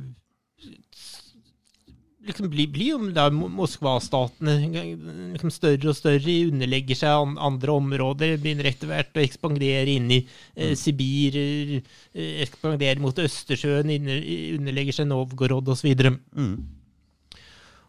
liksom 2.26 2.50
blir, 2.50 2.70
blir 2.74 2.94
jo 2.94 3.00
da 3.16 3.28
Moskva-statene 3.34 4.56
liksom 5.34 5.52
større 5.54 5.92
og 5.92 5.98
større, 5.98 6.38
underlegger 6.50 7.00
seg 7.00 7.26
an, 7.26 7.36
andre 7.50 7.76
områder, 7.76 8.38
begynner 8.42 8.70
etter 8.70 8.92
hvert 8.92 9.18
å 9.18 9.24
ekspandere 9.24 9.98
inn 9.98 10.10
i 10.14 10.22
eh, 10.22 10.74
Sibir, 10.80 11.38
eh, 11.38 12.32
ekspandere 12.46 13.02
mot 13.04 13.20
Østersjøen, 13.26 13.94
underlegger 14.58 15.00
seg 15.00 15.10
Novgorod 15.12 15.70
osv. 15.76 15.94
Mm. 16.36 16.56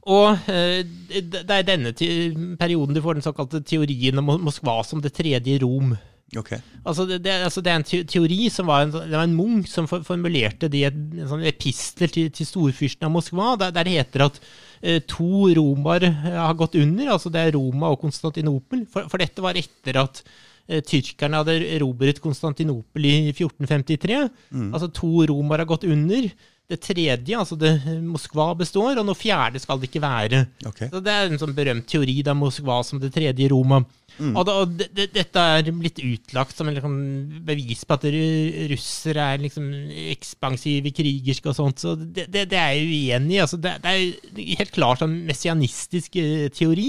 Og 0.06 0.50
eh, 0.52 0.82
det 1.16 1.42
det 1.46 1.56
er 1.56 1.66
denne 1.66 1.94
perioden 2.60 2.94
du 2.94 3.02
får 3.02 3.18
den 3.18 3.26
såkalte 3.26 3.64
teorien 3.66 4.22
om 4.22 4.36
Moskva 4.46 4.82
som 4.86 5.02
det 5.02 5.16
tredje 5.16 5.58
Rom. 5.64 5.96
Ok. 6.34 6.56
Altså 6.82 7.04
det, 7.06 7.20
det, 7.22 7.34
altså 7.46 7.62
det 7.62 7.70
er 7.70 7.78
en 7.78 8.06
teori 8.10 8.48
som 8.50 8.66
var 8.66 8.82
en, 8.82 8.90
det 8.90 9.14
var 9.14 9.28
en 9.28 9.36
munk 9.36 9.68
som 9.70 9.86
for, 9.86 10.02
formulerte 10.06 10.66
det 10.72 10.80
i 10.80 10.86
et, 10.88 10.96
en 10.96 11.28
sånn 11.30 11.44
epistel 11.46 12.10
til, 12.10 12.32
til 12.34 12.48
storfyrsten 12.48 13.06
av 13.06 13.12
Moskva, 13.14 13.52
der, 13.60 13.70
der 13.76 13.86
det 13.86 13.94
heter 14.00 14.24
at 14.26 14.40
eh, 14.80 14.98
to 15.06 15.46
romaer 15.54 16.08
eh, 16.08 16.34
har 16.34 16.58
gått 16.58 16.74
under, 16.80 17.12
altså 17.14 17.30
det 17.30 17.44
er 17.44 17.54
Roma 17.54 17.92
og 17.94 18.02
Konstantinopel. 18.02 18.82
For, 18.90 19.06
for 19.12 19.22
dette 19.22 19.44
var 19.44 19.60
etter 19.60 20.00
at 20.02 20.24
eh, 20.66 20.82
tyrkerne 20.82 21.44
hadde 21.44 21.60
erobret 21.78 22.18
Konstantinopel 22.24 23.06
i 23.06 23.14
1453. 23.30 24.18
Altså 24.74 24.90
to 24.98 25.28
romaer 25.30 25.62
har 25.62 25.70
gått 25.76 25.86
under. 25.86 26.26
Det 26.66 26.80
tredje, 26.82 27.36
altså 27.38 27.54
det, 27.54 27.76
Moskva 28.02 28.48
består, 28.58 28.98
og 28.98 29.06
noe 29.06 29.14
fjerde 29.14 29.60
skal 29.62 29.78
det 29.78 29.86
ikke 29.86 30.02
være. 30.02 30.40
Okay. 30.66 30.88
Så 30.90 30.98
Det 31.04 31.12
er 31.12 31.28
en 31.28 31.38
sånn 31.38 31.54
berømt 31.54 31.86
teori 31.86 32.16
da 32.26 32.34
Moskva 32.34 32.80
som 32.82 32.98
det 33.02 33.12
tredje 33.14 33.46
Roma. 33.52 33.84
Og, 34.16 34.40
da, 34.48 34.52
og 34.62 34.72
det, 34.78 34.86
det, 34.96 35.06
dette 35.12 35.42
er 35.58 35.66
blitt 35.76 35.98
utlagt 36.00 36.56
som 36.56 36.70
en 36.70 36.76
liksom, 36.78 36.94
bevis 37.44 37.84
på 37.84 37.96
at 37.98 38.06
ru- 38.14 38.66
russere 38.72 39.26
er 39.34 39.42
liksom 39.42 39.66
ekspansive, 40.16 40.92
krigerske 40.96 41.52
og 41.52 41.58
sånt. 41.58 41.82
Så 41.84 41.92
det, 42.00 42.24
det, 42.32 42.46
er 42.56 42.72
jeg 42.78 42.86
uenig 42.88 43.36
i. 43.36 43.42
Altså, 43.44 43.60
det, 43.60 43.74
det 43.84 43.92
er 43.92 44.56
helt 44.62 44.72
klart 44.74 45.04
en 45.04 45.18
messianistisk 45.28 46.16
teori. 46.16 46.48
teori. 46.56 46.88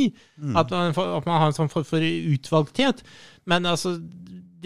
At, 0.56 0.72
man, 0.72 0.96
at 0.96 1.28
man 1.28 1.42
har 1.42 1.52
en 1.52 1.58
sånn 1.58 1.74
form 1.74 1.86
for 1.88 2.02
utvalgthet. 2.02 3.04
Men 3.48 3.68
altså 3.68 3.98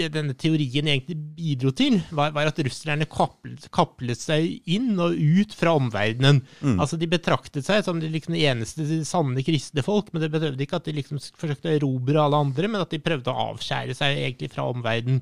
denne 0.09 0.33
teorien 0.33 0.87
egentlig 0.89 1.17
bidro 1.37 1.71
til, 1.77 1.99
var, 2.15 2.31
var 2.33 2.49
at 2.49 2.61
russerne 2.65 3.05
kaplet, 3.05 3.67
kaplet 3.75 4.17
seg 4.17 4.61
inn 4.65 4.95
og 4.97 5.13
ut 5.13 5.53
fra 5.57 5.75
omverdenen. 5.77 6.41
Altså 6.81 6.97
De 6.97 7.09
betraktet 7.11 7.67
seg 7.67 7.83
som 7.85 7.99
de 8.01 8.09
liksom 8.09 8.35
eneste 8.39 8.87
sanne 9.07 9.43
kristne 9.45 9.83
folk, 9.85 10.09
men 10.13 10.23
det 10.25 10.31
betøvde 10.33 10.65
ikke 10.65 10.79
at 10.81 10.87
de 10.89 10.95
liksom 10.97 11.19
forsøkte 11.37 11.69
å 11.69 11.75
erobre 11.77 12.23
alle 12.23 12.39
andre, 12.47 12.67
men 12.71 12.81
at 12.81 12.93
de 12.93 13.01
prøvde 13.03 13.29
å 13.29 13.51
avskjære 13.51 13.97
seg 13.97 14.17
egentlig 14.23 14.49
fra 14.53 14.65
omverdenen. 14.71 15.21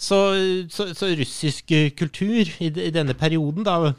Så, 0.00 0.18
så, 0.74 0.88
så 0.96 1.12
russisk 1.14 1.70
kultur 1.98 2.50
i, 2.58 2.66
i 2.66 2.90
denne 2.94 3.14
perioden, 3.14 3.62
da, 3.66 3.92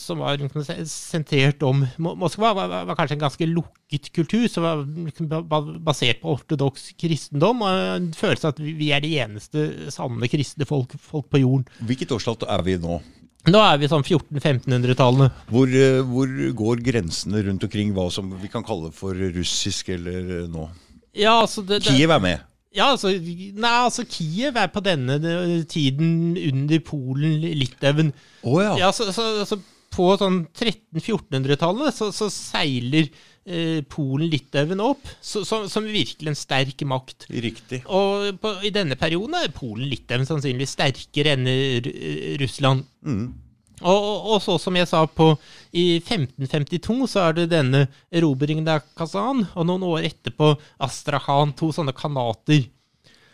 som 0.00 0.18
var 0.22 0.40
sentrert 0.88 1.62
om 1.66 1.84
Moskva, 1.98 2.50
var, 2.56 2.72
var, 2.88 2.96
kanskje 2.98 3.16
en 3.18 3.22
ganske 3.26 3.46
lukket 3.50 4.10
kultur, 4.16 4.46
som 4.50 4.64
var 4.66 4.82
liksom 4.86 5.28
ba- 5.30 5.42
ba- 5.46 5.78
basert 5.90 6.20
på 6.22 6.34
ortodoks 6.34 6.90
kristendom, 6.98 7.62
og 7.62 7.82
en 7.98 8.08
følelse 8.16 8.48
av 8.50 8.56
at 8.56 8.64
vi, 8.64 8.90
er 8.94 9.04
de 9.04 9.12
eneste 9.22 9.68
sanne 9.94 10.30
kristne 10.30 10.66
folk, 10.68 10.96
folk 10.98 11.28
på 11.30 11.42
jorden. 11.44 11.68
Hvilket 11.86 12.12
årstall 12.16 12.42
er 12.48 12.66
vi 12.66 12.76
nå? 12.82 12.98
Nå 13.48 13.60
er 13.62 13.78
vi 13.80 13.88
sånn 13.88 14.02
1400-1500-tallene. 14.04 15.30
Hvor, 15.48 15.70
eh, 15.70 16.02
hvor 16.04 16.32
går 16.58 16.82
grensene 16.84 17.40
rundt 17.46 17.64
omkring 17.64 17.94
hva 17.96 18.08
som 18.12 18.34
vi 18.42 18.50
kan 18.52 18.66
kalle 18.66 18.90
for 18.92 19.14
russisk 19.14 19.88
eller 19.94 20.42
eh, 20.42 20.48
nå? 20.50 20.66
Ja, 21.16 21.38
altså 21.44 21.62
det, 21.62 21.80
det, 21.84 21.94
Kiev 21.94 22.12
er 22.14 22.20
med. 22.22 22.42
Ja, 22.76 22.90
altså, 22.92 23.08
nei, 23.16 23.70
altså 23.86 24.04
Kiev 24.04 24.58
er 24.60 24.68
på 24.74 24.82
denne 24.84 25.16
eh, 25.24 25.62
tiden 25.70 26.36
under 26.36 26.82
Polen, 26.84 27.38
Litauen. 27.56 28.12
oh, 28.44 28.58
ja. 28.60 28.74
Ja, 28.82 28.90
så, 28.92 29.06
så, 29.14 29.24
altså, 29.40 29.56
på 29.94 30.10
sånn 30.20 30.42
1300-1400-tallet 30.52 31.96
så, 31.96 32.10
så 32.14 32.28
seiler 32.32 33.08
eh, 33.48 33.80
Polen-Litauen 33.88 34.82
opp 34.84 35.08
så, 35.24 35.40
så, 35.48 35.62
som 35.72 35.88
virkelig 35.88 36.28
en 36.34 36.38
sterk 36.38 36.84
makt. 36.88 37.24
Riktig. 37.32 37.80
Og 37.88 38.36
på, 38.42 38.52
i 38.68 38.72
denne 38.74 38.98
perioden 39.00 39.38
er 39.40 39.52
Polen-Litauen 39.56 40.28
sannsynligvis 40.28 40.76
sterkere 40.76 41.34
enn 41.38 41.48
Ru- 41.48 42.36
Russland. 42.44 42.84
Mm. 43.06 43.26
Og, 43.82 44.32
og, 44.32 44.38
så 44.42 44.56
som 44.58 44.76
jeg 44.78 44.88
sa 44.90 45.04
på 45.06 45.30
I 45.76 46.00
1552 46.00 47.06
så 47.12 47.28
er 47.28 47.36
det 47.36 47.50
denne 47.52 47.84
erobringen 48.10 48.66
av 48.70 48.82
Kazan, 48.98 49.44
og 49.54 49.68
noen 49.68 49.86
år 49.86 50.08
etterpå 50.08 50.54
Astrahan, 50.82 51.54
to 51.58 51.70
sånne 51.74 51.94
kanater. 51.96 52.66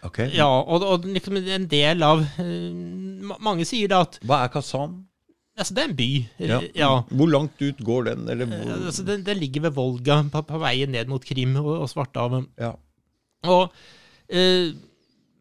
Ok. 0.04 0.20
Ja, 0.36 0.50
og, 0.50 0.84
og 0.84 1.08
liksom 1.08 1.38
en 1.40 1.64
del 1.70 2.04
av 2.04 2.20
eh, 2.42 3.28
Mange 3.40 3.64
sier 3.64 3.88
da 3.88 4.02
at 4.04 4.18
Hva 4.20 4.42
er 4.44 4.52
Kazan? 4.52 4.98
altså, 5.56 5.74
det 5.74 5.82
er 5.82 5.88
en 5.88 5.96
by. 5.96 6.08
Ja. 6.44 6.58
ja. 6.76 6.90
Hvor 7.08 7.30
langt 7.30 7.62
ut 7.62 7.80
går 7.86 8.08
den? 8.10 8.28
Eller 8.28 8.48
hvor? 8.50 8.64
Eh, 8.68 8.86
Altså, 8.90 9.04
den, 9.06 9.24
den 9.26 9.40
ligger 9.40 9.68
ved 9.68 9.76
Volga, 9.78 10.22
på, 10.32 10.42
på 10.48 10.60
veien 10.60 10.92
ned 10.92 11.08
mot 11.08 11.24
Krim 11.24 11.56
og, 11.62 11.70
og 11.84 11.88
Svartehavet. 11.92 12.50
Ja. 12.60 12.74
Og 13.48 13.72
eh, 14.28 14.74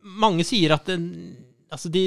mange 0.04 0.46
sier 0.48 0.76
at 0.76 0.88
den, 0.88 1.36
altså 1.72 1.92
de 1.92 2.06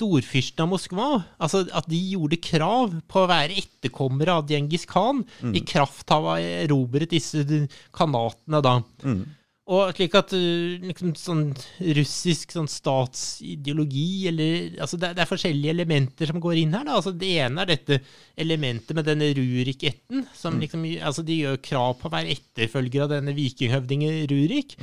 storfyrstene 0.00 0.66
av 0.66 0.72
Moskva 0.72 1.08
altså 1.38 1.64
at 1.76 1.88
de 1.90 2.00
gjorde 2.14 2.40
krav 2.42 2.96
på 3.10 3.22
å 3.22 3.28
være 3.30 3.58
etterkommere 3.60 4.40
av 4.40 4.48
Djengis 4.50 4.88
Khan 4.90 5.22
i 5.54 5.62
kraft 5.66 6.10
av 6.14 6.24
å 6.24 6.32
ha 6.34 6.40
erobret 6.64 7.12
disse 7.12 7.44
kanatene 7.96 8.62
da. 8.64 8.78
Mm. 9.04 9.22
Og 9.70 9.92
slik 9.94 10.16
at 10.18 10.32
uh, 10.34 10.82
liksom 10.82 11.12
sånn 11.18 11.42
russisk 11.94 12.54
sånn 12.56 12.66
statsideologi 12.70 14.26
eller 14.30 14.80
altså 14.82 14.98
det, 14.98 15.12
det 15.14 15.22
er 15.22 15.30
forskjellige 15.30 15.74
elementer 15.76 16.30
som 16.30 16.40
går 16.42 16.58
inn 16.62 16.74
her. 16.74 16.86
da, 16.88 16.96
altså 16.98 17.12
Det 17.14 17.30
ene 17.44 17.62
er 17.62 17.70
dette 17.70 18.00
elementet 18.40 18.96
med 18.98 19.06
denne 19.06 19.30
Rurik-ætten. 19.36 20.24
som 20.34 20.58
liksom, 20.58 20.82
altså 20.98 21.22
De 21.26 21.38
gjør 21.44 21.60
krav 21.62 21.94
på 22.00 22.10
å 22.10 22.14
være 22.16 22.34
etterfølger 22.34 23.06
av 23.06 23.12
denne 23.14 23.36
vikinghøvdingen 23.36 24.24
Rurik. 24.32 24.74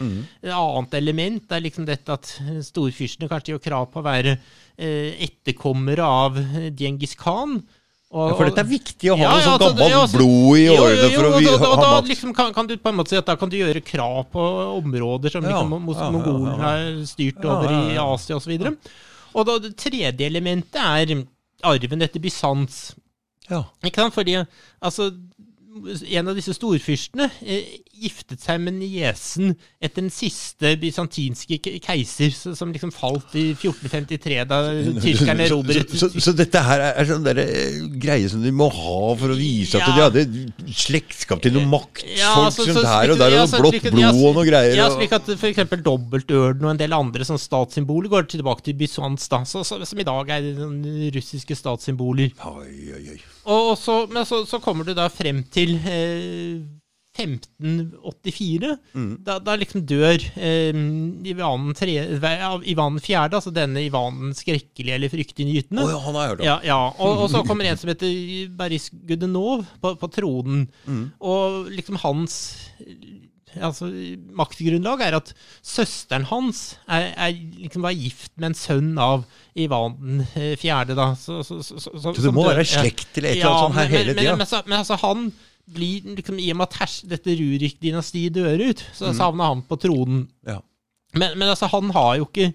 Et 0.42 0.54
annet 0.54 0.96
element 1.02 1.52
er 1.52 1.66
liksom 1.66 1.88
dette 1.88 2.16
at 2.16 2.32
storfyrstene 2.70 3.28
kanskje 3.32 3.56
gjør 3.56 3.66
krav 3.68 3.90
på 3.92 4.00
å 4.00 4.08
være 4.08 4.38
eh, 4.78 5.20
etterkommere 5.28 6.06
av 6.06 6.40
eh, 6.40 6.70
Djengis 6.72 7.18
Khan. 7.20 7.60
Og, 8.08 8.30
Ja, 8.32 8.36
for 8.40 8.48
dette 8.48 8.62
er 8.64 8.70
viktig 8.70 9.10
å 9.12 9.18
ha 9.18 9.24
Ja, 9.24 9.32
noe 9.36 9.42
sånn 9.44 9.60
gammelt 9.60 9.90
ja, 9.92 9.98
altså- 10.00 10.18
blod 10.18 10.58
i 10.58 10.68
årene 10.72 11.08
for 11.12 11.24
å 11.28 11.32
og 11.34 11.40
vi- 11.42 11.46
da, 11.46 11.58
da, 11.58 11.76
da 11.76 12.02
liksom 12.08 12.34
kan, 12.34 12.54
kan 12.54 12.68
du 12.68 12.78
på 12.78 12.88
en 12.90 12.96
måte 12.96 13.10
si 13.10 13.18
at 13.18 13.26
da 13.26 13.36
kan 13.36 13.50
du 13.50 13.58
gjøre 13.58 13.84
krav 13.84 14.30
på 14.32 14.40
områder 14.82 15.30
som 15.30 15.44
liksom, 15.44 15.70
mongolene 15.70 16.56
har 16.58 17.06
styrt 17.06 17.44
over 17.44 17.68
i. 17.68 17.98
Asia 17.98 18.38
osv. 18.38 18.78
Og 19.36 19.46
da 19.46 19.58
det 19.60 19.76
tredje 19.76 20.16
elementet 20.24 20.80
er 20.80 21.26
arven 21.64 22.02
etter 22.02 22.20
Bysants. 22.24 22.96
Ja. 23.50 23.66
Ikke 23.84 23.96
sant? 23.96 24.14
Fordi 24.16 24.48
altså, 24.82 25.12
en 25.86 26.28
av 26.32 26.36
disse 26.38 26.54
storfyrstene 26.56 27.30
eh, 27.46 27.78
giftet 27.98 28.40
seg 28.44 28.60
med 28.62 28.76
niesen 28.78 29.56
etter 29.82 30.04
den 30.04 30.12
siste 30.14 30.76
bysantinske 30.82 31.58
keiser, 31.82 32.30
så- 32.36 32.56
som 32.58 32.72
liksom 32.74 32.92
falt 32.94 33.34
i 33.36 33.54
1453, 33.58 34.44
da 34.48 34.60
tyrkerne 35.02 35.48
erobret 35.48 35.90
Så, 35.98 36.10
så, 36.14 36.22
så 36.28 36.34
dette 36.38 36.62
her 36.62 36.84
er, 36.92 37.06
sånn 37.10 37.24
der, 37.26 37.42
eh, 37.42 37.80
greie 37.98 38.30
som 38.30 38.44
de 38.44 38.52
må 38.54 38.70
ha 38.70 39.16
for 39.18 39.34
å 39.34 39.38
vise 39.38 39.80
at 39.82 39.88
Ja. 39.88 40.10
de 40.10 40.26
hadde 40.26 40.74
slektskap 40.78 41.42
til 41.42 41.54
noe 41.58 41.66
maktfolk 41.66 42.18
Ja, 42.18 42.36
så, 42.52 42.66
som 42.68 42.82
så 42.82 42.86
her 42.86 43.12
og 43.16 43.18
der, 43.22 43.38
og 43.42 43.50
så 43.50 43.62
blått 43.64 43.82
blod 43.92 44.14
og 44.14 44.36
noe 44.38 44.46
greier. 44.48 44.76
Ja, 44.78 44.90
slik 44.94 45.12
at 45.18 45.28
f.eks. 45.34 45.64
dobbeltørnen 45.84 46.64
og 46.66 46.72
en 46.76 46.78
del 46.82 46.94
andre 46.94 47.26
sånn 47.28 47.42
statssymboler 47.42 48.10
går 48.14 48.28
tilbake 48.30 48.64
til 48.68 48.78
Bysants, 48.78 49.28
da, 49.32 49.42
så, 49.48 49.64
så, 49.66 49.80
som 49.88 50.00
i 50.00 50.06
dag 50.08 50.30
er 50.38 50.52
russiske 51.18 51.56
statssymboler. 51.58 52.32
Oi. 52.46 52.87
Og 53.48 53.78
så, 53.80 54.02
men 54.12 54.26
så, 54.28 54.42
så 54.48 54.60
kommer 54.64 54.88
du 54.88 54.94
da 54.98 55.08
frem 55.12 55.44
til 55.54 55.78
eh, 55.88 56.66
1584. 57.18 58.74
Da, 59.26 59.38
da 59.42 59.56
liksom 59.58 59.84
dør 59.90 60.22
eh, 60.36 60.78
Ivan, 61.32 61.72
tre, 61.78 61.96
Ivan 62.70 63.00
4., 63.02 63.24
altså 63.28 63.54
denne 63.56 63.84
Ivanen 63.86 64.36
skrekkelige 64.38 64.98
eller 64.98 65.12
fryktinngytende. 65.14 65.86
Oh, 65.86 65.94
ja, 65.96 66.02
han 66.06 66.20
har 66.20 66.32
hørt 66.32 66.44
om. 66.44 66.48
Ja, 66.48 66.58
ja. 66.66 66.80
Og, 66.94 67.24
og 67.24 67.32
så 67.34 67.44
kommer 67.48 67.70
en 67.70 67.80
som 67.80 67.92
heter 67.92 68.52
Baris 68.58 68.90
Gudenov 69.10 69.66
på, 69.82 69.96
på 70.00 70.12
tronen. 70.14 70.68
Og 71.20 71.72
liksom 71.74 72.00
hans 72.04 72.40
altså, 73.56 73.88
maktgrunnlag 74.38 75.02
er 75.08 75.18
at 75.20 75.32
søsteren 75.66 76.26
hans 76.30 76.78
er, 76.88 77.10
er, 77.16 77.36
liksom 77.64 77.86
var 77.86 77.96
gift 77.98 78.32
med 78.38 78.52
en 78.52 78.58
sønn 78.60 78.94
av 79.02 79.26
Ivan 79.58 79.96
den 80.02 80.24
eh, 80.36 80.54
fjerde. 80.60 80.96
Da. 80.98 81.12
Så, 81.20 81.40
så, 81.48 81.60
så, 81.66 81.80
så, 81.88 82.14
det 82.18 82.34
må 82.36 82.46
være 82.48 82.66
slekt 82.68 83.08
til 83.16 83.26
et 83.26 83.40
eller 83.40 83.52
annet 83.52 83.66
sånt 83.68 83.80
her 83.82 83.94
hele 83.94 84.16
tida. 84.18 84.36
Men, 84.36 84.44
men, 84.44 84.48
men, 84.54 84.70
men 84.72 84.80
altså, 84.84 85.00
han 85.04 85.28
blir 85.68 86.14
liksom, 86.16 86.40
I 86.40 86.52
og 86.54 86.60
med 86.62 86.68
at 86.70 86.80
hers, 86.82 86.98
dette 87.12 87.34
Rurik-dynastiet 87.40 88.36
dør 88.38 88.62
ut, 88.70 88.84
så 88.96 89.10
Mm. 89.12 89.18
savner 89.18 89.50
han 89.52 89.62
på 89.68 89.76
tronen. 89.84 90.28
Ja. 90.48 90.60
Men, 91.14 91.38
men 91.40 91.50
altså, 91.50 91.68
han 91.72 91.90
har 91.96 92.18
jo 92.20 92.28
ikke 92.30 92.54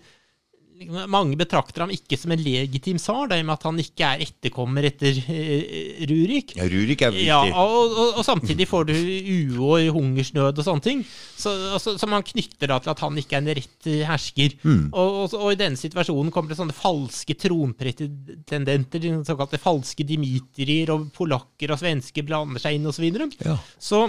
Mange 1.11 1.37
betrakter 1.39 1.85
ham 1.85 1.93
ikke 1.95 2.16
som 2.20 2.33
en 2.35 2.43
legitim 2.43 2.99
tsar, 3.01 3.28
det 3.30 3.41
med 3.43 3.55
at 3.55 3.66
han 3.68 3.80
ikke 3.83 4.09
er 4.09 4.24
etterkommer 4.26 4.87
etter 4.89 5.18
eh, 5.33 6.03
Rurik. 6.09 6.55
Ja, 6.59 6.66
Rurik 6.70 7.05
er 7.07 7.14
viktig. 7.14 7.28
Ja, 7.28 7.41
og, 7.62 7.93
og, 7.93 8.18
og 8.20 8.26
samtidig 8.26 8.66
får 8.70 8.89
du 8.91 8.95
uår, 8.97 9.91
hungersnød 9.95 10.62
og 10.62 10.66
sånne 10.66 10.87
ting. 10.87 11.05
Så, 11.39 11.53
altså, 11.76 11.97
som 12.01 12.14
han 12.16 12.26
knytter 12.26 12.72
da 12.72 12.80
til 12.83 12.95
at 12.95 13.05
han 13.05 13.20
ikke 13.22 13.39
er 13.39 13.45
en 13.45 13.55
rett 13.61 13.91
hersker. 14.09 14.59
Mm. 14.62 14.83
Og, 14.91 15.37
og, 15.39 15.49
i 15.53 15.61
denne 15.61 15.80
situasjonen 15.80 16.33
kommer 16.35 16.53
det 16.53 16.61
sånne 16.61 16.76
falske 16.76 17.37
tronpretendenter, 17.45 19.03
de 19.03 19.14
såkalte 19.26 19.61
falske 19.62 20.07
dimitrier, 20.09 20.93
og 20.95 21.11
polakker 21.16 21.74
og 21.74 21.83
svensker 21.83 22.26
blander 22.26 22.62
seg 22.62 22.78
inn 22.78 22.89
osv. 22.89 23.01
Så, 23.03 23.07
videre. 23.07 23.26
Ja. 23.43 23.57
så 23.83 24.05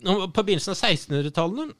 på 0.00 0.42
begynnelsen 0.44 0.72
av 0.72 0.78
1600-tallet 0.78 1.74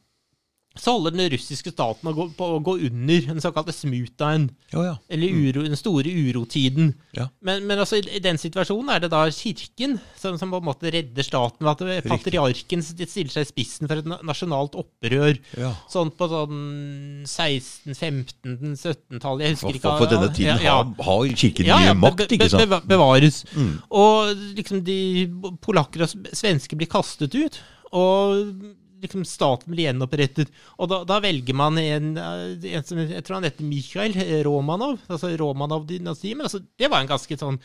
så 0.78 0.92
holder 0.96 1.14
den 1.16 1.30
russiske 1.32 1.70
staten 1.72 2.10
å 2.10 2.12
gå, 2.16 2.24
på 2.36 2.46
å 2.56 2.60
gå 2.64 2.74
under 2.88 3.28
den 3.30 3.40
såkalte 3.40 3.72
smutaen, 3.72 4.48
Ja, 4.72 4.82
ja. 4.84 4.94
eller 5.08 5.32
uro, 5.32 5.62
den 5.64 5.76
store 5.78 6.10
urotiden. 6.12 6.90
Ja. 7.16 7.28
Men, 7.40 7.64
men 7.68 7.80
altså, 7.82 7.96
i, 8.02 8.20
den 8.20 8.36
situasjonen 8.40 8.90
er 8.92 9.00
det 9.04 9.10
da 9.14 9.22
kirken 9.32 9.96
som, 10.20 10.36
som 10.40 10.52
på 10.52 10.60
en 10.60 10.66
måte 10.68 10.92
redder 10.92 11.24
staten, 11.26 11.64
ved 11.64 11.72
at 11.72 11.84
Riktig. 11.86 12.10
patriarken 12.12 12.82
stiller 12.84 13.32
seg 13.32 13.46
i 13.46 13.50
spissen 13.50 13.88
for 13.90 14.02
et 14.02 14.10
nasjonalt 14.26 14.76
opprør. 14.78 15.38
Ja. 15.56 15.72
Sånn 15.92 16.12
på 16.16 16.28
sånn 16.32 16.60
16-, 17.24 17.96
15-, 17.96 18.76
17-tallet, 18.76 19.46
jeg 19.46 19.56
husker 19.56 19.78
ikke. 19.80 19.96
for 20.02 20.10
denne 20.12 20.30
tiden 20.36 20.60
har, 20.62 20.90
har 21.08 21.36
kirken 21.40 21.70
mye 21.72 21.94
makt, 22.02 22.26
ikke 22.36 22.50
sant? 22.52 22.68
be- 22.70 22.82
bevares. 22.92 23.42
Mm. 23.56 23.72
Og 23.96 24.46
liksom 24.58 24.82
de 24.86 24.98
polakker 25.64 26.04
og 26.06 26.32
svensker 26.36 26.78
blir 26.80 26.90
kastet 26.92 27.34
ut, 27.36 27.60
og 27.96 28.52
liksom 29.02 29.24
staten 29.28 29.72
blir 29.72 29.90
gjenopprettet. 29.90 30.52
Og 30.80 30.90
da, 30.92 31.02
da 31.08 31.18
velger 31.24 31.56
man 31.56 31.80
en, 31.80 32.14
eh, 32.20 32.70
en 32.76 32.86
som 32.86 33.02
jeg 33.02 33.24
tror 33.26 33.40
han 33.40 33.48
heter 33.48 33.66
Mikhail 33.66 34.16
Romanov, 34.46 35.02
altså 35.08 35.32
Romanov-dynastiet. 35.36 36.36
Men 36.36 36.48
altså, 36.48 36.62
det 36.78 36.90
var 36.92 37.04
en 37.04 37.12
ganske 37.12 37.38
sånn 37.40 37.60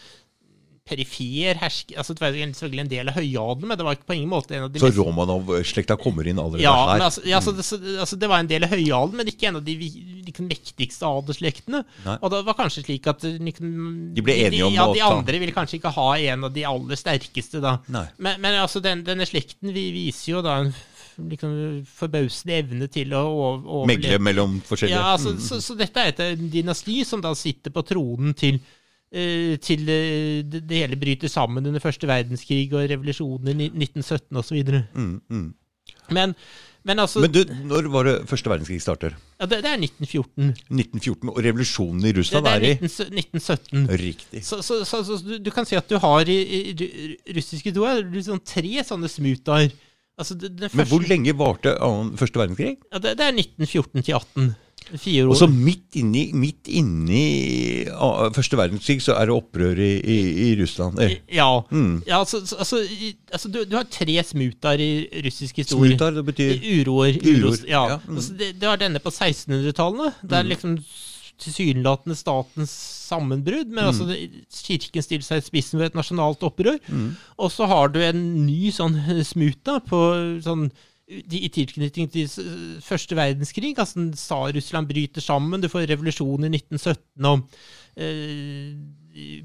perifer 0.91 1.59
hersker 1.61 1.99
altså 2.01 2.15
Det 2.15 2.23
var 2.23 2.36
selvfølgelig 2.36 2.84
en 2.84 2.91
del 2.91 3.11
av 3.11 3.17
høyadelen, 3.19 3.69
men 3.69 3.77
det 3.77 3.86
var 3.86 3.97
ikke 3.97 4.07
på 4.09 4.17
ingen 4.17 4.32
måte 4.32 4.55
en 4.57 4.65
av 4.65 4.71
de 4.73 4.82
Så 4.82 4.89
mest 4.89 4.99
Romanov-slekta 4.99 5.97
kommer 6.01 6.27
inn 6.27 6.41
allerede 6.41 6.65
ja, 6.65 6.73
men 6.89 6.95
her. 6.95 7.05
altså, 7.07 7.23
ja, 7.27 7.39
altså, 7.39 7.77
det, 7.77 7.95
altså, 8.01 8.19
det 8.19 8.29
var 8.32 8.43
en 8.43 8.49
del 8.49 8.65
av 8.65 8.73
høyadelen, 8.73 9.17
men 9.21 9.32
ikke 9.32 9.49
en 9.51 9.59
av 9.61 9.65
de 9.67 9.75
liksom, 9.77 10.49
mektigste 10.49 11.11
adelsslektene. 11.11 11.84
Og 12.17 12.27
det 12.34 12.41
var 12.49 12.57
kanskje 12.57 12.86
slik 12.88 13.09
at 13.11 13.25
liksom, 13.27 13.73
De 14.17 14.25
ble 14.25 14.38
enige 14.47 14.67
om 14.67 14.75
ja, 14.75 14.88
å 14.89 14.95
De 14.97 15.05
andre 15.05 15.41
ville 15.43 15.55
kanskje 15.55 15.79
ikke 15.79 15.93
ha 15.95 16.07
en 16.34 16.49
av 16.49 16.55
de 16.55 16.65
aller 16.67 16.99
sterkeste, 16.99 17.61
da. 17.63 17.77
Men, 17.88 18.41
men 18.41 18.61
altså, 18.63 18.84
den, 18.84 19.05
denne 19.07 19.29
slekten 19.29 19.73
vi 19.75 19.89
viser 19.95 20.36
jo 20.36 20.45
da 20.45 20.61
en 20.63 20.73
liksom, 21.30 21.53
forbausende 21.86 22.57
evne 22.63 22.88
til 22.91 23.13
å 23.13 23.22
overleve. 23.28 23.88
Megle 23.93 24.19
mellom 24.19 24.59
forskjellige 24.67 24.97
Ja, 24.97 25.13
altså, 25.15 25.34
Mm. 25.36 25.39
så, 25.47 25.61
så 25.61 25.78
dette 25.78 25.99
er 26.07 26.13
et 26.15 26.43
dynasti 26.51 27.03
som 27.05 27.22
da 27.22 27.34
sitter 27.38 27.72
på 27.76 27.84
tronen 27.86 28.34
til 28.34 28.59
eh, 29.11 29.57
til 29.61 29.88
eh, 29.89 30.41
det, 30.47 30.63
det 30.67 30.82
hele 30.86 30.95
bryter 30.99 31.28
sammen 31.32 31.65
under 31.67 31.80
første 31.84 32.07
verdenskrig 32.07 32.69
og 32.74 32.89
revolusjonen 32.89 33.59
i 33.61 33.69
1917 33.69 34.38
osv. 34.39 34.61
Mm, 34.95 35.17
mm. 35.30 35.49
Men, 36.11 36.34
men 36.84 36.99
altså 36.99 37.19
Men 37.24 37.32
du, 37.32 37.43
når 37.67 37.88
var 37.91 38.03
det 38.07 38.13
første 38.30 38.49
verdenskrig 38.51 38.82
starter? 38.82 39.13
ja, 39.39 39.45
det, 39.45 39.61
det 39.63 39.69
er 39.72 39.80
1914. 39.80 40.49
1914, 40.72 41.30
og 41.32 41.38
revolusjonen 41.45 42.05
i 42.07 42.11
Russland 42.17 42.45
det 42.45 42.51
er 42.51 42.63
er 42.63 42.65
i 42.65 42.74
19, 42.82 43.19
1917. 43.22 43.86
Riktig. 44.01 44.41
Så, 44.45 44.61
så, 44.65 44.82
så, 44.86 45.03
så 45.07 45.17
du, 45.24 45.38
du 45.39 45.51
kan 45.51 45.65
si 45.67 45.76
at 45.80 45.88
du 45.91 45.97
har 46.01 46.28
i, 46.32 46.38
i 46.41 46.74
ru- 46.74 47.36
russisk 47.38 47.69
historie 47.72 48.24
sånn 48.28 48.43
tre 48.45 48.84
sånne 48.88 49.09
smutaer. 49.11 49.72
Altså, 50.22 50.38
det, 50.38 50.53
det 50.59 50.74
Men 50.78 50.89
hvor 50.89 51.05
lenge 51.09 51.38
varte 51.38 51.74
første 52.19 52.41
verdenskrig? 52.41 52.76
ja, 52.93 52.99
det, 53.01 53.15
det 53.17 53.26
er 53.26 53.39
1914 53.41 54.03
til 54.05 54.19
18. 54.19 54.51
Fire 54.97 55.24
år. 55.24 55.30
Og 55.32 55.38
så 55.39 55.47
midt 55.47 55.95
inni, 56.01 56.24
midt 56.36 56.67
inni 56.67 57.22
første 58.36 58.57
verdenskrig 58.59 58.97
så 59.03 59.13
er 59.15 59.30
det 59.30 59.36
opprør 59.36 59.80
i, 59.80 59.91
i, 59.99 60.17
i 60.47 60.47
Russland. 60.59 60.99
Eh, 60.99 61.13
ja. 61.32 61.47
Mm. 61.72 62.01
ja 62.07 62.19
altså, 62.19 62.41
altså, 62.57 62.82
altså 63.32 63.51
du, 63.53 63.61
du 63.63 63.78
har 63.78 63.88
tre 63.91 64.17
smutaer 64.28 64.84
i 64.84 64.91
russisk 65.26 65.61
historie. 65.63 65.93
Smutar, 65.93 66.11
det 66.17 66.26
betyr 66.28 66.59
Uroer. 66.74 67.22
Uroer, 67.22 67.38
uroer 67.38 67.69
ja. 67.69 67.86
ja, 67.93 67.99
mm. 68.07 68.17
altså, 68.17 68.34
det, 68.41 68.51
det 68.59 68.67
var 68.67 68.82
denne 68.82 68.99
på 68.99 69.13
1600-tallet. 69.13 70.19
Det 70.28 70.38
er 70.38 70.49
liksom 70.49 70.76
tilsynelatende 71.42 72.18
statens 72.18 72.74
sammenbrudd, 73.12 73.72
men 73.74 73.89
altså, 73.89 74.08
det, 74.08 74.46
kirken 74.64 75.04
stiller 75.04 75.26
seg 75.26 75.42
i 75.42 75.48
spissen 75.48 75.82
ved 75.82 75.92
et 75.92 76.00
nasjonalt 76.00 76.44
opprør. 76.48 76.80
Og 77.42 77.52
så 77.54 77.68
har 77.72 77.92
du 77.92 78.00
en 78.06 78.22
ny 78.46 78.72
sånn 78.76 78.96
eh, 79.02 79.26
smuta 79.28 79.80
på 79.84 80.00
sånn 80.46 80.70
i 81.12 81.42
i 81.44 81.50
tilknytning 81.52 82.08
til 82.12 82.30
første 82.84 83.18
verdenskrig. 83.18 83.74
altså 83.80 84.12
Tsar-Russland 84.16 84.88
bryter 84.88 85.24
sammen, 85.24 85.62
du 85.62 85.68
får 85.68 85.89
revolusjon 85.92 86.48
i 86.48 86.52
1917, 86.56 87.28
og 87.28 87.44
eh, 88.00 88.78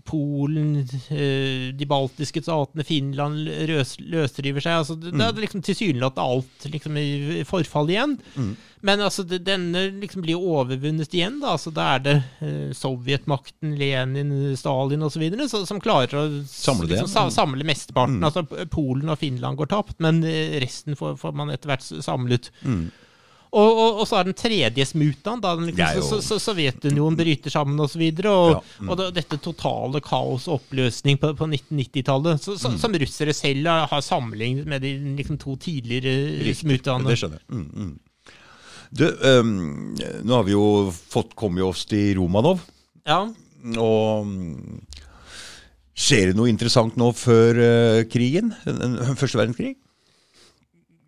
Polen, 0.07 0.77
eh, 1.11 1.73
de 1.75 1.87
baltiske 1.89 2.43
statene, 2.45 2.85
Finland 2.87 3.49
løs, 3.69 3.97
løsriver 3.99 4.63
seg. 4.63 4.81
altså 4.83 4.97
Det, 5.01 5.11
det 5.17 5.27
er 5.27 5.43
liksom 5.43 5.65
tilsynelatende 5.67 6.27
alt 6.37 6.67
liksom 6.71 6.99
i 7.01 7.43
forfall 7.49 7.91
igjen. 7.91 8.17
Men 8.87 9.03
altså, 9.03 9.25
det, 9.27 9.41
denne 9.47 9.87
liksom 9.99 10.23
blir 10.23 10.39
overvunnet 10.39 11.15
igjen. 11.17 11.41
da, 11.43 11.57
altså 11.57 11.73
Da 11.75 11.89
er 11.97 12.05
det 12.05 12.17
eh, 12.45 12.71
Sovjetmakten, 12.77 13.75
Lenin, 13.81 14.35
Stalin 14.59 15.03
osv. 15.07 15.25
som 15.51 15.83
klarer 15.83 16.21
å 16.21 16.27
Samle 16.47 16.93
liksom, 16.93 17.11
sa, 17.11 17.27
samle 17.35 17.67
mesteparten. 17.67 18.23
altså 18.25 18.47
Polen 18.71 19.11
og 19.11 19.19
Finland 19.19 19.59
går 19.59 19.73
tapt, 19.73 19.99
men 20.05 20.23
eh, 20.25 20.61
resten 20.63 20.99
får, 20.99 21.19
får 21.21 21.35
man 21.37 21.51
etter 21.55 21.73
hvert 21.75 21.87
samlet. 21.87 22.07
samlet. 22.07 22.95
Og, 23.57 23.79
og, 23.81 24.01
og 24.03 24.09
så 24.09 24.19
er 24.19 24.29
den 24.29 24.37
tredje 24.37 24.85
smutaen, 24.85 25.41
da 25.41 25.55
den 25.57 25.71
liksom, 25.71 26.03
så, 26.05 26.19
så, 26.25 26.37
Sovjetunionen 26.43 27.17
bryter 27.17 27.53
sammen 27.55 27.81
osv. 27.81 28.03
Og, 28.05 28.19
så 28.21 28.33
og, 28.35 28.51
Ja, 28.53 28.61
mm. 28.83 28.91
og 28.91 28.99
det, 29.01 29.07
dette 29.17 29.39
totale 29.41 30.03
kaos 30.05 30.45
og 30.51 30.59
oppløsning 30.59 31.17
på, 31.23 31.33
på 31.39 31.49
1990-tallet, 31.49 32.45
Mm. 32.47 32.77
som 32.83 32.97
russere 33.01 33.33
selv 33.37 33.69
har 33.71 33.87
har 33.91 34.03
sammenlignet 34.05 34.67
med 34.69 34.83
de 34.85 34.93
liksom, 35.19 35.39
to 35.41 35.57
tidligere 35.57 36.55
smutaene. 36.55 37.09
Det 37.09 37.19
skjønner 37.21 37.41
jeg. 37.41 37.49
Mm, 37.49 37.71
mm. 37.73 37.95
Du, 38.97 39.07
um, 39.09 39.97
nå 39.97 40.37
har 40.37 40.45
vi 40.47 40.55
jo 40.55 40.67
fått 40.93 41.35
kommet 41.39 41.65
oss 41.67 41.85
til 41.89 42.17
Romanov, 42.21 42.61
Ja. 43.07 43.25
og 43.79 44.29
Skjer 45.97 46.29
det 46.29 46.37
noe 46.37 46.51
interessant 46.53 46.97
nå 47.01 47.09
før 47.17 47.57
uh, 47.57 48.03
krigen? 48.13 48.51
Den, 48.67 48.99
den 49.01 49.17
første 49.17 49.39
verdenskrig? 49.41 49.79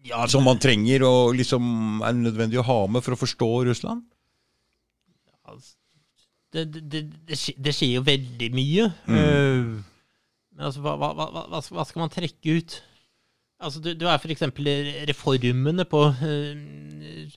Ja, 0.06 0.22
Som 0.30 0.46
man 0.46 0.60
trenger 0.62 1.02
og 1.08 1.34
liksom 1.36 2.02
er 2.06 2.14
nødvendig 2.16 2.60
å 2.60 2.66
ha 2.68 2.78
med 2.86 3.02
for 3.04 3.16
å 3.16 3.20
forstå 3.20 3.50
Russland? 3.68 4.06
det, 6.52 6.64
det, 6.72 6.82
det, 6.92 7.02
det, 7.28 7.38
det 7.56 7.74
skjer 7.76 7.98
jo 7.98 8.04
veldig 8.06 8.48
mye. 8.54 8.88
Mm. 9.08 9.16
Eh, 9.18 10.06
men 10.56 10.68
altså, 10.70 10.82
hva, 10.84 10.94
hva, 10.96 11.12
hva, 11.14 11.60
hva 11.60 11.86
skal 11.86 12.04
man 12.04 12.12
trekke 12.12 12.58
ut? 12.58 12.78
Altså, 13.58 13.82
du, 13.82 13.92
du 13.98 14.06
er 14.06 14.32
eksempel 14.32 14.70
reformene 15.10 15.84
på 15.88 16.04
eh, 16.24 17.36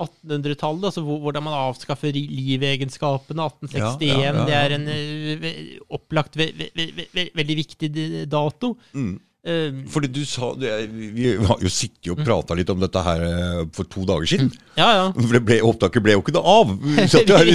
1800-tallet, 0.00 0.86
altså 0.88 1.02
hvordan 1.04 1.44
man 1.44 1.56
avskaffer 1.58 2.16
livegenskapene. 2.16 3.46
1861, 3.46 4.06
Ja, 4.08 4.14
ja, 4.16 4.30
ja, 4.34 4.46
det 4.48 4.58
er 4.58 4.76
en 4.76 4.86
eh, 4.92 5.74
opplagt 5.92 6.38
ve 6.40 6.50
ve 6.56 6.70
ve 7.14 7.28
veldig 7.36 7.58
viktig 7.62 7.90
dato. 8.30 8.74
Mm. 8.92 9.18
Eh, 9.40 9.72
Fordi 9.88 10.08
du 10.12 10.18
sa 10.28 10.50
Vi 10.60 11.30
har 11.48 11.62
jo 11.64 11.70
sittet 11.72 12.10
og 12.12 12.18
prata 12.26 12.52
litt 12.58 12.68
om 12.68 12.76
dette 12.82 13.00
her 13.00 13.22
eh, 13.24 13.62
for 13.72 13.88
to 13.88 14.02
dager 14.04 14.28
siden. 14.28 14.50
ja, 14.76 14.88
ja. 14.98 15.06
For 15.16 15.32
det 15.32 15.40
ble, 15.48 15.56
opptaket 15.64 16.02
ble 16.04 16.12
jo 16.12 16.20
ikke 16.20 16.34
noe 16.36 16.44
av. 16.44 16.74
Vi 16.84 17.06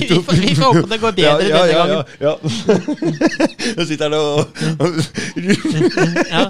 jo 0.10 0.22
får- 0.26 0.42
vi 0.42 0.56
får 0.58 0.66
håpe 0.66 0.90
det 0.90 1.00
går 1.04 1.14
bedre 1.20 1.46
ja, 1.46 1.46
ja, 1.46 1.62
denne 1.62 1.70
ja, 1.70 1.78
gangen. 1.86 2.02
Ja, 2.18 2.26
ja. 2.26 2.34
Jeg 3.78 3.86
sitter 3.92 4.10
her 4.10 4.18
og. 4.18 4.50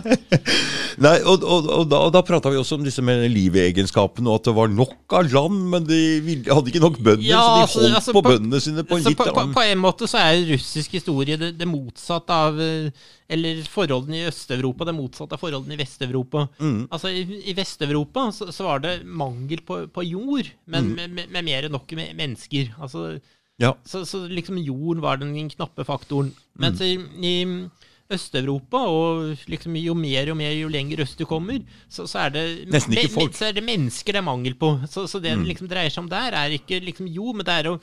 Nei, 1.04 1.18
og, 1.28 1.44
og, 1.44 1.68
og 1.68 1.84
da, 1.92 2.00
og 2.08 2.12
da 2.16 2.22
prata 2.26 2.52
vi 2.54 2.60
også 2.62 2.78
om 2.80 2.86
disse 2.86 3.04
med 3.04 3.26
livegenskapene, 3.34 4.30
og 4.32 4.40
at 4.40 4.48
det 4.48 4.54
var 4.56 4.72
nok 4.72 5.16
av 5.20 5.28
land, 5.34 5.58
men 5.74 5.88
de 5.90 6.00
hadde 6.48 6.72
ikke 6.72 6.84
nok 6.84 7.00
bønder, 7.04 7.28
Ja, 7.28 7.42
så 7.42 7.52
de 7.52 7.62
altså- 7.66 7.82
holdt 7.84 8.00
altså, 8.00 8.16
på, 8.16 8.22
på- 8.24 8.30
bøndene 8.32 8.62
sine 8.64 8.86
på 8.88 8.96
en 8.96 9.04
Så 9.04 9.12
gitt 9.12 9.20
på, 9.20 9.28
på, 9.36 9.46
på 9.58 9.66
en 9.68 9.84
måte 9.84 10.08
så 10.08 10.18
er 10.24 10.40
russisk 10.54 10.96
historie 10.96 11.36
det, 11.42 11.52
det 11.60 11.68
motsatte 11.68 12.32
av 12.48 12.60
eh, 12.64 12.88
Eller 13.28 13.64
forholdene 13.66 14.20
i 14.20 14.28
Øst-Europa 14.30 14.86
det 14.86 14.94
motsatte 14.94 15.34
av 15.34 15.42
forholdene 15.42 15.74
i 15.74 15.80
Vest-Europa. 15.82 16.44
Mm. 16.60 16.88
Altså 16.94 17.10
I, 17.10 17.24
i 17.50 17.56
Vest-Europa 17.58 18.28
så, 18.32 18.52
så 18.54 18.64
var 18.68 18.80
det 18.84 19.00
mangel 19.06 19.64
på, 19.66 19.88
på 19.90 20.04
jord, 20.06 20.52
men 20.70 20.92
Mm. 20.92 20.96
med, 20.96 21.10
med, 21.18 21.32
med 21.34 21.44
mer 21.46 21.64
enn 21.66 21.72
nok 21.74 21.92
med 21.98 22.14
mennesker. 22.16 22.76
Altså, 22.80 23.20
Ja. 23.58 23.74
så, 23.88 24.04
så 24.06 24.28
liksom 24.30 24.58
jorden 24.62 25.02
var 25.02 25.18
den 25.18 25.50
knappe 25.50 25.86
faktoren. 25.88 26.34
Mens 26.60 26.80
Mm. 26.82 27.08
i, 27.24 27.26
i 27.26 27.70
Øst-Europa, 28.14 28.78
og 28.86 29.34
liksom 29.50 29.74
jo 29.82 29.96
mer 29.98 30.30
og 30.30 30.38
mer 30.38 30.52
jo 30.54 30.68
lenger 30.70 31.02
øst 31.02 31.18
du 31.18 31.26
kommer, 31.26 31.64
så, 31.90 32.06
så 32.06 32.28
er 32.28 32.30
det. 32.36 32.44
Så 32.70 33.48
er 33.48 33.56
det 33.58 33.64
mennesker 33.66 34.14
det 34.14 34.22
er 34.22 34.28
mangel 34.28 34.54
på. 34.54 34.76
Så, 34.88 35.08
så 35.10 35.18
det 35.20 35.34
Mm. 35.34 35.42
det 35.44 35.56
liksom 35.56 35.68
dreier 35.72 35.90
seg 35.90 36.04
om 36.04 36.10
der, 36.10 36.32
er 36.38 36.54
ikke 36.54 36.78
liksom 36.86 37.08
jord, 37.10 37.36
men 37.40 37.46
det 37.46 37.56
er 37.66 37.72
å 37.72 37.80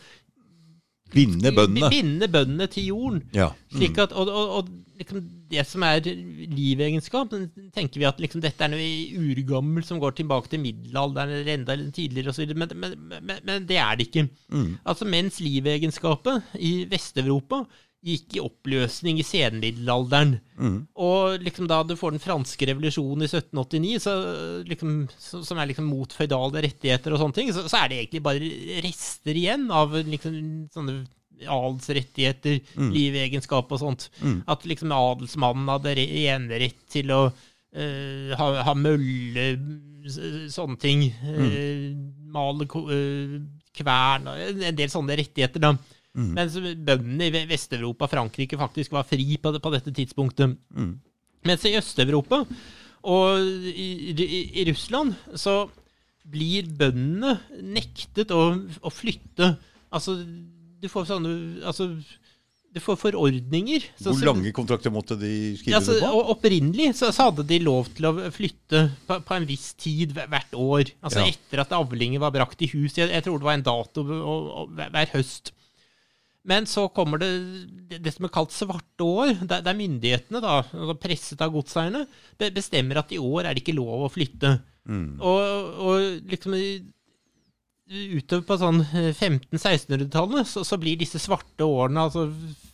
Binde 1.12 1.52
bøndene. 1.54 1.90
binde 1.92 2.28
bøndene 2.28 2.66
til 2.72 2.86
jorden. 2.90 3.22
Ja. 3.36 3.50
Slik 3.74 3.98
at, 4.00 4.14
og, 4.16 4.28
og, 4.28 4.56
og 4.58 4.68
liksom 4.98 5.22
det 5.52 5.64
som 5.68 5.84
er 5.86 6.00
livegenskap, 6.52 7.34
tenker 7.74 8.00
vi 8.00 8.08
at 8.08 8.20
liksom 8.22 8.42
dette 8.44 8.64
er 8.64 8.72
noe 8.72 8.88
urgammelt 9.20 9.88
som 9.88 10.00
går 10.02 10.16
tilbake 10.18 10.52
til 10.52 10.62
middelalderen 10.64 11.34
eller 11.36 11.52
enda 11.54 11.76
tidligere 11.92 12.32
osv., 12.32 12.54
men, 12.56 12.72
men, 12.74 12.98
men, 13.20 13.40
men 13.44 13.68
det 13.68 13.78
er 13.80 13.96
det 13.98 14.08
ikke. 14.08 14.28
Mm. 14.52 14.76
Altså 14.84 15.08
Mens 15.08 15.40
livegenskapet 15.42 16.54
i 16.60 16.74
Vest-Europa 16.90 17.64
gikk 18.02 18.34
i 18.36 18.40
oppløsning 18.42 19.20
i 19.22 19.24
senmiddelalderen, 19.26 20.40
Mm. 20.62 20.86
og 20.98 21.40
liksom 21.42 21.66
da 21.70 21.80
du 21.86 21.94
får 21.98 22.12
den 22.16 22.22
franske 22.22 22.66
revolusjonen 22.68 23.22
i 23.24 23.28
1789, 23.30 23.98
så, 24.02 24.12
liksom, 24.68 25.08
så, 25.18 25.40
som 25.46 25.58
er 25.58 25.70
liksom 25.70 25.86
mot 25.90 26.12
føydale 26.14 26.62
rettigheter 26.66 27.14
og 27.14 27.18
sånne 27.22 27.34
ting, 27.38 27.52
så, 27.54 27.64
så 27.70 27.80
er 27.84 27.88
det 27.92 27.98
egentlig 28.02 28.22
bare 28.26 28.50
rester 28.84 29.38
igjen 29.38 29.68
av 29.70 29.94
liksom 30.02 30.36
sånne 30.74 30.96
adelsrettigheter, 31.42 32.60
livegenskap 32.92 33.70
og 33.74 33.80
sånt. 33.80 34.08
Mm. 34.22 34.42
At 34.50 34.66
liksom 34.68 34.92
adelsmannen 34.94 35.70
hadde 35.72 35.94
re- 35.98 36.10
enerett 36.36 36.78
til 36.92 37.10
å 37.14 37.22
uh, 37.32 38.34
ha, 38.38 38.46
ha 38.68 38.74
mølle, 38.78 39.46
sånne 40.52 40.78
ting. 40.82 41.08
Uh, 41.22 41.90
male 42.32 42.66
eh, 42.68 43.40
kvern, 43.76 44.28
og 44.30 44.62
en 44.68 44.78
del 44.78 44.90
sånne 44.92 45.16
rettigheter, 45.20 45.62
da. 45.62 45.74
Mm. 46.14 46.32
Mens 46.36 46.56
bøndene 46.84 47.26
i 47.28 47.32
Ve- 47.32 47.46
Vest-Europa, 47.48 48.06
Frankrike, 48.12 48.58
faktisk 48.60 48.92
var 48.92 49.06
fri 49.08 49.38
på, 49.40 49.52
det- 49.54 49.62
på 49.64 49.70
dette 49.72 49.92
tidspunktet. 49.96 50.56
Mm. 50.76 50.98
Mens 51.48 51.64
i 51.64 51.72
Øst-Europa 51.78 52.42
og 53.02 53.38
i, 53.40 54.12
i, 54.12 54.40
i 54.60 54.66
Russland 54.68 55.14
så 55.34 55.70
blir 56.28 56.68
bøndene 56.78 57.38
nektet 57.64 58.30
å, 58.30 58.42
å 58.86 58.90
flytte. 58.94 59.54
Altså, 59.92 60.18
du 60.82 60.86
får 60.88 61.08
sånne 61.10 61.32
Altså, 61.66 61.88
du 62.72 62.78
får 62.80 62.96
forordninger. 62.96 63.82
Så- 64.00 64.12
Hvor 64.14 64.24
lange 64.34 64.52
kontrakter 64.56 64.92
måtte 64.94 65.16
de 65.20 65.32
skrive 65.58 65.74
ja, 65.74 65.80
så, 65.84 65.96
på? 66.00 66.12
og 66.12 66.30
Opprinnelig 66.36 66.92
så, 66.96 67.10
så 67.12 67.26
hadde 67.30 67.44
de 67.48 67.58
lov 67.64 67.88
til 67.96 68.06
å 68.08 68.12
flytte 68.32 68.84
på, 69.08 69.18
på 69.28 69.34
en 69.36 69.48
viss 69.48 69.72
tid 69.74 70.14
hvert 70.14 70.54
år. 70.56 70.92
Altså 71.02 71.24
Ja. 71.24 71.32
etter 71.34 71.60
at 71.64 71.72
avlinger 71.76 72.20
var 72.22 72.30
brakt 72.32 72.62
i 72.62 72.70
hus. 72.72 72.94
Jeg, 72.96 73.10
jeg 73.12 73.24
tror 73.26 73.38
det 73.42 73.48
var 73.50 73.58
en 73.58 73.66
dato 73.66 74.04
og, 74.06 74.46
og, 74.62 74.70
hver 74.78 75.10
høst. 75.16 75.52
Men 76.48 76.66
så 76.66 76.88
kommer 76.90 77.20
det 77.22 77.28
det, 78.02 78.12
som 78.14 78.26
er 78.26 78.32
kalt 78.34 78.54
svarte 78.54 79.06
år, 79.06 79.36
der, 79.46 79.62
der 79.62 79.78
myndighetene, 79.78 80.40
da, 80.42 80.56
altså 80.64 80.96
presset 80.98 81.44
av 81.44 81.52
godseierne, 81.54 82.02
bestemmer 82.50 82.98
at 82.98 83.14
i 83.14 83.20
år 83.22 83.46
er 83.46 83.54
det 83.54 83.62
ikke 83.62 83.76
lov 83.78 84.08
å 84.08 84.10
flytte. 84.10 84.56
Mm. 84.90 85.20
Og, 85.22 85.78
og 85.86 86.32
liksom 86.32 86.58
utover 87.92 88.44
på 88.48 88.58
sånn 88.58 88.82
1500-1600-tallet 88.82 90.48
så, 90.48 90.64
så 90.66 90.78
blir 90.80 90.98
disse 90.98 91.20
svarte 91.22 91.66
årene 91.66 92.06
altså 92.08 92.26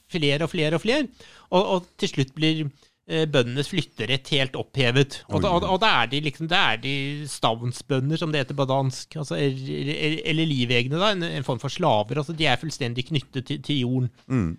flere 0.09 0.47
og 0.47 0.53
flere 0.53 0.78
og 0.78 0.85
flere. 0.85 1.09
Og, 1.51 1.62
og 1.62 1.89
til 2.01 2.12
slutt 2.12 2.32
blir 2.36 2.69
eh, 3.09 3.24
bøndenes 3.30 3.70
flytterett 3.72 4.30
helt 4.36 4.56
opphevet. 4.60 5.22
Og, 5.32 5.43
da- 5.43 5.55
og, 5.59 5.80
da 5.82 5.93
er 6.02 6.12
de 6.12 6.22
liksom 6.28 6.48
da 6.51 6.62
er 6.74 6.82
de 6.85 6.94
stavnsbønder, 7.30 8.20
som 8.20 8.32
det 8.32 8.44
heter 8.44 8.59
på 8.59 8.68
dansk. 8.68 9.18
Altså, 9.24 9.40
eller, 9.40 10.47
livegne, 10.48 11.01
da. 11.01 11.12
En, 11.16 11.26
en 11.26 11.47
form 11.47 11.60
for 11.62 11.72
slaver. 11.72 12.20
Altså, 12.22 12.36
de 12.36 12.48
er 12.48 12.60
fullstendig 12.60 13.09
knyttet 13.10 13.48
til, 13.48 13.62
til 13.64 13.85
jorden. 13.85 14.10
Mm. 14.30 14.56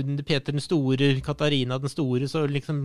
under 0.04 0.22
Peter 0.28 0.54
den 0.54 0.62
store, 0.62 1.18
Katarina 1.26 1.82
den 1.82 1.90
store, 1.90 2.30
så 2.30 2.46
liksom 2.46 2.78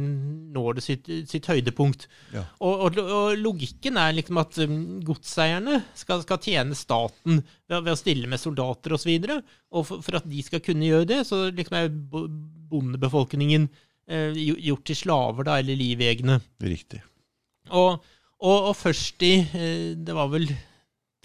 når 0.55 0.79
det 0.79 0.85
sitt, 0.87 1.05
sitt 1.29 1.45
høydepunkt. 1.53 2.09
Ja. 2.33 2.49
Og, 2.65 2.81
og, 2.87 2.97
og 3.05 3.37
logikken 3.43 4.01
er 4.01 4.17
liksom 4.17 4.41
at 4.41 4.57
um, 4.65 5.05
godseierne 5.05 5.85
skal, 5.93 6.25
skal 6.25 6.41
tjene 6.41 6.73
staten 6.79 7.45
ved, 7.45 7.83
ved 7.83 7.93
å 7.93 8.01
stille 8.01 8.25
med 8.31 8.41
soldater 8.41 8.93
osv. 8.97 9.13
Og, 9.13 9.29
så 9.29 9.37
og 9.77 9.85
for, 9.91 10.01
for 10.07 10.17
at 10.23 10.31
de 10.33 10.41
skal 10.47 10.65
kunne 10.65 10.89
gjøre 10.89 11.11
det, 11.13 11.21
så 11.29 11.53
liksom 11.53 11.77
er 11.77 11.93
bondebefolkningen 12.73 13.69
eh, 14.09 14.33
gjort 14.65 14.89
til 14.89 14.97
slaver, 15.05 15.45
da, 15.45 15.61
eller 15.61 15.77
livegne. 15.77 16.41
Riktig. 16.65 17.05
Og, 17.75 18.05
og, 18.43 18.71
og 18.71 18.75
først 18.77 19.23
i 19.25 19.35
eh, 19.41 19.93
Det 19.97 20.15
var 20.17 20.29
vel 20.33 20.51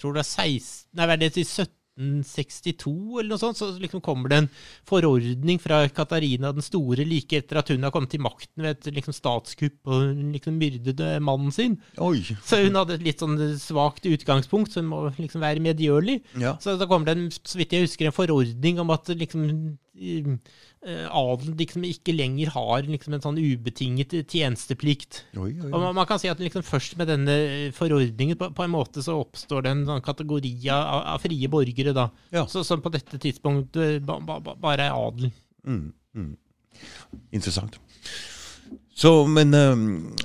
tror 0.02 0.18
det 0.18 0.26
er 0.26 0.32
16, 0.34 0.90
nei, 0.98 1.06
er 1.06 1.22
det 1.22 1.30
til 1.36 1.46
1762 1.46 2.94
eller 3.20 3.30
noe 3.30 3.42
sånt, 3.42 3.60
så 3.60 3.68
liksom 3.78 4.02
kommer 4.04 4.32
det 4.32 4.40
en 4.42 4.50
forordning 4.90 5.62
fra 5.62 5.84
Katarina 5.94 6.54
den 6.56 6.66
store 6.66 7.06
like 7.06 7.38
etter 7.38 7.60
at 7.62 7.70
hun 7.74 7.86
har 7.86 7.94
kommet 7.94 8.14
til 8.14 8.24
makten 8.24 8.66
ved 8.66 8.80
et 8.80 8.90
liksom, 8.98 9.16
statskupp 9.16 9.92
og 9.92 10.24
liksom 10.34 10.58
myrdet 10.58 11.04
eh, 11.06 11.20
mannen 11.22 11.54
sin. 11.54 11.78
Oi. 12.02 12.24
Så 12.48 12.64
hun 12.64 12.80
hadde 12.80 12.98
et 12.98 13.06
litt 13.06 13.22
sånn 13.22 13.38
svakt 13.62 14.08
utgangspunkt, 14.10 14.74
så 14.74 14.82
hun 14.82 14.90
må 14.90 15.04
liksom 15.20 15.46
være 15.46 15.64
medgjørlig. 15.64 16.22
Ja. 16.42 16.56
Så 16.64 16.78
da 16.80 16.90
kommer 16.90 17.12
det, 17.12 17.18
en, 17.20 17.30
så 17.30 17.62
vidt 17.62 17.78
jeg 17.78 17.86
husker, 17.86 18.10
en 18.10 18.18
forordning 18.18 18.82
om 18.82 18.96
at 18.96 19.14
liksom 19.14 19.46
adelen 20.82 21.58
liksom 21.60 21.84
ikke 21.86 22.14
lenger 22.16 22.50
har 22.56 22.88
liksom 22.88 23.14
en 23.14 23.22
sånn 23.22 23.38
ubetinget 23.38 24.16
tjenesteplikt. 24.26 25.20
Oi, 25.36 25.52
oi, 25.52 25.68
Og 25.68 25.76
oi. 25.78 25.82
man, 25.84 25.94
man 26.00 26.08
kan 26.10 26.18
si 26.22 26.32
at 26.32 26.42
liksom 26.42 26.66
først 26.66 26.96
med 26.98 27.12
denne 27.12 27.36
forordningen 27.78 28.40
på, 28.40 28.50
på 28.58 28.66
en 28.66 28.74
måte 28.74 29.04
så 29.06 29.20
oppstår 29.22 29.68
det 29.68 29.76
en 29.76 29.84
sånn 29.86 30.02
kategori 30.06 30.56
av, 30.74 31.04
av 31.14 31.22
frie 31.22 31.52
borgere, 31.54 31.94
da. 31.94 32.08
Ja. 32.34 32.48
Så, 32.50 32.64
som 32.66 32.82
på 32.82 32.90
dette 32.94 33.22
tidspunktet 33.22 34.02
ba, 34.08 34.18
ba, 34.26 34.40
ba, 34.42 34.56
bare 34.58 34.90
er 34.90 34.98
adel. 34.98 35.30
Mm, 35.70 35.92
mm. 36.18 36.34
Interessant. 37.38 37.78
Så, 39.02 39.14
men 39.30 39.54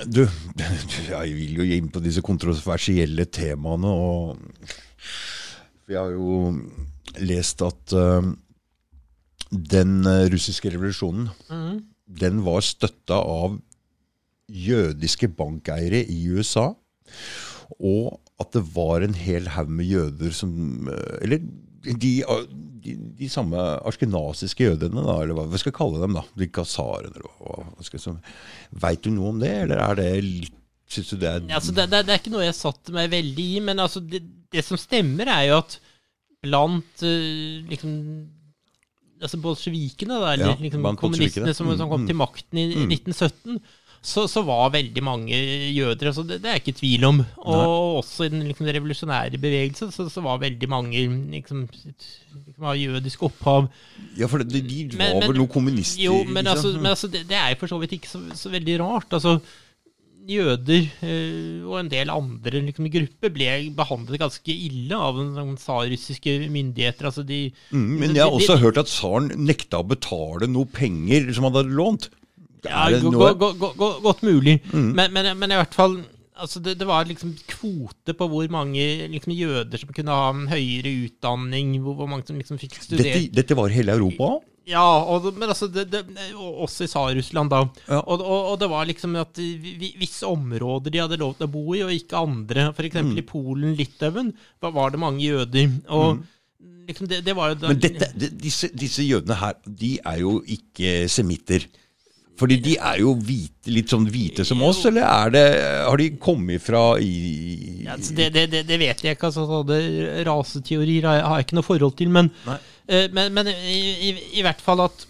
du, 0.09 0.23
jeg 1.13 1.37
vil 1.37 1.61
jo 1.61 1.69
inn 1.77 1.93
på 1.93 2.01
disse 2.05 2.25
kontroversielle 2.25 3.29
temaene, 3.29 3.93
og 3.93 4.41
jeg 5.87 6.01
har 6.01 6.17
jo 6.17 6.51
lest 7.23 7.63
at 7.65 7.95
den 9.51 10.01
øh, 10.07 10.27
russiske 10.33 10.71
revolusjonen, 10.75 11.29
mm. 11.51 11.79
den 12.21 12.43
var 12.47 12.65
støtta 12.65 13.19
av 13.21 13.59
jødiske 14.49 15.29
bankeiere 15.35 16.05
i 16.11 16.21
USA, 16.31 16.73
og 17.79 18.21
at 18.41 18.53
det 18.55 18.63
var 18.75 19.03
en 19.03 19.17
hel 19.17 19.49
haug 19.55 19.71
med 19.73 19.89
jøder 19.89 20.35
som 20.35 20.89
øh, 20.93 21.19
Eller 21.23 21.41
de, 21.87 22.13
de, 22.85 22.95
de 23.19 23.29
samme 23.31 23.57
askenasiske 23.87 24.65
jødene, 24.65 25.03
da, 25.07 25.17
eller 25.23 25.39
hva 25.39 25.61
skal 25.61 25.75
kalle 25.75 26.03
dem. 26.03 26.19
da, 26.19 26.23
De 26.39 26.49
kasarene, 26.51 27.15
eller 27.15 27.87
jeg. 27.95 28.17
Veit 28.83 29.05
du 29.05 29.11
noe 29.15 29.33
om 29.33 29.43
det, 29.43 29.53
eller 29.65 29.83
er 29.83 30.01
det 30.01 30.13
litt 30.25 30.63
Syns 30.87 31.09
du 31.11 31.17
det 31.19 31.27
er 31.27 31.41
Altså, 31.51 31.73
det, 31.75 31.89
det, 31.91 32.05
det 32.07 32.13
er 32.15 32.21
ikke 32.21 32.31
noe 32.31 32.45
jeg 32.45 32.55
satte 32.55 32.93
meg 32.95 33.11
veldig 33.11 33.47
i, 33.57 33.61
men 33.67 33.83
altså, 33.83 33.99
det, 34.07 34.21
det 34.55 34.63
som 34.63 34.79
stemmer, 34.79 35.27
er 35.27 35.49
jo 35.49 35.57
at 35.59 35.79
blant 36.45 37.03
eh, 37.03 37.65
liksom 37.67 37.97
altså 39.23 39.41
bolsjevikene, 39.41 40.21
da, 40.21 40.33
eller 40.35 40.53
Ja, 40.53 40.57
liksom 40.61 40.97
kommunistene 41.01 41.55
som, 41.57 41.71
som 41.79 41.89
kom 41.91 42.03
Mm, 42.05 42.07
til 42.11 42.17
makten 42.17 42.59
i, 42.61 42.65
i 42.73 42.85
Mm. 42.87 42.93
1917, 42.93 43.61
så, 44.07 44.27
så 44.31 44.43
var 44.47 44.69
veldig 44.71 45.03
mange 45.03 45.35
jøder. 45.75 46.07
Altså 46.13 46.23
det, 46.23 46.37
det 46.43 46.47
er 46.51 46.55
jeg 46.59 46.63
ikke 46.67 46.79
tvil 46.79 47.05
om. 47.09 47.25
Og 47.43 47.97
også 48.05 48.27
i 48.27 48.29
den 48.31 48.45
liksom, 48.47 48.67
revolusjonære 48.71 49.41
bevegelsen 49.43 49.91
så, 49.91 50.07
så 50.13 50.23
var 50.23 50.39
veldig 50.39 50.69
mange 50.71 51.01
liksom, 51.33 51.65
liksom 51.73 52.65
av 52.71 52.77
jødisk 52.79 53.25
opphav. 53.27 53.67
Ja, 54.17 54.29
for 54.31 54.45
de, 54.45 54.61
de 54.63 54.85
var 54.93 54.99
Men- 55.01 55.19
men- 55.19 55.29
vel 55.33 55.41
noen 55.41 55.51
kommunister? 55.51 56.05
Jo, 56.05 56.23
men, 56.25 56.47
altså, 56.47 56.75
men 56.77 56.87
altså, 56.93 57.09
det, 57.11 57.25
det 57.29 57.37
er 57.41 57.51
jo 57.55 57.61
for 57.65 57.73
så 57.75 57.81
vidt 57.83 57.97
ikke 57.99 58.09
så, 58.13 58.23
så 58.39 58.53
veldig 58.53 58.79
rart. 58.85 59.11
Altså, 59.19 59.41
jøder 60.27 60.89
eh, 61.07 61.63
og 61.67 61.79
en 61.81 61.89
del 61.93 62.11
andre 62.11 62.63
liksom, 62.67 62.89
grupper 62.93 63.33
ble 63.35 63.51
behandlet 63.79 64.21
ganske 64.23 64.53
ille 64.55 64.97
av 64.99 65.17
den 65.21 65.33
sånn 65.37 65.57
tsarrussiske 65.61 66.35
myndigheter. 66.51 67.07
Altså, 67.11 67.25
de, 67.27 67.53
Mm, 67.71 67.87
men 68.01 68.15
jeg 68.15 68.25
har 68.25 68.31
de- 68.31 68.37
også 68.41 68.59
hørt 68.63 68.79
at 68.83 68.87
tsaren 68.91 69.29
nekta 69.47 69.81
å 69.83 69.87
betale 69.87 70.49
noe 70.51 70.67
penger 70.67 71.33
som 71.37 71.45
han 71.45 71.53
hadde 71.55 71.75
lånt. 71.77 72.09
Ja, 72.67 72.89
noe- 72.91 73.35
go- 73.39 73.53
go- 73.55 73.73
go- 73.77 74.01
godt 74.03 74.23
mulig. 74.27 74.61
Men, 74.73 75.13
men, 75.13 75.33
men 75.39 75.51
i 75.53 75.55
hvert 75.61 75.75
fall 75.75 75.99
altså 76.37 76.61
det, 76.61 76.75
det 76.79 76.87
var 76.87 77.07
liksom 77.09 77.31
kvote 77.49 78.13
på 78.13 78.27
hvor 78.29 78.49
mange 78.53 79.09
liksom, 79.09 79.33
jøder 79.33 79.79
som 79.81 79.89
kunne 79.97 80.13
ha 80.13 80.27
en 80.35 80.47
høyere 80.51 80.91
utdanning, 81.07 81.77
hvor, 81.81 81.95
hvor 81.97 82.09
mange 82.11 82.27
som 82.29 82.37
liksom 82.37 82.59
fikk 82.61 82.75
studere. 82.83 83.15
dette, 83.23 83.33
dette 83.33 83.57
var 83.57 83.69
hele 83.73 83.95
Europa? 83.97 84.35
Ja, 84.67 84.83
og, 84.83 85.29
men 85.39 85.49
altså 85.53 85.69
det, 85.71 85.85
det, 85.93 86.01
også 86.35 86.85
i 86.85 86.91
Tsar-Russland, 86.91 87.51
da. 87.53 87.61
Ja. 87.87 88.01
Og, 88.03 88.19
og, 88.21 88.49
og 88.53 88.57
det 88.59 88.69
var 88.73 88.85
liksom 88.89 89.15
at 89.21 89.39
vi- 89.39 89.77
vi- 89.79 89.93
visse 90.01 90.27
områder 90.27 90.91
de 90.91 90.99
hadde 91.05 91.19
lov 91.21 91.37
til 91.39 91.47
å 91.47 91.53
bo 91.53 91.63
i, 91.75 91.85
og 91.87 91.93
ikke 91.95 92.19
andre. 92.19 92.73
Eksempel 92.75 93.15
Mm. 93.15 93.19
i 93.23 93.27
Polen, 93.31 93.77
Litauen, 93.79 94.33
var, 94.61 94.91
det 94.91 94.99
mange 94.99 95.23
jøder. 95.23 95.71
Og 95.89 96.19
liksom 96.89 97.07
det, 97.09 97.23
det 97.25 97.37
var 97.39 97.51
jo 97.55 97.61
da 97.63 97.69
Mm. 97.69 97.75
Men 97.77 97.81
dette, 97.81 98.11
de, 98.19 98.29
disse, 98.43 98.69
disse 98.75 99.03
jødene 99.07 99.35
her, 99.39 99.55
de 99.67 99.99
er 100.05 100.19
jo 100.21 100.41
ikke 100.43 101.09
semitter. 101.09 101.67
Fordi 102.37 102.57
de 102.61 102.75
er 102.77 102.99
jo 103.01 103.15
hvite, 103.17 103.71
litt 103.73 103.89
sånn 103.89 104.05
hvite 104.13 104.45
som 104.45 104.61
oss, 104.63 104.83
eller 104.85 105.07
er 105.09 105.31
det, 105.31 105.45
har 105.89 105.97
de 105.97 106.11
kommet 106.21 106.61
fra 106.61 106.99
i 107.01 107.85
Ja, 107.87 107.95
altså, 107.95 108.13
det, 108.15 108.27
det, 108.35 108.67
det, 108.69 108.79
vet 108.79 109.01
jeg 109.01 109.17
ikke. 109.17 109.31
altså 109.31 109.47
Raseteorier 110.27 111.07
har 111.07 111.39
jeg 111.39 111.47
ikke 111.47 111.57
noe 111.57 111.67
forhold 111.67 111.97
til. 111.97 112.11
Men, 112.13 112.31
Nei. 112.47 112.59
Eh, 112.89 113.07
men, 113.13 113.35
men 113.35 113.51
i, 113.53 113.79
i, 114.09 114.15
i 114.41 114.47
hvert 114.47 114.63
fall 114.63 114.81
at 114.87 115.07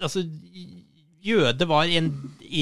Altså, 0.00 0.22
jøde 1.20 1.68
var 1.68 1.82
en, 1.84 2.06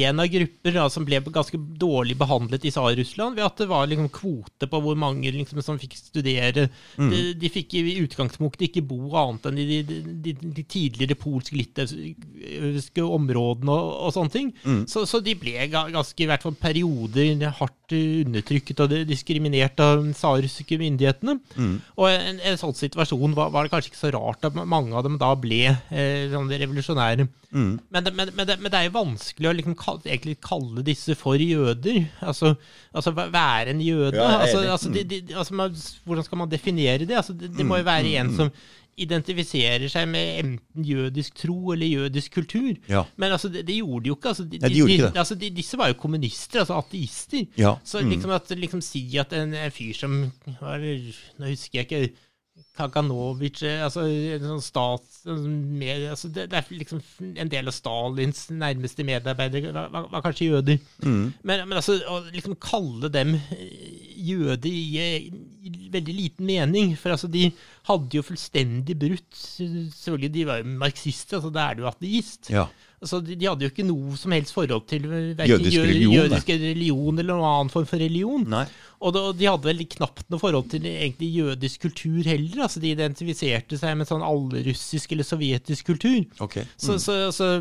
en 0.05 0.23
av 0.23 0.29
grupper 0.31 0.77
da, 0.77 0.87
som 0.93 1.07
ble 1.09 1.21
ganske 1.25 1.59
dårlig 1.81 2.17
behandlet 2.21 2.67
i 2.69 2.73
Tsar-Russland, 2.75 3.39
ved 3.39 3.47
at 3.47 3.63
det 3.63 3.69
var 3.71 3.89
liksom 3.89 4.11
kvote 4.15 4.69
på 4.71 4.81
hvor 4.85 4.99
mange 4.99 5.33
liksom, 5.35 5.63
som 5.65 5.81
fikk 5.81 5.97
studere. 5.99 6.69
De, 6.97 7.23
de 7.39 7.53
fikk 7.53 7.79
i 7.81 7.99
utgangspunktet 8.03 8.69
ikke 8.69 8.85
bo 8.89 9.11
annet 9.19 9.49
enn 9.51 9.61
i 9.63 9.67
de, 9.83 9.99
de, 10.25 10.35
de 10.59 10.65
tidligere 10.65 11.19
polsk-litauiske 11.19 13.05
områdene 13.05 13.75
og, 13.75 13.91
og 14.09 14.15
sånne 14.17 14.35
ting. 14.35 14.53
Så, 14.91 15.05
så 15.09 15.23
de 15.25 15.37
ble 15.39 15.69
ganske, 15.73 16.17
i 16.23 16.29
hvert 16.29 16.45
fall 16.47 16.57
perioder, 16.59 17.49
hardt 17.59 17.95
undertrykket 17.97 18.83
og 18.85 18.93
diskriminert 19.09 19.81
av 19.81 20.03
tsarrussiske 20.13 20.77
myndighetene. 20.81 21.39
Og 21.97 22.07
en, 22.11 22.41
en 22.45 22.61
sånn 22.61 22.77
situasjon 22.77 23.37
var, 23.37 23.53
var 23.55 23.65
det 23.65 23.73
kanskje 23.73 23.93
ikke 23.93 24.03
så 24.03 24.13
rart 24.15 24.45
at 24.49 24.57
mange 24.59 24.97
av 24.97 25.07
dem 25.07 25.17
da 25.21 25.33
ble 25.39 25.63
eh, 25.73 26.29
sånn 26.33 26.51
revolusjonære. 26.53 27.29
Men, 27.55 28.05
det, 28.05 28.13
men, 28.13 28.33
men, 28.37 28.45
det, 28.49 28.59
men 28.61 28.73
det 28.73 28.81
er 28.81 28.89
jo 28.91 28.97
vanskelig 28.99 29.49
å 29.49 29.55
liksom 29.57 29.78
egentlig 30.07 30.39
kalle 30.45 30.83
disse 30.87 31.15
for 31.19 31.41
jøder. 31.41 32.05
Altså, 32.21 32.55
altså 32.95 33.13
være 33.17 33.71
en 33.71 33.81
jøde. 33.81 34.17
Ja, 34.17 34.41
altså, 34.43 34.65
altså, 34.71 34.91
de, 34.95 35.05
de, 35.05 35.23
altså, 35.35 35.55
man, 35.55 35.77
hvordan 36.05 36.25
skal 36.25 36.39
man 36.39 36.51
definere 36.51 36.99
det? 36.99 37.17
Altså, 37.17 37.33
det, 37.33 37.53
det 37.57 37.67
må 37.67 37.81
jo 37.81 37.89
være 37.89 38.19
en 38.21 38.35
som 38.37 38.53
identifiserer 38.99 39.87
seg 39.91 40.09
med 40.11 40.31
enten 40.43 40.87
jødisk 40.87 41.37
tro 41.39 41.73
eller 41.75 41.87
jødisk 41.87 42.35
kultur. 42.35 42.73
Ja. 42.91 43.05
Men 43.17 43.35
altså, 43.37 43.51
det, 43.53 43.65
det 43.69 43.79
gjorde 43.79 44.05
de 44.05 44.11
jo 44.11 44.17
ikke. 44.19 44.33
Altså, 44.33 44.45
de, 44.45 44.59
Nei, 44.59 44.69
de 44.69 44.81
gjorde 44.81 44.93
ikke 44.97 45.11
det. 45.11 45.23
Altså, 45.23 45.37
de, 45.39 45.51
disse 45.55 45.79
var 45.79 45.93
jo 45.93 45.99
kommunister, 46.01 46.65
altså 46.65 46.79
ateister. 46.81 47.45
Ja, 47.59 47.77
Så 47.85 48.03
liksom 48.03 48.35
at 48.35 48.51
liksom 48.51 48.83
si 48.85 49.05
at 49.21 49.33
en, 49.39 49.55
en 49.55 49.75
fyr 49.75 49.95
som 49.95 50.17
Nå 50.49 51.51
husker 51.53 51.81
jeg 51.81 51.87
ikke 51.87 52.09
Kaganovitsj 52.79 53.67
altså 53.85 54.07
en 54.09 54.47
sånn 54.53 54.65
stats... 54.65 55.21
Med, 55.29 56.07
altså 56.13 56.31
det, 56.33 56.47
det 56.53 56.61
er 56.61 56.71
liksom 56.79 57.03
en 57.43 57.51
del 57.53 57.69
av 57.69 57.75
Stalins 57.77 58.47
nærmeste 58.55 59.05
medarbeidere 59.07 59.75
var, 59.75 59.91
var, 60.09 60.23
kanskje 60.25 60.51
jøder. 60.53 60.81
Men, 61.43 61.65
men 61.67 61.77
altså, 61.81 61.99
å 62.09 62.21
liksom 62.33 62.57
kalle 62.63 63.11
dem 63.13 63.35
eh, 63.37 64.15
jøder 64.31 64.71
i, 64.71 64.85
i, 65.69 65.75
veldig 65.93 66.17
liten 66.17 66.49
mening. 66.49 66.95
For 66.99 67.15
altså, 67.15 67.31
de 67.33 67.49
hadde 67.89 68.19
jo 68.19 68.27
fullstendig 68.27 68.97
brutt 68.99 69.27
Selvfølgelig, 69.39 70.33
de 70.35 70.47
var 70.49 70.63
jo 70.63 70.77
marxister, 70.81 71.39
altså 71.39 71.53
da 71.55 71.69
er 71.69 71.79
du 71.79 71.89
ateist. 71.89 72.53
Ja. 72.55 72.69
Altså, 73.01 73.21
de, 73.23 73.37
de 73.39 73.47
hadde 73.47 73.63
jo 73.63 73.71
ikke 73.71 73.85
noe 73.87 74.17
som 74.19 74.33
helst 74.35 74.53
forhold 74.57 74.87
til 74.91 75.05
eh, 75.07 75.47
Jødisk 75.47 75.77
jø- 75.77 75.85
religion, 75.87 76.15
jødisk 76.17 76.49
religion 76.51 77.19
eller 77.23 77.37
noen 77.39 77.47
annen 77.53 77.71
form 77.71 77.87
for 77.87 78.03
religion. 78.03 78.43
Nei. 78.51 78.65
Og 78.99 79.15
de 79.39 79.47
hadde 79.47 79.69
vel 79.69 79.85
knapt 79.95 80.25
noe 80.33 80.43
forhold 80.43 80.67
til 80.73 80.83
egentlig 80.91 81.29
jødisk 81.37 81.85
kultur 81.87 82.23
heller. 82.27 82.65
altså 82.67 82.83
De 82.83 82.91
identifiserte 82.97 83.79
seg 83.79 83.95
med 84.01 84.09
sånn 84.11 84.25
allrussisk 84.27 85.13
eller 85.15 85.29
sovjetisk 85.29 85.87
kultur. 85.93 86.25
Ok. 86.43 86.59
Så, 86.77 86.99
så, 86.99 87.19
så 87.31 87.53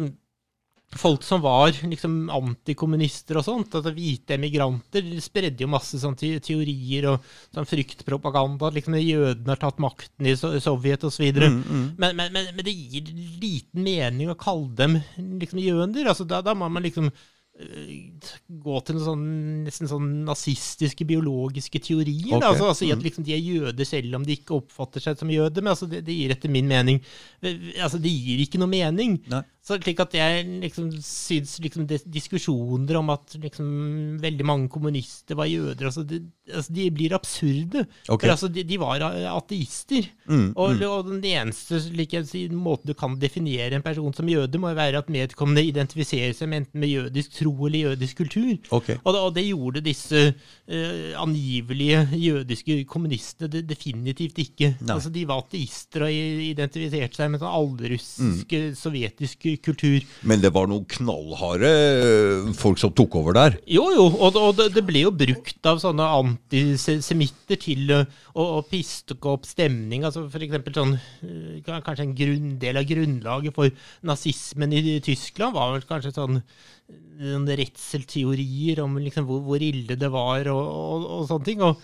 folk 0.96 1.24
som 1.24 1.42
var 1.44 1.74
liksom 1.84 2.30
antikommunister 2.32 3.38
og 3.42 3.44
sånt, 3.44 3.76
altså 3.76 3.92
hvite 3.92 4.38
emigranter, 4.38 5.04
de 5.04 5.20
spredde 5.22 5.66
jo 5.66 5.68
masse 5.72 6.00
sånn 6.00 6.16
teorier 6.16 7.10
og 7.12 7.26
sånn 7.52 7.68
fryktpropaganda. 7.68 8.70
at 8.70 8.78
liksom 8.78 8.96
Jødene 8.96 9.52
har 9.52 9.60
tatt 9.62 9.82
makten 9.84 10.30
i 10.32 10.36
Sovjet 10.40 11.04
osv. 11.04 11.28
Mm, 11.36 11.64
Men, 12.00 12.16
men, 12.16 12.32
men, 12.32 12.54
men 12.56 12.64
det 12.66 12.74
gir 12.76 13.12
liten 13.42 13.84
mening 13.84 14.32
å 14.32 14.40
kalle 14.40 14.72
dem 14.80 15.02
liksom 15.42 15.60
jøder. 15.60 16.08
altså 16.08 16.24
Da, 16.24 16.40
da 16.42 16.56
må 16.56 16.70
man 16.72 16.88
liksom 16.88 17.12
øh, 17.12 17.92
gå 18.48 18.80
til 18.88 18.96
noen 18.98 19.06
sånn, 19.10 19.28
nesten 19.68 19.92
sånn 19.92 20.08
nazistiske 20.24 21.04
biologiske 21.10 21.84
teorier. 21.84 22.38
Okay. 22.38 22.48
Altså, 22.48 22.72
altså 22.72 22.90
at 22.96 23.04
liksom 23.04 23.28
de 23.28 23.36
er 23.36 23.44
jøder 23.44 23.92
selv 23.92 24.16
om 24.22 24.26
de 24.26 24.40
ikke 24.40 24.56
oppfatter 24.62 25.04
seg 25.04 25.20
som 25.20 25.30
jøder. 25.36 25.62
Men 25.62 25.76
altså 25.76 25.92
det, 25.92 26.06
det 26.08 26.16
gir 26.16 26.32
etter 26.38 26.54
min 26.54 26.72
mening 26.72 27.04
altså 27.84 28.00
Det 28.00 28.10
gir 28.16 28.40
ikke 28.48 28.64
noe 28.64 28.72
mening. 28.72 29.20
Nei. 29.28 29.44
Så 29.68 29.76
slik 29.82 30.00
at 30.00 30.14
jeg 30.16 30.46
liksom 30.62 30.86
syns 31.04 31.58
liksom 31.60 31.88
diskusjoner 32.08 33.02
om 33.02 33.10
at 33.12 33.36
liksom 33.36 34.16
veldig 34.24 34.46
mange 34.48 34.70
kommunister 34.72 35.36
var 35.36 35.50
jøder, 35.52 35.90
altså, 35.90 36.06
de, 36.08 36.22
altså 36.48 36.76
de 36.78 36.86
blir 36.96 37.16
absurde. 37.18 37.84
Okay. 38.08 38.22
For 38.22 38.32
altså 38.32 38.48
de, 38.48 38.64
de 38.64 38.78
var 38.80 39.04
ateister. 39.34 40.08
Mm, 40.30 40.54
Og, 40.56 40.84
og 40.88 41.10
den 41.10 41.20
eneste 41.28 41.82
like, 41.98 42.22
måten 42.56 42.94
du 42.94 42.96
kan 42.96 43.18
definere 43.20 43.76
en 43.76 43.84
person 43.84 44.16
som 44.16 44.32
jøde, 44.32 44.62
må 44.62 44.72
være 44.78 45.02
at 45.02 45.12
medkommende 45.12 45.66
identifiserer 45.68 46.32
seg 46.38 46.48
med 46.48 46.64
enten 46.64 46.84
med 46.86 46.94
jødisk 46.94 47.36
tro 47.42 47.54
eller 47.68 47.92
jødisk 47.92 48.24
kultur. 48.24 48.54
Okay. 48.80 48.96
Og, 49.04 49.12
det, 49.12 49.26
og 49.26 49.36
det 49.36 49.46
gjorde 49.50 49.84
disse 49.84 50.24
uh, 50.32 51.12
angivelige 51.20 52.06
jødiske 52.16 52.80
kommunistene 52.88 53.52
det, 53.52 53.66
definitivt 53.68 54.40
ikke. 54.48 54.74
Nei. 54.80 54.96
Altså, 54.96 55.12
de 55.12 55.28
var 55.28 55.44
ateister 55.44 56.08
og 56.08 56.16
identifiserte 56.48 57.20
seg 57.20 57.36
med 57.36 57.44
sånn 57.44 57.52
allrussisk, 57.60 58.58
sovjetisk 58.80 59.48
kultur. 59.64 60.06
Men 60.28 60.42
det 60.44 60.52
var 60.56 60.70
noen 60.70 60.86
knallharde 60.90 61.72
øh, 61.72 62.50
folk 62.58 62.82
som 62.82 62.94
tok 62.96 63.18
over 63.20 63.38
der. 63.38 63.58
Jo, 63.70 63.88
jo, 63.96 64.08
og, 64.12 64.38
og 64.40 64.56
det, 64.60 64.70
det 64.78 64.84
ble 64.88 65.04
jo 65.06 65.14
brukt 65.16 65.70
av 65.70 65.82
sånne 65.84 66.08
antisemitter 66.20 67.60
til 67.62 67.94
å, 67.96 68.02
å, 68.34 68.48
å 68.60 68.64
piske 68.68 69.18
opp 69.30 69.48
stemning. 69.50 70.06
altså 70.08 70.26
eksempel 70.28 70.78
sånn 70.78 70.96
eh, 70.98 71.62
Kanskje 71.68 72.06
en 72.06 72.16
grunn, 72.18 72.52
del 72.62 72.80
av 72.80 72.88
grunnlaget 72.90 73.56
for 73.56 73.88
nazismen 74.08 74.76
i 74.76 75.00
Tyskland 75.04 75.56
var 75.58 75.74
vel 75.76 75.88
kanskje 75.88 76.16
sånn 76.16 76.42
redselteorier 77.58 78.80
om 78.84 79.00
liksom 79.02 79.26
hvor, 79.28 79.42
hvor 79.44 79.64
ille 79.64 79.98
det 80.00 80.10
var 80.14 80.48
og, 80.54 80.62
og, 80.68 81.08
og 81.18 81.26
sånne 81.32 81.48
ting. 81.48 81.66
Og, 81.66 81.82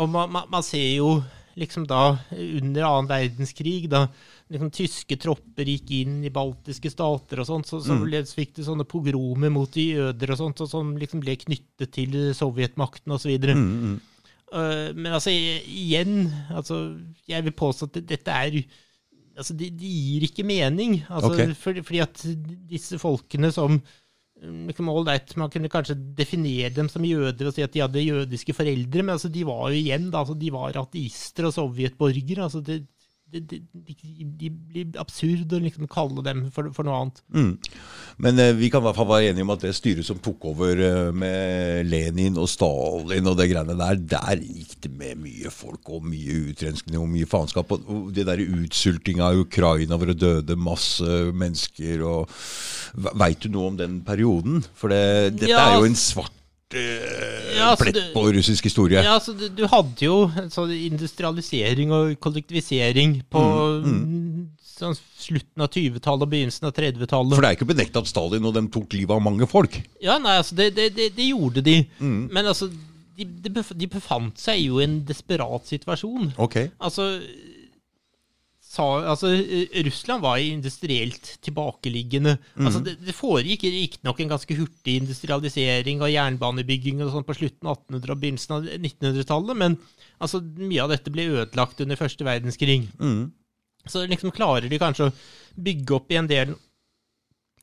og 0.00 0.10
man, 0.10 0.32
man, 0.32 0.48
man 0.52 0.66
ser 0.66 0.88
jo 0.96 1.20
liksom 1.58 1.86
da 1.90 2.16
under 2.30 2.86
annen 2.86 3.10
verdenskrig, 3.10 3.90
da 3.90 4.06
liksom 4.50 4.70
tyske 4.74 5.16
tropper 5.22 5.68
gikk 5.70 5.92
inn 6.00 6.20
i 6.26 6.32
baltiske 6.34 6.90
stater 6.90 7.42
og 7.42 7.46
sånt, 7.46 7.68
så, 7.70 7.78
så 7.84 7.96
ble, 8.02 8.22
så 8.26 8.38
fikk 8.40 8.56
de 8.58 8.66
sånne 8.66 8.86
pogromer 8.88 9.52
mot 9.54 9.70
de 9.74 9.84
jøder 9.92 10.34
og 10.34 10.40
sånt, 10.40 10.62
og 10.64 10.70
som 10.70 10.94
liksom 10.98 11.22
ble 11.22 11.36
knyttet 11.38 11.92
til 11.94 12.16
sovjetmakten 12.36 13.16
osv. 13.16 13.36
Mm, 13.54 13.98
Uh, 14.50 14.90
men 14.98 15.12
altså, 15.14 15.30
igjen, 15.30 16.24
altså, 16.50 16.96
jeg 17.30 17.44
vil 17.46 17.54
påstå 17.54 17.86
at 17.86 17.98
dette 18.02 18.34
er 18.34 18.62
Altså, 19.40 19.54
det 19.56 19.70
de 19.78 19.88
gir 19.88 20.24
ikke 20.26 20.42
mening. 20.44 20.96
Altså, 21.06 21.28
okay. 21.30 21.52
fordi, 21.56 21.82
fordi 21.86 22.00
at 22.02 22.22
disse 22.68 22.98
folkene 23.00 23.48
som 23.54 23.76
mm, 23.78 24.66
liksom, 24.68 24.90
all 24.90 25.06
right, 25.06 25.30
Man 25.38 25.52
kunne 25.54 25.70
kanskje 25.70 25.94
definere 26.18 26.72
dem 26.74 26.90
som 26.92 27.06
jøder 27.06 27.48
og 27.48 27.54
si 27.54 27.62
at 27.64 27.72
de 27.72 27.80
hadde 27.80 28.02
jødiske 28.02 28.52
foreldre, 28.58 29.04
men 29.06 29.14
altså, 29.14 29.30
de 29.32 29.46
var 29.48 29.70
jo 29.70 29.78
igjen 29.78 30.10
da, 30.10 30.24
altså, 30.24 30.34
de 30.36 30.50
var 30.52 30.76
ateister 30.82 31.48
og 31.48 31.54
sovjetborgere. 31.56 32.50
altså 32.50 32.60
det 32.60 32.82
de, 33.30 33.40
de, 33.46 34.24
de, 34.40 34.50
blir 34.50 34.98
absurde 35.00 35.56
å 35.56 35.62
liksom 35.62 35.88
kalle 35.90 36.24
dem 36.26 36.42
for, 36.54 36.70
for 36.74 36.86
noe 36.86 36.98
annet. 36.98 37.20
Mm. 37.34 37.52
Men 38.26 38.42
eh, 38.42 38.52
vi 38.58 38.70
kan 38.72 38.82
i 38.82 38.88
hvert 38.88 38.98
fall 38.98 39.10
være 39.10 39.30
enige 39.30 39.46
om 39.46 39.52
at 39.54 39.64
det 39.64 39.74
styret 39.76 40.06
som 40.06 40.18
tok 40.22 40.48
over 40.52 40.82
eh, 40.86 41.10
med 41.14 41.88
Lenin 41.90 42.40
og 42.40 42.50
Stalin 42.50 43.30
og 43.30 43.38
det 43.38 43.50
greiene 43.52 43.78
der, 43.78 44.02
der 44.14 44.42
gikk 44.42 44.76
det 44.86 44.92
med 44.94 45.22
mye 45.22 45.52
folk 45.54 45.92
og 45.94 46.08
mye 46.10 46.40
utrenskning 46.50 46.98
og 47.00 47.10
mye 47.12 47.30
faenskap. 47.30 47.76
Og, 47.76 47.86
og 47.86 48.10
det 48.16 48.26
der 48.28 48.42
utsultinga 48.44 49.30
av 49.30 49.44
Ukraina 49.46 49.98
hvor 50.00 50.10
det 50.10 50.20
døde 50.22 50.58
masse 50.58 51.22
mennesker 51.30 52.06
og 52.06 52.40
Veit 52.90 53.44
du 53.44 53.52
noe 53.54 53.68
om 53.70 53.76
den 53.78 54.00
perioden? 54.02 54.64
For 54.74 54.90
det, 54.90 55.38
dette 55.38 55.52
Ja, 55.52 55.62
er 55.70 55.78
jo 55.78 55.86
en 55.86 55.98
svart 55.98 56.39
eh, 56.74 57.56
Ja, 57.56 57.70
altså, 57.72 57.84
plett 57.84 57.98
det- 57.98 58.12
på 58.14 58.24
russisk 58.36 58.64
historie. 58.64 59.02
Ja, 59.02 59.18
så 59.18 59.34
du, 59.36 59.48
du 59.48 59.66
hadde 59.66 60.04
jo 60.04 60.30
sånn 60.52 60.72
industrialisering 60.76 61.92
og 61.92 62.16
kollektivisering 62.20 63.22
på 63.30 63.44
Sånn, 64.80 64.94
slutten 65.20 65.60
av 65.60 65.68
20-tallet 65.68 66.22
og 66.24 66.30
begynnelsen 66.32 66.64
av 66.64 66.72
30-tallet. 66.72 67.34
For 67.36 67.44
det 67.44 67.48
er 67.50 67.56
ikke 67.58 67.68
benektet 67.68 67.98
at 68.00 68.08
Stalin 68.08 68.46
og 68.48 68.54
dem 68.56 68.70
tok 68.72 68.94
livet 68.96 69.12
av 69.12 69.20
mange 69.20 69.44
folk. 69.50 69.76
Ja, 70.00 70.14
nei, 70.16 70.38
altså, 70.40 70.56
det, 70.56 70.70
det, 70.78 70.86
det, 70.96 71.26
gjorde 71.26 71.60
de. 71.60 71.74
Men 72.00 72.48
altså, 72.48 72.70
de, 73.18 73.26
de 73.28 73.52
de 73.52 73.88
befant 73.92 74.40
seg 74.40 74.62
jo 74.64 74.80
i 74.80 74.86
en 74.86 75.02
desperat 75.04 75.68
situasjon. 75.68 76.32
Ok. 76.40 76.56
Altså, 76.80 77.10
sa, 78.70 78.84
altså 79.12 79.32
eh, 79.34 79.82
Russland 79.82 80.22
var 80.22 80.38
industrielt 80.38 81.32
tilbakeliggende. 81.42 82.36
Altså, 82.60 82.82
det, 82.86 82.96
det 83.02 83.16
foregikk 83.16 83.64
riktignok 83.66 84.22
en 84.22 84.30
ganske 84.30 84.56
hurtig 84.56 84.94
industrialisering 85.00 86.04
og 86.04 86.12
jernbanebygging 86.12 87.02
og 87.02 87.10
sånn 87.16 87.26
på 87.26 87.34
slutten 87.40 87.70
av 87.70 87.80
1800- 87.80 88.14
og 88.14 88.22
begynnelsen 88.22 88.56
av 88.56 88.68
1900-tallet, 88.78 89.58
men 89.58 89.76
altså, 90.22 90.42
mye 90.62 90.84
av 90.84 90.94
dette 90.94 91.10
ble 91.10 91.26
ødelagt 91.32 91.82
under 91.82 91.98
første 91.98 92.26
verdenskrig. 92.28 92.84
Mm. 93.02 93.32
Så 93.90 94.04
liksom 94.06 94.34
klarer 94.36 94.70
de 94.70 94.78
kanskje 94.78 95.08
å 95.08 95.16
bygge 95.58 95.96
opp 95.96 96.14
i 96.14 96.20
en 96.20 96.30
del, 96.30 96.54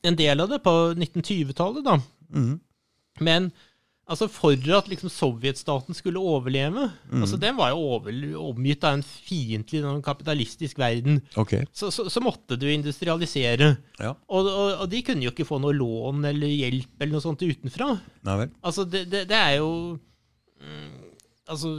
en 0.04 0.18
del 0.18 0.44
av 0.44 0.52
det 0.52 0.60
på 0.66 0.74
1920-tallet, 0.92 1.88
da. 1.88 1.96
Mm. 2.36 2.56
Men 3.24 3.48
altså 4.08 4.28
for 4.32 4.56
at 4.76 4.88
liksom 4.90 5.10
sovjetstaten 5.12 5.96
skulle 5.96 6.20
overleve 6.20 6.88
altså 7.12 7.38
Den 7.40 7.56
var 7.58 7.72
jo 7.74 7.84
over, 7.96 8.16
omgitt 8.40 8.84
av 8.86 8.96
en 8.96 9.04
fiendtlig 9.04 9.82
kapitalistisk 10.04 10.80
verden. 10.80 11.20
Okay. 11.36 11.66
Så, 11.72 11.90
så, 11.94 12.08
så 12.10 12.22
måtte 12.24 12.56
du 12.60 12.66
industrialisere. 12.70 13.74
Ja. 14.00 14.14
Og, 14.28 14.48
og, 14.48 14.72
og 14.84 14.90
de 14.92 15.02
kunne 15.06 15.26
jo 15.26 15.32
ikke 15.34 15.48
få 15.48 15.60
noe 15.62 15.76
lån 15.76 16.30
eller 16.32 16.50
hjelp 16.50 17.00
eller 17.00 17.16
noe 17.16 17.24
sånt 17.24 17.44
utenfra. 17.44 17.92
Nei 18.28 18.36
vel. 18.42 18.52
Altså, 18.62 18.86
det, 18.88 19.06
det, 19.12 19.26
det 19.30 19.38
er 19.38 19.58
jo 19.60 19.72
mm, 20.62 20.94
Altså 21.48 21.78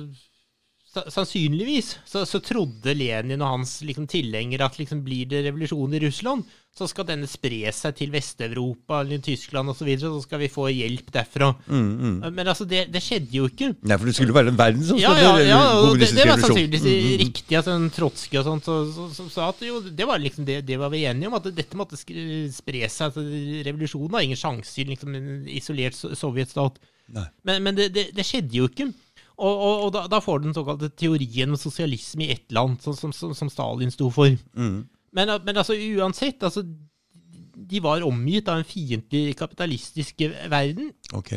Sannsynligvis 0.90 2.00
så, 2.10 2.24
så 2.26 2.40
trodde 2.42 2.96
Lenin 2.98 3.44
og 3.46 3.52
hans 3.52 3.76
liksom, 3.86 4.08
tilhengere 4.10 4.66
at 4.66 4.80
liksom, 4.80 5.04
blir 5.06 5.28
det 5.30 5.44
revolusjon 5.46 5.94
i 5.94 6.00
Russland, 6.02 6.48
så 6.78 6.86
skal 6.88 7.04
denne 7.10 7.28
spre 7.28 7.72
seg 7.76 7.96
til 7.98 8.12
Vest-Europa 8.14 9.02
eller 9.02 9.20
Tyskland 9.26 9.68
osv., 9.72 9.82
så, 9.82 9.86
videre, 9.88 10.12
så 10.14 10.22
skal 10.24 10.40
vi 10.40 10.48
få 10.54 10.68
hjelp 10.72 11.10
derfra. 11.12 11.50
Men 11.68 12.48
altså, 12.48 12.64
det, 12.70 12.86
det 12.94 13.02
skjedde 13.04 13.34
jo 13.36 13.48
ikke. 13.50 13.74
Nei, 13.84 13.98
for 14.00 14.08
det 14.08 14.14
skulle 14.16 14.36
være 14.38 14.54
en 14.54 14.60
verden 14.60 14.86
som 14.88 15.00
Ja, 15.02 15.12
ja, 15.20 15.34
ja, 15.44 15.58
det, 16.00 16.08
det 16.16 16.28
var 16.30 16.38
revolusjon. 16.40 16.70
mm, 16.80 17.18
riktig. 17.24 17.58
Altså, 17.60 17.74
en 17.76 17.90
Trotskij 17.92 18.40
og 18.40 18.46
sånt 18.48 18.64
så- 18.70 18.92
så- 18.96 19.10
som 19.18 19.30
sa 19.34 19.50
at 19.50 19.60
jo, 19.66 19.82
det 19.82 20.08
var 20.08 20.20
liksom 20.24 20.46
det, 20.46 20.62
det 20.66 20.78
var 20.80 20.90
vi 20.94 21.04
enige 21.10 21.28
om, 21.28 21.34
at 21.34 21.50
dette 21.56 21.76
måtte 21.76 21.98
spre 22.00 22.86
seg. 22.88 23.10
Altså, 23.10 23.26
revolusjonen 23.66 24.12
har 24.16 24.22
ingen 24.30 24.38
sjanse 24.40 24.80
i 24.80 24.86
liksom, 24.86 25.16
en 25.16 25.48
isolert 25.48 25.96
sovjetstat. 25.96 26.80
Men, 27.44 27.64
men 27.64 27.76
det, 27.76 27.92
det, 28.16 28.24
skjedde 28.26 28.54
jo 28.56 28.68
ikke. 28.70 28.94
Og, 29.40 29.52
og, 29.56 29.84
og 29.88 29.92
da, 29.96 30.06
da 30.08 30.20
får 30.22 30.40
du 30.40 30.48
den 30.50 30.54
såkalte 30.56 30.90
teorien 30.96 31.50
om 31.50 31.58
sosialisme 31.60 32.24
i 32.28 32.32
ett 32.32 32.52
land, 32.52 32.80
som, 32.84 32.94
som, 32.96 33.12
som 33.34 33.50
Stalin 33.50 33.92
sto 33.92 34.10
for. 34.12 34.32
Mm. 34.56 34.86
Men, 35.16 35.32
men 35.46 35.58
altså 35.58 35.74
uansett, 35.74 36.44
altså, 36.44 36.64
de 37.70 37.82
var 37.84 38.06
omgitt 38.08 38.50
av 38.50 38.62
en 38.62 38.68
fiendtlig 38.68 39.36
kapitalistisk 39.40 40.22
verden. 40.52 40.92
Ok. 41.18 41.36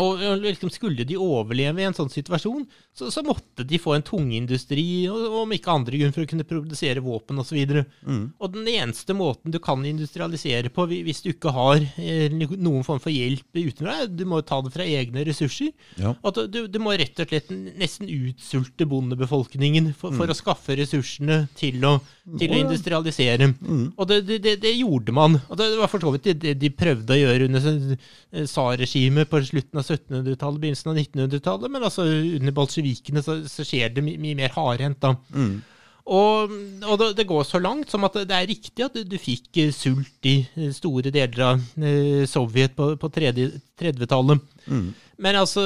Og 0.00 0.22
liksom 0.40 0.70
skulle 0.72 1.04
de 1.04 1.18
overleve 1.20 1.82
i 1.82 1.84
en 1.84 1.96
sånn 1.96 2.08
situasjon, 2.08 2.62
så, 2.96 3.10
så 3.12 3.20
måtte 3.26 3.64
de 3.68 3.76
få 3.80 3.92
en 3.98 4.04
tungindustri, 4.06 5.04
om 5.10 5.50
ikke 5.52 5.74
andre 5.74 5.98
grunn, 6.00 6.14
for 6.16 6.24
å 6.24 6.30
kunne 6.30 6.46
produsere 6.48 7.02
våpen 7.04 7.42
osv. 7.42 7.58
Og, 7.62 7.82
Mm. 8.02 8.32
og 8.40 8.52
den 8.54 8.66
eneste 8.68 9.14
måten 9.14 9.52
du 9.52 9.58
kan 9.62 9.84
industrialisere 9.86 10.70
på 10.72 10.86
hvis 10.90 11.20
du 11.22 11.28
ikke 11.30 11.52
har 11.54 11.82
eh, 12.00 12.32
noen 12.32 12.82
form 12.86 12.98
for 13.02 13.12
hjelp 13.12 13.44
utenfra, 13.54 14.06
du 14.08 14.24
må 14.28 14.40
ta 14.46 14.60
det 14.64 14.72
fra 14.74 14.86
egne 14.86 15.24
ressurser. 15.28 15.70
Ja. 16.00 16.14
At 16.24 16.40
du, 16.50 16.64
du 16.66 16.78
må 16.82 16.94
rett 16.98 17.20
og 17.22 17.28
slett 17.30 17.52
nesten 17.52 18.08
utsulte 18.10 18.88
bondebefolkningen 18.88 19.92
for, 19.98 20.16
for 20.16 20.30
å 20.32 20.36
skaffe 20.36 20.76
ressursene 20.80 21.46
til 21.58 21.84
å, 21.84 21.98
til 22.38 22.48
ja. 22.48 22.56
Å, 22.56 22.62
industrialisere. 22.64 23.50
industrialisere. 23.52 23.92
Og 23.96 24.08
det, 24.08 24.20
det, 24.42 24.56
det, 24.62 24.74
gjorde 24.80 25.14
man. 25.16 25.38
Og 25.48 25.58
det 25.60 25.68
var 25.78 25.90
for 25.92 26.02
så 26.02 26.12
vidt 26.16 26.30
det, 26.42 26.56
de 26.60 26.72
prøvde 26.74 27.14
å 27.14 27.20
gjøre 27.20 27.48
under 27.50 27.68
eh, 27.92 28.44
tsarregimet 28.48 29.30
på 29.30 29.42
slutten 29.46 29.80
av 29.80 29.81
1700-tallet, 29.84 30.62
begynnelsen 30.62 30.92
av 30.92 30.98
1900-tallet. 31.02 31.72
Men 31.74 31.86
altså 31.88 32.06
under 32.06 32.56
bolsjevikene 32.56 33.22
så, 33.24 33.40
så 33.50 33.66
skjer 33.66 33.94
det 33.94 34.04
my 34.06 34.16
mye 34.22 34.38
mer 34.38 34.54
hardhendt. 34.56 35.06
Mm. 35.34 35.60
Og, 36.02 36.50
og 36.82 36.96
det, 36.98 37.12
det 37.20 37.28
går 37.30 37.44
så 37.46 37.60
langt 37.62 37.92
som 37.92 38.02
at 38.08 38.16
det 38.26 38.34
er 38.34 38.48
riktig 38.50 38.82
at 38.82 38.96
du, 38.96 39.04
du 39.06 39.18
fikk 39.22 39.60
eh, 39.62 39.70
sult 39.74 40.26
i 40.26 40.40
eh, 40.58 40.72
store 40.74 41.12
deler 41.14 41.44
av 41.46 41.62
eh, 41.78 42.24
Sovjet 42.26 42.74
på, 42.74 42.88
på 42.98 43.10
30-tallet. 43.14 44.42
Mm. 44.66 44.88
Men 45.22 45.38
altså 45.38 45.62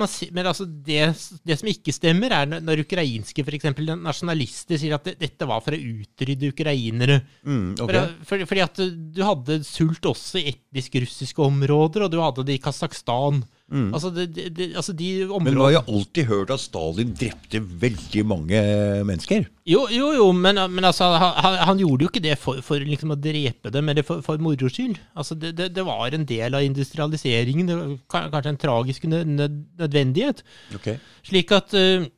man, 0.00 0.08
men 0.32 0.46
altså 0.48 0.64
det, 0.66 1.02
det 1.44 1.58
som 1.60 1.68
ikke 1.68 1.92
stemmer, 1.92 2.32
er 2.32 2.46
når- 2.48 2.62
når 2.64 2.82
ukrainske 2.84 3.44
for 3.44 3.52
eksempel, 3.52 3.92
nasjonalister 4.00 4.78
sier 4.80 4.94
at 4.96 5.04
det, 5.04 5.18
dette 5.20 5.46
var 5.46 5.60
for 5.60 5.76
å 5.76 5.80
utrydde 5.80 6.48
ukrainere. 6.54 7.20
Mm, 7.44 7.74
okay. 7.78 8.06
For, 8.24 8.24
for, 8.24 8.46
fordi 8.46 8.64
at 8.64 8.80
du 9.14 9.22
hadde 9.26 9.60
sult 9.64 10.00
også 10.08 10.40
i 10.40 10.48
etnisk 10.54 10.96
russiske 11.04 11.38
områder, 11.44 12.04
og 12.06 12.10
du 12.10 12.20
hadde 12.20 12.46
det 12.48 12.56
i 12.58 12.62
Kasakhstan. 12.64 13.42
Altså, 13.70 14.10
det, 14.10 14.50
det, 14.56 14.72
altså 14.74 14.92
de 14.98 15.08
områdene... 15.28 15.46
Men 15.46 15.54
nå 15.54 15.66
har 15.68 15.74
jo 15.76 15.82
alltid 15.94 16.26
hørt 16.26 16.50
at 16.50 16.62
Stalin 16.62 17.12
drepte 17.14 17.60
veldig 17.62 18.24
mange 18.26 18.62
mennesker. 19.06 19.46
Jo, 19.70 19.84
jo, 19.94 20.08
jo, 20.16 20.26
men, 20.34 20.58
men 20.74 20.88
altså, 20.88 21.06
han, 21.14 21.58
han- 21.62 21.78
gjorde 21.78 22.04
jo 22.04 22.10
ikke 22.10 22.24
det 22.24 22.34
for, 22.42 22.58
for 22.66 22.82
liksom 22.82 23.14
å 23.14 23.18
drepe 23.20 23.70
dem, 23.70 23.88
eller 23.92 24.06
for, 24.06 24.24
for 24.26 24.42
moro 24.42 24.70
skyld. 24.72 24.98
Altså, 25.14 25.36
det, 25.38 25.54
det, 25.60 25.84
var 25.86 26.10
en 26.16 26.26
del 26.26 26.56
av 26.58 26.66
industrialiseringen, 26.66 27.70
det 27.70 27.76
var 27.78 28.32
kanskje 28.34 28.54
en 28.56 28.64
tragisk 28.64 29.06
nødvendighet. 29.06 30.42
Okay. 30.80 30.98
Slik 31.30 31.54
at 31.54 31.76
uh, 31.78 32.08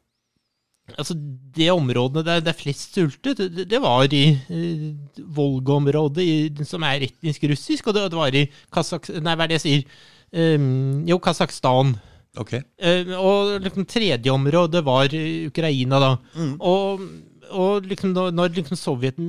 altså, 0.97 1.19
det 1.59 1.69
områdene 1.75 2.25
der 2.31 2.41
det 2.41 2.55
er 2.55 2.61
flest 2.63 2.97
sultet, 2.97 3.45
det, 3.61 3.83
var 3.85 4.09
i 4.09 4.25
uh, 4.49 4.89
Volga-området, 5.37 6.65
som 6.65 6.89
er 6.89 7.05
etnisk 7.11 7.45
russisk, 7.53 7.93
og 7.93 8.01
det, 8.01 8.09
var 8.17 8.41
i 8.41 8.47
Kasak... 8.73 9.13
Nei, 9.21 9.37
hva 9.37 9.45
er 9.45 9.53
det 9.53 9.61
jeg 9.61 9.67
sier? 9.67 10.11
Um, 10.33 11.05
jo, 11.09 11.19
Kasakhstan. 11.23 11.97
Ok. 12.41 12.55
Uh, 12.81 13.13
og 13.19 13.53
liksom 13.65 13.87
tredje 13.89 14.33
område 14.33 14.81
var 14.85 15.13
Ukraina, 15.49 16.01
da. 16.01 16.13
Og, 16.59 17.05
og 17.53 17.87
liksom 17.91 18.15
når, 18.17 18.33
når 18.35 18.55
liksom 18.57 18.79
Sovjeten, 18.79 19.29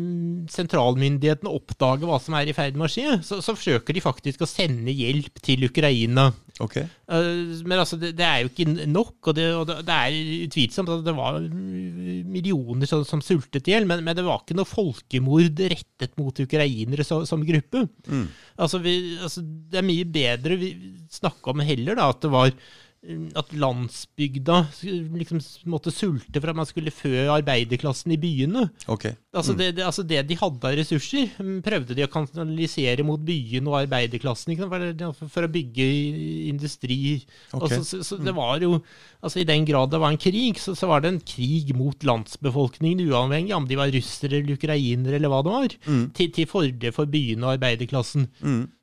sentralmyndighetene 0.51 1.51
oppdager 1.51 2.09
hva 2.09 2.19
som 2.21 2.37
er 2.37 2.49
i 2.49 2.55
ferd 2.55 2.77
med 2.79 2.87
å 2.87 2.91
skje, 2.91 3.19
så, 3.25 3.41
så 3.43 3.55
forsøker 3.57 3.95
de 3.95 4.03
faktisk 4.03 4.43
å 4.43 4.49
sende 4.49 4.93
hjelp 4.95 5.41
til 5.43 5.67
Ukraina. 5.67 6.31
Okay. 6.61 6.85
Eh, 7.09 7.63
men 7.65 7.79
altså, 7.81 7.97
det, 7.97 8.11
det 8.19 8.25
er 8.27 8.43
jo 8.43 8.51
ikke 8.51 8.85
nok, 8.85 9.15
og 9.31 9.37
det, 9.37 9.47
og 9.57 9.69
det, 9.71 9.95
er 9.95 10.45
utvilsomt 10.45 10.91
at 10.93 11.05
det 11.05 11.15
var 11.17 11.39
millioner 11.41 12.89
som, 12.89 13.01
som 13.07 13.23
sultet 13.25 13.69
i 13.69 13.73
hjel, 13.73 13.87
men, 13.89 14.03
men 14.05 14.17
det 14.17 14.25
var 14.27 14.43
ikke 14.43 14.57
noe 14.59 14.69
folkemord 14.69 15.63
rettet 15.73 16.13
mot 16.19 16.43
ukrainere 16.45 17.05
så, 17.07 17.23
som 17.29 17.45
gruppe. 17.47 17.87
Altså, 18.53 18.79
vi, 18.83 18.95
altså, 19.17 19.41
det 19.43 19.81
er 19.81 19.87
mye 19.87 20.07
bedre 20.07 20.59
vi 20.61 20.73
snakke 21.13 21.53
om 21.53 21.63
heller 21.65 21.97
da, 21.97 22.11
at 22.13 22.21
det 22.21 22.33
var 22.33 22.53
mm, 22.53 22.82
at 23.35 23.49
landsbygda 23.59 24.57
liksom 25.17 25.41
måtte 25.67 25.91
sulte 25.91 26.39
for 26.39 26.51
at 26.53 26.55
man 26.55 26.67
skulle 26.67 26.93
fø 26.93 27.25
arbeiderklassen 27.33 28.13
i 28.15 28.19
byene. 28.19 28.63
Ok. 28.87 29.09
Altså, 29.35 29.55
det, 29.59 29.73
det, 29.75 29.83
altså 29.83 30.05
det 30.07 30.21
de 30.29 30.37
hadde 30.39 30.69
av 30.69 30.77
ressurser, 30.77 31.33
mm, 31.35 31.57
prøvde 31.65 31.97
de 31.97 32.05
å 32.05 32.11
kanalisere 32.11 33.03
mot 33.03 33.19
byene 33.19 33.67
og 33.67 33.81
arbeiderklassen 33.81 34.53
ikke 34.53 34.69
sant? 34.69 35.03
For, 35.19 35.31
for 35.35 35.47
å 35.47 35.51
bygge 35.51 35.87
industri. 36.53 36.99
Ok. 37.51 37.65
Altså, 37.65 37.81
så, 37.89 37.99
så 38.07 38.19
det 38.23 38.35
var 38.37 38.63
jo, 38.63 38.77
altså 39.19 39.41
I 39.43 39.47
den 39.51 39.67
grad 39.67 39.91
det 39.91 39.99
var 40.03 40.15
en 40.15 40.21
krig, 40.21 40.61
så, 40.63 40.75
så 40.77 40.87
var 40.91 41.03
det 41.03 41.11
en 41.11 41.23
krig 41.33 41.73
mot 41.75 42.07
landsbefolkningen, 42.07 43.03
uavhengig 43.09 43.55
om 43.57 43.67
de 43.67 43.79
var 43.79 43.91
russere 43.91 44.39
eller 44.39 44.55
ukrainere 44.55 45.19
eller 45.19 45.33
hva 45.33 45.43
det 45.43 45.57
var, 45.57 45.75
til, 46.15 46.31
til 46.39 46.47
fordel 46.47 46.95
for 46.95 47.11
byene 47.11 47.49
og 47.49 47.57
arbeiderklassen. 47.57 48.29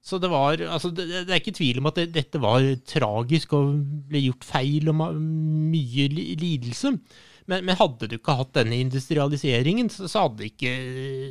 Så 0.01 0.16
det 0.18 0.31
var, 0.32 0.60
altså 0.64 0.89
det, 0.97 1.09
det 1.28 1.35
er 1.35 1.40
ikke 1.43 1.56
tvil 1.59 1.81
om 1.82 1.90
at 1.90 1.98
det, 2.01 2.06
dette 2.14 2.40
var 2.40 2.64
tragisk 2.89 3.52
og 3.59 3.74
ble 4.09 4.22
gjort 4.24 4.47
feil 4.48 4.89
og 4.89 5.02
mye 5.20 6.06
lidelse. 6.40 6.94
Men, 7.51 7.64
men 7.66 7.77
hadde 7.78 8.09
du 8.09 8.14
ikke 8.16 8.36
hatt 8.39 8.52
denne 8.55 8.78
industrialiseringen, 8.78 9.90
så, 9.93 10.06
så 10.10 10.27
hadde 10.27 10.47
ikke 10.47 10.72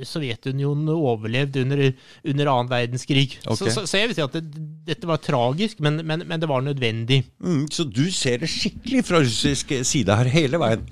Sovjetunionen 0.07 0.91
overlevd 0.91 1.61
under, 1.63 1.83
under 2.27 2.51
annen 2.51 2.71
verdenskrig. 2.71 3.37
Okay. 3.39 3.55
Så, 3.55 3.71
så, 3.73 3.85
så 3.87 4.01
jeg 4.01 4.11
vil 4.11 4.17
si 4.19 4.25
at 4.25 4.37
det, 4.37 4.63
dette 4.89 5.09
var 5.09 5.21
tragisk, 5.23 5.79
men, 5.85 6.01
men, 6.03 6.25
men 6.27 6.41
det 6.41 6.49
var 6.51 6.65
nødvendig. 6.65 7.23
Mm, 7.39 7.65
så 7.71 7.87
du 7.87 8.05
ser 8.13 8.43
det 8.43 8.51
skikkelig 8.51 9.05
fra 9.07 9.23
russisk 9.23 9.73
side 9.87 10.19
her 10.19 10.33
hele 10.33 10.59
veien? 10.61 10.83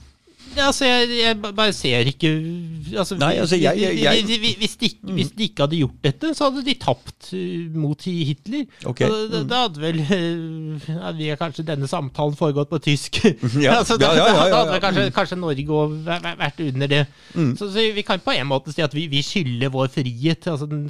Altså, 0.66 0.86
jeg, 0.86 1.10
jeg 1.22 1.38
bare 1.56 1.74
ser 1.74 2.08
ikke 2.10 2.30
altså, 2.98 3.18
Nei, 3.22 3.34
altså, 3.42 3.56
jeg- 3.60 3.78
jeg- 3.80 4.24
hvis, 4.60 4.76
de, 4.80 4.86
ikke- 4.90 5.14
hvis 5.14 5.32
de 5.38 5.44
ikke 5.44 5.62
hadde 5.66 5.78
gjort 5.80 5.98
dette, 6.04 6.34
så 6.36 6.50
hadde 6.50 6.64
de 6.66 6.74
tapt 6.82 7.30
uh, 7.34 7.76
mot 7.78 8.02
Hitler. 8.08 8.66
Okay. 8.86 9.08
Mm. 9.08 9.32
Da, 9.32 9.44
da 9.52 9.62
hadde 9.68 9.82
vel 9.82 10.00
uh, 10.02 10.88
hadde 11.04 11.38
kanskje 11.42 11.66
denne 11.68 11.88
samtalen 11.88 12.36
foregått 12.40 12.70
på 12.74 12.80
tysk. 12.88 13.22
Ja, 13.66 13.78
altså, 13.82 13.98
da, 14.02 14.12
ja, 14.16 14.26
ja, 14.28 14.50
da 14.50 14.64
hadde 14.66 14.82
kanskje, 14.84 15.08
kanskje 15.16 15.38
Norge 15.40 15.82
vært 16.38 16.60
under 16.68 16.88
det. 16.88 17.04
Mm. 17.36 17.54
Så, 17.58 17.70
så 17.74 17.86
vi 17.96 18.02
kan 18.08 18.20
på 18.24 18.32
en 18.38 18.48
måte 18.50 18.74
si 18.74 18.82
at 18.86 18.94
vi, 18.96 19.08
vi 19.12 19.22
skylder 19.26 19.70
vår 19.74 19.88
frihet, 19.94 20.48
altså 20.48 20.66
den 20.70 20.88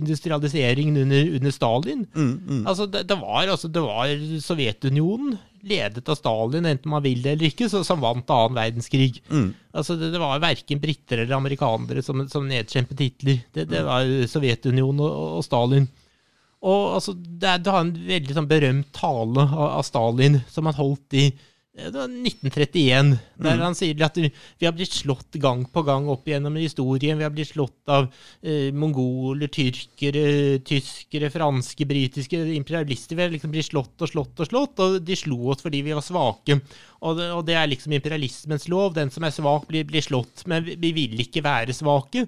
industrialiseringen 0.00 0.96
under, 0.96 1.34
under 1.36 1.50
Stalin. 1.50 2.06
Mm, 2.14 2.66
Altså, 2.66 2.86
det, 2.86 3.08
det, 3.08 3.16
var, 3.20 3.46
altså, 3.48 3.68
det 3.68 3.82
var 3.82 4.06
Sovjetunionen, 4.40 5.38
ledet 5.66 6.08
av 6.08 6.16
Stalin, 6.18 6.66
enten 6.66 6.92
man 6.92 7.02
vil 7.04 7.22
det 7.24 7.34
eller 7.34 7.50
ikke, 7.50 7.68
så, 7.70 7.82
som 7.86 8.02
vant 8.02 8.30
annen 8.32 8.56
verdenskrig. 8.56 9.20
Mm. 9.28 9.50
Altså, 9.76 9.96
det, 10.00 10.12
det 10.14 10.22
var 10.22 10.42
verken 10.42 10.80
briter 10.82 11.22
eller 11.22 11.36
amerikanere 11.36 12.04
som, 12.04 12.22
som 12.30 12.48
nedkjempet 12.48 13.02
Hitler. 13.04 13.42
Det, 13.52 13.66
det 13.70 13.82
var 13.86 14.08
Sovjetunionen 14.30 15.02
og, 15.04 15.18
og 15.38 15.44
Stalin. 15.46 15.88
Og 16.60 16.96
altså, 16.96 17.14
det, 17.16 17.60
det 17.64 17.72
har 17.72 17.84
en 17.86 17.94
veldig 18.08 18.36
sånn, 18.36 18.50
berømt 18.50 18.90
tale 18.96 19.46
av, 19.46 19.66
av 19.78 19.86
Stalin 19.86 20.40
som 20.50 20.68
han 20.68 20.76
holdt 20.76 21.16
i 21.16 21.30
det 21.70 21.94
var 21.94 22.10
1931, 22.10 23.12
der 23.38 23.60
han 23.62 23.76
sier 23.78 24.00
at 24.02 24.16
vi 24.18 24.66
har 24.66 24.72
blitt 24.74 24.90
slått 24.90 25.36
gang 25.38 25.62
på 25.70 25.84
gang 25.86 26.08
opp 26.10 26.26
gjennom 26.26 26.56
historien. 26.58 27.18
Vi 27.20 27.22
har 27.22 27.30
blitt 27.30 27.52
slått 27.52 27.92
av 27.94 28.08
eh, 28.42 28.74
mongoler, 28.74 29.46
tyrkere, 29.54 30.58
tyskere, 30.66 31.30
franske, 31.30 31.86
britiske 31.86 32.42
imperialister. 32.56 33.14
Vi 33.14 33.22
har 33.22 33.30
liksom 33.30 33.54
blitt 33.54 33.70
slått 33.70 34.02
og 34.02 34.10
slått 34.10 34.42
og 34.42 34.50
slått, 34.50 34.82
og 34.82 34.98
de 35.06 35.18
slo 35.18 35.52
oss 35.54 35.62
fordi 35.62 35.84
vi 35.86 35.94
var 35.94 36.02
svake. 36.02 36.58
Og 37.06 37.22
det, 37.22 37.30
og 37.38 37.46
det 37.46 37.56
er 37.60 37.70
liksom 37.70 37.94
imperialismens 37.94 38.66
lov. 38.72 38.96
Den 38.98 39.14
som 39.14 39.30
er 39.30 39.38
svak, 39.38 39.70
blir, 39.70 39.86
blir 39.86 40.02
slått. 40.02 40.42
Men 40.50 40.66
vi, 40.66 40.74
vi 40.74 40.90
vil 40.98 41.22
ikke 41.22 41.46
være 41.46 41.76
svake. 41.76 42.26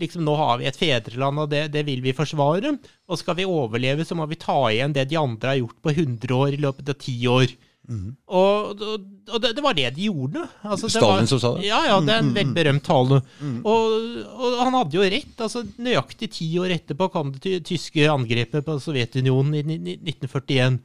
Liksom, 0.00 0.24
nå 0.24 0.32
har 0.40 0.58
vi 0.62 0.68
et 0.70 0.80
fedreland, 0.80 1.44
og 1.44 1.52
det, 1.52 1.66
det 1.76 1.84
vil 1.84 2.00
vi 2.00 2.16
forsvare. 2.16 2.78
Og 3.04 3.20
skal 3.20 3.36
vi 3.36 3.50
overleve, 3.52 4.08
så 4.08 4.16
må 4.16 4.24
vi 4.32 4.40
ta 4.40 4.62
igjen 4.72 4.96
det 4.96 5.10
de 5.12 5.20
andre 5.20 5.52
har 5.58 5.64
gjort 5.66 5.82
på 5.84 5.92
100 5.92 6.38
år 6.40 6.56
i 6.56 6.62
løpet 6.64 6.96
av 6.96 7.02
10 7.02 7.34
år. 7.36 7.58
Og, 7.88 8.82
og, 8.84 9.04
og 9.32 9.40
det, 9.40 9.54
det 9.56 9.62
var 9.64 9.76
det 9.76 9.86
de 9.96 10.08
gjorde. 10.10 10.42
Altså, 10.62 10.90
Stalin 10.92 11.22
var, 11.22 11.28
som 11.30 11.40
sa 11.40 11.50
det? 11.56 11.64
Ja, 11.70 11.78
ja, 11.88 11.94
det 12.04 12.12
er 12.12 12.20
en 12.24 12.34
veldig 12.36 12.54
berømt 12.58 12.84
tale. 12.84 13.20
Og, 13.64 13.94
og 14.28 14.56
han 14.60 14.76
hadde 14.76 14.98
jo 14.98 15.06
rett. 15.14 15.40
altså 15.40 15.62
Nøyaktig 15.78 16.28
ti 16.36 16.48
år 16.60 16.74
etterpå 16.76 17.08
kom 17.14 17.32
det 17.40 17.62
tyske 17.68 18.04
angrepet 18.12 18.66
på 18.66 18.76
Sovjetunionen 18.84 19.54
i 19.56 19.62
ni- 19.62 19.78
ni- 19.78 19.96
1941. 20.04 20.78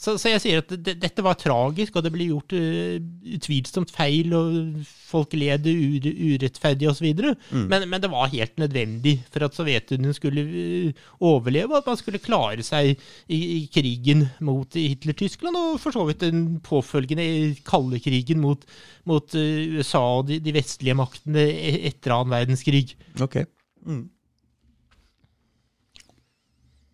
Så, 0.00 0.16
så 0.16 0.32
jeg 0.32 0.40
sier 0.46 0.62
at 0.64 0.72
det, 0.86 0.96
dette 1.02 1.24
var 1.24 1.36
tragisk, 1.40 1.96
og 2.00 2.06
det 2.06 2.12
ble 2.14 2.30
gjort 2.30 2.56
uh, 2.56 2.96
utvilsomt 3.36 3.92
feil, 3.92 4.32
og 4.36 4.80
folk 5.06 5.36
led 5.38 5.68
ure, 5.70 6.10
urettferdig 6.32 6.88
osv. 6.90 7.06
Mm. 7.52 7.66
Men, 7.70 7.84
men 7.92 8.02
det 8.02 8.10
var 8.12 8.32
helt 8.32 8.56
nødvendig 8.58 9.18
for 9.30 9.44
at 9.46 9.54
Sovjetunionen 9.56 10.16
skulle 10.16 10.46
uh, 10.48 11.04
overleve, 11.20 11.72
og 11.74 11.82
at 11.84 11.92
man 11.92 12.00
skulle 12.00 12.22
klare 12.24 12.64
seg 12.66 12.94
i, 13.28 13.38
i 13.60 13.60
krigen 13.72 14.26
mot 14.44 14.72
Hitler-Tyskland, 14.76 15.56
og 15.56 15.78
for 15.84 15.94
så 15.94 16.04
vidt 16.08 16.24
den 16.24 16.45
påfølgende 16.64 17.26
kalde 17.66 18.00
krigen 18.02 18.42
mot, 18.42 18.64
mot 19.08 19.36
uh, 19.36 19.78
USA 19.78 20.02
og 20.18 20.28
de, 20.30 20.40
de 20.42 20.54
vestlige 20.56 20.96
maktene 20.98 21.46
e- 21.52 21.80
etter 21.90 22.16
annen 22.16 22.34
verdenskrig. 22.34 22.96
Ok. 23.22 23.42
Mm. 23.86 24.06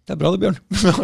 Det 0.02 0.16
er 0.16 0.18
bra 0.18 0.32
det, 0.34 0.40
Bjørn. 0.42 0.56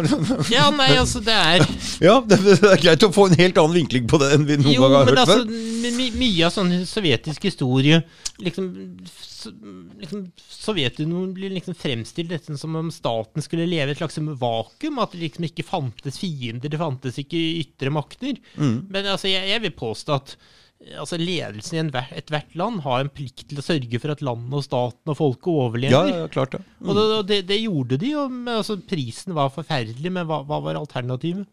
Ja, 0.51 0.65
nei, 0.75 0.89
altså, 0.99 1.21
det 1.23 1.31
er 1.31 1.63
ja, 2.07 2.17
det 2.19 2.39
er 2.57 2.81
greit 2.81 3.05
å 3.07 3.11
få 3.15 3.29
en 3.29 3.37
helt 3.39 3.59
annen 3.61 3.77
vinkling 3.77 4.09
på 4.11 4.19
det 4.19 4.33
enn 4.35 4.43
vi 4.47 4.57
noen 4.59 4.75
Jo, 4.75 4.83
gang 4.83 4.95
har 4.97 5.07
hørt 5.07 5.21
altså, 5.23 5.37
før. 5.45 5.93
my, 5.95 6.07
mye 6.19 6.49
av 6.49 6.55
sånn 6.55 6.73
sovjetisk 6.89 7.47
historie 7.47 8.01
liksom, 8.43 8.67
so, 9.07 9.53
liksom 10.01 10.25
Sovjetunionen 10.59 11.31
blir 11.37 11.55
liksom 11.55 11.77
fremstilt 11.79 12.33
nesten 12.33 12.59
som 12.59 12.75
om 12.75 12.91
staten 12.91 13.43
skulle 13.45 13.69
leve 13.71 13.93
i 13.93 13.95
et 13.95 14.01
slags 14.01 14.19
vakuum. 14.19 14.99
At 15.01 15.15
det 15.15 15.23
liksom 15.23 15.47
ikke 15.47 15.65
fantes 15.65 16.19
fiender, 16.19 16.69
det 16.69 16.81
fantes 16.81 17.17
ikke 17.23 17.39
ytre 17.63 17.93
makter. 17.95 18.35
Mm. 18.59 18.89
Men 18.91 19.13
altså, 19.15 19.31
jeg, 19.31 19.47
jeg 19.53 19.63
vil 19.63 19.77
påstå 19.79 20.17
at 20.19 20.35
altså, 20.97 21.19
ledelsen 21.19 21.77
i 21.77 21.81
et 21.83 22.17
ethvert 22.21 22.57
land 22.59 22.81
har 22.85 23.03
en 23.03 23.11
plikt 23.13 23.45
til 23.49 23.61
å 23.61 23.65
sørge 23.65 24.01
for 24.01 24.13
at 24.13 24.23
landet 24.25 24.57
og 24.59 24.65
staten 24.65 25.13
og 25.13 25.17
folket 25.19 25.51
overlever. 25.51 25.95
Ja, 25.95 26.23
ja, 26.23 26.27
klart 26.31 26.55
det. 26.55 26.63
Og 26.85 26.97
det, 26.97 27.05
det, 27.29 27.39
det 27.51 27.61
gjorde 27.61 27.99
de, 28.01 28.13
og 28.19 28.51
altså, 28.55 28.79
prisen 28.89 29.35
var 29.37 29.53
forferdelig, 29.53 30.13
men 30.15 30.27
hva, 30.29 30.41
hva 30.47 30.61
var 30.65 30.79
alternativet? 30.79 31.47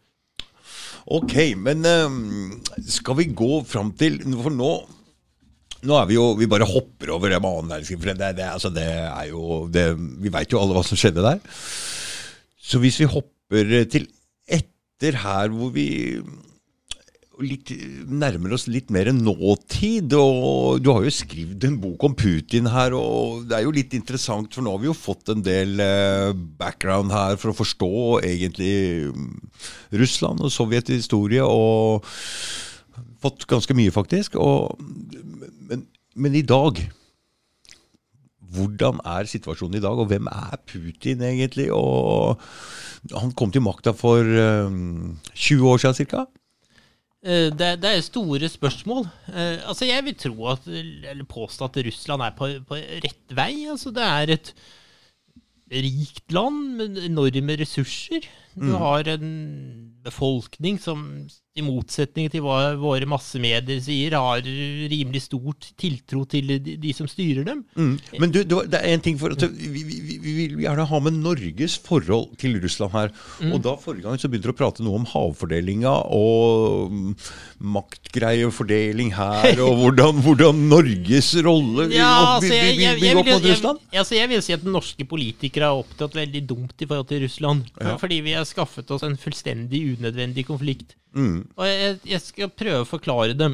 Ok, 1.07 1.35
men 1.55 1.87
ehm, 1.87 2.57
skal 2.83 3.15
vi 3.21 3.29
gå 3.31 3.61
fram 3.63 3.93
til 3.95 4.17
For 4.41 4.51
nå 4.51 4.71
nå 5.87 5.93
er 5.93 6.07
vi 6.09 6.15
jo, 6.17 6.31
vi 6.35 6.49
bare 6.49 6.65
hopper 6.67 7.13
over 7.13 7.31
det 7.31 7.37
med 7.37 7.53
annen 7.53 7.69
verdenskrig, 7.69 7.99
for 8.01 8.09
det, 8.09 8.31
det, 8.39 8.47
altså 8.49 8.71
det 8.73 8.87
er 8.87 9.27
jo 9.29 9.59
det, 9.71 9.85
Vi 10.23 10.31
veit 10.33 10.51
jo 10.51 10.59
alle 10.59 10.73
hva 10.73 10.81
som 10.83 10.97
skjedde 10.99 11.23
der. 11.23 11.37
Så 12.57 12.81
hvis 12.81 12.97
vi 12.99 13.07
hopper 13.07 13.69
til 13.91 14.07
etter 14.49 15.19
her 15.21 15.53
hvor 15.53 15.69
vi 15.75 15.87
litt, 17.43 17.71
nærmer 18.09 18.55
oss 18.55 18.65
litt 18.69 18.89
mer 18.93 19.09
nåtid, 19.13 20.13
og 20.17 20.81
du 20.81 20.89
har 20.93 21.05
jo 21.05 21.13
skrevet 21.13 21.67
en 21.67 21.77
bok 21.81 22.07
om 22.07 22.15
Putin 22.17 22.69
her, 22.71 22.95
og 22.97 23.45
det 23.49 23.57
er 23.57 23.65
jo 23.65 23.73
litt 23.75 23.93
interessant, 23.97 24.49
for 24.53 24.65
nå 24.65 24.73
har 24.73 24.83
vi 24.83 24.89
jo 24.89 24.97
fått 24.97 25.33
en 25.33 25.43
del 25.45 25.81
eh, 25.83 26.31
background 26.59 27.13
her 27.13 27.37
for 27.39 27.53
å 27.53 27.57
forstå 27.57 27.91
egentlig 28.27 28.73
mm, 29.13 29.33
Russland 30.01 30.41
og 30.41 30.53
sovjethistorie, 30.53 31.45
og 31.45 32.05
fått 33.23 33.47
ganske 33.49 33.75
mye, 33.77 33.93
faktisk. 33.93 34.37
Og, 34.41 34.77
men, 35.69 35.85
men 36.17 36.37
i 36.37 36.45
dag 36.45 36.81
hvordan 38.57 39.01
er 39.05 39.27
situasjonen 39.27 39.77
i 39.77 39.83
dag, 39.83 39.99
og 39.99 40.09
hvem 40.09 40.29
er 40.31 40.57
Putin 40.69 41.21
egentlig? 41.27 41.67
Og 41.75 42.39
han 43.13 43.33
kom 43.37 43.51
til 43.53 43.65
makta 43.65 43.93
for 43.97 44.23
eh, 44.23 44.77
20 45.35 45.71
år 45.73 45.83
siden 45.83 46.09
ca. 46.09 46.25
Eh, 47.27 47.49
Det, 47.59 47.69
det 47.83 47.91
er 47.91 48.01
store 48.05 48.47
spørsmål. 48.49 49.05
Eh, 49.33 49.59
altså 49.67 49.85
Jeg 49.89 50.05
vil 50.07 50.15
tro 50.15 50.47
at, 50.53 50.67
eller 50.71 51.27
påstå 51.27 51.67
at 51.67 51.79
Russland 51.89 52.23
er 52.23 52.35
på, 52.37 52.49
på 52.69 52.79
rett 53.03 53.35
vei. 53.35 53.65
Altså 53.71 53.91
Det 53.95 54.05
er 54.07 54.35
et 54.37 54.53
rikt 55.67 56.31
land 56.31 56.61
med 56.79 56.99
enorme 57.03 57.57
ressurser. 57.59 58.23
Du 58.57 58.73
har 58.79 59.07
en 59.13 59.27
befolkning 60.07 60.79
som 60.79 61.03
i 61.57 61.63
motsetning 61.65 62.29
til 62.29 62.43
hva 62.45 62.75
våre 62.77 63.07
massemedier 63.09 63.79
sier, 63.81 64.13
har 64.13 64.45
rimelig 64.45 65.23
stort 65.25 65.71
tiltro 65.79 66.21
til 66.29 66.53
de, 66.61 66.75
de 66.77 66.93
som 66.93 67.09
styrer 67.09 67.47
dem. 67.47 67.63
Mm. 67.73 67.95
Men 68.21 68.33
du, 68.33 68.43
det 68.45 68.59
det 68.73 68.81
er 68.81 68.93
en 68.93 69.03
ting 69.03 69.17
for 69.19 69.33
at 69.33 69.41
vi, 69.49 69.81
vi, 69.87 69.97
vi, 70.05 70.17
vi 70.21 70.33
vil 70.37 70.61
gjerne 70.61 70.85
ha 70.89 70.99
med 71.01 71.17
Norges 71.17 71.77
forhold 71.81 72.35
til 72.41 72.59
Russland 72.61 72.93
her. 72.93 73.13
Og 73.49 73.61
da 73.65 73.73
Forrige 73.81 74.05
gang 74.05 74.21
så 74.21 74.29
begynte 74.29 74.51
du 74.51 74.53
å 74.53 74.57
prate 74.57 74.85
noe 74.85 75.01
om 75.01 75.07
havfordelinga 75.09 75.93
og 76.13 76.93
maktgreier 77.57 78.51
og 78.51 78.55
fordeling 78.57 79.13
her, 79.17 79.57
og 79.63 79.77
hvordan, 79.81 80.21
hvordan 80.25 80.61
Norges 80.69 81.31
rolle 81.45 81.87
Ja, 81.93 82.11
altså, 82.35 82.53
jeg, 82.53 82.77
jeg, 82.83 83.01
jeg, 83.01 83.17
opp 83.17 83.31
mot 83.31 83.49
Russland. 83.49 83.81
jeg, 83.89 84.01
altså, 84.03 84.17
jeg 84.19 84.31
vil 84.33 84.45
si 84.45 84.55
at 84.57 84.67
norske 84.67 85.09
politikere 85.09 85.71
har 85.71 85.81
opptatt 85.81 86.17
veldig 86.17 86.43
dumt 86.49 86.85
i 86.85 86.89
forhold 86.89 87.09
til 87.09 87.25
Russland. 87.25 87.65
Ja. 87.81 87.97
Fordi 88.01 88.21
vi 88.25 88.37
har 88.47 88.53
skaffet 88.55 88.91
oss 88.95 89.05
en 89.05 89.17
fullstendig 89.19 89.83
unødvendig 89.97 90.47
konflikt. 90.47 90.95
Mm. 91.15 91.47
Og 91.57 91.65
jeg, 91.67 91.97
jeg 92.07 92.23
skal 92.23 92.53
prøve 92.53 92.83
å 92.85 92.89
forklare 92.89 93.37
det. 93.37 93.51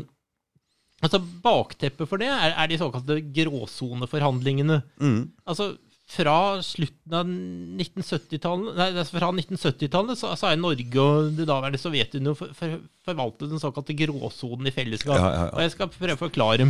Altså, 1.03 1.19
Bakteppet 1.19 2.07
for 2.07 2.21
det 2.21 2.29
er, 2.31 2.53
er 2.55 2.69
de 2.71 2.79
såkalte 2.79 3.19
gråsoneforhandlingene. 3.35 4.79
Mm. 5.03 5.19
Altså, 5.49 5.73
fra 6.13 6.37
slutten 6.61 7.15
av 7.15 7.29
1970-tallet 7.29 8.75
Nei, 8.77 9.05
fra 9.07 9.29
1970-tallet 9.31 10.19
så, 10.19 10.33
så 10.37 10.49
er 10.51 10.59
Norge 10.59 11.03
og 11.03 11.31
det 11.37 11.47
daværende 11.49 11.79
Sovjetunionen 11.81 12.37
for, 12.37 12.51
for, 12.57 12.75
forvaltet 13.07 13.51
den 13.51 13.61
såkalte 13.61 13.95
gråsonen 13.97 14.69
i 14.69 14.75
fellesskap. 14.75 15.17
Ja, 15.17 15.29
ja, 15.29 15.45
ja. 15.47 15.53
Og 15.55 15.63
jeg 15.63 15.73
skal 15.75 15.93
prøve 15.93 16.17
å 16.17 16.23
forklare. 16.25 16.67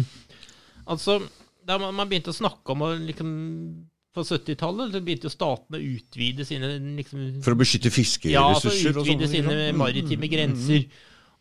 Altså, 0.84 1.20
da 1.66 1.80
man, 1.82 1.96
man 1.98 2.10
begynte 2.12 2.34
å 2.34 2.38
snakke 2.38 2.76
om 2.76 2.86
å 2.86 2.94
liksom 2.96 3.34
På 4.14 4.22
70-tallet 4.22 4.94
begynte 5.02 5.26
jo 5.26 5.34
statene 5.34 5.80
å 5.80 5.88
utvide 5.96 6.46
sine 6.46 6.76
liksom, 7.00 7.42
For 7.46 7.56
å 7.56 7.58
beskytte 7.58 7.90
ja, 8.30 8.46
for 8.62 8.70
å 8.70 9.02
utvide 9.02 9.30
sine 9.32 9.72
maritime 9.78 10.30
grenser. 10.30 10.86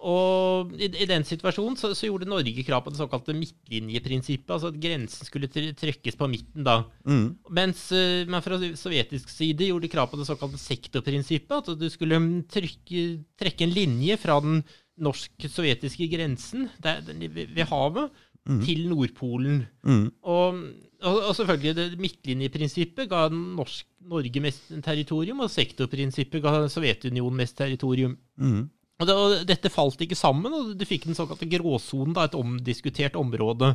Og 0.02 0.72
i, 0.82 0.88
i 1.04 1.06
den 1.06 1.22
situasjonen 1.22 1.76
så, 1.78 1.92
så 1.94 2.08
gjorde 2.08 2.26
Norge 2.26 2.64
krav 2.66 2.82
på 2.82 2.90
det 2.90 2.98
såkalte 2.98 3.36
midtlinjeprinsippet, 3.38 4.50
altså 4.50 4.72
at 4.72 4.80
grensen 4.82 5.28
skulle 5.28 5.50
tre- 5.52 5.70
trekkes 5.78 6.18
på 6.18 6.26
midten 6.32 6.66
da. 6.66 6.80
Mm. 7.06 7.28
Mens 7.54 7.84
eh, 7.94 8.24
man 8.30 8.42
fra 8.42 8.58
sovjetisk 8.58 9.30
side 9.30 9.68
gjorde 9.68 9.92
krav 9.92 10.10
på 10.10 10.18
det 10.18 10.26
såkalte 10.26 10.58
sektorprinsippet, 10.58 11.54
at 11.60 11.78
du 11.78 11.86
skulle 11.92 12.18
mm, 12.18 12.32
trykke, 12.50 13.04
trekke 13.38 13.68
en 13.68 13.76
linje 13.76 14.18
fra 14.18 14.40
den 14.42 14.64
norsk-sovjetiske 15.02 16.10
grensen 16.12 16.66
der, 16.82 17.04
ved 17.06 17.64
havet 17.70 17.70
havet 17.70 18.62
til 18.64 18.88
Nordpolen. 18.90 19.66
Mm. 19.86 20.06
Og, 20.22 20.62
og, 21.08 21.18
og 21.28 21.34
selvfølgelig, 21.36 21.74
det 21.78 22.02
midtlinjeprinsippet 22.02 23.10
ga 23.10 23.26
norsk, 23.32 23.86
Norge 24.12 24.42
mest 24.42 24.70
territorium, 24.84 25.42
og 25.44 25.50
sektorprinsippet 25.52 26.42
ga 26.44 26.54
Sovjetunionen 26.72 27.42
mest 27.42 27.56
territorium. 27.58 28.16
Mm. 28.36 28.64
Og, 29.02 29.08
det, 29.08 29.16
og 29.18 29.36
dette 29.48 29.72
falt 29.72 30.02
ikke 30.04 30.18
sammen, 30.18 30.54
og 30.54 30.74
du 30.78 30.84
fikk 30.86 31.08
den 31.08 31.18
såkalte 31.18 31.48
gråsonen, 31.50 32.14
da, 32.16 32.26
et 32.28 32.38
omdiskutert 32.38 33.18
område. 33.18 33.74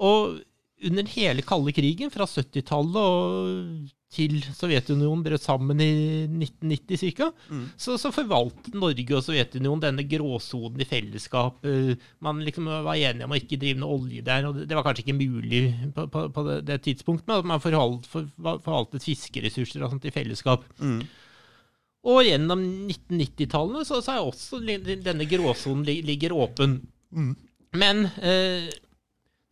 Og 0.00 0.40
under 0.90 1.10
hele 1.12 1.44
kalde 1.46 1.74
krigen, 1.76 2.12
fra 2.12 2.26
70-tallet 2.28 3.00
og 3.00 3.90
til 4.10 4.40
Sovjetunionen 4.42 5.22
brøt 5.22 5.44
sammen 5.44 5.78
i 5.84 5.90
1990 6.26 7.12
ca., 7.14 7.28
så, 7.78 7.94
så 8.00 8.10
forvaltet 8.10 8.74
Norge 8.74 9.14
og 9.14 9.22
Sovjetunionen 9.22 9.84
denne 9.84 10.02
gråsonen 10.10 10.82
i 10.82 10.86
fellesskap. 10.88 11.60
Eh, 11.64 11.92
Man 12.18 12.42
liksom 12.42 12.66
var 12.66 12.98
enige 12.98 13.28
om 13.28 13.34
å 13.36 13.38
ikke 13.38 13.58
drive 13.62 13.78
noe 13.78 13.94
olje 14.00 14.24
der, 14.26 14.48
og 14.48 14.58
det, 14.64 14.74
var 14.74 14.82
kanskje 14.88 15.04
ikke 15.04 15.18
mulig 15.20 15.62
på, 15.94 16.08
på, 16.10 16.24
på 16.34 16.44
det, 16.48 16.58
det 16.66 16.80
tidspunktet, 16.88 17.28
men 17.30 17.38
at 17.38 17.50
man 17.52 17.62
forhalt, 17.62 18.08
for, 18.10 18.26
forvaltet 18.40 19.06
fiskeressurser 19.06 19.84
og 19.86 19.94
sånt 19.94 20.08
i 20.10 20.14
fellesskap. 20.14 20.66
Og 22.10 22.22
gjennom 22.24 22.62
1990-tallene 22.88 23.84
så, 23.84 24.00
så 24.02 24.14
er 24.16 24.26
også 24.26 24.58
denne 24.64 25.26
gråsonen 25.28 25.84
li, 25.86 25.98
ligger 26.08 26.32
åpen. 26.32 26.80
Men 27.76 28.06
eh, 28.26 28.70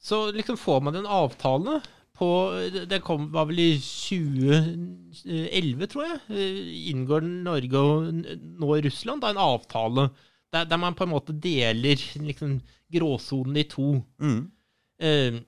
så 0.02 0.30
liksom 0.32 0.56
får 0.59 0.80
man 0.86 0.97
en 0.98 1.06
avtale 1.06 1.78
på 2.19 2.28
Det 2.90 3.01
kom, 3.07 3.28
var 3.32 3.47
vel 3.51 3.61
i 3.62 3.70
2011, 3.78 5.86
tror 5.93 6.07
jeg. 6.07 6.19
eh, 6.35 6.73
Inngår 6.93 7.27
Norge 7.27 7.82
og 7.82 8.09
nå 8.12 8.78
Russland 8.85 9.23
da 9.23 9.32
en 9.32 9.43
avtale 9.43 10.09
der, 10.53 10.65
der 10.65 10.81
man 10.81 10.97
på 10.97 11.05
en 11.05 11.12
måte 11.12 11.35
deler 11.36 12.01
liksom, 12.24 12.59
gråsonen 12.93 13.59
i 13.61 13.66
to. 13.69 13.90
Eh, 14.99 15.39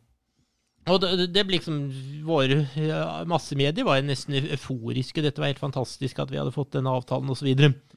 og 0.89 1.01
det, 1.03 1.29
det 1.35 1.45
ble 1.47 1.59
liksom 1.59 1.81
Våre 2.27 2.63
ja, 2.79 3.21
massemedier 3.29 3.87
var 3.87 4.03
nesten 4.05 4.37
euforiske. 4.41 5.23
Dette 5.25 5.43
var 5.43 5.53
helt 5.53 5.63
fantastisk 5.63 6.21
at 6.23 6.33
vi 6.33 6.41
hadde 6.41 6.55
fått 6.55 6.75
denne 6.77 6.93
avtalen 6.93 7.31
osv. 7.33 7.51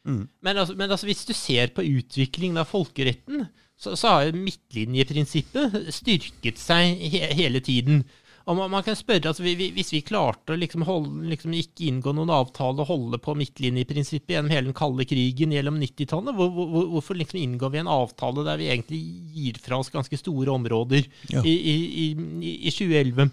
Mm. 0.04 0.24
Men, 0.44 0.58
altså, 0.58 0.76
men 0.76 0.92
altså, 0.92 1.08
hvis 1.08 1.24
du 1.28 1.34
ser 1.38 1.72
på 1.76 1.86
utviklingen 1.86 2.60
av 2.60 2.72
folkeretten, 2.72 3.46
så, 3.80 3.96
så 4.00 4.16
har 4.16 4.28
jo 4.28 4.42
midtlinjeprinsippet 4.42 5.94
styrket 5.96 6.60
seg 6.62 7.00
he 7.14 7.24
hele 7.36 7.64
tiden. 7.64 8.04
Og 8.44 8.58
man, 8.58 8.72
man 8.74 8.84
kan 8.84 8.98
spørre, 9.00 9.30
altså, 9.32 9.44
vi, 9.46 9.54
vi, 9.56 9.70
Hvis 9.76 9.94
vi 9.94 10.02
klarte 10.04 10.56
å 10.56 10.60
liksom 10.60 10.84
holde, 10.88 11.30
liksom 11.32 11.54
ikke 11.56 11.88
inngå 11.88 12.12
noen 12.16 12.34
avtale 12.34 12.84
og 12.84 12.90
holde 12.90 13.20
på 13.24 13.36
midtlinjeprinsippet 13.40 14.36
gjennom 14.36 14.52
hele 14.52 14.68
den 14.68 14.78
kalde 14.78 15.06
krigen 15.08 15.56
gjennom 15.56 15.80
90-tallet, 15.80 16.36
hvor, 16.36 16.52
hvor, 16.58 16.90
hvorfor 16.96 17.20
liksom 17.20 17.40
inngår 17.40 17.72
vi 17.74 17.82
en 17.84 17.92
avtale 17.92 18.44
der 18.48 18.60
vi 18.60 18.68
egentlig 18.74 19.02
gir 19.38 19.62
fra 19.64 19.80
oss 19.80 19.94
ganske 19.94 20.20
store 20.20 20.52
områder 20.58 21.08
Ja. 21.32 21.44
i, 21.46 21.54
i, 21.56 21.76
i, 22.04 22.54
i 22.68 22.74
2011? 22.74 23.32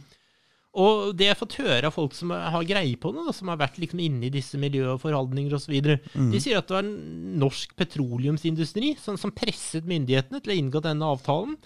Og 0.79 1.17
det 1.19 1.27
jeg 1.27 1.35
har 1.35 1.39
fått 1.41 1.57
høre 1.59 1.89
av 1.89 1.95
folk 1.97 2.13
som 2.15 2.31
har 2.31 2.63
greie 2.63 2.95
på 3.01 3.11
det, 3.11 3.25
da, 3.27 3.33
som 3.35 3.49
har 3.51 3.59
vært 3.59 3.81
liksom 3.83 3.99
inne 4.05 4.29
i 4.29 4.31
disse 4.31 4.55
miljø- 4.61 4.93
og 4.93 5.01
forhandlinger 5.03 5.57
osv., 5.57 5.73
de 5.75 6.39
sier 6.41 6.61
at 6.61 6.69
det 6.69 6.77
var 6.77 6.85
en 6.87 7.35
norsk 7.43 7.73
petroleumsindustri 7.75 8.93
som, 9.03 9.19
som 9.19 9.33
presset 9.35 9.89
myndighetene 9.91 10.39
til 10.39 10.53
å 10.55 10.59
inngå 10.61 10.83
denne 10.85 11.09
avtalen. 11.11 11.57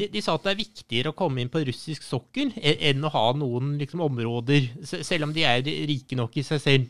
De, 0.00 0.08
de 0.08 0.22
sa 0.24 0.38
at 0.38 0.46
det 0.46 0.54
er 0.54 0.62
viktigere 0.62 1.12
å 1.12 1.18
komme 1.18 1.44
inn 1.44 1.52
på 1.52 1.60
russisk 1.68 2.06
sokkel 2.08 2.54
e- 2.56 2.78
enn 2.88 3.04
å 3.04 3.12
ha 3.12 3.26
noen 3.36 3.74
liksom, 3.82 4.00
områder, 4.00 4.70
selv 4.88 5.28
om 5.28 5.36
de 5.36 5.44
er 5.44 5.60
rike 5.92 6.16
nok 6.16 6.40
i 6.40 6.46
seg 6.48 6.64
selv. 6.64 6.88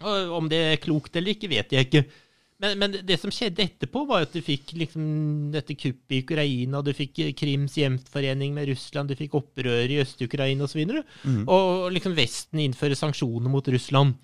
Og 0.00 0.32
om 0.38 0.48
det 0.48 0.62
er 0.70 0.80
klokt 0.80 1.12
eller 1.20 1.36
ikke, 1.36 1.52
vet 1.52 1.76
jeg 1.76 1.90
ikke. 1.90 2.06
Men, 2.60 2.76
men 2.80 2.94
det 3.08 3.16
som 3.20 3.32
skjedde 3.32 3.64
etterpå, 3.64 4.02
var 4.08 4.26
at 4.26 4.34
du 4.36 4.42
fikk 4.44 4.74
liksom 4.76 5.04
dette 5.54 5.72
kuppet 5.80 6.12
i 6.12 6.20
Ukraina, 6.26 6.82
du 6.84 6.92
fikk 6.96 7.22
Krims 7.38 7.78
hjemforening 7.80 8.52
med 8.56 8.68
Russland, 8.68 9.08
du 9.08 9.16
fikk 9.16 9.38
opprør 9.38 9.88
i 9.88 10.00
Øst-Ukraina 10.02 10.66
osv. 10.68 10.82
Og, 10.84 11.50
og 11.56 11.86
liksom 11.94 12.16
Vesten 12.18 12.60
innfører 12.66 12.98
sanksjoner 13.00 13.48
mot 13.52 13.70
Russland. 13.72 14.18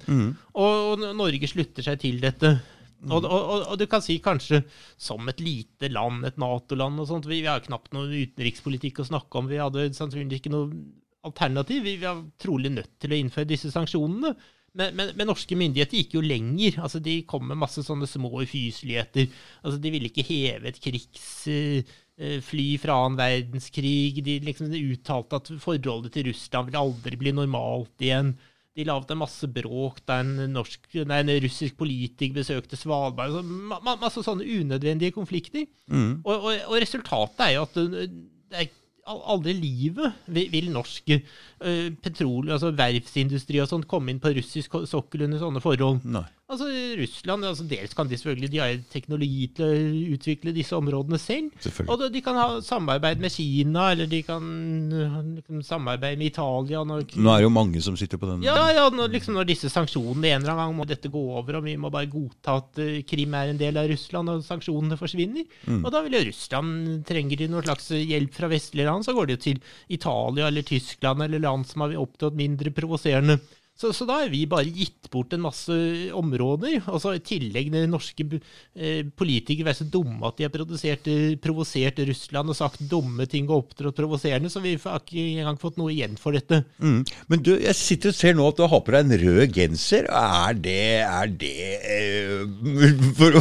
Og, 0.52 0.90
og 0.92 1.06
Norge 1.16 1.48
slutter 1.48 1.86
seg 1.86 2.02
til 2.04 2.20
dette. 2.20 2.58
Og, 3.06 3.24
og, 3.24 3.32
og, 3.32 3.64
og 3.72 3.80
du 3.80 3.86
kan 3.88 4.04
si 4.04 4.18
kanskje 4.24 4.62
som 5.00 5.24
et 5.32 5.40
lite 5.44 5.90
land, 5.92 6.24
et 6.26 6.38
Nato-land 6.40 7.00
og 7.02 7.08
sånt, 7.08 7.28
vi, 7.28 7.42
vi 7.44 7.50
har 7.50 7.64
knapt 7.64 7.92
noen 7.96 8.12
utenrikspolitikk 8.12 9.00
å 9.00 9.08
snakke 9.10 9.40
om. 9.40 9.48
Vi 9.48 9.60
hadde 9.60 9.88
sannsynligvis 9.96 10.42
ikke 10.42 10.54
noe 10.54 10.70
alternativ. 11.26 11.84
Vi, 11.86 11.96
vi 12.00 12.08
er 12.08 12.22
trolig 12.40 12.72
nødt 12.72 12.94
til 13.02 13.12
å 13.12 13.20
innføre 13.20 13.50
disse 13.52 13.72
sanksjonene. 13.72 14.34
Men, 14.76 14.96
men, 14.96 15.12
men 15.16 15.30
norske 15.30 15.56
myndigheter 15.58 16.02
gikk 16.02 16.16
jo 16.18 16.24
lenger. 16.24 16.80
Altså, 16.84 17.00
de 17.02 17.20
kom 17.28 17.46
med 17.48 17.60
masse 17.60 17.84
sånne 17.86 18.08
små 18.10 18.30
ufyseligheter. 18.42 19.30
Altså, 19.62 19.78
de 19.82 19.92
ville 19.94 20.10
ikke 20.10 20.26
heve 20.26 20.68
et 20.70 20.80
krigsfly 20.84 22.66
fra 22.82 22.98
annen 23.02 23.16
verdenskrig. 23.20 24.20
De 24.26 24.36
liksom 24.44 24.74
uttalte 24.76 25.40
at 25.40 25.54
forholdet 25.62 26.12
til 26.16 26.28
Russland 26.30 26.68
ville 26.68 26.84
aldri 26.84 27.20
bli 27.20 27.32
normalt 27.36 28.04
igjen. 28.04 28.34
De 28.76 28.84
laget 28.84 29.14
en 29.14 29.22
masse 29.22 29.48
bråk 29.48 30.02
da 30.04 30.18
en, 30.20 30.34
en 30.44 31.30
russisk 31.40 31.78
politiker 31.80 32.36
besøkte 32.36 32.76
Svalbard. 32.76 33.32
Så, 33.32 33.40
ma, 33.40 33.80
ma, 33.80 33.96
masse 34.02 34.20
sånne 34.26 34.44
unødvendige 34.44 35.16
konflikter. 35.16 35.64
Og, 36.20 36.34
og, 36.36 36.50
og 36.68 36.76
resultatet 36.84 37.46
er 37.46 37.54
jo 37.56 37.64
at 37.64 37.80
det, 37.80 38.10
det 38.52 38.60
er 38.60 38.74
aldri 39.06 39.54
i 39.54 39.60
livet 39.60 40.30
vil, 40.34 40.70
norsk 40.74 41.12
uh, 41.14 41.88
petrol, 42.02 42.50
altså 42.50 42.72
verftsindustri 42.76 43.62
og 43.62 43.70
sånt 43.70 43.88
komme 43.90 44.12
inn 44.12 44.22
på 44.22 44.34
russisk 44.36 44.80
sokkel 44.90 45.26
under 45.28 45.42
sånne 45.42 45.62
forhold. 45.64 46.02
Nei. 46.10 46.26
Altså 46.46 46.68
Russland, 47.00 47.42
altså 47.42 47.64
dels 47.66 47.90
kan 47.98 48.06
de 48.06 48.14
selvfølgelig 48.14 48.48
de 48.52 48.58
har 48.62 48.74
teknologi 48.92 49.48
til 49.56 49.64
å 49.66 50.12
utvikle 50.14 50.52
disse 50.54 50.76
områdene 50.78 51.18
selv. 51.18 51.48
Og 51.90 52.04
de- 52.12 52.20
kan 52.22 52.36
ha 52.38 52.60
samarbeid 52.62 53.18
med 53.18 53.32
Kina, 53.34 53.88
eller 53.90 54.06
de 54.06 54.20
kan 54.22 54.44
de 54.88 55.42
kan 55.42 55.62
samarbeide 55.66 56.16
med 56.20 56.28
Italia. 56.30 56.84
Når, 56.86 57.02
Nå 57.18 57.32
er 57.32 57.42
det 57.42 57.46
jo 57.48 57.50
mange 57.50 57.82
som 57.82 57.96
sitter 57.98 58.16
på 58.22 58.30
den. 58.30 58.44
ja, 58.46 58.54
ja, 58.76 58.84
når, 58.94 59.10
liksom, 59.16 59.34
når 59.34 59.48
disse 59.50 59.66
sanksjonene 59.74 60.22
en 60.36 60.42
eller 60.46 60.52
annen 60.54 60.70
gang 60.70 60.76
må 60.78 60.86
dette 60.86 61.10
gå 61.10 61.18
over, 61.40 61.58
og 61.58 61.64
vi 61.66 61.74
må 61.76 61.90
bare 61.90 62.06
godta 62.06 62.58
at 62.62 62.78
eh, 62.78 63.02
Krim 63.02 63.34
er 63.34 63.50
en 63.50 63.58
del 63.58 63.76
av 63.82 63.90
Russland, 63.90 64.28
og 64.30 64.46
sanksjonene 64.46 64.96
forsvinner. 64.96 65.44
Og 65.82 65.90
da 65.90 66.04
vil 66.06 66.14
jo 66.20 66.24
Russland 66.30 67.04
trenger 67.10 67.36
de 67.42 67.48
noe 67.50 67.66
slags 67.66 67.90
hjelp 67.90 68.32
fra 68.38 68.46
vestlige 68.54 68.86
land, 68.86 69.02
så 69.04 69.12
går 69.18 69.26
de 69.26 69.34
jo 69.34 69.42
til 69.50 69.60
Italia 69.90 70.46
eller 70.46 70.62
Tyskland 70.62 71.22
eller 71.26 71.42
land 71.42 71.66
som 71.66 71.82
har 71.82 71.98
opptrådt 71.98 72.38
mindre 72.38 72.70
provoserende. 72.70 73.40
Så, 73.76 73.90
så 73.92 74.06
da 74.08 74.22
har 74.22 74.30
vi 74.32 74.46
bare 74.48 74.70
gitt 74.72 75.10
bort 75.12 75.34
en 75.36 75.42
masse 75.44 75.74
områder. 76.16 76.78
Og 76.88 77.00
så 77.02 77.12
i 77.16 77.20
tillegg 77.20 77.68
til 77.72 77.90
norske 77.92 78.24
eh, 78.32 79.02
politikere 79.12 79.68
være 79.68 79.80
så 79.82 79.88
dumme 79.92 80.30
at 80.30 80.38
de 80.38 80.46
har 80.46 80.52
produsert, 80.54 81.08
eh, 81.12 81.34
provosert 81.42 82.00
Russland 82.08 82.52
og 82.52 82.56
sagt 82.56 82.86
dumme 82.88 83.26
ting 83.28 83.50
og 83.50 83.66
opptrådt 83.66 83.98
provoserende, 84.00 84.48
så 84.52 84.62
vi 84.64 84.78
har 84.80 85.02
ikke 85.02 85.26
engang 85.42 85.60
fått 85.60 85.76
noe 85.80 85.92
igjen 85.92 86.16
for 86.20 86.36
dette. 86.36 86.62
Mm. 86.80 87.02
Men 87.28 87.42
du, 87.44 87.52
jeg 87.60 87.76
sitter 87.76 88.14
og 88.14 88.16
ser 88.16 88.38
nå 88.38 88.46
at 88.48 88.56
du 88.56 88.64
har 88.64 88.82
på 88.86 88.96
deg 88.96 89.04
en 89.04 89.20
rød 89.26 89.52
genser. 89.58 90.08
Er 90.08 90.56
det 90.56 90.78
Er 91.04 91.28
det 91.28 91.52
eh, 91.92 92.48
for, 93.18 93.36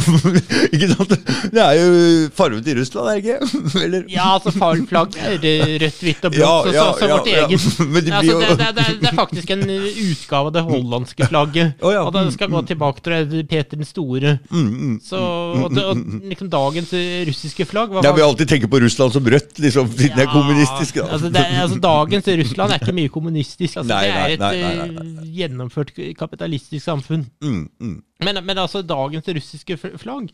Ikke 0.68 0.90
sant? 0.92 1.16
Det 1.52 1.64
er 1.64 1.80
jo 1.80 2.28
fargen 2.36 2.60
til 2.66 2.82
Russland, 2.82 3.08
er 3.08 3.16
det 3.16 3.24
ikke? 3.24 3.64
Eller? 3.86 4.06
Ja, 4.12 4.28
altså 4.36 4.52
flagg 4.52 5.16
er 5.16 5.40
rødt, 5.40 6.04
hvitt 6.04 6.28
og 6.28 6.36
blått, 6.36 6.44
Ja, 6.44 6.54
så, 6.60 6.76
ja, 6.76 6.84
så, 6.84 7.00
så 7.00 7.06
så, 7.06 7.10
vårt 7.16 7.32
ja. 7.32 7.48
eget. 7.48 7.66
Men 7.96 8.04
det 8.04 8.16
altså, 8.20 8.32
jo- 8.32 8.40
det, 8.44 8.60
det, 8.60 8.70
det, 8.76 8.86
det 9.00 9.12
er 9.14 9.18
faktisk 9.24 9.56
en 9.56 9.66
utgave 9.66 10.25
av 10.34 10.48
det 10.52 10.62
hollandske 10.66 11.28
flagget. 11.30 11.76
oh, 11.84 11.92
ja. 11.94 12.02
Og 12.06 12.12
det 12.14 12.24
skal 12.34 12.50
gå 12.50 12.62
tilbake 12.66 13.04
til 13.04 13.44
Peter 13.46 13.76
den 13.76 13.88
store. 13.88 14.38
Mm, 14.50 14.98
Så, 15.04 15.20
og, 15.20 15.68
det, 15.74 15.84
og 15.84 16.00
liksom 16.30 16.50
dagens 16.50 16.92
eh, 16.96 17.22
russiske 17.28 17.68
flagg 17.68 17.94
var 17.94 18.06
Ja, 18.06 18.12
Vi 18.16 18.24
alltid 18.24 18.48
tenker 18.48 18.70
på 18.72 18.80
Russland 18.82 19.12
som 19.12 19.30
rødt, 19.36 19.58
liksom, 19.62 19.88
siden 19.92 20.16
det 20.16 20.26
er 20.26 20.32
kommunistisk. 20.32 20.98
Da. 20.98 21.06
Altså, 21.12 21.30
det, 21.30 21.44
altså, 21.62 21.78
dagens 21.86 22.28
Russland 22.42 22.72
er 22.74 22.82
ikke 22.82 22.96
mye 22.96 23.14
kommunistisk. 23.14 23.76
Altså, 23.76 23.92
Nei, 23.92 24.02
det 24.02 24.18
er 24.18 24.34
et 24.34 24.44
nei, 24.44 24.52
nei, 24.90 25.06
eh, 25.06 25.32
gjennomført 25.40 25.94
kapitalistisk 26.18 26.84
samfunn. 26.84 27.26
Mm, 27.44 27.64
mm. 27.80 27.96
Men, 28.26 28.44
men 28.44 28.58
altså, 28.58 28.82
dagens 28.86 29.28
russiske 29.28 29.78
flagg 29.78 30.30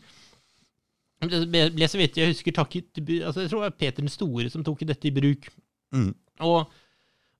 det 1.23 1.43
ble 1.47 1.87
så 1.87 1.99
vidt 1.99 2.17
jeg 2.19 2.33
husker 2.33 2.55
takket 2.55 2.99
altså, 2.99 3.43
Jeg 3.43 3.51
tror 3.51 3.61
det 3.61 3.67
var 3.67 3.77
Peter 3.79 4.03
den 4.03 4.11
store 4.11 4.49
som 4.51 4.63
tok 4.65 4.83
dette 4.87 5.07
i 5.07 5.13
bruk. 5.15 5.47
Mm. 5.95 6.09
Og, 6.43 6.65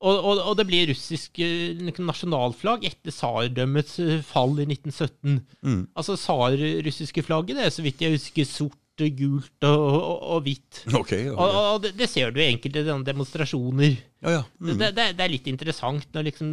og, 0.04 0.20
og, 0.20 0.40
og 0.52 0.56
det 0.60 0.68
blir 0.68 0.90
russisk 0.92 1.40
eh, 1.44 1.74
liksom, 1.80 2.08
nasjonalflagg 2.10 2.84
etter 2.90 3.14
tsardømmets 3.14 3.98
eh, 4.04 4.22
fall 4.28 4.58
i 4.60 4.68
1917. 4.68 5.42
Mm. 5.64 5.82
Altså 5.96 6.18
tsarrussiske 6.20 7.24
flagget, 7.24 7.60
det 7.60 7.68
er 7.68 7.76
så 7.76 7.86
vidt 7.86 8.04
jeg 8.04 8.18
husker 8.18 8.50
sort, 8.50 8.80
gult 8.94 9.66
og, 9.66 9.84
og, 9.90 10.18
og 10.36 10.42
hvitt. 10.46 10.84
Ok. 10.94 11.14
ja, 11.16 11.32
Og, 11.34 11.48
ja. 11.50 11.62
og 11.74 11.80
det, 11.82 11.94
det 11.98 12.08
ser 12.12 12.30
du 12.30 12.38
i 12.38 12.46
enkelte 12.52 12.84
demonstrasjoner. 13.08 13.96
ja, 14.22 14.36
ja. 14.36 14.44
Mm. 14.62 14.76
Det, 14.78 14.90
det, 14.94 15.08
det 15.18 15.26
er 15.26 15.34
litt 15.34 15.50
interessant 15.50 16.06
når 16.14 16.28
liksom 16.28 16.52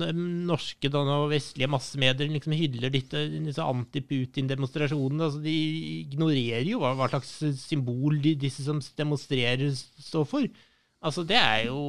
norske 0.49 0.89
da, 0.89 1.03
og 1.19 1.29
vestlige 1.35 1.69
massemedier 1.69 2.33
liksom 2.33 2.57
hyller 2.57 2.95
litt 2.97 3.13
eh, 3.13 3.37
disse 3.45 3.61
anti-Putin-demonstrasjonene. 3.61 5.29
Altså, 5.29 5.43
de 5.45 5.57
ignorerer 6.07 6.65
jo 6.73 6.81
hva, 6.81 6.95
hva 6.97 7.11
slags 7.13 7.37
symbol 7.61 8.17
de, 8.25 8.33
disse 8.41 8.65
som 8.65 8.81
demonstrerer, 8.81 9.77
står 10.01 10.25
for. 10.33 10.49
Altså, 11.05 11.25
det 11.29 11.37
er 11.37 11.69
jo 11.69 11.81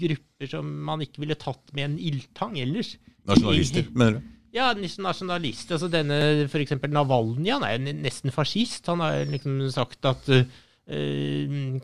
grupper 0.00 0.50
som 0.50 0.72
man 0.88 1.04
ikke 1.04 1.22
ville 1.24 1.38
tatt 1.38 1.74
med 1.76 1.90
en 1.90 2.00
ildtang 2.10 2.58
ellers. 2.62 2.96
Nasjonalister, 3.28 3.88
mener 3.92 4.18
du? 4.18 4.34
Ja, 4.54 4.70
nasjonalist. 4.72 5.74
Altså 5.74 5.90
denne, 5.92 6.48
eksempel 6.48 6.92
Navalny, 6.94 7.50
han 7.52 7.66
er 7.66 7.76
jo 7.76 7.98
nesten 8.00 8.32
fascist. 8.32 8.88
Han 8.88 9.02
har 9.04 9.26
liksom 9.28 9.60
sagt 9.74 10.08
at 10.08 10.30
uh, 10.32 10.46
uh, 10.88 11.76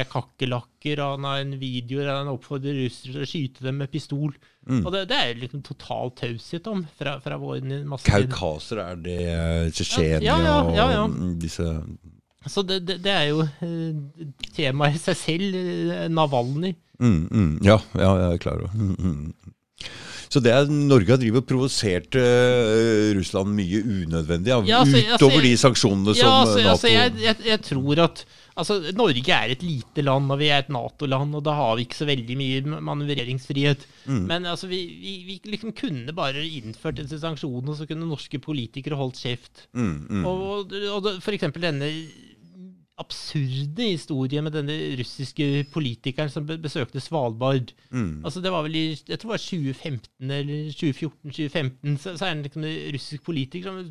er 0.00 0.08
kakerlakker, 0.08 1.02
og 1.04 1.18
han 1.18 1.28
har 1.28 1.42
en 1.42 1.58
video 1.60 2.00
der 2.00 2.14
han 2.14 2.32
oppfordrer 2.32 2.80
russere 2.86 3.12
til 3.12 3.26
å 3.26 3.28
skyte 3.28 3.66
dem 3.66 3.82
med 3.82 3.92
pistol. 3.92 4.32
Mm. 4.64 4.80
Og 4.80 4.94
det, 4.94 5.04
det 5.12 5.18
er 5.18 5.42
liksom 5.42 5.64
total 5.66 6.14
taushet 6.16 6.72
om 6.72 6.86
fra, 6.96 7.18
fra 7.24 7.36
vår 7.40 7.68
masse 7.88 8.08
Kaukaser, 8.08 8.80
er 8.84 9.04
det 9.04 9.20
Tsjetsjenia 9.74 10.24
Ja, 10.24 10.40
ja, 10.44 10.56
ja, 10.76 10.88
ja. 10.98 11.04
og 11.04 11.36
disse 11.40 11.68
Så 12.48 12.64
det, 12.64 12.80
det, 12.88 13.00
det 13.04 13.12
er 13.12 13.26
jo 13.28 13.42
uh, 13.44 14.28
temaet 14.56 14.96
i 14.96 15.02
seg 15.02 15.18
selv, 15.18 15.56
uh, 15.92 16.06
Navalny. 16.08 16.74
mm, 17.00 17.22
mm, 17.28 17.52
Ja, 17.66 17.80
ja, 17.98 18.12
jeg 18.24 18.36
er 18.36 18.44
klar 18.44 18.62
over 18.62 18.72
mm, 18.74 18.94
mm. 18.98 19.50
Så 20.30 20.38
det 20.38 20.52
er 20.54 20.68
Norge 20.70 21.10
har 21.10 21.18
drivet 21.18 21.42
og 21.42 21.46
provosert 21.48 22.14
eh, 22.14 23.08
Russland 23.16 23.50
mye 23.50 23.80
unødvendig, 23.82 24.52
ja, 24.52 24.60
Ja, 24.62 24.82
altså, 24.84 25.00
altså, 25.00 25.16
utover 25.18 25.42
de 25.42 25.50
sanksjonene 25.58 26.14
som 26.14 26.20
Ja, 26.22 26.34
altså, 26.44 26.60
Nato 26.60 26.70
altså 26.70 26.92
jeg, 26.92 27.14
jeg, 27.24 27.36
jeg 27.48 27.62
tror 27.66 28.02
at 28.04 28.22
altså, 28.60 28.76
Norge 28.94 29.34
er 29.34 29.54
et 29.56 29.64
lite 29.66 30.04
land, 30.06 30.30
og 30.30 30.38
vi 30.38 30.52
er 30.52 30.62
et 30.62 30.70
Nato-land, 30.72 31.34
og 31.34 31.44
da 31.46 31.56
har 31.58 31.74
vi 31.74 31.86
ikke 31.88 31.98
så 31.98 32.08
veldig 32.08 32.36
mye 32.38 32.80
manøvreringsfrihet. 32.90 33.86
Mm. 34.06 34.22
Men 34.30 34.48
altså, 34.52 34.70
vi, 34.70 34.80
vi, 35.02 35.14
vi 35.26 35.38
liksom 35.50 35.74
kunne 35.76 36.14
bare 36.16 36.44
innført 36.46 37.00
disse 37.00 37.20
sanksjonene, 37.22 37.74
så 37.76 37.88
kunne 37.90 38.08
norske 38.10 38.38
politikere 38.42 38.98
holdt 39.00 39.22
kjeft. 39.24 39.66
mm, 39.74 39.94
mm. 40.08 40.26
Og, 40.30 40.42
og, 40.70 40.74
og 40.94 41.10
for 41.24 41.36
eksempel 41.36 41.66
denne 41.66 41.90
absurde 43.00 43.86
historie 43.94 44.42
med 44.44 44.54
denne 44.54 44.76
russiske 45.00 45.46
politikeren 45.72 46.30
som 46.32 46.46
besøkte 46.48 47.02
Svalbard. 47.02 47.72
Mm. 47.90 48.20
Altså 48.24 48.42
det 48.44 48.52
var 48.52 48.66
vel 48.66 48.76
i 48.76 48.84
jeg 48.92 49.16
tror 49.16 49.30
det 49.30 49.36
var 49.36 49.46
2015 49.46 50.36
eller 50.38 50.68
2014-2015, 50.82 51.96
så, 52.02 52.14
så 52.14 52.28
er 52.28 52.36
det 52.36 52.48
liksom 52.48 52.66
en 52.66 52.78
russisk 52.96 53.26
politiker 53.26 53.66
som 53.66 53.82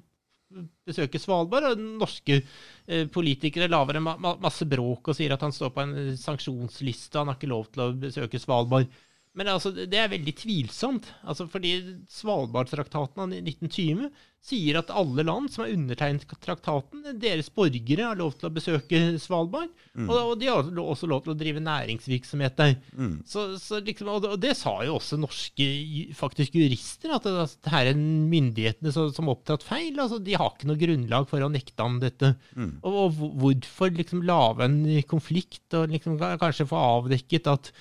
besøker 0.90 1.22
Svalbard, 1.22 1.68
og 1.72 1.84
norske 2.02 2.40
eh, 2.40 3.06
politikere 3.14 3.70
lager 3.70 4.00
en 4.00 4.06
ma 4.08 4.16
ma 4.18 4.34
masse 4.42 4.66
bråk 4.70 5.12
og 5.12 5.18
sier 5.18 5.36
at 5.36 5.44
han 5.46 5.54
står 5.54 5.74
på 5.76 5.84
en 5.84 6.16
sanksjonsliste, 6.18 7.20
han 7.20 7.30
har 7.30 7.38
ikke 7.38 7.52
lov 7.52 7.70
til 7.70 7.86
å 7.86 7.94
besøke 8.08 8.42
Svalbard. 8.42 8.90
Men 9.38 9.52
altså, 9.54 9.72
det 9.72 10.00
er 10.00 10.10
veldig 10.12 10.34
tvilsomt, 10.40 11.12
altså, 11.22 11.46
fordi 11.52 11.76
Svalbardtraktaten 12.10 13.22
av 13.24 13.36
1920 13.38 14.10
sier 14.46 14.80
at 14.80 14.92
alle 14.96 15.24
land 15.28 15.50
som 15.52 15.66
har 15.66 15.74
undertegnet 15.76 16.24
traktaten, 16.42 17.04
deres 17.20 17.50
borgere 17.54 18.08
har 18.08 18.20
lov 18.20 18.38
til 18.40 18.48
å 18.48 18.54
besøke 18.56 19.02
Svalbard, 19.22 19.72
og, 20.06 20.16
og 20.16 20.34
de 20.40 20.48
har 20.50 20.70
også 20.80 21.10
lov 21.12 21.26
til 21.26 21.34
å 21.34 21.38
drive 21.38 21.64
næringsvirksomhet 21.64 22.56
der. 22.58 22.76
Mm. 22.96 23.18
Så, 23.28 23.46
så 23.62 23.82
liksom, 23.84 24.12
og, 24.14 24.24
det, 24.24 24.32
og 24.36 24.42
det 24.42 24.56
sa 24.58 24.78
jo 24.88 24.96
også 24.98 25.20
norske 25.20 25.68
faktisk 26.18 26.56
jurister, 26.56 27.14
at 27.18 27.28
det, 27.28 27.36
at 27.44 27.58
det 27.68 27.74
her 27.74 27.92
er 27.92 28.00
myndighetene 28.00 28.96
som, 28.96 29.12
som 29.16 29.32
opptatt 29.34 29.66
feil. 29.66 30.00
altså 30.00 30.22
De 30.24 30.38
har 30.40 30.54
ikke 30.54 30.72
noe 30.72 30.82
grunnlag 30.82 31.30
for 31.30 31.44
å 31.44 31.52
nekte 31.52 31.84
ham 31.84 32.00
dette. 32.02 32.34
Mm. 32.56 32.78
Og, 32.80 33.00
og 33.04 33.24
hvorfor 33.44 33.94
liksom 33.96 34.24
lage 34.28 34.70
en 34.70 34.82
konflikt 35.10 35.76
og 35.78 35.92
liksom 35.92 36.20
kanskje 36.20 36.70
få 36.70 36.80
avdekket 36.80 37.52
at, 37.52 37.74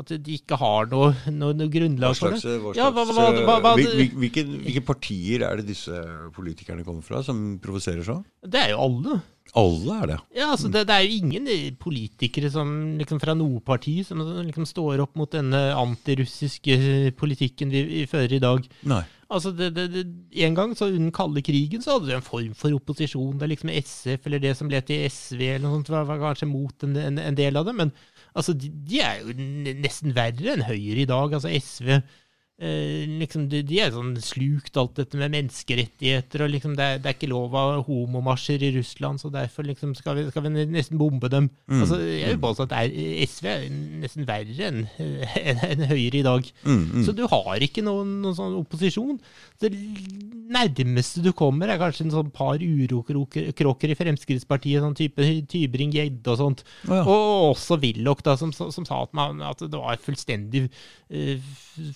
at 0.00 0.08
de 0.24 0.36
ikke 0.38 0.56
har 0.56 0.86
noe, 0.88 1.10
noe, 1.28 1.52
noe 1.52 1.68
grunnlag 1.68 2.16
for 2.16 2.32
det? 2.32 2.40
Ja, 2.78 2.86
hva- 2.90 3.04
hva- 3.04 3.28
hva- 3.44 3.58
hva- 3.60 3.74
hvil- 3.76 3.92
hvil- 3.98 4.14
hvilke, 4.22 4.44
hvilke 4.64 4.84
partier 4.88 5.44
er 5.50 5.60
det 5.60 5.66
disse 5.68 5.92
politikerne 6.32 6.84
kommer 6.86 7.04
fra, 7.04 7.20
som 7.22 7.58
provoserer 7.60 8.02
sånn? 8.06 8.24
Det 8.46 8.62
er 8.62 8.70
jo 8.72 8.80
alle. 8.86 9.20
Alle 9.58 9.96
er 10.00 10.06
det. 10.14 10.18
Ja, 10.38 10.46
altså 10.54 10.70
det, 10.72 10.86
det 10.88 10.94
er 10.96 11.02
jo 11.04 11.16
ingen 11.20 11.46
eh, 11.50 11.70
politikere 11.76 12.48
som 12.50 12.70
liksom 12.96 13.20
fra 13.20 13.34
noe 13.36 13.60
parti 13.60 13.98
som 14.06 14.22
liksom 14.46 14.64
står 14.64 15.02
opp 15.04 15.14
mot 15.20 15.28
denne 15.34 15.60
antirussiske 15.76 17.12
politikken 17.18 17.72
vi, 17.72 17.82
vi 17.88 18.06
fører 18.08 18.32
i 18.38 18.42
dag. 18.42 18.64
Nei. 18.88 19.02
Altså, 19.32 19.48
det, 19.56 19.70
det, 19.74 20.02
En 20.44 20.54
gang, 20.54 20.74
så 20.76 20.90
under 20.92 21.12
kalde 21.16 21.40
krigen, 21.44 21.80
så 21.80 21.94
hadde 21.96 22.10
du 22.10 22.16
en 22.18 22.24
form 22.24 22.52
for 22.56 22.74
opposisjon. 22.76 23.38
Det 23.40 23.46
er 23.46 23.52
liksom 23.54 23.70
SF, 23.72 24.26
eller 24.28 24.42
det 24.42 24.54
som 24.58 24.68
ble 24.68 24.80
til 24.84 25.06
SV, 25.08 25.40
eller 25.54 25.64
noe 25.64 25.78
sånt, 25.78 25.88
var, 25.94 26.04
var 26.04 26.20
kanskje 26.20 26.48
mot 26.50 26.84
en, 26.84 26.96
en, 27.00 27.18
en 27.18 27.38
del 27.38 27.56
av 27.56 27.64
det. 27.68 27.74
Men 27.78 27.92
altså, 28.34 28.54
de, 28.56 28.70
de 28.88 29.00
er 29.04 29.20
jo 29.22 29.34
nesten 29.82 30.14
verre 30.16 30.56
enn 30.56 30.66
Høyre 30.68 31.04
i 31.04 31.08
dag. 31.08 31.34
Altså, 31.38 31.52
SV 31.52 32.00
eh, 32.60 33.06
liksom, 33.20 33.46
de, 33.50 33.62
de 33.66 33.78
er 33.82 33.90
sånn 33.94 34.12
slukt 34.22 34.76
alt 34.78 34.94
dette 35.00 35.18
med 35.18 35.32
menneskerettigheter, 35.34 36.44
og 36.44 36.52
liksom, 36.52 36.74
det, 36.78 36.84
er, 36.84 37.00
det 37.02 37.10
er 37.10 37.16
ikke 37.16 37.30
lov 37.32 37.54
av 37.58 37.82
homomarsjer 37.88 38.62
i 38.68 38.72
Russland, 38.76 39.22
så 39.22 39.30
derfor 39.34 39.66
liksom, 39.66 39.94
skal, 39.98 40.18
vi, 40.20 40.26
skal 40.30 40.44
vi 40.46 40.66
nesten 40.70 41.00
bombe 41.00 41.30
dem. 41.32 41.48
Altså, 41.70 41.98
jeg 42.04 42.34
vil 42.34 42.42
påstå 42.44 42.68
at 42.68 42.76
er, 42.82 42.94
SV 43.26 43.48
er 43.50 43.66
nesten 44.04 44.28
verre 44.28 44.68
enn 44.68 44.82
en, 45.42 45.64
en 45.70 45.86
Høyre 45.90 46.20
i 46.20 46.26
dag. 46.26 46.52
Mm, 46.66 46.82
mm. 46.92 47.02
Så 47.08 47.16
du 47.18 47.24
har 47.32 47.64
ikke 47.66 47.82
noen, 47.86 48.18
noen 48.22 48.36
sånn 48.38 48.58
opposisjon. 48.60 49.18
Det 49.62 49.72
nærmeste 50.52 51.22
du 51.24 51.30
kommer, 51.36 51.70
er 51.72 51.80
kanskje 51.80 52.06
en 52.06 52.14
sånn 52.14 52.30
par 52.34 52.60
urokråker 52.62 53.92
i 53.92 53.96
Fremskrittspartiet, 53.98 54.82
sånn 54.82 54.96
type 54.98 55.24
Tybring-Gjedde 55.50 56.32
og 56.34 56.38
sånt. 56.40 56.64
oh, 56.88 56.94
ja. 56.98 57.02
Og 57.08 57.50
også 57.52 57.78
Willoch, 57.82 58.22
da, 58.26 58.36
som, 58.40 58.52
som 58.52 58.86
sa 58.88 59.02
at, 59.06 59.12
man, 59.16 59.40
at 59.46 59.62
det 59.62 59.78
var 59.78 60.00
fullstendig 60.02 60.66
uh, 60.68 61.36
f- 61.38 61.92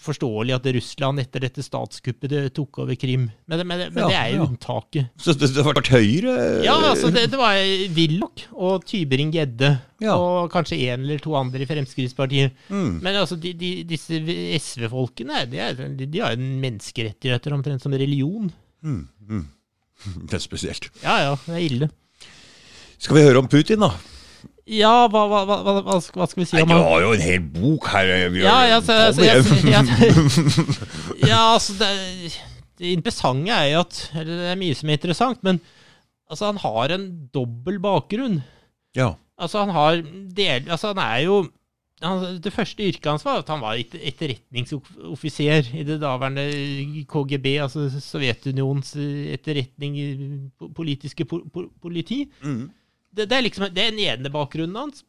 forståelig 0.46 0.54
at 0.56 0.66
Russland 0.76 1.20
etter 1.20 1.42
dette 1.42 1.62
statskuppet 1.64 2.30
det 2.30 2.54
tok 2.54 2.78
over 2.82 2.94
Krim. 2.96 3.30
Men, 3.46 3.66
men, 3.66 3.78
men 3.92 4.02
Ja, 4.02 4.08
det 4.08 4.16
er 4.16 4.28
jo 4.34 4.38
ja. 4.38 4.46
unntaket. 4.46 5.08
Så 5.18 5.34
det, 5.34 5.50
det 5.54 5.64
vært 5.64 5.90
Høyre? 5.90 6.36
Ja, 6.64 6.76
altså 6.90 7.10
det, 7.10 7.30
det 7.32 7.38
var 7.38 7.56
Willoch 7.96 8.46
og 8.54 8.84
Tybring-Gjedde 8.86 9.72
Ja. 10.04 10.14
og 10.16 10.50
kanskje 10.52 10.78
en 10.92 11.04
eller 11.04 11.18
to 11.22 11.34
andre 11.34 11.62
i 11.64 11.68
Fremskrittspartiet. 11.68 12.52
Mm. 12.68 13.00
Men 13.02 13.16
altså, 13.16 13.36
de, 13.36 13.52
de, 13.56 13.72
disse 13.88 14.20
SV-folkene 14.60 15.46
de, 15.50 15.62
de, 15.96 16.06
de 16.06 16.22
har 16.22 16.34
jo 16.36 16.40
menneskerettigheter 16.62 17.54
omtrent 17.56 17.82
som 17.82 17.92
religion. 17.96 18.50
Mm, 18.82 19.06
mm. 19.28 19.46
Det 20.28 20.36
er 20.38 20.44
spesielt. 20.44 20.90
Ja 21.02 21.20
ja, 21.24 21.36
det 21.46 21.54
er 21.56 21.64
ille. 21.64 21.90
Skal 22.98 23.18
vi 23.18 23.26
høre 23.26 23.42
om 23.42 23.48
Putin, 23.48 23.82
da? 23.82 23.90
Ja, 24.66 25.06
hva, 25.06 25.20
hva, 25.30 25.40
hva, 25.46 25.74
hva, 25.86 25.96
skal 26.02 26.40
vi 26.40 26.44
si 26.48 26.56
Nei, 26.58 26.64
om 26.64 26.72
du 26.72 26.74
har 26.74 27.02
jo 27.04 27.10
en 27.14 27.22
hel 27.22 27.42
bok 27.54 27.86
her. 27.92 28.08
Ja, 28.34 28.56
ja, 28.66 28.78
så, 28.82 28.96
Kom 29.46 29.68
igjen. 29.70 29.90
ja, 31.30 31.42
altså 31.52 31.76
det, 31.78 31.90
det 32.80 32.94
interessante 32.96 33.54
er 33.54 33.68
jo 33.70 33.84
at 33.84 34.00
Eller 34.18 34.32
det 34.42 34.48
er 34.50 34.58
mye 34.58 34.78
som 34.78 34.90
er 34.90 34.98
interessant, 34.98 35.44
men 35.46 35.60
altså, 36.26 36.48
han 36.48 36.58
har 36.64 36.96
en 36.96 37.04
dobbel 37.34 37.78
bakgrunn. 37.82 38.40
Ja. 38.98 39.12
Altså, 39.38 39.62
han 39.62 39.70
har 39.76 40.00
del... 40.02 40.66
Altså, 40.66 40.90
han 40.90 41.02
er 41.04 41.20
jo 41.28 41.36
han, 42.02 42.24
Det 42.42 42.52
første 42.52 42.88
yrket 42.88 43.06
hans 43.08 43.24
var 43.24 43.44
at 43.44 43.52
han 43.52 43.62
var 43.62 43.78
etterretningsoffiser 43.78 45.70
i 45.78 45.84
det 45.86 46.00
daværende 46.02 46.48
KGB, 47.08 47.46
altså 47.64 47.86
Sovjetunionens 48.02 48.96
etterretning, 49.36 49.94
politiske 50.74 51.24
po 51.24 51.40
po 51.54 51.68
politi. 51.80 52.24
Mm. 52.42 52.66
Det, 53.16 53.28
det 53.30 53.36
er 53.40 53.46
liksom 53.48 53.68
det 53.72 53.82
er 53.88 53.92
den 53.94 54.04
ene 54.06 54.32
bakgrunnen 54.34 54.76
hans. 54.84 55.04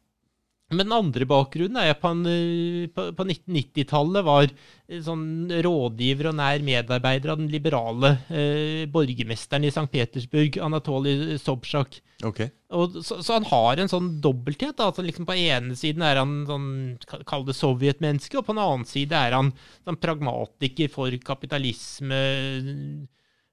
Men 0.68 0.82
den 0.84 0.92
andre 0.92 1.24
bakgrunnen 1.24 1.78
er 1.80 1.94
at 1.94 2.02
han 2.04 2.18
eh, 2.28 2.90
på, 2.92 3.06
på 3.16 3.24
1990-tallet 3.24 4.24
var 4.26 4.50
eh, 4.50 4.98
sånn 5.00 5.48
rådgiver 5.64 6.28
og 6.28 6.36
nær 6.36 6.60
medarbeider 6.66 7.32
av 7.32 7.38
den 7.40 7.48
liberale 7.48 8.10
eh, 8.28 8.82
borgermesteren 8.92 9.64
i 9.64 9.70
St. 9.72 9.86
Petersburg, 9.94 10.58
Anatolij 10.60 11.38
Sobsjak. 11.40 11.96
Okay. 12.20 12.50
Og, 12.76 12.98
så, 13.00 13.16
så 13.24 13.38
han 13.38 13.48
har 13.48 13.80
en 13.80 13.88
sånn 13.88 14.10
dobbelthet. 14.20 14.76
Da. 14.76 14.90
Altså 14.90 15.06
liksom 15.06 15.24
på 15.30 15.38
ene 15.40 15.72
siden 15.78 16.04
er 16.04 16.20
han 16.20 16.36
sånn, 16.50 16.68
kall 17.24 17.48
det 17.48 17.56
sovjetmenneske, 17.56 18.36
og 18.36 18.44
på 18.50 18.52
den 18.52 18.60
annen 18.66 18.84
side 18.92 19.16
er 19.24 19.38
han 19.38 19.54
sånn 19.88 19.96
pragmatiker 20.04 20.92
for 20.92 21.16
kapitalisme. 21.24 22.20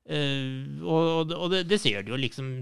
eh, 0.05 0.83
og 0.83 1.31
og, 1.31 1.47
det- 1.55 1.63
det, 1.71 1.79
ser 1.81 2.03
du 2.03 2.11
jo 2.11 2.19
liksom 2.21 2.57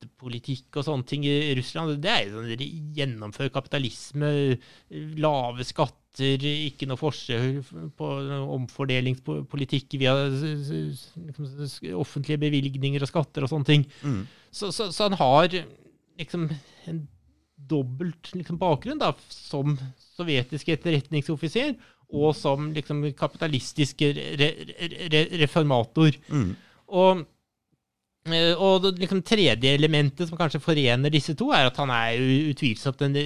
skattepolitikk 0.00 0.78
og 0.80 0.86
sånne 0.86 1.04
ting 1.04 1.24
i 1.28 1.54
Russland. 1.58 1.98
Det 2.00 2.10
er 2.10 2.26
jo 2.26 2.40
sånn 2.40 2.94
gjennomfør 2.96 3.50
kapitalisme, 3.52 4.30
lave 5.20 5.64
skatter, 5.66 6.40
ikke 6.40 6.88
noe 6.88 6.98
forskjell 6.98 7.60
på 7.96 8.08
omfordelingspolitikk 8.56 9.98
via 10.00 10.14
liksom, 10.30 11.46
offentlige 12.00 12.40
bevilgninger 12.40 13.04
og 13.04 13.10
skatter 13.10 13.44
og 13.44 13.52
sånne 13.52 13.68
ting. 13.68 13.86
Mm. 14.02 14.24
Så, 14.50 14.72
så, 14.72 14.90
så 14.90 15.08
han 15.08 15.18
har 15.20 15.52
liksom 16.18 16.48
en 16.90 17.04
dobbelt 17.70 18.32
liksom, 18.34 18.58
bakgrunn 18.58 19.00
da, 19.00 19.12
som 19.28 19.76
sovjetisk 20.16 20.72
etterretningsoffiser 20.72 21.76
og 22.10 22.32
som 22.34 22.72
liksom 22.74 23.04
kapitalistisk 23.14 24.00
re, 24.02 24.32
re, 24.40 24.48
re, 25.12 25.26
reformator. 25.44 26.16
Mm. 26.32 26.56
Og, 26.90 27.22
og 28.28 28.82
det 28.84 28.98
liksom, 29.00 29.22
tredje 29.24 29.70
elementet 29.72 30.28
som 30.28 30.36
kanskje 30.38 30.60
forener 30.60 31.10
disse 31.10 31.32
to, 31.34 31.48
er 31.56 31.70
at 31.70 31.78
han 31.80 31.88
er 31.94 32.20
utvilsomt 32.52 33.00
en 33.06 33.16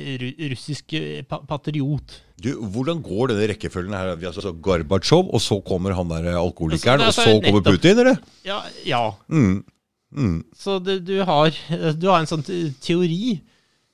russisk 0.53 0.95
eh, 0.95 1.25
patriot. 1.27 2.15
Du, 2.39 2.53
hvordan 2.63 3.03
går 3.03 3.33
denne 3.33 3.49
rekkefølgen 3.51 3.95
her? 3.97 4.13
Vi 4.17 4.29
har 4.29 4.33
altså 4.35 4.53
Gorbatsjov, 4.55 5.33
og 5.35 5.43
så 5.43 5.59
kommer 5.67 5.97
han 5.99 6.09
der 6.13 6.31
alkoholikeren, 6.39 7.03
og 7.03 7.11
Altså, 7.11 7.27
så 7.27 7.35
er 7.35 7.41
kommer 7.43 7.61
nettopp- 7.61 7.81
Putin, 7.81 7.99
eller? 8.05 8.21
Ja, 8.47 8.61
ja. 8.87 9.03
Mm. 9.29 9.65
Mm. 10.15 10.39
Så 10.55 10.79
det, 10.79 11.01
du, 11.09 11.17
har, 11.27 11.51
du 11.99 12.07
har 12.09 12.21
en 12.23 12.31
sånn 12.31 12.47
teori. 12.81 13.41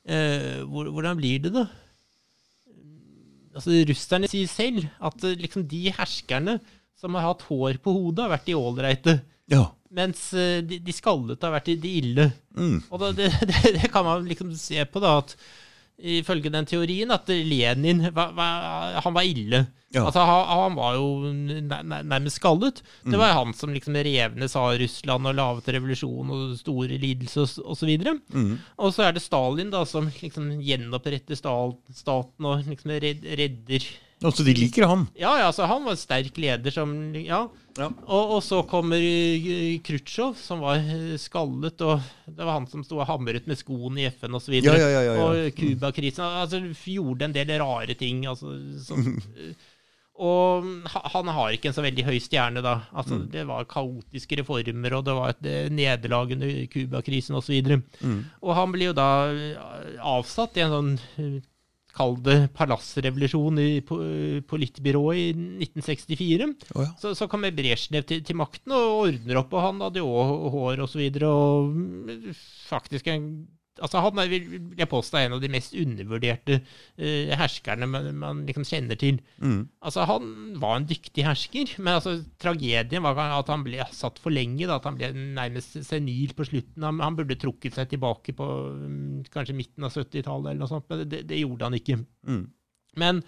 Eh, 0.05 0.61
hvordan 0.69 1.17
blir 1.17 1.41
det, 1.47 1.55
da? 1.57 1.65
Altså, 3.57 3.73
Russerne 3.89 4.29
sier 4.31 4.49
selv 4.53 4.85
at 5.01 5.25
eh, 5.27 5.37
liksom, 5.41 5.65
de 5.69 5.89
herskerne 5.97 6.59
som 7.01 7.17
har 7.17 7.25
hatt 7.31 7.43
hår 7.49 7.81
på 7.83 7.93
hodet, 7.97 8.27
har 8.27 8.35
vært 8.37 8.49
de 8.51 8.57
ålreite. 8.61 9.15
Ja. 9.51 9.71
Mens 9.91 10.29
eh, 10.39 10.61
de, 10.63 10.79
de 10.85 10.95
skallete 10.95 11.47
har 11.47 11.57
vært 11.57 11.73
de, 11.73 11.79
de 11.83 11.97
ille. 12.03 12.29
Mm. 12.55 12.79
Og 12.91 13.03
da, 13.03 13.11
det, 13.17 13.33
det, 13.51 13.75
det 13.81 13.91
kan 13.93 14.07
man 14.07 14.29
liksom 14.29 14.55
se 14.59 14.85
på, 14.87 15.03
da, 15.03 15.17
at 15.25 15.35
ifølge 16.01 16.49
den 16.53 16.65
teorien, 16.65 17.11
at 17.13 17.29
Lenin 17.29 18.07
var, 18.17 18.31
var, 18.33 18.95
han 19.05 19.15
var 19.17 19.27
ille. 19.29 19.67
Ja. 19.93 20.05
Altså, 20.07 20.23
han, 20.25 20.45
han 20.49 20.77
var 20.79 20.95
jo 20.97 21.07
nær- 21.67 21.83
nær- 21.85 22.07
nærmest 22.07 22.39
skallet. 22.39 22.81
Det 23.05 23.19
var 23.19 23.35
han 23.35 23.53
som 23.59 23.73
liksom 23.75 23.99
rev 23.99 24.37
ned 24.39 24.49
Tsar-Russland 24.49 25.27
og 25.29 25.35
laget 25.37 25.73
revolusjon 25.75 26.31
og 26.31 26.55
store 26.61 26.97
lidelser 27.03 27.43
og, 27.65 27.75
og. 27.75 28.23
Mm. 28.33 28.55
Og 28.79 28.95
så 28.95 29.09
er 29.09 29.17
det 29.19 29.25
Stalin 29.25 29.73
da, 29.75 29.83
som 29.89 30.09
liksom 30.23 30.53
gjenoppretter 30.63 31.37
staten 31.37 32.49
og 32.49 32.63
liksom 32.71 32.95
redder 33.03 33.89
Og 34.21 34.35
så 34.37 34.45
de 34.45 34.53
liker 34.53 34.85
han. 34.85 35.07
Ja, 35.17 35.31
ja, 35.41 35.47
altså, 35.49 35.65
han 35.71 35.85
var 35.87 35.95
en 35.97 36.01
sterk 36.01 36.37
leder 36.37 36.75
som 36.75 36.91
Ja. 37.17 37.47
Ja. 37.79 37.87
Og, 38.11 38.33
og 38.37 38.41
så 38.45 38.59
kommer 38.69 38.99
eh, 39.01 39.79
Khrusjtsjov, 39.87 40.35
som 40.37 40.61
var 40.61 40.83
eh, 40.83 41.15
skallet, 41.23 41.81
og 41.87 42.03
det 42.27 42.43
var 42.45 42.59
han 42.59 42.67
som 42.69 42.83
sto 42.85 42.99
og 42.99 43.07
hamret 43.09 43.47
med 43.49 43.57
skoene 43.57 44.03
i 44.03 44.09
FN 44.11 44.35
osv. 44.37 44.57
Ja, 44.59 44.75
ja, 44.77 44.89
ja, 44.91 45.03
ja, 45.07 45.15
ja. 45.15 45.25
Og 45.25 45.55
Cuba-krisen. 45.57 46.25
Altså, 46.43 46.61
gjorde 46.85 47.29
en 47.31 47.37
del 47.37 47.53
rare 47.63 47.95
ting. 47.97 48.27
Altså, 48.29 48.53
som, 48.85 49.07
eh, 49.39 49.55
og 50.21 50.67
han 51.15 51.31
har 51.33 51.55
ikke 51.57 51.71
en 51.71 51.77
så 51.79 51.85
veldig 51.87 52.05
høy 52.11 52.19
stjerne, 52.21 52.61
da. 52.67 52.75
Altså, 52.93 53.17
Mm. 53.23 53.29
Det 53.33 53.47
var 53.49 53.65
kaotiske 53.71 54.37
reformer, 54.43 54.99
og 54.99 55.07
det 55.07 55.15
var 55.17 55.33
et 55.33 55.73
nederlag 55.73 56.35
under 56.37 56.51
Cuba-krisen 56.75 57.39
osv. 57.39 57.55
Og, 57.63 57.71
så 57.71 58.05
Mm. 58.05 58.19
og 58.43 58.55
han 58.59 58.73
blir 58.75 58.91
jo 58.91 58.99
da 58.99 59.09
avsatt 60.05 60.59
i 60.61 60.67
en 60.67 60.75
sånn 60.77 60.93
Kall 62.01 62.17
det 62.25 62.39
palassrevolusjon 62.57 63.61
i 63.61 63.69
politbyrået 63.85 65.21
i 65.21 65.29
1964. 65.67 66.49
Oh, 66.73 66.85
ja. 66.87 66.91
Så, 67.01 67.13
så 67.19 67.29
kommer 67.29 67.53
Brezjnev 67.53 68.07
til, 68.09 68.25
til 68.25 68.39
makten 68.41 68.73
og 68.73 69.05
ordner 69.05 69.43
opp, 69.43 69.53
og 69.53 69.67
han 69.67 69.83
hadde 69.85 70.01
jo 70.01 70.09
hår 70.09 70.55
hår 70.55 70.85
og 70.87 70.93
så 70.93 71.03
videre, 71.03 71.29
og 71.29 72.33
faktisk 72.71 73.11
en 73.13 73.27
Altså 73.79 74.01
Han 74.03 74.19
er, 74.19 74.29
vil 74.29 74.73
jeg 74.79 74.91
påstå, 74.91 75.19
en 75.21 75.37
av 75.37 75.43
de 75.43 75.51
mest 75.53 75.75
undervurderte 75.79 76.59
uh, 76.61 77.31
herskerne 77.39 77.87
man, 77.89 78.09
man 78.19 78.43
liksom 78.49 78.67
kjenner 78.67 78.99
til. 79.01 79.21
Mm. 79.39 79.63
Altså 79.87 80.05
Han 80.11 80.27
var 80.61 80.77
en 80.77 80.89
dyktig 80.91 81.25
hersker, 81.25 81.77
men 81.79 81.95
altså 81.97 82.17
tragedien 82.43 83.05
var 83.07 83.21
at 83.39 83.53
han 83.53 83.65
ble 83.67 83.87
satt 83.95 84.19
for 84.23 84.35
lenge. 84.35 84.67
Da, 84.67 84.81
at 84.81 84.89
han 84.89 84.99
ble 84.99 85.13
nærmest 85.15 85.79
senil 85.87 86.35
på 86.37 86.49
slutten. 86.51 86.85
Han, 86.87 87.01
han 87.05 87.17
burde 87.19 87.39
trukket 87.41 87.79
seg 87.79 87.93
tilbake 87.93 88.35
på 88.37 88.51
um, 88.75 89.23
kanskje 89.33 89.57
midten 89.57 89.87
av 89.87 89.95
70-tallet, 89.95 90.53
eller 90.53 90.65
noe 90.65 90.73
sånt, 90.75 90.89
men 90.91 91.07
det, 91.07 91.25
det 91.31 91.41
gjorde 91.41 91.71
han 91.71 91.79
ikke. 91.79 92.01
Mm. 92.29 92.45
Men, 93.01 93.23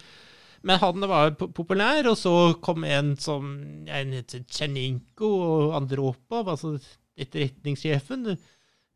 men 0.66 0.82
han 0.82 1.06
var 1.10 1.36
populær, 1.39 2.10
og 2.10 2.19
så 2.19 2.35
kom 2.64 2.85
en 2.89 3.14
som 3.20 3.55
en 3.86 4.16
Tsjernenko 4.27 5.31
og 5.47 5.78
Andropov, 5.78 6.51
altså 6.56 6.77
etterretningssjefen. 7.20 8.35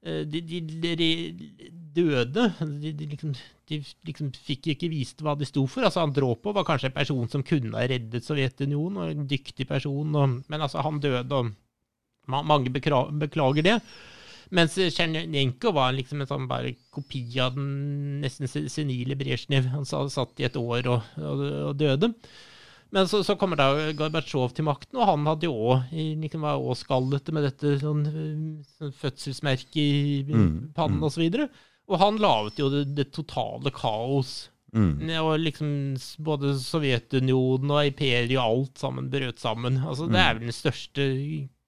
Eh, 0.04 0.24
De, 0.28 0.40
de, 0.40 0.60
de 0.96 1.10
døde. 1.96 2.50
De, 2.82 2.92
de, 2.92 3.06
liksom, 3.12 3.32
de 3.68 3.80
liksom 4.06 4.32
fikk 4.46 4.72
ikke 4.74 4.90
vist 4.92 5.22
hva 5.24 5.36
de 5.38 5.48
sto 5.48 5.64
for. 5.70 5.86
Altså 5.86 6.02
Andropov 6.04 6.58
var 6.58 6.66
kanskje 6.68 6.90
en 6.90 6.98
person 6.98 7.30
som 7.32 7.44
kunne 7.46 7.72
ha 7.76 7.86
reddet 7.88 8.26
Sovjetunionen, 8.26 9.00
og 9.00 9.14
en 9.14 9.30
dyktig 9.30 9.66
person, 9.68 10.12
og, 10.14 10.36
men 10.46 10.66
altså 10.66 10.84
han 10.84 11.00
døde, 11.00 11.40
og 11.40 11.54
ma 12.28 12.42
mange 12.42 12.72
beklager 12.74 13.64
det. 13.64 13.78
Mens 14.54 14.76
Tsjernenko 14.78 15.72
var 15.74 15.94
liksom 15.96 16.20
en 16.22 16.28
sånn 16.30 16.44
bare 16.46 16.76
kopi 16.94 17.24
av 17.42 17.56
den 17.56 18.20
nesten 18.22 18.46
senile 18.46 19.16
Brezjnev. 19.18 19.72
Han 19.72 19.86
satt 19.88 20.38
i 20.38 20.46
et 20.46 20.58
år 20.60 20.86
og, 20.92 21.08
og, 21.18 21.42
og 21.70 21.72
døde. 21.80 22.12
Men 22.94 23.08
så, 23.10 23.22
så 23.26 23.34
kommer 23.38 23.58
da 23.58 23.92
Gorbatsjov 23.98 24.52
til 24.54 24.66
makten, 24.68 24.98
og 25.00 25.08
han 25.10 25.24
hadde 25.26 25.48
jo 25.48 25.54
òg 25.72 25.94
liksom 26.22 26.44
skallete 26.78 27.34
med 27.34 27.48
dette 27.48 27.72
sånn, 27.82 28.04
eh, 28.06 28.66
sånn 28.78 28.92
fødselsmerket 29.00 29.80
i 29.82 29.96
Mm, 30.26 30.70
pannen 30.76 31.00
mm. 31.00 31.06
og 31.06 31.14
så 31.14 31.22
videre. 31.24 31.48
Og 31.90 31.98
han 32.02 32.20
laget 32.22 32.60
jo 32.62 32.70
det, 32.70 32.84
det 32.96 33.10
totale 33.14 33.72
kaos. 33.74 34.48
Mm. 34.76 35.08
Og 35.22 35.34
liksom 35.40 35.68
både 36.26 36.54
Sovjetunionen 36.60 37.70
og 37.72 37.86
imperiet 37.88 38.34
og 38.36 38.42
alt 38.44 38.80
sammen 38.82 39.10
brøt 39.10 39.40
sammen. 39.40 39.78
Altså, 39.82 40.08
det 40.10 40.20
er 40.20 40.34
vel 40.34 40.48
den 40.48 40.56
største 40.56 41.06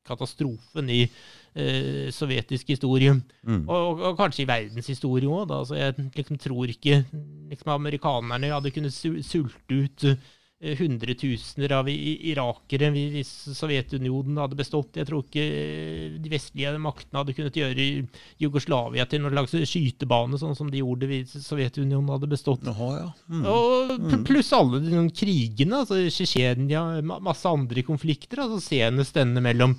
katastrofen 0.08 0.90
i 0.90 1.02
eh, 1.04 2.08
sovjetisk 2.14 2.72
historie. 2.74 3.14
Mm. 3.42 3.62
Og, 3.66 3.76
og, 3.76 4.02
og 4.10 4.18
kanskje 4.18 4.44
i 4.44 4.48
verdenshistorie 4.50 5.30
òg. 5.30 5.52
Altså, 5.54 5.78
jeg 5.78 6.08
liksom 6.16 6.40
tror 6.42 6.72
ikke 6.72 7.02
liksom, 7.50 7.72
amerikanerne 7.76 8.52
hadde 8.54 8.74
kunnet 8.74 8.96
sulte 8.96 9.78
ut 9.82 10.08
eh, 10.08 10.26
hundretusener 10.58 11.70
av 11.76 11.86
irakere 11.88 12.88
hvis 12.90 13.30
Sovjetunionen 13.54 14.40
hadde 14.42 14.58
bestått. 14.58 14.96
Jeg 14.98 15.06
tror 15.06 15.22
ikke 15.22 15.44
eh, 15.44 16.16
de 16.18 16.32
vestlige 16.32 16.72
maktene 16.82 17.20
hadde 17.20 17.36
kunnet 17.36 17.58
gjøre 17.60 17.86
Jugoslavia 18.42 19.06
til 19.06 19.22
noen 19.22 19.36
slags 19.36 19.70
skytebane, 19.70 20.40
sånn 20.40 20.56
som 20.58 20.72
de 20.72 20.82
gjorde 20.82 21.10
hvis 21.10 21.36
Sovjetunionen 21.46 22.10
hadde 22.16 22.30
bestått. 22.32 22.66
Aha, 22.74 22.90
ja. 22.96 23.12
Mm. 23.30 23.46
Og 23.52 24.18
pluss 24.26 24.50
alle 24.56 24.82
de 24.82 25.04
krigene, 25.14 25.84
altså 25.84 26.00
Tsjetsjenia, 26.08 27.04
masse 27.06 27.46
andre 27.46 27.86
konflikter. 27.86 28.42
altså 28.42 28.58
Senest 28.64 29.14
denne 29.14 29.44
mellom 29.44 29.78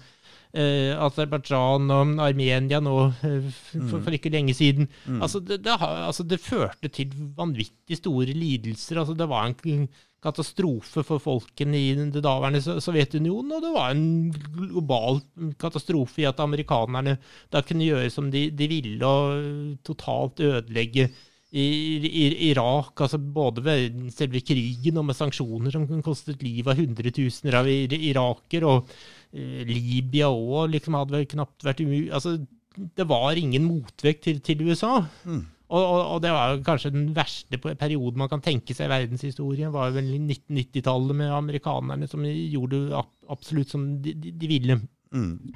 eh, 0.55 0.95
Aserbajdsjan 0.95 1.91
og 1.91 2.19
Armenia 2.23 2.79
nå 2.79 2.97
eh, 3.27 3.51
for, 3.51 3.99
for 3.99 4.15
ikke 4.15 4.31
lenge 4.31 4.55
siden. 4.55 4.87
Altså, 5.19 5.43
det, 5.43 5.59
det, 5.67 5.75
altså 5.75 6.23
Det 6.23 6.39
førte 6.39 6.87
til 6.87 7.11
vanvittig 7.35 7.99
store 7.99 8.31
lidelser. 8.31 9.03
altså 9.03 9.17
Det 9.19 9.27
var 9.27 9.49
en 9.49 9.89
katastrofe 10.23 11.03
for 11.07 11.23
folkene 11.23 11.79
i 11.79 11.93
det 12.11 12.23
daværende 12.23 12.59
Sovjetunionen, 12.83 13.53
og 13.55 13.63
det 13.63 13.71
var 13.71 13.93
en 13.93 14.33
global 14.33 15.21
katastrofe 15.61 16.23
i 16.23 16.27
at 16.27 16.41
amerikanerne 16.43 17.15
da 17.51 17.63
kunne 17.63 17.87
gjøre 17.87 18.11
som 18.11 18.27
de, 18.33 18.49
de 18.51 18.67
ville, 18.71 19.07
og 19.07 19.79
totalt 19.87 20.43
ødelegge 20.43 21.07
i, 21.49 21.65
i, 22.05 22.25
Irak, 22.51 22.99
altså 23.01 23.17
både 23.17 23.63
ved 23.65 24.11
selve 24.13 24.41
krigen 24.45 24.99
og 25.01 25.07
med 25.07 25.17
sanksjoner 25.17 25.73
som 25.73 25.87
kunne 25.89 26.05
kostet 26.05 26.43
livet 26.45 26.69
av 26.69 26.77
hundretusener 26.77 27.57
av 27.57 27.69
ir 27.71 27.95
iraker, 27.97 28.65
og 28.69 28.91
eh, 29.33 29.63
Libya 29.65 30.29
òg 30.29 30.75
liksom 30.75 30.99
hadde 30.99 31.15
vel 31.17 31.29
knapt 31.31 31.65
vært 31.65 31.81
umulig 31.81 32.11
altså, 32.13 32.37
Det 32.79 33.07
var 33.09 33.35
ingen 33.35 33.65
motvekt 33.65 34.27
til, 34.27 34.43
til 34.45 34.61
USA. 34.67 34.99
Mm. 35.25 35.41
Og, 35.69 35.83
og, 35.83 35.99
og 36.15 36.21
det 36.23 36.31
var 36.33 36.55
jo 36.55 36.63
kanskje 36.65 36.89
den 36.95 37.11
verste 37.13 37.59
pe- 37.61 37.75
perioden 37.77 38.17
man 38.23 38.29
kan 38.31 38.41
tenke 38.41 38.73
seg 38.73 38.87
i 38.89 38.93
verdenshistorien, 38.95 39.69
var 39.75 39.91
vel 39.93 40.07
1990-tallet 40.17 41.15
med 41.21 41.29
amerikanerne 41.35 42.09
som 42.09 42.25
gjorde 42.25 42.87
ab- 42.97 43.13
absolutt 43.29 43.69
som 43.75 43.83
de, 44.01 44.15
de, 44.17 44.31
de 44.41 44.49
ville. 44.49 44.79
Mm. 45.13 45.53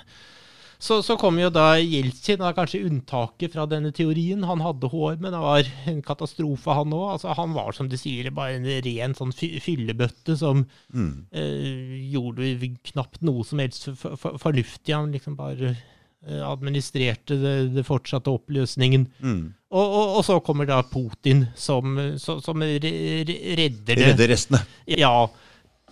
Så, 0.83 0.97
så 1.05 1.15
kom 1.15 1.37
jo 1.39 1.47
da 1.53 1.77
Jeltsin, 1.79 2.41
da 2.41 2.49
kanskje 2.53 2.81
unntaket 2.89 3.53
fra 3.53 3.63
denne 3.71 3.93
teorien. 3.95 4.41
Han 4.43 4.59
hadde 4.65 4.89
hår, 4.91 5.15
men 5.23 5.31
det 5.31 5.39
var 5.39 5.69
en 5.87 6.01
katastrofe, 6.03 6.75
han 6.75 6.91
òg. 6.91 7.05
Altså, 7.13 7.31
han 7.39 7.53
var, 7.55 7.71
som 7.77 7.87
de 7.87 7.95
sier, 8.01 8.27
bare 8.35 8.57
en 8.59 8.67
ren 8.83 9.15
sånn 9.15 9.31
fyllebøtte 9.33 10.35
som 10.41 10.65
Mm. 10.93 11.25
eh, 11.31 11.95
gjorde 12.11 12.51
knapt 12.91 13.21
noe 13.23 13.45
som 13.47 13.63
helst 13.63 13.87
for, 13.95 14.17
for, 14.19 14.35
fornuftig. 14.43 14.91
Han 14.93 15.15
liksom 15.15 15.37
bare 15.39 15.71
eh, 15.71 16.43
administrerte 16.43 17.39
det, 17.39 17.55
det 17.77 17.87
fortsatte 17.87 18.33
oppløsningen. 18.35 19.07
Mm. 19.23 19.41
Og, 19.73 19.81
og, 19.83 20.17
og 20.19 20.25
så 20.27 20.37
kommer 20.45 20.67
da 20.69 20.83
Putin 20.85 21.47
som, 21.57 21.97
som, 22.21 22.41
som 22.45 22.61
re, 22.61 22.77
re, 22.77 23.37
redder 23.57 23.97
det. 23.97 24.09
Redder 24.11 24.29
restene. 24.29 24.61
Ja. 24.85 25.13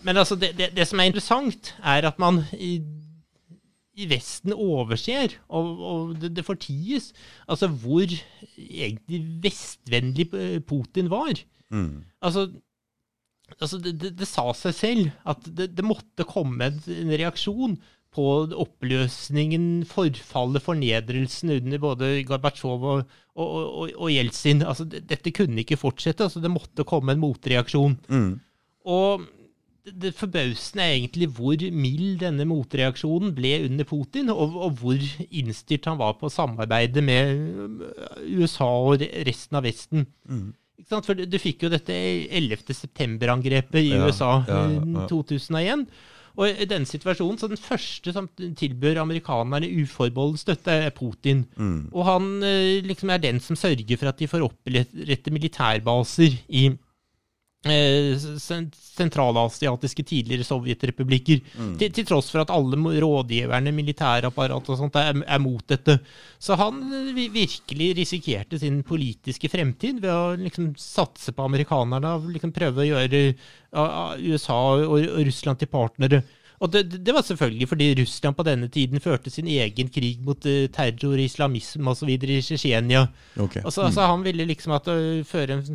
Men 0.05 0.21
altså, 0.21 0.37
det, 0.37 0.53
det, 0.57 0.71
det 0.77 0.85
som 0.89 1.01
er 1.01 1.09
interessant, 1.09 1.73
er 1.81 2.05
at 2.09 2.19
man 2.21 2.43
i, 2.53 2.75
i 3.97 4.07
Vesten 4.09 4.53
overser, 4.53 5.33
og, 5.49 5.71
og 5.81 6.11
det, 6.21 6.33
det 6.37 6.45
forties, 6.45 7.11
altså 7.49 7.69
hvor 7.81 8.05
egentlig 8.57 9.23
vestvennlig 9.43 10.27
eh, 10.37 10.59
Putin 10.61 11.09
var. 11.09 11.41
Mm. 11.73 12.03
Altså, 12.21 12.47
altså 13.57 13.81
det, 13.81 14.27
sa 14.29 14.45
seg 14.57 14.77
selv 14.77 15.09
at 15.25 15.49
det, 15.49 15.71
det 15.77 15.85
måtte 15.85 16.27
komme 16.29 16.69
en, 16.69 16.79
en 17.01 17.17
reaksjon 17.17 17.79
på 18.11 18.27
oppløsningen, 18.59 19.85
forfallet, 19.87 20.63
fornedrelsen 20.65 21.53
under 21.55 21.79
både 21.79 22.09
Gorbatsjov 22.27 22.83
og, 22.83 23.03
og, 23.39 23.51
og, 23.55 23.93
og 23.95 24.09
Jeltsin. 24.11 24.65
Altså, 24.67 24.85
dette 24.85 25.31
kunne 25.35 25.63
ikke 25.63 25.79
fortsette. 25.79 26.27
Altså, 26.27 26.43
det 26.43 26.51
måtte 26.51 26.87
komme 26.87 27.15
en 27.15 27.23
motreaksjon. 27.23 27.95
Mm. 28.11 28.33
Og 28.91 29.23
det, 29.85 29.95
det 30.03 30.13
forbausende 30.17 30.83
er 30.83 30.97
egentlig 30.97 31.29
hvor 31.37 31.63
mild 31.73 32.19
denne 32.21 32.45
motreaksjonen 32.49 33.31
ble 33.37 33.55
under 33.69 33.87
Putin, 33.87 34.29
og, 34.33 34.57
og 34.67 34.79
hvor 34.81 35.05
innstilt 35.29 35.87
han 35.89 35.99
var 36.01 36.17
på 36.19 36.29
samarbeide 36.29 37.03
med 37.05 37.31
øh, 37.63 38.41
USA 38.41 38.67
og 38.91 39.05
resten 39.27 39.61
av 39.61 39.65
Vesten. 39.65 40.05
Mm. 40.27 40.49
Ikke 40.81 40.95
sant? 40.95 41.07
For 41.07 41.17
du, 41.17 41.25
du 41.29 41.37
fikk 41.41 41.65
jo 41.65 41.71
dette 41.71 41.95
11. 41.95 42.73
september-angrepet 42.75 43.83
i 43.85 43.93
Ja, 43.93 44.05
USA 44.05 44.31
ja, 44.49 44.65
ja. 44.75 45.07
2001. 45.09 45.87
Og 46.39 46.47
i 46.49 46.65
denne 46.69 46.87
situasjonen, 46.87 47.37
så 47.39 47.47
den 47.51 47.59
første 47.59 48.13
som 48.15 48.29
tilbør 48.57 49.01
amerikanerne 49.01 49.67
uforbeholden 49.81 50.37
støtte, 50.39 50.71
er 50.71 50.93
Putin. 50.95 51.45
Mm. 51.57 51.89
Og 51.91 52.05
han 52.07 52.29
eh, 52.47 52.79
liksom 52.85 53.09
er 53.11 53.17
den 53.23 53.39
som 53.43 53.55
sørger 53.59 53.97
for 53.99 54.07
at 54.11 54.19
de 54.19 54.29
får 54.31 54.45
opprette 54.47 55.33
militærbaser 55.33 56.37
i, 56.47 56.69
sen- 56.69 56.79
sentralasiatiske 57.61 60.03
tidligere 60.03 60.43
sovjetrepublikker. 60.43 61.39
Til, 61.77 61.91
til 61.93 62.05
tross 62.09 62.31
for 62.33 62.41
at 62.41 62.49
alle 62.53 62.77
rådgiverne, 63.03 63.71
militærapparat 63.75 64.69
og 64.69 64.77
sånt 64.79 64.95
er, 64.97 65.21
er 65.21 65.39
mot 65.41 65.61
dette. 65.69 65.99
Så 66.41 66.55
han 66.57 66.81
eh, 66.89 67.29
virkelig 67.29 67.97
risikerte 67.99 68.59
sin 68.59 68.83
politiske 68.87 69.49
fremtid 69.51 69.99
ved 70.01 70.09
å 70.09 70.35
liksom 70.41 70.73
satse 70.79 71.31
på 71.37 71.43
amerikanerne 71.45 72.15
og 72.17 72.31
liksom 72.33 72.51
prøve 72.55 72.81
å 72.81 72.89
gjøre 72.89 73.33
USA 74.25 74.59
og, 74.81 74.97
Russland 75.21 75.57
til 75.61 75.69
partnere. 75.71 76.23
Og 76.61 76.69
det, 76.69 76.83
det 77.01 77.13
var 77.13 77.21
selvfølgelig 77.25 77.67
fordi 77.69 77.95
Russland 78.01 78.35
på 78.37 78.43
denne 78.45 78.67
tiden 78.73 78.99
førte 79.01 79.29
sin 79.33 79.47
egen 79.49 79.89
krig 79.93 80.21
mot 80.25 80.45
eh, 80.49 80.69
terror, 80.73 81.17
islamisme 81.21 81.89
osv. 81.93 82.09
i 82.09 82.41
Tsjetsjenia. 82.41 83.07
Okay. 83.37 83.61
Og 83.65 83.73
så, 83.73 83.81
altså, 83.87 84.01
han 84.09 84.23
ville 84.25 84.45
liksom 84.49 84.71
at 84.77 84.87
å 84.89 84.93
føre 85.25 85.53
en 85.57 85.65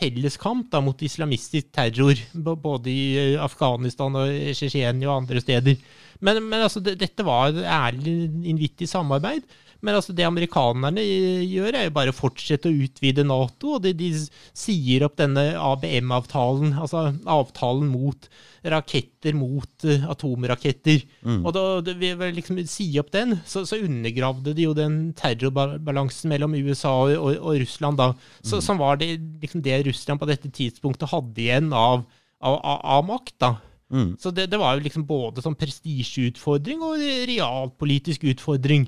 felles 0.00 0.36
kamp 0.40 0.70
da, 0.72 0.80
mot 0.84 1.02
islamistisk 1.04 1.70
terror, 1.76 2.20
både 2.34 2.92
i 2.92 3.02
øh, 3.20 3.40
Afghanistan 3.44 4.16
og 4.16 4.32
Tsjetsjenia 4.54 5.10
og 5.10 5.22
andre 5.22 5.42
steder. 5.44 5.80
Men, 6.20 6.42
men 6.44 6.60
altså, 6.60 6.82
det, 6.84 6.98
dette 7.00 7.24
var 7.26 7.52
ærlig, 7.52 8.16
innvittig 8.44 8.88
samarbeid. 8.88 9.44
Men 9.80 9.96
altså, 9.96 10.14
det 10.16 10.26
amerikanerne 10.28 11.02
gjør, 11.02 11.76
er 11.76 11.88
jo 11.88 11.96
bare 11.96 12.12
å 12.12 12.16
fortsette 12.16 12.70
å 12.70 12.78
utvide 12.84 13.24
Nato. 13.26 13.76
Og 13.78 13.84
de, 13.86 13.94
de 13.96 14.12
sier 14.16 15.06
opp 15.06 15.16
denne 15.20 15.52
ABM-avtalen, 15.56 16.74
altså 16.80 17.10
avtalen 17.24 17.90
mot 17.90 18.30
raketter 18.60 19.36
mot 19.36 19.84
atomraketter. 20.10 21.00
atomraketter. 21.24 21.44
Og 21.44 21.54
da 21.56 21.94
ved 21.96 22.20
å 22.20 22.28
liksom 22.36 22.60
si 22.68 22.90
opp 23.00 23.10
den, 23.14 23.38
så, 23.48 23.64
så 23.68 23.80
undergravde 23.80 24.54
de 24.56 24.66
jo 24.68 24.74
den 24.76 25.00
terrorbalansen 25.18 26.32
mellom 26.32 26.56
USA 26.58 26.92
og, 27.06 27.14
og, 27.16 27.38
og 27.40 27.60
Russland, 27.62 28.00
da. 28.00 28.10
Så, 28.44 28.60
Som 28.64 28.80
var 28.82 29.00
det, 29.00 29.14
liksom 29.40 29.64
det 29.64 29.80
Russland 29.88 30.20
på 30.20 30.28
dette 30.28 30.52
tidspunktet 30.52 31.10
hadde 31.12 31.40
igjen 31.40 31.72
av, 31.72 32.04
av, 32.40 32.60
av, 32.60 32.80
av 32.98 33.08
makt, 33.08 33.36
da. 33.40 33.54
Mm. 33.90 34.14
Så 34.22 34.30
det, 34.30 34.46
det 34.52 34.58
var 34.60 34.76
jo 34.76 34.84
liksom 34.84 35.04
både 35.08 35.42
sånn 35.42 35.58
prestisjeutfordring 35.58 36.82
og 36.86 37.02
realpolitisk 37.30 38.28
utfordring. 38.30 38.86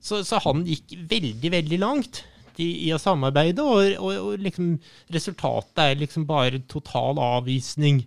Så, 0.00 0.20
så 0.28 0.40
han 0.44 0.66
gikk 0.68 0.92
veldig, 1.08 1.52
veldig 1.56 1.80
langt 1.80 2.22
i, 2.60 2.88
i 2.88 2.90
å 2.92 3.00
samarbeide, 3.00 3.64
og, 3.64 3.94
og, 3.96 4.16
og 4.32 4.42
liksom 4.44 4.74
resultatet 5.12 5.86
er 5.86 6.02
liksom 6.02 6.26
bare 6.28 6.60
total 6.70 7.20
avvisning. 7.22 8.04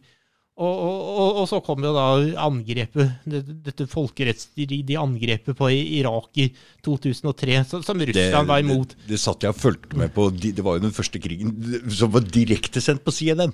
Og, 0.55 0.71
og, 0.71 0.99
og, 1.19 1.37
og 1.41 1.47
så 1.51 1.57
kom 1.65 1.83
jo 1.83 1.91
da 1.91 2.05
angrepet, 2.45 3.25
dette 3.27 3.89
folkerettsstridige 3.91 5.01
angrepet 5.01 5.57
på 5.59 5.67
Irak 5.67 6.39
i 6.39 6.45
2003, 6.85 7.57
som, 7.67 7.83
som 7.83 8.03
Russland 8.07 8.47
var 8.53 8.63
imot. 8.63 8.95
Det, 9.01 9.09
det 9.09 9.19
satt 9.19 9.43
jeg 9.43 9.51
og 9.51 9.59
fulgte 9.59 9.99
med 9.99 10.13
på. 10.15 10.29
Det 10.31 10.63
var 10.63 10.77
jo 10.77 10.85
den 10.85 10.95
første 10.95 11.19
krigen 11.19 11.57
som 11.91 12.13
var 12.13 12.23
direktesendt 12.23 13.03
på 13.03 13.11
CNN. 13.17 13.51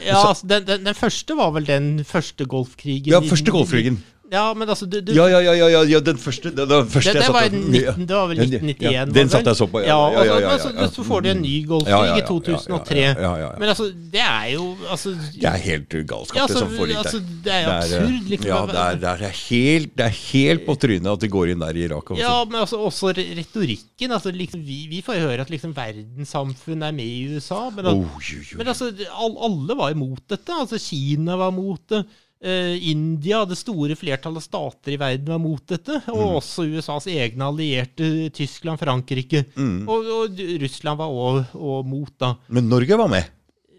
Ja, 0.00 0.28
altså, 0.28 0.46
den, 0.48 0.66
den, 0.66 0.86
den 0.86 0.94
første 0.94 1.36
var 1.36 1.50
vel 1.54 1.66
den 1.66 2.04
første 2.04 2.44
Golfkrigen. 2.44 3.12
Ja, 3.12 3.20
første 3.20 3.50
Golfkrigen. 3.50 4.00
Ja, 4.32 4.54
men 4.56 4.68
altså 4.72 4.86
du, 4.88 4.96
du, 5.04 5.10
Ja, 5.12 5.26
ja, 5.28 5.40
ja, 5.44 5.52
ja, 5.68 5.80
ja, 5.84 5.98
den 6.00 6.16
første. 6.16 6.48
Den, 6.56 6.68
den 6.70 6.86
første 6.88 7.12
det, 7.12 7.20
det, 7.20 7.32
var 7.34 7.44
og- 7.44 7.52
19, 7.52 8.06
det 8.08 8.16
var 8.16 8.26
vel 8.30 8.38
1991? 8.40 8.92
ja, 8.94 9.04
den 9.04 9.28
satte 9.28 9.34
satt 9.34 9.50
jeg 9.50 9.58
så 9.60 9.66
på, 9.68 9.82
ja. 9.84 9.88
Ja, 9.92 10.22
Ja, 10.24 10.38
ja, 10.40 10.52
så- 10.58 10.72
ja, 10.72 10.86
så- 10.88 11.04
får 11.04 11.20
du 11.22 11.28
en 11.34 11.42
ny 11.42 11.52
Golfkrig 11.68 12.16
i 12.16 12.22
2003. 12.30 12.96
ja, 12.96 13.12
ja, 13.12 13.20
ja, 13.20 13.36
ja. 13.42 13.50
Men 13.60 13.68
altså, 13.68 13.90
det 14.14 14.20
er 14.24 14.46
jo 14.54 14.64
altså, 14.90 15.12
Det 15.36 15.44
er 15.44 15.58
helt 15.66 15.88
galskap, 16.08 16.34
det 16.34 16.42
altså, 16.46 16.58
som 16.64 16.72
foregikk 16.78 16.96
der. 16.96 17.04
altså, 17.04 17.20
det 17.44 17.52
er 17.52 17.68
absurd, 17.76 18.28
liksom. 18.32 18.48
Ja, 18.48 18.60
det 18.72 18.80
er, 18.86 18.96
det, 19.04 19.28
er 19.28 19.36
helt, 19.50 19.96
det 20.00 20.04
er 20.06 20.16
helt 20.32 20.66
på 20.66 20.74
trynet 20.80 21.12
at 21.12 21.20
de 21.20 21.28
går 21.28 21.52
inn 21.52 21.60
der 21.60 21.76
i 21.76 21.84
Irak. 21.84 22.10
Også. 22.10 22.20
Ja, 22.24 22.44
men 22.48 22.56
altså, 22.60 22.76
også 22.88 23.12
retorikken. 23.12 24.10
Altså, 24.16 24.32
liksom, 24.32 24.64
vi, 24.64 24.86
vi 24.90 25.02
får 25.04 25.20
høre 25.20 25.40
at 25.44 25.50
liksom, 25.52 25.76
verdenssamfunnet 25.76 26.88
er 26.88 26.92
med 26.96 27.04
i 27.04 27.36
USA. 27.36 27.68
Men, 27.70 27.86
at, 27.86 27.92
Oh, 27.92 28.18
jo, 28.32 28.40
jo. 28.52 28.58
men 28.58 28.68
altså, 28.72 28.88
alle 29.12 29.76
var 29.76 29.90
imot 29.92 30.24
dette. 30.30 30.52
Altså, 30.60 30.78
Kina 30.80 31.36
var 31.36 31.52
imot 31.52 31.84
det. 31.92 32.04
Eh, 32.42 32.90
India, 32.90 33.44
det 33.46 33.54
store 33.60 33.94
flertallet 33.94 34.40
av 34.42 34.42
stater 34.42 34.92
i 34.92 34.96
verden, 34.98 35.28
var 35.30 35.38
mot 35.38 35.62
dette. 35.70 36.00
Og 36.10 36.18
Mm. 36.18 36.36
også 36.40 36.64
USAs 36.66 37.06
egne 37.06 37.44
allierte, 37.46 38.30
Tyskland, 38.34 38.80
Frankrike. 38.80 39.44
Mm. 39.54 39.88
Og, 39.88 40.04
og 40.16 40.42
Russland 40.60 40.98
var 40.98 41.08
òg 41.54 41.86
mot, 41.86 42.10
da. 42.18 42.34
Men 42.48 42.68
Norge 42.68 42.98
var 42.98 43.08
med. 43.08 43.24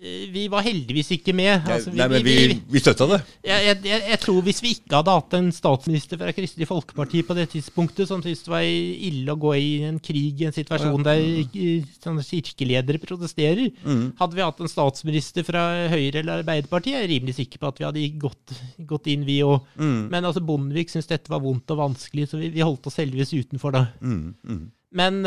Vi 0.04 0.42
var 0.52 0.66
heldigvis 0.66 1.14
ikke 1.16 1.32
med. 1.36 1.64
Altså, 1.64 1.92
Nei, 1.96 2.08
men 2.12 2.26
vi, 2.26 2.34
vi 2.74 2.80
støtta 2.82 3.06
det. 3.08 3.20
jeg, 3.48 3.78
jeg, 3.88 4.02
jeg, 4.10 4.20
tror 4.20 4.42
hvis 4.44 4.60
vi 4.64 4.74
ikke 4.76 4.98
hadde 4.98 5.14
hatt 5.16 5.36
en 5.38 5.48
statsminister 5.56 6.20
fra 6.20 6.34
Kristelig 6.36 6.68
Folkeparti 6.68 7.22
på 7.24 7.38
det 7.38 7.46
tidspunktet, 7.54 8.10
som 8.10 8.20
syntes 8.24 8.44
det 8.44 8.52
var 8.52 8.68
ille 8.68 9.32
å 9.32 9.40
gå 9.40 9.54
i 9.56 9.70
en 9.88 10.02
krig 10.04 10.44
i 10.44 10.50
en 10.50 10.56
situasjon 10.56 11.08
der 11.08 11.24
eh, 11.24 11.88
sånne 12.04 12.26
kirkeledere 12.28 13.00
protesterer, 13.00 13.72
hadde 14.20 14.36
vi 14.36 14.44
hatt 14.44 14.60
en 14.60 14.72
statsminister 14.72 15.48
fra 15.48 15.64
Høyre 15.94 16.20
eller 16.20 16.42
Arbeiderpartiet, 16.42 16.98
jeg 16.98 17.08
er 17.08 17.12
rimelig 17.14 17.38
sikker 17.40 17.64
på 17.64 17.72
at 17.72 17.80
vi 17.80 17.88
hadde 17.88 18.08
gått, 18.20 18.56
gått 18.90 19.08
inn, 19.14 19.24
vi 19.30 19.40
òg. 19.48 19.72
Men 19.80 20.20
altså, 20.20 20.44
Bondevik 20.44 20.92
syntes 20.92 21.12
dette 21.14 21.32
var 21.32 21.44
vondt 21.46 21.72
og 21.72 21.80
vanskelig, 21.80 22.28
så 22.34 22.42
vi, 22.42 22.52
vi 22.52 22.66
holdt 22.66 22.92
oss 22.92 23.00
heldigvis 23.00 23.32
utenfor 23.38 23.78
da. 23.78 23.86
Mm, 24.04 24.34
mm. 24.44 24.66
Men 25.00 25.24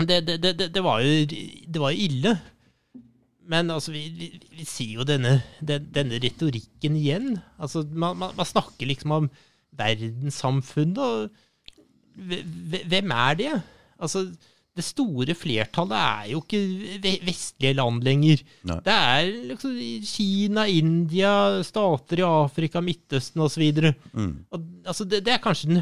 det, 0.00 0.22
det, 0.24 0.40
det, 0.40 0.72
det 0.72 0.82
var 0.82 1.04
jo 1.04 1.26
det 1.28 1.80
var 1.80 1.92
jo 1.92 2.08
ille. 2.08 2.34
Men 3.50 3.70
altså, 3.74 3.90
vi, 3.94 4.04
vi, 4.14 4.28
vi 4.54 4.64
sier 4.68 5.00
jo 5.00 5.06
denne, 5.08 5.38
den, 5.60 5.88
denne 5.94 6.20
retorikken 6.22 6.94
igjen. 7.00 7.32
Altså, 7.58 7.82
man, 7.90 8.16
man, 8.20 8.36
man 8.38 8.46
snakker 8.46 8.86
liksom 8.86 9.16
om 9.16 9.30
verdenssamfunnet, 9.78 10.98
og 10.98 11.30
hve- 12.28 12.44
hve- 12.70 12.84
hvem 12.92 13.10
er 13.16 13.34
det? 13.40 13.52
Altså, 14.02 14.26
det 14.76 14.84
store 14.86 15.34
flertallet 15.36 15.98
er 15.98 16.30
jo 16.32 16.40
ikke 16.40 17.18
vestlige 17.26 17.74
land 17.76 18.00
lenger. 18.06 18.40
Nei. 18.64 18.78
Det 18.86 18.94
er 18.94 19.26
liksom 19.50 19.74
Kina, 20.08 20.64
India, 20.70 21.34
stater 21.66 22.22
i 22.22 22.24
Afrika, 22.24 22.80
Midtøsten 22.80 23.42
osv. 23.44 23.66
Mm. 24.14 24.32
Og, 24.50 24.64
altså, 24.86 25.04
det, 25.04 25.24
det 25.26 25.34
er 25.34 25.42
kanskje 25.44 25.74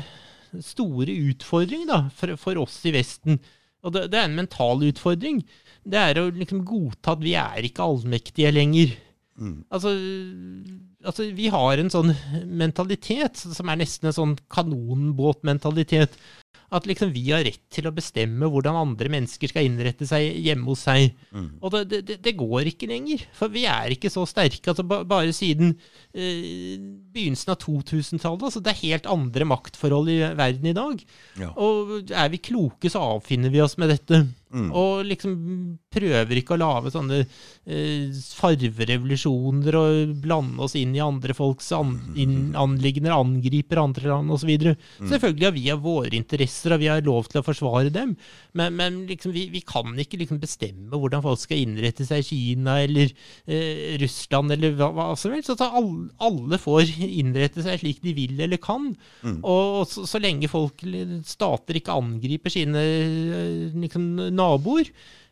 den 0.51 0.65
store 0.67 1.15
utfordringen 1.31 1.87
da, 1.93 2.01
for, 2.19 2.35
for 2.41 2.59
oss 2.65 2.81
i 2.91 2.95
Vesten. 2.97 3.39
Og 3.87 3.95
det, 3.95 4.09
det 4.13 4.19
er 4.19 4.27
en 4.27 4.35
mental 4.41 4.83
utfordring. 4.89 5.45
Det 5.85 6.01
er 6.01 6.21
å 6.21 6.29
liksom 6.35 6.65
godta 6.67 7.15
at 7.17 7.23
vi 7.25 7.37
er 7.41 7.67
ikke 7.67 7.87
allmektige 7.87 8.53
lenger. 8.55 8.93
Mm. 9.41 9.63
Altså, 9.73 9.95
altså, 11.01 11.31
vi 11.33 11.49
har 11.53 11.81
en 11.81 11.91
sånn 11.93 12.13
mentalitet 12.45 13.41
som 13.41 13.73
er 13.73 13.81
nesten 13.81 14.11
en 14.11 14.17
sånn 14.17 14.37
kanonbåtmentalitet. 14.53 16.19
At 16.71 16.85
liksom 16.87 17.11
vi 17.11 17.25
har 17.33 17.43
rett 17.43 17.65
til 17.73 17.89
å 17.89 17.95
bestemme 17.95 18.47
hvordan 18.47 18.77
andre 18.79 19.11
mennesker 19.11 19.51
skal 19.51 19.67
innrette 19.67 20.07
seg 20.07 20.37
hjemme 20.45 20.69
hos 20.69 20.85
seg. 20.87 21.17
Mm. 21.35 21.49
Og 21.59 21.73
det, 21.75 22.03
det, 22.07 22.19
det 22.23 22.35
går 22.39 22.71
ikke 22.71 22.91
lenger, 22.93 23.25
for 23.35 23.51
vi 23.51 23.65
er 23.67 23.97
ikke 23.97 24.13
så 24.13 24.23
sterke. 24.29 24.71
Altså, 24.71 24.85
ba, 24.87 25.01
bare 25.09 25.35
siden 25.35 25.73
eh, 26.13 26.77
begynnelsen 27.11 27.57
av 27.57 27.59
2000-tallet. 27.65 28.47
Altså, 28.51 28.63
det 28.63 28.75
er 28.75 28.85
helt 28.85 29.11
andre 29.11 29.49
maktforhold 29.51 30.13
i 30.13 30.21
verden 30.39 30.71
i 30.71 30.77
dag. 30.77 31.03
Ja. 31.41 31.51
Og 31.59 32.13
er 32.13 32.31
vi 32.31 32.45
kloke, 32.53 32.93
så 32.93 33.03
avfinner 33.17 33.51
vi 33.51 33.65
oss 33.65 33.79
med 33.81 33.91
dette. 33.97 34.23
Mm. 34.51 34.71
Og 34.75 35.05
liksom 35.07 35.35
prøver 35.95 36.41
ikke 36.41 36.57
å 36.57 36.61
lage 36.61 36.91
sånne 36.91 37.21
eh, 37.23 38.11
farverevolusjoner 38.35 39.77
og 39.79 40.15
blande 40.25 40.65
oss 40.67 40.75
inn 40.79 40.97
i 40.97 41.03
andre 41.03 41.37
folks 41.39 41.69
an 41.77 41.93
inn 42.19 42.57
anliggender, 42.59 43.15
angriper 43.15 43.79
andre 43.83 44.11
land 44.11 44.35
osv. 44.35 44.51
Mm. 44.51 45.09
Selvfølgelig 45.11 45.47
har 45.47 45.55
vi 45.55 45.67
har 45.69 45.81
våre 45.83 46.19
interesser, 46.19 46.75
og 46.75 46.83
vi 46.83 46.91
har 46.91 47.05
lov 47.07 47.31
til 47.31 47.41
å 47.41 47.47
forsvare 47.47 47.93
dem, 47.95 48.17
men, 48.59 48.75
men 48.79 48.99
liksom, 49.11 49.35
vi, 49.37 49.47
vi 49.55 49.63
kan 49.67 49.95
ikke 50.03 50.19
liksom 50.21 50.41
bestemme 50.43 50.99
hvordan 50.99 51.23
folk 51.25 51.43
skal 51.45 51.63
innrette 51.63 52.07
seg 52.09 52.25
i 52.25 52.29
Kina 52.31 52.81
eller 52.83 53.13
eh, 53.47 53.97
Russland 54.03 54.57
eller 54.57 54.75
hva, 54.79 54.91
hva 54.97 55.09
som 55.19 55.35
helst. 55.35 55.53
Så 55.53 55.71
alle, 55.71 56.09
alle 56.19 56.59
får 56.61 56.91
innrette 57.07 57.63
seg 57.65 57.81
slik 57.85 58.03
de 58.03 58.15
vil 58.19 58.43
eller 58.43 58.59
kan. 58.63 58.91
Mm. 59.23 59.39
Og 59.47 59.87
så, 59.91 60.07
så 60.11 60.21
lenge 60.23 60.51
folk, 60.51 60.83
stater, 61.27 61.79
ikke 61.79 61.95
angriper 61.95 62.53
sine 62.53 62.83
eh, 62.83 63.79
liksom, 63.79 64.11
naboer, 64.41 64.91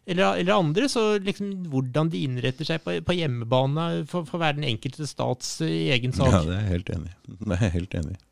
eller, 0.08 0.38
eller 0.40 0.54
andre, 0.56 0.86
så 0.88 1.02
liksom 1.20 1.50
hvordan 1.72 2.08
de 2.14 2.22
innretter 2.24 2.64
seg 2.68 2.80
på, 2.84 2.94
på 3.04 3.16
hjemmebane, 3.18 3.88
for 4.08 4.24
å 4.24 4.40
være 4.40 4.56
den 4.60 4.68
enkelte 4.70 5.04
stats 5.10 5.50
eh, 5.66 5.90
egen 5.96 6.14
sak. 6.16 6.30
Ja, 6.32 6.40
det 6.46 6.54
er 6.56 6.62
jeg 6.62 6.72
helt 6.76 6.94
enig 6.94 7.10
i. 7.12 7.36
Det 7.42 7.50
er 7.58 7.66
jeg 7.66 7.74
helt 7.80 7.98
enig 8.00 8.14
i. 8.16 8.22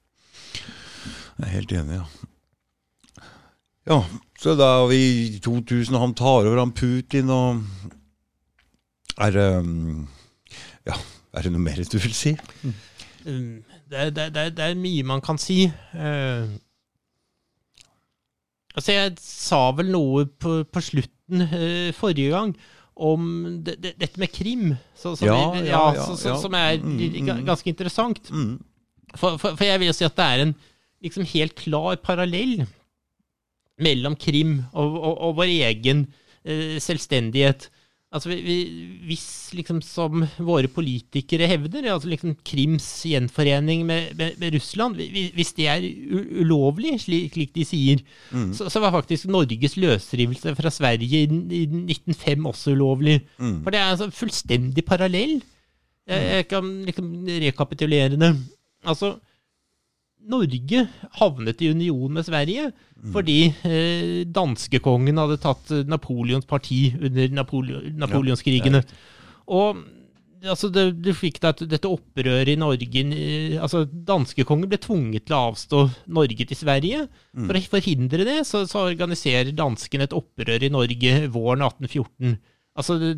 Jeg 1.37 1.45
er 1.51 1.53
helt 1.59 1.77
enig, 1.83 1.99
ja. 2.01 2.07
Ja, 3.87 3.99
så 4.43 4.57
da 4.59 4.67
er 4.81 4.89
vi 4.91 4.97
i 5.37 5.39
2000, 5.45 5.95
og 5.95 6.01
han 6.03 6.15
tar 6.19 6.49
over 6.49 6.59
han 6.59 6.73
Putin, 6.75 7.29
og 7.31 7.61
er 9.23 9.31
det 9.37 9.45
um, 9.61 10.09
Ja, 10.89 10.97
er 11.37 11.47
det 11.47 11.53
noe 11.55 11.63
mer 11.63 11.79
du 11.87 11.99
vil 12.03 12.17
si? 12.17 12.33
Um, 13.27 13.63
Det, 13.87 13.95
er- 14.01 14.11
det, 14.11 14.25
er- 14.27 14.51
det, 14.51 14.65
er- 14.65 14.75
mye 14.81 15.05
man 15.07 15.21
kan 15.23 15.39
si. 15.39 15.69
Eh, 15.95 16.49
altså, 18.77 18.93
jeg 18.95 19.15
sa 19.23 19.61
vel 19.79 19.91
noe 19.95 20.27
på, 20.29 20.61
på 20.71 20.83
slutten 20.85 21.47
uh, 21.49 21.91
forrige 21.97 22.31
gang 22.37 22.55
om 22.97 23.27
det, 23.67 23.75
det, 23.85 23.91
dette 24.01 24.21
med 24.23 24.31
krim, 24.33 24.71
så, 24.97 25.15
som, 25.21 25.27
Ja, 25.29 25.37
er, 25.59 25.67
ja, 25.69 25.81
ja, 25.99 26.05
så, 26.07 26.15
så, 26.17 26.37
som 26.41 26.55
er 26.57 26.79
Mm, 26.81 26.97
ga- 27.27 27.35
mm. 27.41 27.45
ganske 27.45 27.69
interessant. 27.69 28.31
Mm. 28.33 28.55
For, 29.17 29.37
for, 29.41 29.53
for 29.57 29.65
jeg 29.69 29.81
vil 29.83 29.91
jo 29.91 29.97
si 29.99 30.07
at 30.07 30.17
det 30.17 30.25
er 30.33 30.45
en 30.47 30.55
liksom 31.05 31.27
helt 31.29 31.55
klar 31.61 31.97
parallell 32.01 32.63
mellom 33.85 34.17
krim 34.17 34.63
og, 34.73 34.97
og, 34.97 35.19
og 35.29 35.35
vår 35.43 35.51
egen 35.69 36.07
uh, 36.49 36.77
selvstendighet. 36.81 37.69
Altså, 38.15 38.31
vi, 38.31 38.37
vi, 38.47 38.57
hvis 39.09 39.25
liksom 39.59 39.81
som 39.83 40.23
våre 40.47 40.69
politikere 40.73 41.49
hevder, 41.51 41.89
altså 41.91 42.09
liksom 42.09 42.37
Krims 42.47 42.87
gjenforening 43.05 43.83
med, 43.85 44.13
med, 44.17 44.37
med 44.39 44.55
Russland, 44.55 44.95
vi- 44.97 45.33
hvis 45.35 45.51
det 45.59 45.67
er 45.69 45.83
ulovlig, 46.41 46.95
slik, 47.03 47.35
slik 47.35 47.53
de 47.57 47.65
sier, 47.67 48.05
så, 48.55 48.69
så 48.71 48.81
var 48.81 48.95
faktisk 48.95 49.27
Norges 49.29 49.75
løsrivelse 49.77 50.55
fra 50.57 50.71
Sverige 50.71 51.25
i, 51.27 51.27
i 51.27 51.65
1905 51.67 52.47
også 52.47 52.73
ulovlig. 52.79 53.19
For 53.65 53.71
det 53.75 53.81
er 53.83 53.91
altså 53.91 54.09
fullstendig 54.15 54.85
parallell. 54.87 55.43
Jeg, 56.07 56.23
jeg 56.39 56.49
kan 56.49 56.71
liksom 56.87 57.11
rekapitulere 57.27 58.17
det. 58.17 58.33
Altså, 58.87 59.17
Norge 60.27 60.81
havnet 61.21 61.61
i 61.63 61.69
union 61.71 62.13
med 62.17 62.27
Sverige 62.27 62.71
fordi 63.15 63.37
eh, 63.69 64.25
danskekongen 64.35 65.19
hadde 65.21 65.37
tatt 65.43 65.71
eh, 65.71 65.85
Napoleons 65.87 66.47
parti 66.49 66.89
under 66.99 67.29
Napole 67.37 67.83
napoleonskrigene. 67.95 68.81
Og 69.47 69.83
altså, 70.47 70.71
det, 70.75 70.87
du 71.05 71.13
fikk 71.15 71.39
da 71.45 71.53
et- 71.55 71.63
dette 71.71 71.87
opprøret 71.91 72.49
i 72.51 72.57
Norge 72.59 73.03
eh, 73.15 73.57
altså 73.63 73.85
Danskekongen 73.87 74.69
ble 74.73 74.79
tvunget 74.83 75.27
til 75.29 75.37
å 75.37 75.43
avstå 75.53 75.85
Norge 76.09 76.47
til 76.51 76.57
Sverige. 76.59 77.05
For 77.47 77.55
å 77.55 77.63
forhindre 77.77 78.25
det, 78.27 78.39
så, 78.49 78.65
så 78.67 78.87
organiserer 78.91 79.53
danskene 79.55 80.09
et 80.09 80.17
opprør 80.17 80.63
i 80.67 80.73
Norge 80.73 81.15
våren 81.35 81.63
1814. 81.69 82.39
Altså, 82.77 82.99
det, 82.99 83.13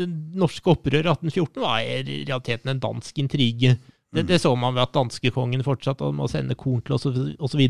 det 0.00 0.08
norske 0.34 0.72
opprøret 0.74 1.06
1814 1.06 1.62
var 1.62 1.78
i 1.84 2.24
realiteten 2.26 2.72
en 2.74 2.80
dansk 2.82 3.18
intrige. 3.22 3.76
Det, 4.14 4.26
det 4.28 4.40
så 4.42 4.54
man 4.58 4.76
ved 4.76 4.86
at 4.86 4.94
danskekongen 4.94 5.64
fortsatte 5.66 6.06
å 6.06 6.30
sende 6.30 6.56
korn 6.58 6.84
til 6.84 6.96
oss 6.96 7.08
osv. 7.08 7.64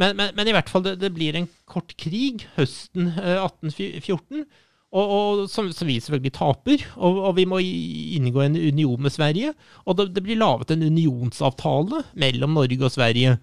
Men, 0.00 0.16
men, 0.16 0.32
men 0.36 0.48
i 0.48 0.54
hvert 0.56 0.70
fall, 0.72 0.84
det, 0.86 0.96
det 1.02 1.12
blir 1.12 1.36
en 1.36 1.48
kort 1.68 1.92
krig 2.00 2.46
høsten 2.56 3.12
eh, 3.12 3.38
1814. 3.42 4.44
Og, 4.90 5.12
og 5.14 5.40
som, 5.46 5.68
som 5.70 5.86
vi 5.86 6.00
selvfølgelig 6.02 6.32
taper, 6.34 6.82
og, 6.98 7.18
og 7.28 7.36
vi 7.36 7.44
må 7.46 7.60
inngå 7.62 8.42
en 8.42 8.58
union 8.58 9.04
med 9.04 9.14
Sverige. 9.14 9.52
Og 9.86 9.98
det, 9.98 10.08
det 10.16 10.24
blir 10.26 10.40
laget 10.40 10.72
en 10.74 10.82
unionsavtale 10.82 12.02
mellom 12.18 12.56
Norge 12.58 12.88
og 12.88 12.94
Sverige, 12.96 13.36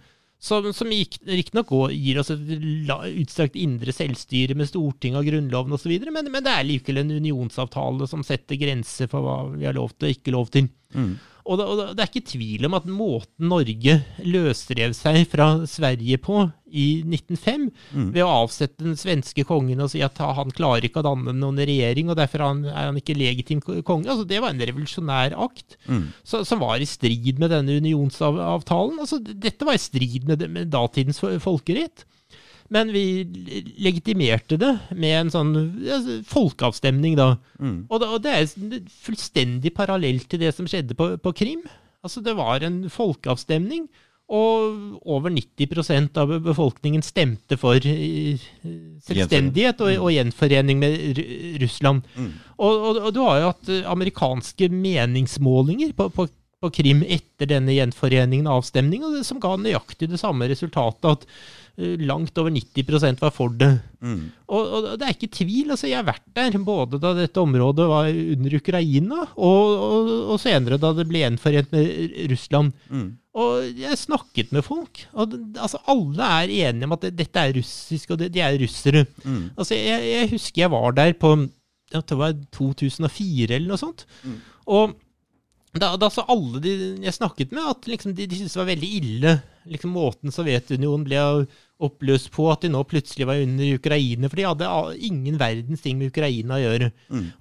som, 0.43 0.67
som 0.75 0.91
riktignok 0.91 1.71
gir 1.95 2.19
oss 2.21 2.29
et 2.33 2.51
utstrakt 3.17 3.55
indre 3.57 3.95
selvstyre 3.95 4.57
med 4.59 4.69
Stortinget 4.69 5.23
og 5.23 5.31
Grunnloven 5.31 5.73
osv., 5.77 5.95
men, 6.11 6.29
men 6.29 6.43
det 6.45 6.53
er 6.53 6.67
likevel 6.67 7.01
en 7.01 7.15
unionsavtale 7.15 8.09
som 8.11 8.25
setter 8.27 8.59
grenser 8.61 9.09
for 9.09 9.25
hva 9.25 9.39
vi 9.55 9.65
har 9.65 9.77
lov 9.79 9.95
til 9.95 10.11
og 10.11 10.19
ikke 10.19 10.35
lov 10.35 10.51
til. 10.53 10.69
Og 11.47 11.57
det, 11.59 11.65
og 11.71 11.79
det 11.95 12.03
er 12.03 12.09
ikke 12.11 12.27
tvil 12.27 12.65
om 12.67 12.73
at 12.75 12.87
måten 12.91 13.47
Norge 13.47 13.93
løsrev 14.27 14.91
seg 14.97 15.21
fra 15.31 15.45
Sverige 15.69 16.17
på 16.19 16.41
i 16.67 16.99
1905, 17.07 17.69
ved 18.11 18.19
å 18.25 18.31
avsette 18.43 18.83
den 18.83 18.97
svenske 18.99 19.45
kongen 19.47 19.79
og 19.79 19.87
si 19.93 20.01
at 20.03 20.17
han 20.19 20.51
klarer 20.51 20.83
ikke 20.89 20.99
å 20.99 21.05
danne 21.07 21.31
noen 21.39 21.61
regjering, 21.63 22.09
og 22.11 22.17
derfor 22.19 22.43
er 22.43 22.51
han, 22.51 22.99
ikke 22.99 23.15
legitim 23.15 23.61
konge, 23.63 24.09
altså 24.11 24.25
det 24.27 24.41
var 24.43 24.51
en 24.51 24.59
revolusjonær 24.67 25.37
akt 25.47 25.77
så, 26.27 26.41
som 26.43 26.59
var 26.59 26.83
i 26.83 26.89
strid 26.89 27.39
med 27.39 27.53
denne 27.55 27.79
unionsavtalen. 27.79 28.99
Altså, 28.99 29.21
dette 29.23 29.63
var 29.65 29.79
i 29.79 29.81
strid 29.87 30.27
med, 30.27 30.43
med 30.51 30.67
datidens 30.73 31.19
fo- 31.23 31.31
folkerett. 31.39 32.03
Men 32.73 32.91
vi 32.91 33.05
legitimerte 33.79 34.57
det 34.59 34.73
med 34.91 35.13
en 35.21 35.33
sånn 35.33 35.53
ja, 35.85 35.99
folkeavstemning, 36.27 37.15
da. 37.19 37.35
Og, 37.87 38.01
det. 38.01 38.09
og 38.09 38.19
det 38.25 38.33
er 38.33 38.81
fullstendig 39.05 39.71
parallelt 39.77 40.27
til 40.31 40.41
det 40.43 40.51
som 40.55 40.67
skjedde 40.69 40.97
på, 40.97 41.05
på 41.23 41.35
Krim. 41.37 41.63
Altså, 42.03 42.19
det 42.23 42.35
var 42.37 42.65
en 42.67 42.77
folkeavstemning, 42.91 43.87
og 44.27 44.99
over 45.07 45.31
90% 45.31 46.17
av 46.19 46.33
befolkningen 46.43 47.03
stemte 47.05 47.55
for 47.59 47.79
selvstendighet 47.79 49.79
og, 49.85 49.93
og 50.03 50.11
gjenforening 50.11 50.81
med 50.81 50.97
Russland. 51.63 51.63
Russland. 51.63 52.03
Og, 52.57 52.73
og, 52.73 52.99
og 53.07 53.13
du 53.15 53.21
har 53.23 53.39
jo 53.39 53.51
hatt 53.51 53.71
eh, 53.71 53.85
amerikanske 53.87 54.69
meningsmålinger 54.73 55.93
på, 55.97 56.09
på, 56.13 56.27
på 56.63 56.71
Krim 56.75 57.03
etter 57.05 57.49
denne 57.49 57.75
gjenforeningen 57.75 58.49
og 58.49 58.63
avstemningen, 58.63 59.19
som 59.27 59.41
ga 59.43 59.55
nøyaktig 59.61 60.09
det 60.11 60.19
samme 60.21 60.49
resultatet, 60.49 61.07
at 61.07 61.21
langt 61.77 62.37
over 62.41 62.49
90% 62.49 63.19
var 63.21 63.29
for 63.35 63.53
det. 63.53 63.69
Og, 64.49 64.61
og 64.73 64.85
det 64.97 65.05
er 65.05 65.13
ikke 65.13 65.29
tvil. 65.35 65.69
altså 65.75 65.85
Jeg 65.89 65.99
har 65.99 66.07
vært 66.07 66.23
der 66.33 66.57
både 66.65 66.97
da 67.03 67.11
dette 67.13 67.37
området 67.41 67.85
var 67.89 68.09
under 68.09 68.55
Ukraina, 68.57 69.19
og, 69.37 69.75
og, 69.77 70.09
og 70.33 70.39
senere 70.41 70.79
da 70.81 70.89
det 70.97 71.05
ble 71.09 71.21
gjenforent 71.21 71.71
med 71.75 72.15
Russland. 72.31 72.73
Og 73.37 73.67
jeg 73.77 73.99
snakket 74.01 74.49
med 74.55 74.65
folk, 74.65 75.03
og 75.13 75.35
altså 75.61 75.77
alle 75.93 76.25
er 76.41 76.55
enige 76.71 76.87
om 76.89 76.95
at 76.97 77.03
det, 77.05 77.11
dette 77.19 77.37
er 77.45 77.53
russisk, 77.59 78.09
og 78.15 78.17
det, 78.23 78.31
de 78.33 78.41
er 78.41 78.57
russere. 78.57 79.05
Altså 79.53 79.77
jeg, 79.77 80.07
jeg 80.15 80.31
husker 80.33 80.63
jeg 80.65 80.71
var 80.73 80.97
der 80.97 81.13
på 81.13 81.35
ja, 81.93 82.01
det 82.01 82.17
var 82.19 82.33
2004 82.57 83.53
eller 83.55 83.69
noe 83.69 83.77
sånt. 83.79 84.07
Og 84.67 84.97
da, 85.75 85.91
da 85.99 86.09
sa 86.13 86.23
alle 86.31 86.61
de 86.63 86.73
jeg 87.03 87.17
snakket 87.17 87.51
med, 87.55 87.67
at 87.73 87.87
liksom 87.91 88.15
de, 88.15 88.25
de 88.29 88.39
syntes 88.39 88.55
det 88.55 88.61
var 88.61 88.71
veldig 88.71 88.91
ille 89.01 89.37
liksom 89.67 89.91
måten 89.91 90.31
Sovjetunionen 90.33 91.05
ble 91.07 91.21
oppløst 91.83 92.31
på, 92.33 92.47
at 92.49 92.63
de 92.63 92.71
nå 92.73 92.79
plutselig 92.89 93.27
var 93.29 93.41
under 93.43 93.75
Ukraina. 93.75 94.29
For 94.29 94.39
de 94.39 94.45
hadde 94.47 94.69
ingen 95.05 95.37
verdens 95.37 95.83
ting 95.83 95.99
med 95.99 96.13
Ukraina 96.13 96.57
å 96.57 96.61
gjøre. 96.63 96.87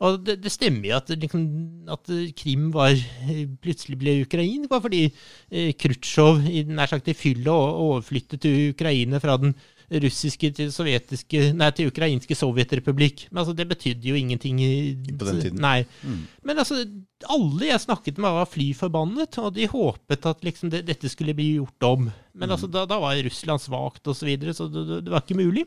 Og 0.04 0.18
det, 0.26 0.36
det 0.44 0.52
stemmer 0.52 0.90
jo 0.90 0.96
at, 0.98 1.12
liksom, 1.22 1.46
at 1.94 2.12
Krim 2.36 2.68
var, 2.74 2.98
plutselig 3.64 4.00
ble 4.02 4.18
Ukraina, 4.26 4.68
bare 4.68 4.84
fordi 4.88 5.04
eh, 5.06 5.70
Khrusjtsjov 5.78 6.42
nær 6.68 6.92
sagt 6.92 7.08
i 7.08 7.16
fylla 7.16 7.54
overflyttet 7.54 8.44
til 8.44 8.74
Ukraina 8.74 9.22
fra 9.22 9.38
den 9.40 9.56
russiske 9.90 10.50
til 10.56 10.72
sovjetiske 10.74 11.52
Nei, 11.56 11.68
til 11.76 11.90
ukrainske 11.90 12.36
sovjetrepublikk. 12.38 13.26
Men 13.30 13.42
altså, 13.42 13.54
det 13.56 13.68
betydde 13.70 14.10
jo 14.10 14.18
ingenting 14.18 14.60
i, 14.62 14.72
På 15.12 15.28
den 15.28 15.42
tiden. 15.44 15.60
Nei. 15.62 15.84
Men 16.46 16.62
altså, 16.62 16.82
alle 17.30 17.70
jeg 17.70 17.84
snakket 17.84 18.18
med 18.22 18.34
var 18.38 18.50
fly 18.50 18.72
forbannet, 18.76 19.38
og 19.42 19.54
de 19.56 19.68
håpet 19.70 20.26
at 20.26 20.44
liksom 20.46 20.72
det, 20.74 20.84
dette 20.88 21.10
skulle 21.12 21.36
bli 21.36 21.52
gjort 21.60 21.88
om. 21.88 22.10
Men 22.34 22.50
altså, 22.52 22.70
da, 22.70 22.84
da 22.88 22.98
var 23.02 23.18
Russland 23.26 23.62
svakt 23.62 24.10
og 24.10 24.18
så 24.18 24.28
videre, 24.28 24.54
så 24.56 24.68
det, 24.70 24.86
det, 24.90 25.00
det 25.06 25.14
var 25.14 25.24
ikke 25.24 25.38
mulig. 25.38 25.66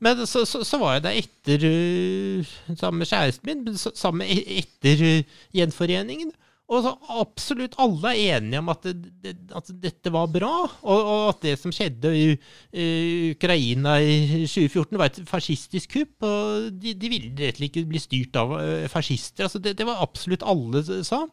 Men 0.00 0.24
så, 0.26 0.46
så, 0.48 0.62
så 0.64 0.78
var 0.80 0.96
jeg 0.96 1.04
der 1.04 1.18
etter 1.20 1.64
øh, 1.68 2.52
sammen 2.72 3.02
med 3.02 3.08
kjæresten 3.10 3.50
min, 3.50 3.64
men 3.66 3.76
sammen 3.76 4.24
e- 4.24 4.60
etter 4.62 5.02
øh, 5.04 5.34
gjenforeningen. 5.52 6.32
Og 6.70 6.86
absolutt 7.18 7.74
alle 7.82 8.12
er 8.14 8.36
enige 8.36 8.60
om 8.62 8.68
at, 8.70 8.84
det, 8.86 9.32
at 9.58 9.70
dette 9.82 10.12
var 10.14 10.28
bra, 10.30 10.52
og, 10.68 11.00
og 11.00 11.22
at 11.32 11.40
det 11.42 11.54
som 11.58 11.72
skjedde 11.74 12.12
i 12.14 12.26
i 12.70 13.32
Ukraina 13.34 13.96
i 13.98 14.44
2014, 14.46 14.98
var 15.00 15.10
et 15.10 15.18
fascistisk 15.26 15.96
kupp. 15.96 16.26
og 16.28 16.70
De, 16.78 16.94
de 16.94 17.10
ville 17.10 17.32
rett 17.34 17.56
og 17.56 17.58
slett 17.58 17.70
ikke 17.72 17.90
bli 17.90 18.02
styrt 18.02 18.38
av 18.38 18.54
øh, 18.60 18.86
fascister. 18.92 19.48
altså 19.48 19.58
Det, 19.58 19.74
det 19.80 19.88
var 19.88 20.04
absolutt 20.04 20.46
alle 20.46 20.84
sa. 21.02 21.24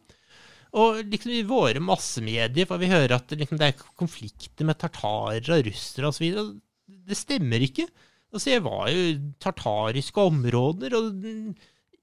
Og 0.78 1.00
liksom 1.06 1.32
i 1.32 1.46
våre 1.48 1.80
massemedier 1.80 2.66
får 2.68 2.82
vi 2.82 2.90
høre 2.90 3.16
at 3.16 3.32
liksom, 3.32 3.60
det 3.60 3.70
er 3.70 3.86
konflikter 3.96 4.66
med 4.68 4.80
tartarer 4.82 5.54
og 5.54 5.64
russere 5.70 6.10
osv. 6.10 6.34
Det 7.08 7.16
stemmer 7.16 7.62
ikke. 7.64 7.86
Altså, 8.34 8.50
jeg 8.52 8.64
var 8.66 8.90
jo 8.92 9.04
tartariske 9.40 10.20
områder, 10.20 10.98
og 10.98 11.24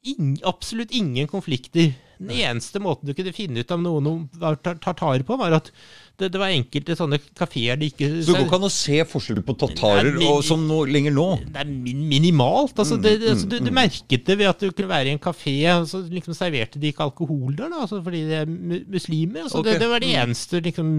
ing, 0.09 0.31
absolutt 0.47 0.93
ingen 0.95 1.29
konflikter. 1.29 1.91
Den 2.19 2.31
eneste 2.35 2.81
måten 2.83 3.09
du 3.09 3.13
kunne 3.17 3.35
finne 3.35 3.61
ut 3.63 3.75
om 3.75 3.85
noen 3.85 4.25
var 4.41 4.59
tar- 4.63 4.79
tartarer 4.83 5.25
på, 5.27 5.37
var 5.39 5.57
at 5.57 5.71
det, 6.15 6.29
det 6.31 6.39
var 6.39 6.53
enkelte 6.53 6.95
sånne 6.95 7.17
kafeer 7.35 7.75
de 7.79 7.89
ikke 7.91 8.07
Så 8.23 8.31
det 8.31 8.37
går 8.37 8.45
ikke 8.45 8.57
an 8.61 8.67
å 8.69 8.71
se 8.71 8.99
forskjell 9.11 9.41
på 9.43 9.55
tatarer 9.59 10.13
min, 10.15 10.29
og, 10.29 10.39
som 10.47 10.61
nå, 10.63 10.77
lenger 10.87 11.11
nå? 11.15 11.25
det 11.43 11.59
er 11.65 11.67
min 11.67 12.05
minimalt. 12.07 12.77
Altså, 12.79 12.95
det, 13.01 13.17
det, 13.19 13.33
altså, 13.33 13.49
du, 13.51 13.57
du 13.65 13.71
merket 13.75 14.23
det 14.29 14.37
ved 14.39 14.47
at 14.47 14.63
du 14.63 14.69
kunne 14.69 14.93
være 14.93 15.11
i 15.11 15.15
en 15.17 15.21
kafé, 15.21 15.57
og 15.73 15.89
så 15.91 15.99
liksom 16.07 16.37
serverte 16.37 16.79
de 16.79 16.93
ikke 16.93 17.03
alkohol 17.09 17.57
der, 17.57 17.67
da, 17.67 17.83
altså, 17.83 17.99
fordi 18.05 18.23
de 18.29 18.39
er 18.39 18.47
muslimer. 18.47 19.43
Altså, 19.43 19.59
okay. 19.59 19.75
det, 19.75 19.83
det 19.83 19.91
var 19.91 20.05
det 20.05 20.13
eneste 20.21 20.63
liksom, 20.63 20.95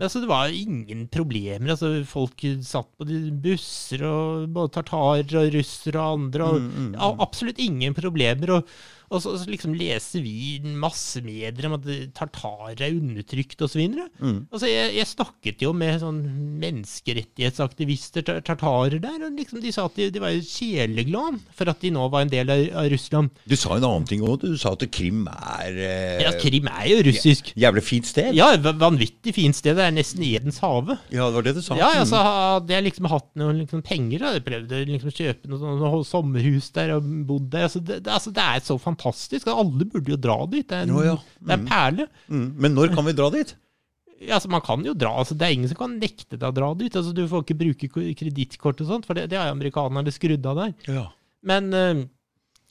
altså, 0.00 0.24
Det 0.24 0.32
var 0.32 0.56
ingen 0.56 1.04
problemer. 1.12 1.74
Altså, 1.76 1.92
folk 2.08 2.48
satt 2.64 2.88
på 2.96 3.08
de 3.08 3.20
busser, 3.44 4.08
og 4.08 4.48
både 4.56 4.76
tartarer 4.78 5.40
og 5.42 5.52
russere 5.58 6.00
og 6.00 6.20
andre. 6.22 6.48
Og, 6.48 6.68
ja, 6.96 7.14
absolutt 7.28 7.60
ingen 7.60 7.96
problemer. 7.96 8.56
og 8.56 8.76
og 9.10 9.20
så, 9.22 9.36
så 9.38 9.46
liksom 9.50 9.74
leser 9.78 10.22
vi 10.24 10.58
masse 10.76 11.20
medier 11.24 11.68
om 11.68 11.76
at 11.78 11.86
tartarer 12.16 12.80
er 12.88 12.96
undertrykt 12.96 13.60
osv. 13.62 13.82
Altså, 14.18 14.66
jeg, 14.70 14.94
jeg 14.98 15.06
snakket 15.12 15.62
jo 15.62 15.72
med 15.76 16.00
sånn 16.02 16.22
menneskerettighetsaktivister, 16.62 18.24
tartarer 18.44 18.98
der, 19.02 19.18
og 19.28 19.36
liksom 19.38 19.60
de 19.62 19.72
sa 19.74 19.84
at 19.88 19.96
de, 19.98 20.08
de 20.14 20.22
var 20.22 20.32
jo 20.34 20.42
sjeleglad 20.46 21.38
for 21.56 21.70
at 21.70 21.80
de 21.82 21.90
nå 21.94 22.06
var 22.12 22.24
en 22.26 22.32
del 22.32 22.50
av, 22.52 22.64
av 22.82 22.88
Russland. 22.92 23.30
Du 23.48 23.56
sa 23.58 23.76
en 23.76 23.86
annen 23.86 24.06
ting 24.08 24.24
òg. 24.26 24.40
Du 24.42 24.56
sa 24.60 24.72
at 24.74 24.84
Krim 24.94 25.24
er 25.30 25.76
eh, 25.78 26.24
Ja, 26.24 26.32
Krim 26.40 26.68
er 26.70 26.88
jo 26.90 26.98
russisk. 27.06 27.52
jævlig 27.58 27.84
fint 27.86 28.08
sted. 28.10 28.32
Ja, 28.36 28.50
vanvittig 28.80 29.34
fint 29.36 29.56
sted. 29.58 29.76
Det 29.78 29.86
er 29.86 29.94
nesten 29.96 30.24
Edens 30.26 30.58
hage. 30.64 30.98
Ja, 31.14 31.28
det 31.30 31.38
var 31.38 31.46
det 31.46 31.56
du 31.58 31.62
sa. 31.64 31.78
Ja, 31.78 31.92
altså, 32.02 32.20
hadde 32.26 32.74
jeg 32.76 32.88
liksom 32.90 33.10
hatt 33.12 33.28
noen 33.38 33.62
liksom, 33.62 33.84
penger, 33.86 34.22
da, 34.24 34.34
jeg 34.36 34.46
prøvde 34.46 34.82
å 34.82 34.88
liksom 34.90 35.14
kjøpe 35.14 35.50
noe, 35.52 35.62
sånn- 35.62 35.80
noe 35.82 36.02
sommerhus 36.06 36.70
der 36.76 36.96
og 36.98 37.06
bodd 37.28 37.50
der. 37.54 37.68
Altså, 37.70 37.82
det, 37.84 38.00
det, 38.06 38.12
altså, 38.18 38.34
det 38.36 38.44
er 38.44 38.60
så 38.66 38.74
fantastisk. 38.76 38.95
Alle 39.52 39.86
burde 39.92 40.12
jo 40.14 40.18
dra 40.20 40.38
dit. 40.50 40.66
Det 40.68 40.76
er 40.80 40.86
en, 40.86 40.94
jo, 40.96 41.04
ja. 41.04 41.16
det 41.40 41.54
er 41.54 41.60
en 41.60 41.68
perle. 41.70 42.08
Mm. 42.28 42.48
Men 42.64 42.76
når 42.78 42.94
kan 42.96 43.06
vi 43.08 43.14
dra 43.18 43.30
dit? 43.34 43.54
Ja, 44.16 44.38
altså, 44.38 44.48
man 44.48 44.62
kan 44.64 44.84
jo 44.86 44.94
dra. 44.96 45.12
Altså, 45.20 45.36
det 45.36 45.44
er 45.46 45.54
ingen 45.56 45.68
som 45.68 45.76
kan 45.82 45.98
nekte 46.00 46.38
deg 46.38 46.48
å 46.48 46.54
dra 46.56 46.70
dit. 46.78 46.94
Altså, 46.96 47.12
du 47.16 47.26
får 47.28 47.44
ikke 47.44 47.58
bruke 47.60 47.88
ko- 47.92 48.06
kredittkort 48.16 48.80
og 48.80 48.88
sånt, 48.88 49.06
for 49.08 49.18
det, 49.18 49.28
det 49.32 49.36
jo 49.36 49.52
amerikanerne 49.52 50.14
skrudd 50.14 50.46
av 50.48 50.62
der. 50.62 50.72
Ja. 50.88 51.06
Men 51.46 51.68
eh, 51.76 52.04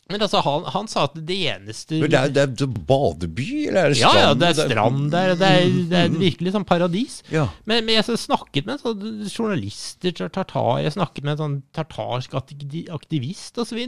Men 0.06 0.22
altså, 0.22 0.38
han, 0.46 0.68
han 0.70 0.86
sa 0.86 1.08
at 1.08 1.16
det 1.26 1.36
eneste 1.50 1.98
Men 1.98 2.12
det 2.14 2.20
er, 2.20 2.34
det 2.54 2.62
er 2.62 2.74
badeby, 2.86 3.46
eller 3.72 3.88
er 3.88 3.94
det 3.96 3.98
strand? 3.98 4.20
ja, 4.22 4.34
det 4.38 4.50
er 4.52 4.68
strand 4.70 5.08
der. 5.10 5.32
Det 5.40 5.48
er, 5.50 5.64
det 5.90 5.98
er 6.04 6.12
virkelig 6.22 6.52
sånn 6.54 6.66
paradis. 6.70 7.16
Ja. 7.34 7.48
Men, 7.66 7.88
men 7.88 7.96
jeg 7.98 8.20
snakket 8.22 8.68
med 8.68 8.76
en 8.76 8.84
sånn 8.84 9.24
journalister, 9.34 10.14
tar- 10.20 10.30
tartar, 10.36 10.84
jeg 10.86 10.94
snakket 10.94 11.26
med 11.26 11.34
en 11.34 11.42
sånn 11.42 11.56
tartarsk 11.74 12.36
akti- 12.38 12.84
aktivist 12.94 13.58
osv. 13.64 13.82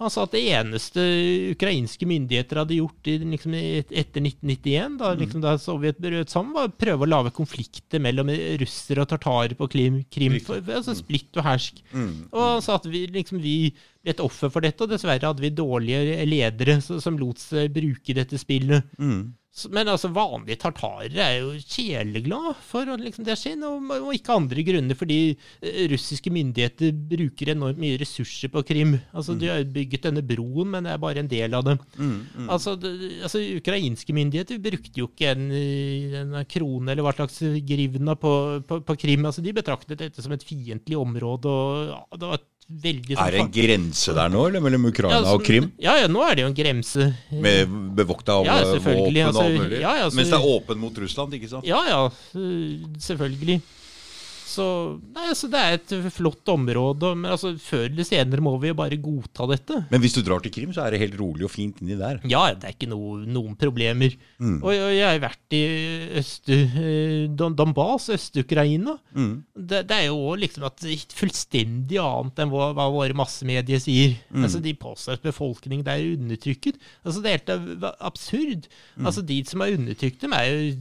Han 0.00 0.14
sa 0.14 0.24
at 0.24 0.32
det 0.32 0.42
eneste 0.56 1.04
ukrainske 1.52 2.08
myndigheter 2.08 2.62
hadde 2.62 2.80
gjort 2.80 3.12
i, 3.12 3.18
liksom, 3.34 3.58
etter 3.60 4.24
1991, 4.24 4.96
da, 5.04 5.12
liksom, 5.20 5.44
da 5.44 5.54
Sovjet 5.60 6.00
brøt 6.00 6.32
sammen, 6.32 6.56
var 6.56 6.72
å 6.72 6.76
prøve 6.80 7.04
å 7.04 7.12
lage 7.18 7.34
konflikter 7.36 8.00
mellom 8.00 8.32
russere 8.64 9.04
og 9.04 9.12
tartarer 9.12 9.52
på 9.60 9.68
Krim. 9.76 10.00
Krim 10.08 10.40
for, 10.40 10.64
altså 10.72 10.96
splitt 10.96 11.36
og 11.36 11.44
hersk. 11.52 11.84
Og 12.32 12.40
han 12.46 12.64
sa 12.64 12.80
at 12.80 12.88
vi, 12.88 13.04
liksom, 13.12 13.44
vi 13.44 13.74
et 14.04 14.20
offer 14.24 14.48
for 14.52 14.64
dette, 14.64 14.80
og 14.84 14.94
dessverre 14.94 15.28
hadde 15.28 15.44
vi 15.44 15.52
dårlige 15.52 16.24
ledere 16.28 16.78
som, 16.80 17.18
lot 17.20 17.40
seg 17.42 17.72
bruke 17.74 18.16
dette 18.16 18.38
spillet. 18.40 18.86
Mm. 19.00 19.34
Men 19.74 19.88
altså, 19.90 20.08
vanlige 20.14 20.60
tartarer 20.62 21.16
er 21.20 21.32
jo 21.40 21.56
kjeleglad 21.58 22.54
for 22.64 22.86
liksom, 23.00 23.24
det 23.26 23.34
sin, 23.36 23.64
og, 23.66 23.82
og 23.96 24.12
ikke 24.14 24.36
andre 24.38 24.62
grunner, 24.64 24.96
fordi 24.96 25.18
eh, 25.34 25.80
russiske 25.90 26.30
myndigheter 26.32 26.94
bruker 26.94 27.50
enormt 27.52 27.80
mye 27.82 27.98
ressurser 28.00 28.52
på 28.54 28.62
Krim. 28.68 28.94
Altså, 29.10 29.34
De 29.36 29.50
har 29.50 29.66
bygget 29.74 30.06
denne 30.06 30.22
broen, 30.24 30.70
men 30.70 30.86
det 30.86 30.94
er 30.94 31.02
bare 31.02 31.24
en 31.24 31.28
del 31.28 31.58
av 31.58 31.66
det. 31.66 31.76
Altså, 32.46 32.76
det, 32.80 32.94
altså, 33.26 33.42
Ukrainske 33.58 34.14
myndigheter 34.16 34.62
brukte 34.62 35.02
jo 35.02 35.10
ikke 35.10 35.34
en, 35.34 35.50
en 36.22 36.38
krone 36.48 36.94
eller 36.94 37.04
hva 37.04 37.12
slags 37.18 37.42
grivna 37.66 38.16
på, 38.22 38.32
på, 38.70 38.80
på 38.86 38.98
Krim. 39.02 39.26
Altså, 39.28 39.44
De 39.44 39.56
betraktet 39.58 39.98
dette 40.06 40.24
som 40.24 40.32
et 40.32 40.46
fiendtlig 40.46 40.96
område. 40.96 41.50
og 41.50 41.90
ja, 41.90 42.00
det 42.16 42.32
var 42.32 42.46
veldig... 42.70 43.16
sånn 43.16 43.26
Er 43.26 43.34
det 43.34 43.40
en 43.44 43.50
grense 43.54 44.14
der 44.16 44.30
nå, 44.32 44.44
eller 44.48 44.62
mellom 44.64 44.86
Ukraina 44.90 45.18
Ja, 45.24 45.34
og 45.34 45.42
Krim? 45.46 45.70
Ja, 45.82 45.96
ja, 46.00 46.06
nå 46.10 46.22
er 46.26 46.38
det 46.38 46.44
jo 46.46 46.50
en 46.52 46.56
grense. 46.56 47.08
Med 47.32 47.74
bevokta 47.98 48.38
av 48.38 48.46
Ja, 48.46 48.60
våpen 48.62 49.00
og 49.00 49.18
altså, 49.26 49.44
alt 49.44 49.58
mulig? 49.58 49.80
ja, 49.80 49.96
ja, 49.98 50.06
altså- 50.06 50.20
Mens 50.20 50.30
det 50.30 50.38
er 50.38 50.48
åpen 50.54 50.78
mot 50.78 51.02
Russland, 51.04 51.34
ikke 51.34 51.50
sant? 51.50 51.66
Ja, 51.66 51.82
ja, 51.88 52.00
selvfølgelig. 52.98 53.60
Så 54.50 54.64
nei, 55.14 55.28
altså, 55.30 55.46
det 55.52 55.60
er 55.62 55.76
et 55.78 55.92
flott 56.14 56.48
område, 56.50 57.12
men 57.14 57.30
altså, 57.30 57.52
før 57.62 57.84
eller 57.86 58.06
senere 58.08 58.42
må 58.42 58.56
vi 58.62 58.72
jo 58.72 58.76
bare 58.78 58.98
godta 58.98 59.46
dette. 59.50 59.76
Men 59.92 60.02
hvis 60.02 60.16
du 60.16 60.22
drar 60.26 60.42
til 60.42 60.50
Krim, 60.54 60.72
så 60.74 60.82
er 60.88 60.94
det 60.96 61.02
helt 61.04 61.18
rolig 61.20 61.46
og 61.46 61.52
fint 61.54 61.78
inni 61.84 61.94
der. 62.00 62.18
Ja, 62.30 62.42
det 62.54 62.66
er 62.66 62.74
ikke 62.74 62.88
noe, 62.90 63.20
noen 63.30 63.54
problemer. 63.60 64.16
Og, 64.40 64.70
og 64.72 64.90
jeg 64.94 65.06
har 65.06 65.20
vært 65.22 65.54
i 65.56 65.62
Øst, 66.20 66.50
eh, 66.50 67.28
Donbas, 67.30 68.08
Øst-Ukraina. 68.16 68.96
Det, 69.14 69.84
det 69.90 69.96
er 70.00 70.08
jo 70.08 70.34
liksom 70.40 70.66
at 70.66 70.82
fullstendig 71.14 72.00
annet 72.02 72.42
enn 72.42 72.50
hva, 72.52 72.70
hva 72.76 72.88
våre 72.92 73.14
massemedier 73.16 73.80
sier. 73.82 74.16
Altså, 74.34 74.60
De 74.64 74.74
påstår 74.74 75.18
at 75.18 75.24
befolkningen 75.28 75.86
der 75.86 76.00
er 76.00 76.16
undertrykket. 76.18 76.80
Altså, 77.04 77.22
Det 77.22 77.30
er 77.30 77.38
helt 77.38 77.86
absurd. 78.00 78.66
Altså, 79.00 79.22
De 79.26 79.40
som 79.46 79.62
er 79.64 79.76
undertrykt, 79.78 80.20
dem 80.26 80.34
er 80.36 80.50
jo 80.50 80.74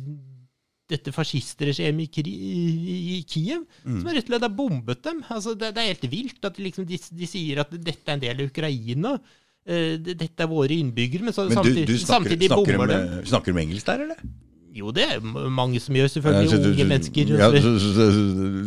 dette 0.90 1.12
fascistregimet 1.14 2.18
i, 2.22 2.24
i, 2.34 2.96
i 3.18 3.20
Kiev, 3.30 3.64
som 3.86 4.08
rett 4.10 4.26
og 4.26 4.32
slett 4.34 4.46
har 4.48 4.56
bombet 4.58 5.04
dem. 5.06 5.22
Altså, 5.30 5.54
det, 5.60 5.74
det 5.78 5.84
er 5.84 5.92
helt 5.94 6.08
vilt 6.12 6.50
at 6.50 6.58
de, 6.58 6.66
liksom, 6.66 6.88
de, 6.90 6.98
de 6.98 7.30
sier 7.30 7.62
at 7.64 7.72
dette 7.78 8.10
er 8.10 8.18
en 8.18 8.24
del 8.26 8.42
av 8.44 8.50
Ukraina. 8.50 9.16
Uh, 9.70 9.96
dette 10.02 10.42
er 10.42 10.50
våre 10.50 10.74
innbyggere, 10.74 11.28
men, 11.28 11.36
så, 11.36 11.44
Men 11.46 11.52
du, 11.52 11.60
samtidig, 11.62 11.88
du 11.88 11.98
snakker, 12.00 12.14
samtidig 12.32 12.48
snakker, 12.50 12.78
bomber 12.80 12.88
med, 12.90 13.10
dem. 13.20 13.26
snakker 13.30 13.54
om 13.54 13.60
engelsk 13.62 13.86
der, 13.92 14.06
eller? 14.08 14.24
Jo, 14.80 14.92
det 14.94 15.04
er 15.04 15.20
mange 15.50 15.80
som 15.82 15.96
gjør, 15.98 16.08
selvfølgelig. 16.14 16.50
Ja, 16.54 16.58
du- 16.62 16.68
unge 16.70 16.86
mennesker. 16.92 17.32
Ja, 17.38 17.48
så- 17.52 17.72
så, 17.82 17.94
så, 17.98 18.04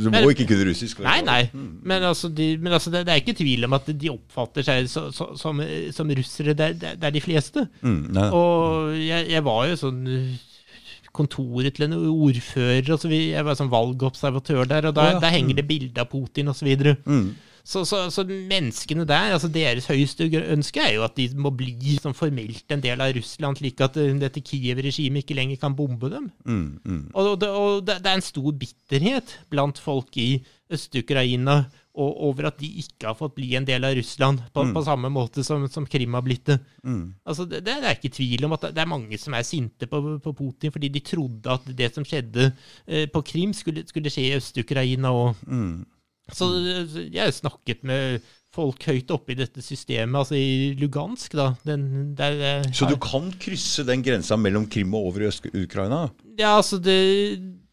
du 0.02 0.08
må 0.10 0.10
Men- 0.10 0.30
ikke 0.30 0.46
kunne 0.50 0.66
russisk. 0.68 1.00
Nei, 1.06 1.20
nei. 1.26 1.40
Men, 1.54 2.02
altså, 2.02 2.28
de, 2.28 2.48
men 2.58 2.72
altså, 2.74 2.90
det, 2.90 3.04
det 3.06 3.14
er 3.14 3.20
ikke 3.22 3.36
tvil 3.38 3.64
om 3.64 3.72
at 3.78 3.86
de 3.86 4.10
oppfatter 4.10 4.66
seg 4.66 4.88
som, 4.90 5.62
som 5.94 6.10
russere, 6.18 6.54
det, 6.58 6.66
er- 6.82 6.96
det 6.98 7.06
er 7.08 7.14
de 7.14 7.22
fleste. 7.22 7.66
Mm. 7.82 8.18
Og 8.30 8.96
jeg, 8.98 9.30
jeg 9.30 9.44
var 9.46 9.68
jo 9.70 9.78
sånn 9.78 10.02
kontoret 11.12 11.74
til 11.76 11.86
en 11.86 11.96
ordfører, 12.08 12.84
og 12.92 13.00
så 13.00 13.08
videre. 13.10 13.36
jeg 13.36 13.46
var 13.46 13.56
sånn 13.58 13.72
valgobservatør 13.72 14.68
der, 14.68 14.90
og 14.90 14.96
da, 14.96 15.08
oh, 15.08 15.16
ja. 15.16 15.22
der 15.22 15.34
henger 15.34 15.58
det 15.60 15.66
bilde 15.68 16.00
av 16.00 16.08
Putin 16.12 16.52
osv. 16.52 16.70
Så. 16.72 16.94
Mm. 17.04 17.26
så, 17.64 17.84
så, 17.88 18.00
så 18.10 18.24
menneskene 18.26 19.04
der, 19.08 19.34
altså 19.36 19.50
deres 19.52 19.90
høyeste 19.90 20.28
ønske 20.40 20.80
er 20.82 20.94
jo 20.96 21.04
at 21.06 21.16
de 21.18 21.28
må 21.36 21.52
bli 21.54 21.98
sånn 22.00 22.16
formelt 22.16 22.72
en 22.72 22.84
del 22.84 23.04
av 23.04 23.12
Russland, 23.18 23.60
slik 23.60 23.84
at 23.84 23.98
uh, 24.00 24.08
dette 24.22 24.44
Kiev-regimet 24.44 25.26
ikke 25.26 25.36
lenger 25.38 25.60
kan 25.62 25.76
bombe 25.76 26.10
dem. 26.12 26.30
Mm, 26.48 26.66
mm. 26.80 27.04
Og, 27.12 27.36
det, 27.42 27.52
og 27.52 27.84
det, 27.86 28.00
det 28.02 28.12
er 28.12 28.18
en 28.18 28.30
stor 28.32 28.50
bitterhet 28.64 29.36
blant 29.52 29.80
folk 29.82 30.16
i 30.16 30.30
Øst-Ukraina 30.72 31.64
og, 31.92 32.12
over 32.28 32.48
at 32.48 32.58
de 32.60 32.68
ikke 32.80 33.10
har 33.10 33.16
fått 33.18 33.34
bli 33.36 33.50
en 33.58 33.66
del 33.68 33.84
av 33.84 33.94
Russland 33.98 34.40
på, 34.54 34.64
på 34.72 34.82
samme 34.86 35.10
måte 35.12 35.44
som, 35.44 35.66
som 35.68 35.86
Krim 35.88 36.16
har 36.16 36.24
blitt 36.24 36.46
det. 36.48 36.58
Altså, 37.28 37.44
det, 37.48 37.60
det 37.66 37.74
er 37.78 37.96
ikke 37.98 38.14
tvil 38.16 38.46
om 38.48 38.56
at 38.56 38.70
det, 38.70 38.80
er 38.80 38.88
mange 38.88 39.18
som 39.20 39.36
er 39.36 39.44
sinte 39.46 39.88
på, 39.90 40.00
på 40.24 40.34
Putin 40.38 40.72
fordi 40.72 40.88
de 40.92 41.02
trodde 41.04 41.52
at 41.52 41.66
det 41.76 41.90
som 41.94 42.06
skjedde 42.08 42.48
eh, 42.86 43.04
på 43.12 43.24
Krim, 43.28 43.52
skulle, 43.56 43.84
skulle 43.88 44.12
skje 44.12 44.30
i 44.30 44.36
Øst-Ukraina 44.38 45.12
òg. 45.12 45.42
Så 46.32 46.48
eh, 46.62 46.96
jeg 47.10 47.26
har 47.26 47.34
snakket 47.36 47.84
med 47.88 48.24
folk 48.52 48.84
høyt 48.84 49.12
oppe 49.14 49.32
i 49.32 49.38
dette 49.38 49.64
systemet, 49.64 50.16
altså 50.18 50.36
i 50.36 50.72
Lugansk, 50.80 51.36
da. 51.38 51.50
Den, 51.66 52.12
der, 52.16 52.40
eh, 52.60 52.72
Så 52.72 52.88
du 52.88 52.96
kan 53.00 53.30
krysse 53.40 53.84
den 53.88 54.04
grensa 54.04 54.36
mellom 54.40 54.68
Krim 54.68 54.92
og 54.96 55.12
over 55.12 55.24
i 55.24 55.28
Øst-Ukraina? 55.30 56.06
Ja, 56.38 56.56
altså, 56.56 56.80
det, 56.80 56.96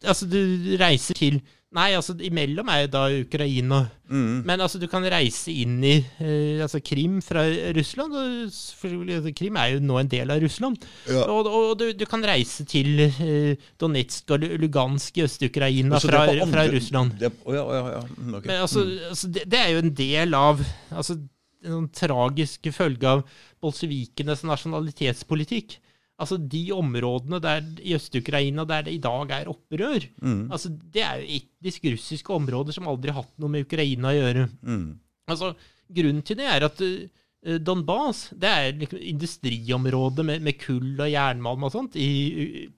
altså 0.04 0.28
du 0.28 0.40
reiser 0.80 1.16
til 1.16 1.40
Nei, 1.70 1.92
altså 1.94 2.16
imellom 2.26 2.66
er 2.72 2.80
jo 2.82 2.88
da 2.90 3.00
Ukraina. 3.14 3.84
Mm. 4.10 4.40
Men 4.42 4.62
altså 4.64 4.80
du 4.82 4.88
kan 4.90 5.04
reise 5.06 5.52
inn 5.54 5.76
i 5.86 5.92
eh, 6.18 6.58
altså 6.64 6.80
Krim 6.82 7.20
fra 7.22 7.44
Russland. 7.76 8.16
Og 8.18 8.48
altså, 8.50 9.30
Krim 9.38 9.58
er 9.60 9.76
jo 9.76 9.84
nå 9.84 10.00
en 10.00 10.10
del 10.10 10.34
av 10.34 10.42
Russland. 10.42 10.82
Ja. 11.06 11.28
Og, 11.30 11.46
og 11.46 11.76
du, 11.78 11.92
du 11.94 12.02
kan 12.10 12.26
reise 12.26 12.66
til 12.66 13.04
eh, 13.06 13.68
Donetsk 13.78 14.34
og 14.34 14.48
Lugansk 14.58 15.20
i 15.20 15.24
Øst-Ukraina 15.28 16.00
Altså, 16.00 16.10
fra, 16.10 16.24
fra 16.50 16.66
Russland. 16.74 17.14
Det 17.20 17.30
oh 17.44 17.54
ja, 17.54 17.62
å, 17.62 17.76
ja, 17.78 17.92
ja. 18.00 18.02
Mm, 18.16 18.34
ok. 18.40 18.50
Men 18.50 18.64
altså, 18.64 18.82
altså 19.12 19.30
det, 19.38 19.46
det 19.54 19.60
er 19.62 19.70
jo 19.76 19.84
en 19.84 19.94
del 20.02 20.34
av 20.40 20.64
altså, 20.90 21.20
en 21.62 21.76
sånn 21.76 21.88
tragisk 21.94 22.66
følge 22.74 23.14
av 23.14 23.22
bolsjevikenes 23.62 24.42
nasjonalitetspolitikk. 24.48 25.78
Altså 26.20 26.36
De 26.36 26.62
områdene 26.76 27.38
der, 27.40 27.64
i 27.80 27.94
Øst-Ukraina 27.96 28.66
der 28.68 28.84
det 28.86 28.92
i 28.98 29.00
dag 29.00 29.30
er 29.38 29.48
opprør, 29.48 30.04
Mm. 30.20 30.50
altså 30.52 30.68
det 30.68 31.02
er 31.02 31.20
jo 31.22 31.38
etnisk 31.40 31.86
russiske 31.94 32.34
områder 32.34 32.76
som 32.76 32.88
aldri 32.88 33.10
har 33.14 33.22
hatt 33.22 33.38
noe 33.40 33.48
med 33.54 33.64
Ukraina 33.64 34.10
å 34.12 34.18
gjøre. 34.18 34.48
Mm. 34.62 34.98
Altså, 35.30 35.54
Grunnen 35.90 36.22
til 36.22 36.36
det 36.38 36.46
er 36.46 36.62
at 36.68 36.80
uh, 36.84 37.56
Donbas 37.58 38.28
det 38.36 38.50
er 38.50 38.76
liksom 38.78 39.00
industriområde 39.00 40.22
med, 40.22 40.42
med 40.44 40.58
kull 40.60 41.00
og 41.00 41.08
jernmalm 41.10 41.64
og 41.66 41.72
sånt 41.74 41.96
i 41.98 42.10
uh, 42.36 42.68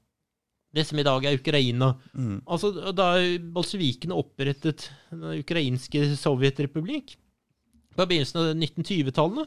det 0.73 0.87
som 0.89 0.97
i 0.99 1.05
dag 1.05 1.27
er 1.29 1.37
Ukraina. 1.37 1.91
Mm. 2.17 2.39
Altså, 2.47 2.71
Da 2.97 3.11
bolsjevikene 3.53 4.17
opprettet 4.17 4.87
den 5.11 5.43
ukrainske 5.43 6.07
sovjetrepublikk 6.17 7.17
på 7.93 8.07
begynnelsen 8.09 8.41
av 8.41 8.55
1920-tallene, 8.57 9.45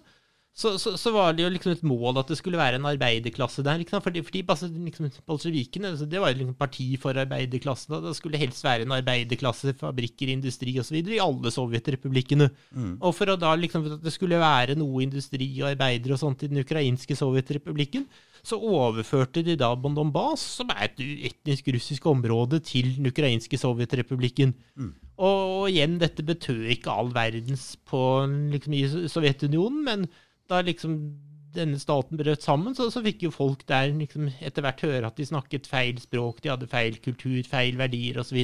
så, 0.56 0.78
så, 0.80 0.94
så 0.96 1.12
var 1.12 1.34
det 1.36 1.44
jo 1.44 1.50
liksom 1.52 1.74
et 1.74 1.82
mål 1.84 2.22
at 2.22 2.30
det 2.32 2.38
skulle 2.40 2.60
være 2.60 2.78
en 2.80 2.88
arbeiderklasse 2.88 3.64
der. 3.66 3.82
Liksom. 3.82 4.00
Fordi, 4.02 4.22
fordi 4.24 4.44
altså, 4.48 4.70
liksom, 4.72 5.10
Bolsjevikene 5.28 5.90
altså, 5.92 6.06
det 6.08 6.22
var 6.24 6.32
jo 6.32 6.38
liksom 6.40 6.56
parti 6.56 6.86
for 7.02 7.20
arbeiderklassen. 7.26 7.98
Det 8.06 8.14
skulle 8.16 8.40
helst 8.40 8.64
være 8.64 8.86
en 8.88 8.96
arbeiderklasse, 8.96 9.74
fabrikker, 9.82 10.32
industri 10.32 10.78
osv. 10.80 11.02
i 11.02 11.20
alle 11.20 11.52
sovjetrepublikkene. 11.52 12.48
Og 13.02 13.12
for 13.18 13.34
å 13.34 13.36
da 13.40 13.52
liksom, 13.60 13.90
at 13.98 14.06
det 14.06 14.16
skulle 14.16 14.40
være 14.40 14.78
noe 14.80 15.04
industri 15.04 15.50
og 15.60 15.74
arbeidere 15.74 16.16
og 16.16 16.24
sånt 16.24 16.48
i 16.48 16.52
den 16.54 16.64
ukrainske 16.64 17.20
sovjetrepublikken, 17.20 18.08
så 18.46 18.60
overførte 18.62 19.42
de 19.44 19.58
da 19.60 19.72
Bondombas, 19.76 20.40
som 20.60 20.70
er 20.72 20.88
et 20.88 21.02
etnisk 21.32 21.68
russisk 21.74 22.06
område, 22.08 22.62
til 22.64 22.94
den 22.96 23.10
ukrainske 23.10 23.58
sovjetrepublikken. 23.60 24.54
Og, 25.18 25.42
og 25.60 25.70
igjen, 25.72 25.98
dette 26.00 26.24
betød 26.24 26.68
ikke 26.76 26.92
all 26.92 27.12
verdens 27.16 27.74
på 27.88 28.00
liksom, 28.54 28.76
i 28.76 29.10
Sovjetunionen, 29.12 29.84
men 29.88 30.08
da 30.50 30.62
liksom 30.62 30.98
denne 31.56 31.78
staten 31.80 32.20
brøt 32.20 32.44
sammen, 32.44 32.74
så, 32.76 32.90
så 32.92 33.00
fikk 33.06 33.22
jo 33.24 33.32
folk 33.32 33.62
der 33.70 33.94
liksom 33.96 34.26
etter 34.44 34.62
hvert 34.66 34.82
høre 34.84 35.08
at 35.08 35.16
de 35.16 35.24
snakket 35.30 35.70
feil 35.72 36.02
språk, 36.04 36.42
de 36.44 36.52
hadde 36.52 36.68
feil 36.68 36.98
kultur, 37.00 37.38
feil 37.48 37.78
verdier 37.80 38.20
osv. 38.20 38.42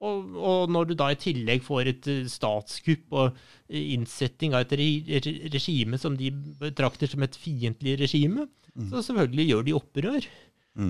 Og, 0.00 0.28
og 0.38 0.70
når 0.72 0.86
du 0.86 0.94
da 0.96 1.08
i 1.12 1.18
tillegg 1.20 1.64
får 1.66 1.90
et 1.90 2.06
eh, 2.08 2.20
statskupp 2.30 3.12
og 3.18 3.34
eh, 3.68 3.82
innsetting 3.96 4.54
av 4.54 4.62
et 4.68 4.76
re 4.78 4.86
re 5.26 5.32
regime 5.52 5.98
som 6.00 6.14
de 6.16 6.30
betrakter 6.62 7.10
som 7.10 7.26
et 7.26 7.34
fiendtlig 7.36 7.98
regime, 8.00 8.46
så 8.88 9.02
selvfølgelig 9.02 9.48
gjør 9.50 9.66
de 9.66 9.74
opprør. 9.76 10.30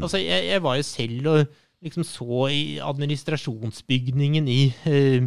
Altså, 0.04 0.18
jeg, 0.20 0.44
jeg 0.52 0.62
var 0.62 0.76
jo 0.76 0.82
selv 0.84 1.26
og 1.32 1.56
liksom 1.82 2.04
så 2.04 2.42
i 2.52 2.62
administrasjonsbygningen 2.84 4.48
i 4.48 4.60
eh, 4.86 5.24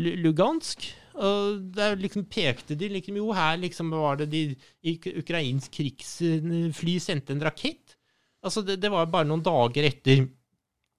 Lu- 0.00 0.16
Lugansk. 0.24 0.88
Og 1.20 1.62
der 1.76 1.98
liksom 2.00 2.24
pekte 2.32 2.76
de 2.78 2.88
liksom 2.94 3.18
Jo, 3.20 3.30
her 3.36 3.58
liksom 3.60 3.92
var 3.92 4.20
det 4.20 4.30
de 4.32 4.44
ukrainsk 5.20 5.74
krigsfly 5.76 6.96
sendte 7.02 7.34
en 7.34 7.44
rakett. 7.44 7.96
Altså, 8.40 8.62
det, 8.64 8.78
det 8.80 8.88
var 8.92 9.10
bare 9.12 9.28
noen 9.28 9.44
dager 9.44 9.84
etter 9.84 10.24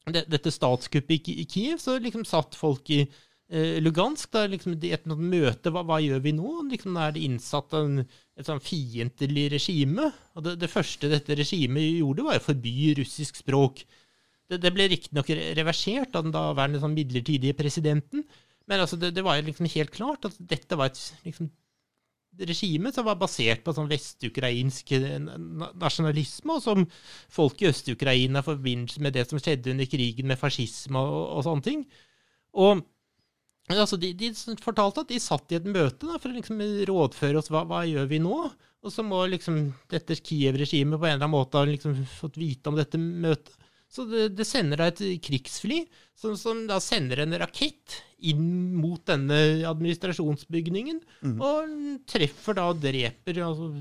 det, 0.09 0.25
dette 0.29 0.53
statskuppet 0.53 1.29
i, 1.31 1.41
i 1.41 1.45
Kiev, 1.49 1.79
så 1.81 1.97
liksom 2.01 2.25
satt 2.27 2.57
folk 2.57 2.89
i 2.93 3.01
eh, 3.03 3.79
Lugansk. 3.81 4.31
Da, 4.33 4.45
liksom, 4.49 4.77
et 4.77 5.07
møte 5.09 5.73
hva, 5.73 5.83
hva, 5.87 5.97
gjør 6.03 6.21
vi 6.25 6.35
nå? 6.37 6.53
Liksom, 6.71 6.97
er 7.01 7.15
det 7.15 7.25
innsatt 7.25 7.73
en, 7.77 8.03
et 8.37 8.47
sånn 8.47 8.61
fiendtlig 8.63 9.47
regime. 9.55 10.11
Og 10.35 10.45
det, 10.45 10.57
det, 10.61 10.71
første 10.73 11.09
dette 11.11 11.37
regimet 11.37 11.87
gjorde, 12.01 12.27
var 12.27 12.41
å 12.41 12.45
forby 12.45 12.93
russisk 13.01 13.41
språk. 13.41 13.83
Det, 14.49 14.61
det 14.61 14.73
ble 14.75 14.89
riktignok 14.91 15.33
reversert 15.57 16.17
av 16.17 16.27
den 16.27 16.35
daværende 16.35 16.81
sånn 16.81 16.97
midlertidige 16.97 17.57
presidenten. 17.57 18.25
Men 18.69 18.83
altså, 18.83 18.99
det, 18.99 19.13
det, 19.15 19.23
var 19.25 19.41
liksom 19.43 19.69
helt 19.73 19.91
klart 19.95 20.27
at 20.29 20.37
dette 20.37 20.77
var 20.79 20.91
et 20.91 21.01
liksom, 21.25 21.49
regime 22.39 22.91
som 22.95 23.07
var 23.07 23.19
basert 23.19 23.63
på 23.65 23.73
sånn 23.75 23.89
vestukrainsk 23.91 24.93
nasjonalisme, 25.81 26.55
og 26.55 26.63
som 26.63 26.85
folk 27.31 27.61
i 27.61 27.69
Øst-Ukraina 27.71 28.43
forbinder 28.45 29.03
med 29.03 29.17
det 29.17 29.27
som 29.29 29.41
skjedde 29.41 29.73
under 29.73 29.89
krigen 29.89 30.31
med 30.31 30.39
fascisme 30.39 31.01
og, 31.01 31.21
og 31.37 31.45
sånne 31.47 31.67
ting. 31.67 31.85
Og 32.61 32.83
altså, 33.71 33.99
de, 33.99 34.13
de, 34.17 34.31
fortalte 34.63 35.03
at 35.03 35.11
de 35.11 35.19
satt 35.21 35.51
i 35.51 35.59
et 35.59 35.67
møte 35.69 36.07
da, 36.07 36.19
for 36.19 36.31
å 36.31 36.37
liksom 36.37 36.61
rådføre 36.89 37.41
oss 37.41 37.51
hva, 37.51 37.65
hva 37.67 37.83
gjør 37.89 38.09
vi 38.11 38.21
nå. 38.23 38.43
Og 38.81 38.89
så 38.93 39.03
må 39.05 39.19
liksom 39.29 39.67
dette 39.91 40.17
Kiev-regimet 40.17 40.97
på 40.97 41.05
en 41.05 41.13
eller 41.13 41.27
annen 41.27 41.35
måte 41.35 41.59
ha 41.59 41.67
liksom 41.69 41.99
fått 42.09 42.39
vite 42.41 42.71
om 42.71 42.79
dette 42.79 42.97
møtet. 42.97 43.53
Så 43.91 44.05
det, 44.07 44.29
det 44.37 44.47
sender 44.47 44.79
da 44.79 44.87
et 44.87 45.01
krigsfly 45.25 45.81
som, 46.15 46.37
som, 46.39 46.63
da 46.69 46.77
sender 46.83 47.23
en 47.23 47.35
rakett 47.41 47.97
inn 48.29 48.75
mot 48.77 49.01
denne 49.09 49.65
administrasjonsbygningen, 49.67 51.01
mm. 51.25 51.37
og 51.41 51.75
treffer 52.09 52.55
da 52.59 52.69
og 52.71 52.79
dreper 52.83 53.41
altså, 53.43 53.71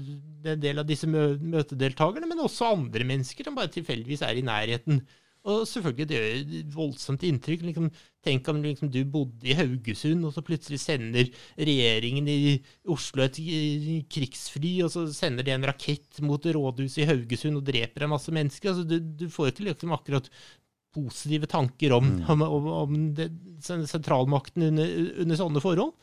en 0.48 0.62
del 0.62 0.80
av 0.82 0.88
disse 0.88 1.06
møtedeltakerne, 1.10 2.26
men 2.26 2.42
også 2.42 2.72
andre 2.72 3.06
mennesker 3.06 3.46
som 3.46 3.58
bare 3.58 3.70
tilfeldigvis 3.74 4.24
er 4.26 4.40
i 4.40 4.46
nærheten. 4.46 5.02
Og 5.48 5.62
selvfølgelig, 5.68 6.08
det 6.08 6.18
gjør 6.18 6.72
voldsomt 6.74 7.22
inntrykk. 7.24 7.62
Liksom, 7.68 7.86
tenk 8.24 8.48
om 8.52 8.60
liksom, 8.62 8.90
du 8.92 9.00
bodde 9.08 9.48
i 9.48 9.56
Haugesund, 9.56 10.26
og 10.28 10.34
så 10.34 10.44
plutselig 10.44 10.80
sender 10.82 11.28
regjeringen 11.56 12.28
i 12.28 12.38
Oslo 12.92 13.24
et 13.24 13.38
krigsfly, 14.12 14.74
og 14.84 14.92
så 14.92 15.06
sender 15.14 15.46
de 15.46 15.54
en 15.54 15.68
rakett 15.70 16.20
mot 16.24 16.44
rådhuset 16.44 17.04
i 17.04 17.08
Haugesund 17.08 17.60
og 17.60 17.66
dreper 17.68 18.04
en 18.04 18.14
masse 18.14 18.34
mennesker. 18.34 18.72
Altså, 18.72 18.84
du, 18.88 18.98
du 19.00 19.28
får 19.32 19.52
ikke 19.52 19.70
liksom 19.70 19.96
akkurat 19.96 20.28
positive 20.94 21.46
tanker 21.46 21.92
om, 21.94 22.06
mm. 22.16 22.22
om, 22.28 22.42
om, 22.42 22.66
om 22.66 22.94
det, 23.14 23.30
sentralmakten 23.62 24.66
under, 24.72 24.94
under, 25.22 25.38
sånne 25.38 25.62
forhold. 25.62 25.94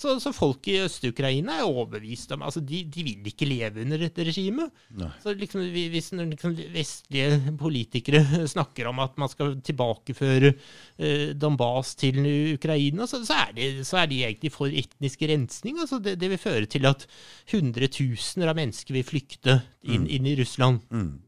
Så, 0.00 0.14
så, 0.22 0.30
folk 0.32 0.64
i 0.72 0.78
Øst-Ukraina 0.80 1.58
er 1.60 1.68
overbevist 1.68 2.30
om 2.32 2.40
altså 2.46 2.62
de, 2.64 2.78
de, 2.88 3.02
vil 3.04 3.26
ikke 3.28 3.48
leve 3.48 3.82
under 3.84 4.00
dette 4.00 4.24
regimet. 4.24 4.72
Så 5.20 5.34
liksom, 5.36 5.60
Hvis 5.74 6.08
liksom, 6.16 6.54
vestlige 6.72 7.54
politikere 7.60 8.22
snakker 8.54 8.88
om 8.88 9.02
at 9.04 9.18
man 9.20 9.28
skal 9.28 9.58
tilbakeføre 9.60 10.54
eh, 10.54 11.34
Donbas 11.36 11.92
til 12.00 12.16
Ukraina, 12.54 13.04
så, 13.10 13.20
så, 13.28 13.42
er 13.44 13.52
de, 13.58 13.70
så, 13.84 14.00
er 14.00 14.08
de, 14.08 14.22
egentlig 14.24 14.54
for 14.54 14.72
etnisk 14.72 15.26
rensning. 15.28 15.76
Altså 15.84 16.00
det, 16.00 16.16
det, 16.22 16.32
vil 16.32 16.44
føre 16.48 16.70
til 16.70 16.88
at 16.88 17.04
hundretusener 17.52 18.48
av 18.48 18.56
mennesker 18.56 18.96
vil 18.96 19.04
flykte 19.04 19.60
inn, 19.84 20.06
mm. 20.06 20.12
inn 20.16 20.30
i 20.32 20.36
Russland. 20.40 20.80
Mm. 20.88 21.18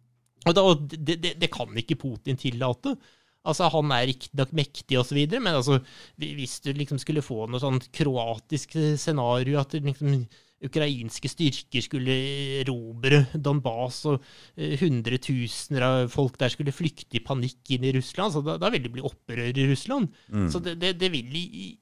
Og 0.48 0.56
da, 0.56 0.64
det, 0.96 1.20
det, 1.20 1.36
det, 1.44 1.52
kan 1.52 1.76
ikke 1.76 2.00
Putin 2.00 2.40
tillate. 2.40 2.96
Altså, 3.42 3.68
Han 3.74 3.90
er 3.90 4.06
riktignok 4.06 4.52
mektig 4.54 4.98
osv., 5.00 5.18
men 5.34 5.50
altså, 5.54 5.80
hvis 6.16 6.60
du 6.62 6.70
liksom 6.76 7.00
skulle 7.02 7.24
få 7.26 7.46
noe 7.50 7.62
sånt 7.62 7.88
kroatisk 7.94 8.76
scenario, 9.00 9.58
at 9.60 9.74
du 9.74 9.82
liksom 9.82 10.22
ukrainske 10.66 11.30
styrker 11.30 11.84
skulle 11.84 12.14
erobre 12.62 13.24
Donbas, 13.34 14.02
og 14.10 14.22
eh, 14.56 14.76
hundretusener 14.80 15.86
av 15.86 16.12
folk 16.12 16.38
der 16.40 16.52
skulle 16.52 16.74
flykte 16.74 17.18
i 17.18 17.24
panikk 17.24 17.74
inn 17.74 17.86
i 17.88 17.94
Russland. 17.96 18.34
så 18.34 18.42
Da, 18.46 18.58
da 18.60 18.70
vil 18.72 18.84
det 18.84 18.92
bli 18.94 19.04
opprør 19.04 19.50
i 19.50 19.66
Russland. 19.70 20.10
Mm. 20.32 20.48
Så 20.52 20.62
det, 20.64 20.76
det, 20.82 20.94
det, 21.00 21.10
vil 21.12 21.34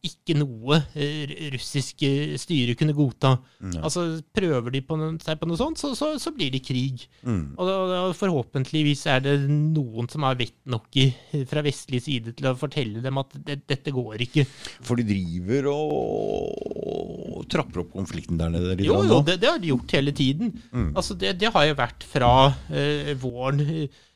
ikke 0.06 0.38
noe 0.40 0.80
eh, 0.94 1.50
russisk 1.54 2.04
styre 2.40 2.76
kunne 2.78 2.96
godta. 2.96 3.36
Mm. 3.60 3.80
Altså, 3.82 4.06
Prøver 4.40 4.72
de 4.74 4.82
på 4.86 4.96
noe, 4.98 5.16
seg 5.22 5.40
på 5.40 5.48
noe 5.50 5.60
sånt, 5.60 5.80
så, 5.80 5.92
så, 5.98 6.12
så 6.20 6.32
blir 6.34 6.52
det 6.54 6.64
krig. 6.64 7.06
Mm. 7.26 7.56
Og, 7.56 7.64
da, 7.68 8.00
Forhåpentligvis 8.20 9.06
er 9.12 9.22
det 9.24 9.36
noen 9.50 10.08
som 10.10 10.24
har 10.26 10.38
vett 10.40 10.58
nok 10.70 10.96
i, 11.00 11.10
fra 11.48 11.62
vestlig 11.64 12.02
side 12.04 12.34
til 12.38 12.50
å 12.50 12.56
fortelle 12.58 13.02
dem 13.04 13.20
at 13.20 13.36
det, 13.46 13.60
dette 13.70 13.92
går 13.94 14.26
ikke. 14.26 14.46
For 14.86 14.98
de 14.98 15.06
driver 15.08 15.70
og 15.72 17.44
trapper 17.50 17.82
opp 17.84 17.92
konflikten 17.94 18.38
der 18.40 18.52
nede? 18.52 18.69
Jo, 18.78 19.00
jo, 19.08 19.18
det, 19.26 19.40
det, 19.42 19.50
har 19.50 19.58
de 19.58 19.72
gjort 19.72 19.96
hele 19.96 20.12
tiden. 20.16 20.54
Mm. 20.70 20.92
Altså, 20.94 21.16
det, 21.18 21.34
det, 21.40 21.50
har 21.54 21.66
jo 21.66 21.76
vært 21.78 22.06
fra 22.06 22.32
eh, 22.70 23.12
våren 23.20 23.60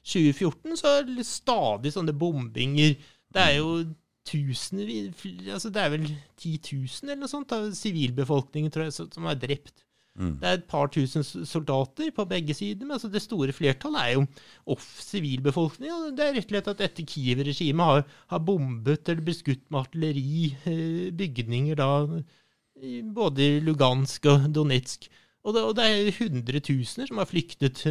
2014, 0.05 0.77
så 0.79 0.97
er 0.99 1.09
det 1.09 1.27
stadig 1.29 1.95
sånne 1.95 2.15
bombinger. 2.17 2.97
Det 3.35 3.43
er 3.43 3.59
jo 3.59 3.85
tusener 4.25 4.89
altså 5.53 5.69
Det 5.69 5.83
er 5.83 5.91
vel 5.93 6.07
10 6.41 6.53
000 6.73 7.11
eller 7.11 7.19
noe 7.21 7.29
sånt 7.29 7.51
av 7.53 7.67
sivilbefolkningen 7.77 8.73
tror 8.73 8.87
jeg, 8.87 8.95
som 8.97 9.27
er 9.29 9.37
drept. 9.37 9.85
Mm. 10.15 10.37
Det 10.39 10.47
er 10.47 10.61
et 10.61 10.67
par 10.71 10.87
tusen 10.95 11.25
soldater 11.27 12.13
på 12.15 12.25
begge 12.31 12.55
sider, 12.55 12.87
men 12.87 12.95
altså 12.95 13.11
det 13.11 13.23
store 13.25 13.53
flertallet 13.53 14.01
er 14.01 14.13
jo 14.15 14.23
off 14.71 14.87
sivilbefolkning. 15.03 15.91
Og 15.91 16.15
det 16.17 16.29
er 16.29 16.37
rett 16.37 16.47
og 16.47 16.55
slett 16.55 16.71
at 16.71 16.83
dette 16.85 17.07
Kiev-regimet 17.11 17.91
har, 17.91 18.05
har, 18.31 18.45
bombet 18.47 19.11
eller 19.11 19.27
beskutt 19.27 19.65
med 19.69 19.81
artilleri 19.83 20.55
eh, 20.71 21.11
bygninger 21.19 21.81
da 21.81 21.91
både 23.15 23.45
i 23.45 23.61
Lugansk 23.65 24.27
og 24.31 24.49
Donetsk. 24.55 25.11
Og 25.45 25.53
det, 25.53 25.63
og 25.63 25.75
det, 25.77 25.85
er 25.85 26.17
hundretusener 26.17 27.09
som 27.11 27.19
har 27.21 27.29
flyktet, 27.29 27.83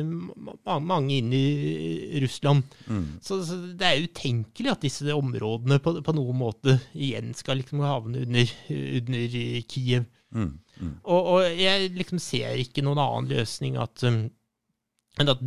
mange 0.66 1.20
inn 1.20 1.30
i 1.38 2.22
Russland. 2.24 2.64
Mm. 2.90 3.04
Så, 3.22 3.44
så, 3.46 3.60
det 3.78 3.86
er 3.86 4.08
utenkelig 4.08 4.72
at 4.72 4.82
disse 4.82 5.14
områdene 5.14 5.78
på, 5.84 6.00
på 6.02 6.16
noen 6.18 6.40
måte 6.40 6.80
igjen 6.98 7.30
skal 7.38 7.62
liksom 7.62 7.84
havne 7.86 8.26
under, 8.26 8.56
under 8.74 9.38
Kiev. 9.70 10.10
Mm. 10.34 10.56
Mm. 10.82 10.96
Og, 11.06 11.20
og, 11.20 11.44
jeg 11.54 11.92
liksom 11.94 12.22
ser 12.22 12.58
ikke 12.58 12.82
noen 12.86 13.04
annen 13.04 13.30
løsning 13.36 13.78
at 13.78 14.02
um, 14.10 14.24
men 15.20 15.30
at 15.30 15.42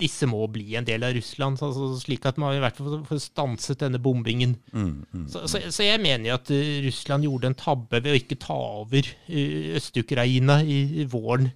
disse 0.00 0.26
må 0.26 0.40
bli 0.50 0.72
en 0.74 0.86
del 0.86 1.04
av 1.06 1.12
Russland, 1.14 1.60
altså 1.62 1.92
slik 2.00 2.24
at 2.26 2.38
man 2.42 2.56
i 2.56 2.62
hvert 2.62 2.78
fall 2.78 3.04
får 3.06 3.20
stanset 3.22 3.84
denne 3.84 4.00
bombingen. 4.02 4.56
Mm, 4.74 4.94
mm, 5.06 5.26
så, 5.30 5.44
så, 5.46 5.60
så, 5.68 5.84
jeg 5.86 6.00
mener 6.02 6.32
jo 6.32 6.38
at 6.40 6.48
uh, 6.50 6.70
Russland 6.88 7.28
gjorde 7.28 7.52
en 7.52 7.58
tabbe 7.58 8.00
ved 8.02 8.10
å 8.10 8.18
ikke 8.18 8.40
ta 8.42 8.56
over 8.80 9.06
uh, 9.06 9.76
Øst-Ukraina 9.78 10.56
i, 10.66 10.80
i, 11.04 11.06
våren 11.12 11.52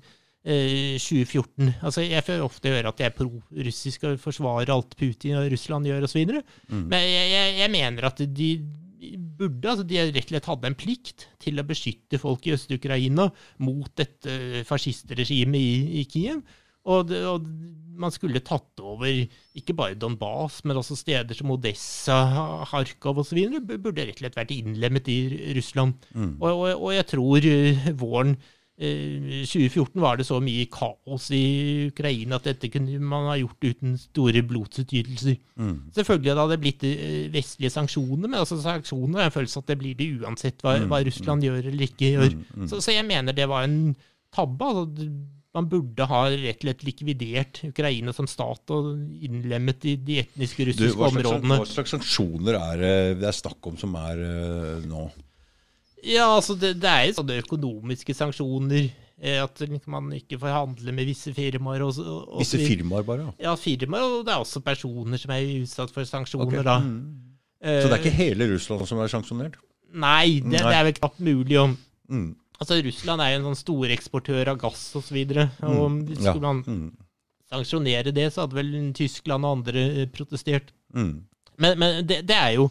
eh, 0.47 0.95
2014. 1.03 1.73
Altså, 1.81 2.05
Jeg 2.07 2.23
får 2.29 2.45
ofte 2.45 2.71
høre 2.71 2.93
at 2.93 3.03
jeg 3.03 3.11
er 3.11 3.17
pro-russisk 3.17 4.07
og 4.07 4.21
forsvarer 4.23 4.71
alt 4.71 4.95
Putin 5.01 5.41
og 5.41 5.49
Russland 5.51 5.91
gjør 5.91 6.07
osv. 6.07 6.23
Mm. 6.71 6.85
Men 6.85 7.03
jeg, 7.03 7.25
jeg, 7.33 7.57
jeg, 7.65 7.73
mener 7.75 8.07
at 8.13 8.23
de 8.37 8.51
burde, 9.41 9.73
altså 9.73 9.83
de 9.83 9.99
rett 10.05 10.23
og 10.23 10.31
slett 10.31 10.47
hadde 10.53 10.71
en 10.71 10.79
plikt 10.79 11.27
til 11.43 11.59
å 11.59 11.67
beskytte 11.67 12.23
folk 12.23 12.47
i 12.47 12.55
Øst-Ukraina 12.55 13.27
mot 13.67 13.91
dette 13.99 14.63
fascistregimet 14.71 15.59
i, 15.59 15.75
i 16.05 16.07
Kiev. 16.15 16.45
Og, 16.87 17.09
det, 17.11 17.23
og, 17.27 17.47
man 17.97 18.13
skulle 18.13 18.43
tatt 18.45 18.83
over 18.85 19.09
ikke 19.57 19.77
bare 19.77 19.97
Donbas, 19.99 20.61
men 20.65 20.77
også 20.77 20.99
steder 20.99 21.37
som 21.37 21.53
Odessa, 21.55 22.19
Kharkov 22.71 23.23
osv. 23.23 23.41
Burde 23.65 24.05
rett 24.05 24.19
og 24.19 24.25
slett 24.25 24.37
vært 24.37 24.53
innlemmet 24.57 25.09
i 25.13 25.19
Russland. 25.57 25.97
Mm. 26.13 26.37
Og, 26.37 26.51
og, 26.51 26.69
og, 26.75 26.93
jeg 26.97 27.09
tror 27.13 27.49
uh, 27.49 27.89
våren 27.97 28.35
eh, 28.77 29.45
2014 29.49 30.03
var 30.05 30.21
det 30.21 30.27
så 30.29 30.41
mye 30.45 30.67
kaos 30.73 31.31
i 31.35 31.45
Ukraina 31.89 32.37
at 32.37 32.51
dette 32.51 32.71
kunne 32.73 32.99
man 33.01 33.31
ha 33.31 33.39
gjort 33.41 33.71
uten 33.71 33.97
store 34.01 34.43
blodsutytelser. 34.45 35.39
Mm. 35.57 35.79
Selvfølgelig 35.97 36.35
hadde 36.35 36.51
det 36.53 36.61
blitt 36.67 36.85
uh, 36.91 37.23
vestlige 37.33 37.73
sanksjoner, 37.73 38.27
men 38.27 38.43
altså 38.43 38.61
sanksjoner 38.61 39.25
har 39.25 39.31
en 39.33 39.39
følelse 39.39 39.65
at 39.65 39.73
det 39.73 39.81
blir 39.81 39.97
det 39.99 40.13
uansett 40.21 40.61
hva, 40.61 40.77
mm. 40.83 40.91
hva 40.93 41.01
Russland 41.09 41.41
mm. 41.41 41.49
gjør 41.49 41.73
eller 41.73 41.89
ikke 41.89 42.13
gjør. 42.13 42.37
Mm. 42.37 42.69
Så, 42.69 42.83
så, 42.83 42.93
jeg 42.93 43.09
mener 43.09 43.37
det 43.37 43.49
var 43.49 43.65
en 43.65 43.97
tabbe. 44.37 44.69
altså 44.69 45.09
man 45.57 45.69
burde 45.71 46.07
ha 46.11 46.23
rett 46.31 46.61
og 46.61 46.67
slett 46.67 46.85
likvidert 46.87 47.63
Ukraina 47.71 48.13
som 48.17 48.29
stat 48.29 48.75
og 48.77 48.91
innlemmet 49.25 49.87
i 49.89 49.97
de 49.97 50.21
etniske 50.23 50.69
russiske 50.69 50.93
du, 50.93 50.99
hva 51.01 51.09
slags, 51.11 51.23
områdene. 51.23 51.61
Hva 51.63 51.71
slags 51.71 51.95
sanksjoner 51.97 52.59
er 52.61 52.85
det 53.17 53.31
er 53.31 53.39
snakk 53.39 53.71
om 53.71 53.79
som 53.81 53.97
er 54.01 54.21
uh, 54.21 54.85
nå? 54.87 55.07
Ja, 56.07 56.29
altså 56.37 56.55
det, 56.59 56.77
det 56.83 56.93
er 56.93 57.09
jo 57.09 57.19
sånne 57.19 57.41
økonomiske 57.43 58.15
sanksjoner. 58.15 58.91
Eh, 59.17 59.39
at 59.41 59.63
man 59.89 60.11
ikke 60.13 60.37
får 60.39 60.53
handle 60.53 60.93
med 60.93 61.09
visse 61.09 61.33
firmaer. 61.35 61.87
Og, 61.87 62.01
og, 62.05 62.41
visse 62.43 62.61
firmaer 62.61 63.07
bare? 63.07 63.31
Ja, 63.41 63.55
firmaer, 63.57 64.19
og 64.19 64.27
det 64.27 64.35
er 64.35 64.43
også 64.45 64.61
personer 64.65 65.21
som 65.21 65.33
er 65.33 65.47
utsatt 65.63 65.95
for 65.95 66.09
sanksjoner. 66.09 66.61
Okay. 66.61 66.67
da. 66.67 66.79
Mm. 66.85 67.23
Så 67.67 67.89
det 67.89 67.97
er 67.97 68.03
ikke 68.05 68.19
hele 68.19 68.51
Russland 68.53 68.85
som 68.87 69.01
er 69.01 69.11
sanksjonert? 69.11 69.57
Nei, 69.97 70.43
det, 70.45 70.59
Nei. 70.59 70.61
det 70.61 70.77
er 70.77 70.85
vel 70.91 70.99
knapt 70.99 71.23
mulig. 71.25 71.57
Om, 71.63 71.77
mm. 72.13 72.29
Altså, 72.57 72.81
Russland 72.85 73.23
er 73.23 73.33
jo 73.33 73.41
en 73.41 73.49
sånn 73.51 73.61
storeksportør 73.61 74.53
av 74.53 74.61
gass 74.61 74.89
osv. 74.93 74.99
Og, 75.01 75.07
så 75.09 75.17
videre, 75.17 75.49
og 75.67 75.85
mm. 75.93 76.03
skulle 76.17 76.47
man 76.47 76.63
mm. 76.65 76.89
sanksjonere 77.53 78.15
det, 78.17 78.31
så 78.33 78.45
hadde 78.45 78.59
vel 78.59 78.75
Tyskland 78.97 79.47
og 79.47 79.59
andre 79.59 79.87
eh, 79.93 80.11
protestert. 80.13 80.73
Mm. 80.97 81.15
Men, 81.63 81.79
men 81.81 82.03
det, 82.09 82.23
det, 82.29 82.37
er 82.37 82.57
jo 82.57 82.71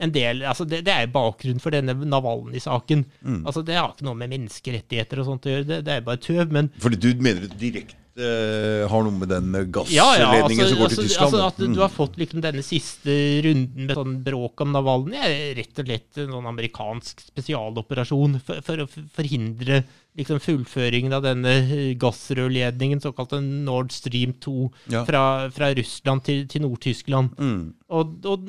en 0.00 0.12
del, 0.14 0.42
altså 0.48 0.64
det, 0.68 0.82
det 0.88 0.96
er 0.96 1.12
bakgrunnen 1.12 1.60
for 1.60 1.76
denne 1.76 1.94
Navalny-saken. 1.94 3.04
Mm. 3.20 3.40
Altså 3.44 3.64
Det 3.66 3.76
har 3.76 3.92
ikke 3.92 4.08
noe 4.08 4.18
med 4.20 4.32
menneskerettigheter 4.32 5.20
og 5.20 5.28
sånt 5.28 5.48
å 5.48 5.54
gjøre, 5.54 5.68
det, 5.68 5.80
det 5.88 5.96
er 5.96 6.06
bare 6.06 6.22
tøv. 6.24 6.46
men... 6.56 6.72
Fordi 6.80 7.00
du 7.00 7.10
mener 7.20 7.48
direkte 7.60 7.99
eh, 8.18 8.88
har 8.90 9.04
noe 9.06 9.14
med 9.14 9.28
den 9.30 9.52
gassledningen 9.72 10.42
altså, 10.42 10.68
som 10.68 10.78
går 10.80 10.88
altså, 10.88 10.96
til 11.02 11.08
Tyskland? 11.08 11.34
altså 11.34 11.46
at 11.46 11.58
Mm. 11.60 11.74
du 11.74 11.80
har 11.80 11.88
fått 11.94 12.16
liksom 12.18 12.40
denne 12.42 12.62
siste 12.66 13.14
runden 13.44 13.86
med 13.86 13.94
sånn 13.96 14.16
bråk 14.24 14.60
om 14.64 14.72
Navalny, 14.72 15.16
er 15.16 15.54
rett 15.60 15.78
og 15.78 15.86
slett 15.86 16.18
en 16.24 16.32
sånn 16.34 16.46
amerikansk 16.50 17.20
spesialoperasjon 17.30 18.40
for, 18.42 18.60
for 18.66 18.82
å 18.82 18.88
forhindre 18.90 19.84
liksom 20.18 20.40
fullføringen 20.42 21.12
av 21.14 21.22
denne 21.22 21.52
eh, 21.62 21.94
gassrørledningen, 22.00 23.00
såkalte 23.00 23.38
Nord 23.40 23.92
Stream 23.94 24.32
2, 24.42 24.70
Ja. 24.90 25.04
fra, 25.06 25.22
fra 25.54 25.70
Russland 25.74 26.24
til, 26.26 26.46
til 26.50 26.62
Nord-Tyskland. 26.66 27.36
Mm. 27.38 27.74
Og, 27.90 28.16
og 28.26 28.48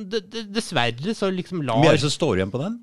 dessverre 0.51 1.13
så 1.15 1.29
liksom 1.31 1.61
Hvor 1.65 1.83
mye 1.83 1.93
er 1.93 1.99
det 1.99 2.05
som 2.07 2.09
står 2.17 2.41
igjen 2.41 2.51
på 2.53 2.61
den? 2.63 2.79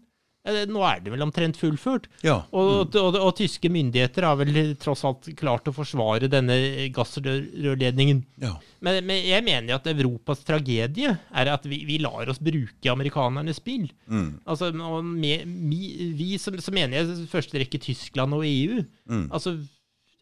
Nå 0.68 0.82
er 0.86 1.02
det 1.04 1.12
vel 1.12 1.24
omtrent 1.24 1.58
fullført. 1.60 2.08
Ja. 2.24 2.40
Og, 2.56 2.94
og, 2.96 3.18
og, 3.18 3.30
tyske 3.38 3.70
myndigheter 3.72 4.26
har 4.26 4.38
vel 4.40 4.74
tross 4.80 5.04
alt 5.08 5.28
klart 5.38 5.68
å 5.68 5.74
forsvare 5.76 6.30
denne 6.32 6.88
gassrørledningen. 6.94 8.24
ja. 8.44 8.56
Men, 8.84 9.00
men 9.08 9.24
jeg 9.26 9.42
mener 9.42 9.74
at 9.74 9.88
Europas 9.90 10.44
tragedie 10.46 11.10
er 11.10 11.48
at 11.50 11.64
vi, 11.66 11.80
vi 11.88 11.96
lar 11.98 12.30
oss 12.30 12.38
bruke 12.38 12.92
amerikanernes 12.92 13.58
spill. 13.58 13.88
Mm. 14.06 14.28
Altså, 14.46 14.70
og 14.70 15.02
med, 15.02 15.48
mi, 15.48 16.12
vi, 16.14 16.36
så, 16.38 16.54
så 16.62 16.74
mener 16.74 17.00
jeg 17.00 17.24
i 17.24 17.26
første 17.30 17.58
rekke 17.58 17.80
Tyskland 17.82 18.36
og 18.38 18.46
EU. 18.46 18.84
Mm. 19.10 19.26
Altså, 19.34 19.56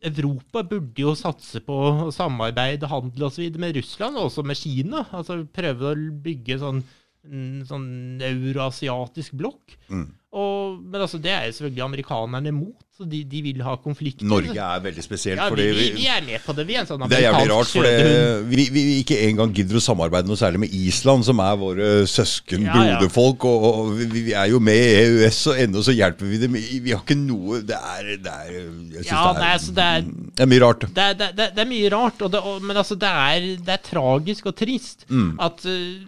Europa 0.07 0.63
burde 0.63 1.03
jo 1.03 1.15
satse 1.17 1.61
på 1.65 1.77
samarbeid, 2.15 2.85
handel 2.91 3.29
osv. 3.29 3.49
med 3.59 3.77
Russland, 3.77 4.17
og 4.17 4.31
også 4.31 4.45
med 4.47 4.61
Kina. 4.61 5.05
Altså 5.17 5.41
prøve 5.53 5.93
å 5.93 5.97
bygge 6.25 6.61
sånn, 6.63 6.83
en 7.31 7.65
sånn 7.69 7.89
euroasiatisk 8.25 9.37
blokk. 9.41 9.77
Mm. 9.91 10.07
Og, 10.37 10.83
men 10.85 11.01
altså, 11.01 11.17
det 11.23 11.31
er 11.33 11.47
jo 11.49 11.55
selvfølgelig 11.57 11.83
amerikanerne 11.87 12.51
mot, 12.53 12.75
så 12.97 13.07
de, 13.09 13.23
de 13.29 13.39
vil 13.45 13.61
ha 13.65 13.75
konflikter. 13.81 14.27
Norge 14.29 14.53
er 14.53 14.83
veldig 14.85 15.05
spesielt. 15.05 15.41
ja, 15.41 15.47
vi, 15.49 15.53
fordi 15.55 15.65
vi, 15.73 15.87
vi 15.97 16.07
er 16.13 16.25
med 16.27 16.43
på 16.45 16.53
det. 16.57 16.65
Vi 16.69 16.75
er 16.77 16.83
en 16.83 16.89
sånn 16.91 17.05
Det 17.09 17.17
er 17.19 17.23
jævlig 17.27 17.49
rart, 17.53 17.71
amerikansk 17.73 17.77
for 17.77 18.51
vi, 18.51 18.67
vi 18.75 18.83
ikke 19.01 19.19
engang 19.31 19.55
gidder 19.57 19.79
å 19.79 19.83
samarbeide 19.85 20.29
noe 20.29 20.41
særlig 20.41 20.61
med 20.67 20.75
Island, 20.77 21.25
som 21.29 21.41
er 21.45 21.55
våre 21.61 21.89
søsken, 22.11 22.67
Ja, 22.69 22.75
broderfolk. 22.77 23.47
Og, 23.49 23.67
og 23.71 23.95
vi, 24.13 24.27
er 24.37 24.51
jo 24.53 24.61
med 24.61 24.77
i 24.77 24.91
EØS, 25.07 25.41
og 25.53 25.63
ennå 25.65 25.85
så 25.89 25.95
hjelper 25.97 26.29
vi 26.29 26.43
dem. 26.45 26.59
Vi 26.61 26.93
har 26.93 27.01
ikke 27.05 27.17
noe 27.21 27.63
Det 27.65 27.79
er, 27.79 28.13
det 28.27 28.35
er 28.35 28.53
Jeg 28.53 29.07
syns 29.07 29.13
Ja, 29.15 29.23
det, 29.33 29.47
er, 29.47 29.55
altså, 29.57 29.77
det 29.77 29.89
er 29.95 30.05
det 30.37 30.45
er 30.45 30.53
mye 30.53 30.65
rart. 30.67 30.85
det 30.99 31.07
er, 31.07 31.33
det, 31.41 31.49
er 31.65 31.71
mye 31.73 31.95
rart, 31.97 32.27
og 32.29 32.37
men 32.61 32.77
altså, 32.77 32.99
det 33.01 33.09
er, 33.09 33.49
det 33.65 33.73
er 33.79 33.85
tragisk 33.89 34.53
og 34.53 34.57
trist 34.61 35.07
Mm. 35.07 35.37
at 35.41 35.63
eh, 35.71 36.03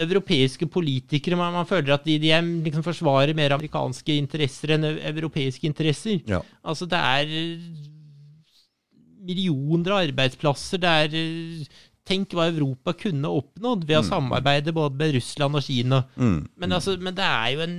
europeiske 0.00 0.66
politikere 0.72 1.36
man, 1.36 1.52
man 1.52 1.68
føler 1.68 1.94
at 1.94 2.06
de, 2.08 2.18
de 2.22 2.32
liksom 2.64 2.84
forsvarer 2.86 3.36
mer 3.36 3.54
amerikanske 3.56 4.16
interesser 4.16 4.76
enn 4.76 4.88
europeiske 4.96 5.68
interesser. 5.68 6.22
Ja. 6.28 6.40
Altså, 6.64 6.88
det 6.88 6.98
er 6.98 7.32
millioner 9.22 9.94
av 9.94 10.04
arbeidsplasser. 10.08 10.82
Det 10.82 10.92
er 11.06 11.66
Tenk 12.02 12.32
hva 12.34 12.48
Europa 12.50 12.96
kunne 12.98 13.30
oppnådd 13.30 13.84
ved 13.86 14.00
å 14.00 14.02
samarbeide 14.02 14.72
både 14.74 14.98
med 14.98 15.12
Russland 15.14 15.54
og 15.54 15.62
Kina. 15.62 16.00
Mm. 16.18 16.40
Men, 16.58 16.72
altså, 16.74 16.96
men 16.98 17.14
det 17.14 17.22
er 17.22 17.52
jo 17.52 17.60
en 17.62 17.76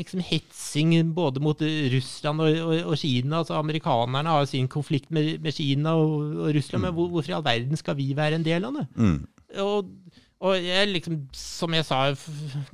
liksom, 0.00 0.22
hetsing 0.26 0.96
både 1.14 1.38
mot 1.44 1.62
Russland 1.92 2.42
og, 2.42 2.58
og, 2.58 2.72
og 2.90 2.98
Kina. 2.98 3.38
Altså, 3.38 3.54
amerikanerne 3.60 4.34
har 4.34 4.42
jo 4.42 4.50
sin 4.50 4.66
konflikt 4.72 5.14
med, 5.14 5.36
med 5.44 5.54
Kina 5.54 5.94
og, 5.94 6.24
og 6.42 6.50
Russland, 6.56 6.88
men 6.88 6.96
hvor, 6.96 7.12
hvorfor 7.14 7.30
i 7.30 7.36
all 7.38 7.46
verden 7.46 7.78
skal 7.78 7.94
vi 8.00 8.08
være 8.18 8.40
en 8.40 8.48
del 8.50 8.66
av 8.66 8.80
det? 8.80 8.84
Mm. 8.98 9.14
Og, 9.62 9.94
og 10.42 10.58
jeg 10.58 10.88
liksom, 10.90 11.18
som 11.36 11.74
jeg 11.76 11.86
sa 11.86 12.00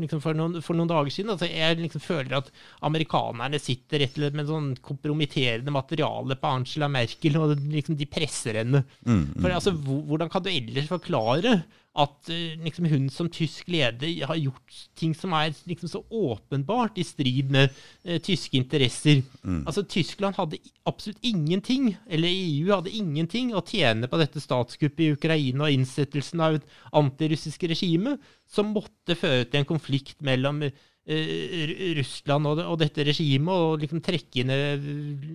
liksom 0.01 0.23
for, 0.25 0.37
noen, 0.37 0.59
for 0.65 0.79
noen 0.79 0.89
dager 0.89 1.13
siden, 1.13 1.35
altså 1.35 1.51
jeg 1.51 1.77
liksom 1.83 2.01
føler 2.01 2.39
at 2.39 2.49
amerikanerne 2.89 3.61
sitter 3.61 4.01
rett 4.03 4.17
og 4.17 4.23
slett 4.23 4.39
med 4.39 4.49
sånn 4.49 4.71
kompromitterende 4.85 5.75
materiale 5.75 6.39
på 6.41 6.53
Angela 6.55 6.89
Merkel, 6.93 7.37
og 7.37 7.59
liksom 7.75 7.99
de 8.01 8.09
presser 8.09 8.63
henne. 8.63 8.85
For 9.05 9.53
altså, 9.53 9.75
hvordan 9.77 10.33
kan 10.33 10.47
du 10.47 10.49
ellers 10.53 10.89
forklare 10.89 11.59
at 11.99 12.31
eh, 12.31 12.57
liksom 12.63 12.87
hun 12.91 13.09
som 13.11 13.29
tysk 13.33 13.69
leder 13.73 14.27
har 14.31 14.39
gjort 14.39 14.77
ting 14.99 15.15
som 15.17 15.33
er 15.37 15.55
liksom 15.69 15.91
så 15.91 16.03
åpenbart 16.09 16.99
i 16.99 17.05
strid 17.07 17.51
med 17.55 17.73
eh, 18.05 18.21
tyske 18.23 18.59
interesser? 18.61 19.23
Altså, 19.67 19.83
Tyskland 19.83 20.39
hadde 20.39 20.61
absolutt 20.89 21.19
ingenting, 21.27 21.91
eller 22.07 22.31
EU 22.31 22.71
hadde 22.75 22.95
ingenting, 22.95 23.51
å 23.55 23.65
tjene 23.67 24.11
på 24.11 24.21
dette 24.21 24.43
statskuppet 24.43 25.05
i 25.05 25.13
Ukraina 25.17 25.67
og 25.67 25.75
innsettelsen 25.75 26.45
av 26.45 26.61
et 26.61 26.69
antirussisk 26.99 27.67
regime, 27.71 28.17
som 28.49 28.71
måtte 28.75 29.19
føre 29.19 29.49
til 29.49 29.63
en 29.63 29.73
konflikt 29.75 30.23
mellom 30.25 30.63
eh, 30.69 30.77
Russland 31.09 32.49
og, 32.51 32.61
og 32.69 32.77
dette 32.83 33.05
regimet, 33.07 33.49
og 33.49 33.81
liksom 33.81 34.03
trekke 34.05 34.43
inn 34.43 34.53
eh, 34.53 34.89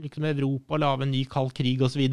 liksom 0.04 0.28
Europa 0.30 0.78
lage 0.78 1.08
en 1.08 1.14
ny 1.16 1.24
kald 1.30 1.54
krig 1.58 1.82
osv. 1.82 2.04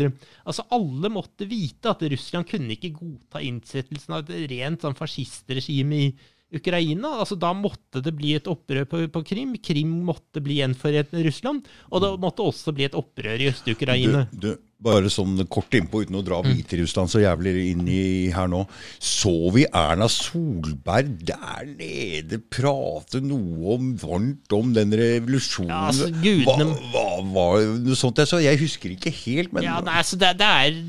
Altså, 0.47 0.65
alle 0.73 1.13
måtte 1.13 1.49
vite 1.51 1.93
at 1.93 2.05
Russland 2.09 2.49
kunne 2.49 2.73
ikke 2.77 2.95
godta 2.97 3.43
innsettelsen 3.45 4.17
av 4.17 4.25
et 4.25 4.47
rent 4.55 4.87
sånn 4.87 4.97
fascistregime 4.97 6.01
i 6.07 6.11
Ukraina. 6.57 7.19
Altså, 7.21 7.37
da 7.39 7.53
måtte 7.55 8.03
det 8.05 8.15
bli 8.17 8.33
et 8.39 8.49
opprør 8.51 8.89
på, 8.89 9.05
på 9.13 9.25
Krim. 9.29 9.53
Krim 9.63 9.93
måtte 10.09 10.43
bli 10.43 10.59
gjenforent 10.63 11.13
med 11.15 11.29
Russland. 11.29 11.69
Og 11.93 12.03
det 12.03 12.11
måtte 12.23 12.47
også 12.47 12.75
bli 12.75 12.89
et 12.89 12.97
opprør 12.99 13.45
i 13.45 13.51
Øst-Ukraina. 13.53 14.25
Du, 14.33 14.49
du, 14.49 14.70
bare 14.81 15.11
sånn 15.13 15.37
kort 15.53 15.75
innpå, 15.77 16.05
uten 16.07 16.17
å 16.17 16.23
dra 16.25 16.39
Hviterussland 16.45 17.11
så 17.13 17.21
jævlig 17.21 17.53
inn 17.75 17.83
i 17.91 18.03
her 18.33 18.49
nå. 18.49 18.63
Så 18.97 19.33
vi 19.55 19.67
Erna 19.77 20.07
Solberg 20.11 21.19
der 21.29 21.67
nede 21.69 22.39
prate 22.53 23.21
noe 23.21 23.75
om 23.77 23.91
varmt 24.01 24.55
om 24.57 24.73
den 24.77 24.95
revolusjonen? 24.97 25.69
Ja, 25.73 25.83
altså, 25.91 26.09
gudene- 26.23 26.79
Hva, 26.95 27.05
var 27.35 27.67
noe 27.85 27.99
sånt 27.99 28.23
jeg 28.23 28.31
sa? 28.31 28.41
Jeg 28.41 28.61
husker 28.63 28.95
ikke 28.95 29.13
helt, 29.25 29.53
men 29.53 29.67
Ja, 29.69 29.81
nei, 29.85 29.99
altså 30.01 30.17
det, 30.21 30.33
det 30.41 30.49
er 30.49 30.81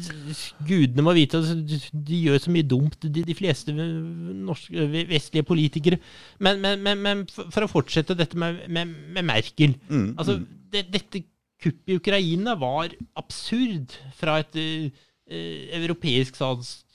Gudene 0.68 1.03
må 1.05 1.13
vite 1.18 1.41
altså, 1.41 1.57
de, 1.59 1.81
de 1.91 2.22
gjør 2.30 2.39
så 2.45 2.53
mye 2.55 2.68
dumt, 2.68 2.95
de, 3.03 3.26
de 3.27 3.35
fleste 3.35 3.73
norske, 3.76 4.88
vestlige 5.11 5.43
politikere. 5.47 5.99
Men, 6.39 6.61
men, 6.63 6.80
men, 6.85 7.01
men 7.03 7.26
for 7.31 7.65
å 7.65 7.69
fortsette 7.72 8.15
dette 8.18 8.39
med, 8.39 8.63
med, 8.72 8.95
med 9.15 9.27
Merkel 9.27 9.76
altså, 10.15 10.39
det, 10.72 10.85
Dette 10.93 11.26
kuppet 11.62 11.92
i 11.92 11.98
Ukraina 12.00 12.56
var 12.60 12.94
absurd 13.20 13.94
fra 14.18 14.40
et 14.42 14.58
eh, 14.60 15.04
eh, 15.30 15.68
europeisk 15.82 16.38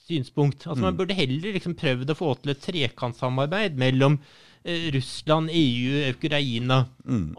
synspunkt. 0.07 0.67
Altså, 0.67 0.83
Man 0.83 0.97
burde 0.97 1.17
heller 1.17 1.55
liksom 1.55 1.77
prøvd 1.77 2.11
å 2.11 2.17
få 2.17 2.33
til 2.41 2.53
et 2.53 2.61
trekantsamarbeid 2.63 3.79
mellom 3.79 4.17
eh, 4.63 4.89
Russland, 4.95 5.51
EU, 5.53 6.01
Ukraina. 6.11 6.81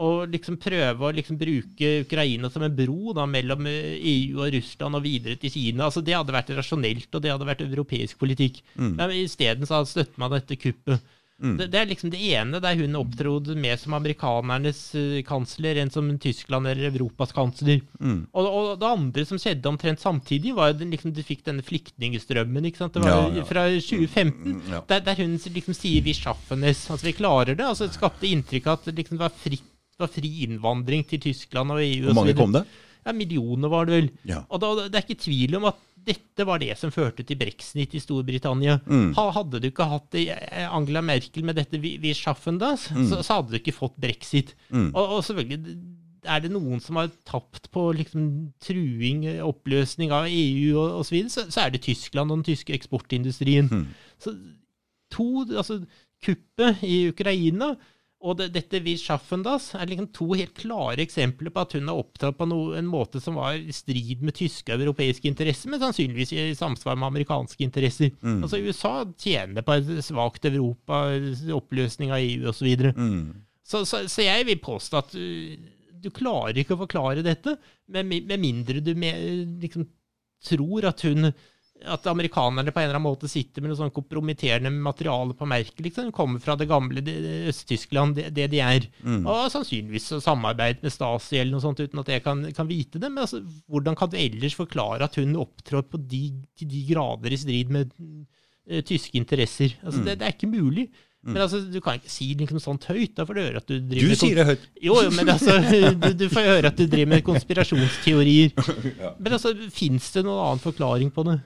Og 0.01 0.33
liksom 0.33 0.59
prøve 0.63 1.09
å 1.09 1.13
liksom 1.17 1.41
bruke 1.41 1.93
Ukraina 2.07 2.51
som 2.53 2.65
en 2.65 2.77
bro 2.77 3.15
da, 3.17 3.29
mellom 3.29 3.69
EU 3.69 4.41
og 4.41 4.55
Russland 4.57 4.99
og 5.01 5.05
videre 5.05 5.37
til 5.41 5.53
Kina. 5.53 5.89
Altså 5.89 6.05
Det 6.05 6.17
hadde 6.17 6.37
vært 6.37 6.57
rasjonelt, 6.57 7.13
og 7.13 7.25
det 7.25 7.35
hadde 7.35 7.53
vært 7.53 7.69
europeisk 7.69 8.21
politikk. 8.21 8.63
Men 8.77 9.17
isteden 9.21 9.69
så 9.69 9.85
støtter 9.89 10.21
man 10.21 10.37
dette 10.37 10.61
kuppet. 10.61 11.15
Det, 11.39 11.69
det 11.71 11.79
er 11.79 11.87
liksom 11.87 12.11
det 12.11 12.19
ene 12.35 12.59
der 12.59 12.75
hun 12.81 12.97
opptrodde 12.99 13.55
mer 13.55 13.77
som 13.79 13.95
amerikanernes 13.95 14.81
eh, 14.99 15.21
kansler 15.23 15.79
enn 15.79 15.93
som 15.95 16.09
Tyskland 16.19 16.67
eller 16.67 16.89
Europas 16.91 17.31
kansler. 17.37 17.79
Og, 18.03 18.49
og 18.49 18.73
det 18.81 18.89
andre 18.89 19.25
som 19.29 19.39
skjedde 19.39 19.71
omtrent 19.71 20.03
samtidig, 20.03 20.57
var 20.57 20.75
at 20.75 20.83
liksom, 20.83 21.13
du 21.15 21.23
fikk 21.23 21.45
denne 21.47 21.63
flyktningstrømmen 21.63 22.67
ikke 22.67 22.83
sant? 22.83 22.99
Det 22.99 23.05
var 23.05 23.29
Ja, 23.29 23.39
ja. 23.39 23.45
fra 23.47 23.69
2015, 23.71 24.59
ja. 24.73 24.83
der, 24.91 25.05
der 25.07 25.23
hun 25.23 25.39
liksom 25.39 25.75
sier 25.79 26.03
'vi 26.03 26.17
schaffenes', 26.19 26.91
altså 26.91 27.07
vi 27.07 27.13
klarer 27.13 27.55
det. 27.55 27.65
altså 27.65 27.87
Det 27.87 27.95
skapte 27.95 28.27
inntrykk 28.27 28.67
av 28.67 28.81
at 28.81 28.91
det 28.91 28.97
liksom 28.99 29.19
var, 29.23 29.31
fritt, 29.31 29.65
var 29.99 30.11
fri 30.11 30.33
innvandring 30.49 31.07
til 31.07 31.21
Tyskland 31.21 31.71
og 31.71 31.83
EU. 31.83 32.07
hvor 32.11 32.19
mange 32.19 32.35
kom 32.35 32.53
det? 32.53 32.67
Ja, 33.07 33.13
millioner 33.15 33.71
var 33.73 33.87
det 33.87 33.95
vel. 33.95 34.11
Ja. 34.27 34.43
Og 34.51 34.61
da, 34.61 34.75
det 34.89 34.99
er 34.99 35.07
ikke 35.07 35.23
tvil 35.23 35.55
om 35.57 35.65
at 35.71 35.79
dette 36.09 36.47
var 36.49 36.59
det 36.63 36.73
som 36.81 36.91
førte 36.95 37.25
til 37.29 37.39
brexit 37.41 37.95
i 37.95 38.01
Storbritannia. 38.03 38.79
Mm. 38.89 39.13
Hadde 39.17 39.61
du 39.63 39.69
ikke 39.71 39.87
hatt 39.91 40.17
eh, 40.19 40.65
Angela 40.67 41.03
Merkel 41.05 41.45
med 41.47 41.59
dette 41.61 41.81
vi, 41.83 41.97
vi 42.03 42.15
schaffen 42.17 42.59
das, 42.61 42.89
Mm. 42.91 43.07
så, 43.11 43.23
så 43.23 43.39
hadde 43.39 43.53
du 43.55 43.61
ikke 43.61 43.77
fått 43.77 43.97
brexit. 44.01 44.55
Og, 44.73 44.99
og 45.19 45.25
selvfølgelig 45.27 45.77
er 46.29 46.41
det 46.43 46.51
noen 46.51 46.81
som 46.83 46.99
har 46.99 47.11
tapt 47.29 47.69
på 47.73 47.85
liksom, 47.97 48.25
truing, 48.65 49.23
eh, 49.31 49.45
oppløsning 49.47 50.11
av 50.13 50.27
EU 50.29 50.75
og 50.81 50.99
osv., 51.03 51.21
så, 51.31 51.47
så 51.53 51.63
er 51.67 51.73
det 51.77 51.85
Tyskland 51.87 52.33
og 52.33 52.41
den 52.41 52.49
tyske 52.51 52.75
eksportindustrien. 52.75 53.69
Mm. 53.71 53.87
Så 54.21 54.35
to, 55.15 55.29
altså 55.47 55.79
kuppet 56.25 56.83
i 56.83 57.07
Ukraina 57.13 57.77
og 58.19 58.35
det, 58.41 58.49
dette 58.51 58.81
vi 58.83 58.97
Schaffendas 58.99 59.69
er 59.79 59.87
liksom 59.87 60.09
to 60.17 60.27
helt 60.35 60.57
klare 60.59 61.05
eksempler 61.05 61.53
på 61.55 61.63
at 61.63 61.77
hun 61.77 61.87
har 61.87 62.01
opptrådt 62.01 62.39
på 62.41 62.49
no, 62.51 62.59
en 62.75 62.89
måte 62.91 63.21
som 63.23 63.37
var 63.39 63.55
i 63.55 63.75
strid 63.75 64.25
med 64.27 64.35
tyske 64.35 64.75
og 64.75 64.83
europeiske 64.83 65.31
interesser, 65.31 65.71
men 65.71 65.79
sannsynligvis 65.85 66.33
i 66.35 66.47
samsvar 66.59 66.99
med 66.99 67.13
amerikanske 67.13 67.63
interesser. 67.63 68.11
Altså 68.43 68.59
USA 68.59 68.95
tjener 69.15 69.63
på 69.63 69.77
et 69.79 69.93
svakt 70.03 70.49
Europa, 70.51 71.05
oppløsning 71.55 72.11
av 72.11 72.19
EU 72.25 72.49
osv. 72.51 72.73
Så, 72.75 72.93
Mm. 72.99 73.29
så, 73.63 73.85
så, 73.87 74.03
så 74.11 74.27
jeg 74.27 74.49
vil 74.49 74.59
påstå 74.67 74.99
at 74.99 75.15
du, 75.15 75.57
du 76.03 76.11
klarer 76.11 76.59
ikke 76.59 76.75
å 76.75 76.83
forklare 76.83 77.23
dette, 77.23 77.55
med, 77.87 78.11
med 78.27 78.39
mindre 78.43 78.83
du 78.83 78.95
med, 78.99 79.63
liksom 79.63 79.87
tror 80.43 80.91
at 80.91 81.07
hun 81.07 81.31
at 81.87 82.07
amerikanerne 82.11 82.73
på 82.75 82.81
en 82.81 82.89
eller 82.89 82.97
annen 82.99 83.07
måte 83.07 83.29
sitter 83.31 83.63
med 83.63 83.71
noe 83.71 83.79
sånn 83.79 83.93
kompromitterende 83.95 84.71
materiale 84.73 85.35
på 85.39 85.47
merket. 85.47 85.81
liksom, 85.87 86.11
Kommer 86.13 86.41
fra 86.43 86.57
det 86.57 86.67
gamle 86.69 87.01
det- 87.05 87.23
det 87.23 87.49
Øst-Tyskland, 87.53 88.15
det- 88.17 88.35
DDR. 88.35 88.89
Og 89.27 89.51
sannsynligvis 89.51 90.09
samarbeid 90.23 90.83
med 90.83 90.91
Stasi 90.93 91.39
eller 91.39 91.53
noe 91.53 91.61
sånt, 91.61 91.79
uten 91.81 92.01
at 92.01 92.07
jeg 92.09 92.25
kan, 92.25 92.53
kan 92.53 92.67
vite 92.67 92.99
det. 92.99 93.11
Men 93.13 93.25
altså, 93.25 93.41
hvordan 93.71 93.97
kan 93.97 94.11
du 94.11 94.17
ellers 94.17 94.55
forklare 94.55 95.03
at 95.03 95.15
hun 95.17 95.35
opptrår 95.37 95.83
på 95.89 95.99
de, 96.09 96.33
til 96.57 96.69
de 96.69 96.85
grader 96.95 97.33
i 97.33 97.37
strid 97.37 97.71
med 97.71 97.93
uh, 98.01 98.81
tyske 98.83 99.15
interesser? 99.15 99.77
Altså, 99.85 100.05
det, 100.05 100.19
det 100.19 100.27
er 100.27 100.33
ikke 100.35 100.51
mulig. 100.51 100.89
Men 101.27 101.43
altså, 101.43 101.59
du 101.67 101.81
kan 101.83 101.99
ikke 101.99 102.11
si 102.13 102.29
liksom 102.39 102.61
sånt 102.63 102.85
høyt. 102.89 103.15
Da 103.17 103.25
får 103.27 103.35
du 103.35 103.41
høre 103.43 103.61
at 103.61 103.67
du 103.69 103.75
driver 103.81 104.07
Du 104.07 104.13
med 104.13 104.21
sier 104.21 104.39
det 104.39 104.45
høyt. 104.47 104.69
jo, 104.87 104.95
jo, 105.03 105.11
men 105.17 105.29
altså, 105.35 105.57
du, 105.67 106.13
du 106.15 106.29
får 106.31 106.47
høre 106.47 106.71
at 106.71 106.79
du 106.79 106.85
driver 106.87 107.11
med 107.11 107.25
konspirasjonsteorier. 107.27 108.55
Men 109.23 109.35
altså, 109.35 109.53
fins 109.75 110.13
det 110.15 110.23
noen 110.25 110.39
annen 110.45 110.63
forklaring 110.63 111.11
på 111.13 111.25
det? 111.27 111.41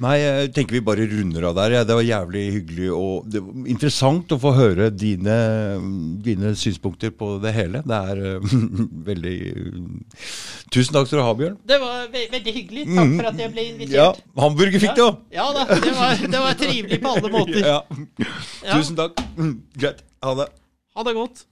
Nei, 0.00 0.14
jeg 0.22 0.52
tenker 0.56 0.78
vi 0.78 0.80
bare 0.84 1.04
runder 1.04 1.44
av 1.50 1.56
der. 1.58 1.74
Ja, 1.76 1.82
det 1.84 1.96
var 1.98 2.06
jævlig 2.06 2.42
hyggelig 2.54 2.86
og 2.96 3.26
det 3.28 3.42
var 3.44 3.66
interessant 3.74 4.32
å 4.32 4.38
få 4.40 4.54
høre 4.56 4.88
dine, 4.88 5.34
dine 6.24 6.54
synspunkter 6.56 7.12
på 7.12 7.34
det 7.42 7.52
hele. 7.52 7.82
Det 7.84 7.98
er 7.98 8.22
uh, 8.40 8.54
veldig 9.10 9.36
Tusen 10.72 10.96
takk 10.96 11.10
skal 11.10 11.20
du 11.20 11.24
ha, 11.26 11.34
Bjørn. 11.36 11.60
Det 11.68 11.78
var 11.82 12.08
ve 12.14 12.24
veldig 12.32 12.56
hyggelig. 12.56 12.86
Takk 12.88 13.14
for 13.18 13.30
at 13.34 13.44
jeg 13.44 13.52
ble 13.52 13.66
invitert. 13.68 13.98
Ja, 13.98 14.08
hamburger 14.40 14.84
fikk 14.86 14.96
du 14.96 15.04
òg! 15.10 15.20
Ja 15.36 15.50
da, 15.52 15.68
det 15.68 15.94
var, 15.98 16.24
det 16.24 16.42
var 16.46 16.58
trivelig 16.64 17.00
på 17.04 17.12
alle 17.12 17.32
måter. 17.36 17.60
Ja. 17.60 17.78
Ja. 18.24 18.72
Tusen 18.72 18.96
takk. 18.96 19.20
Greit. 19.82 20.00
Ha 20.24 20.36
det. 20.40 20.48
Ha 20.96 21.04
det 21.04 21.18
godt. 21.20 21.44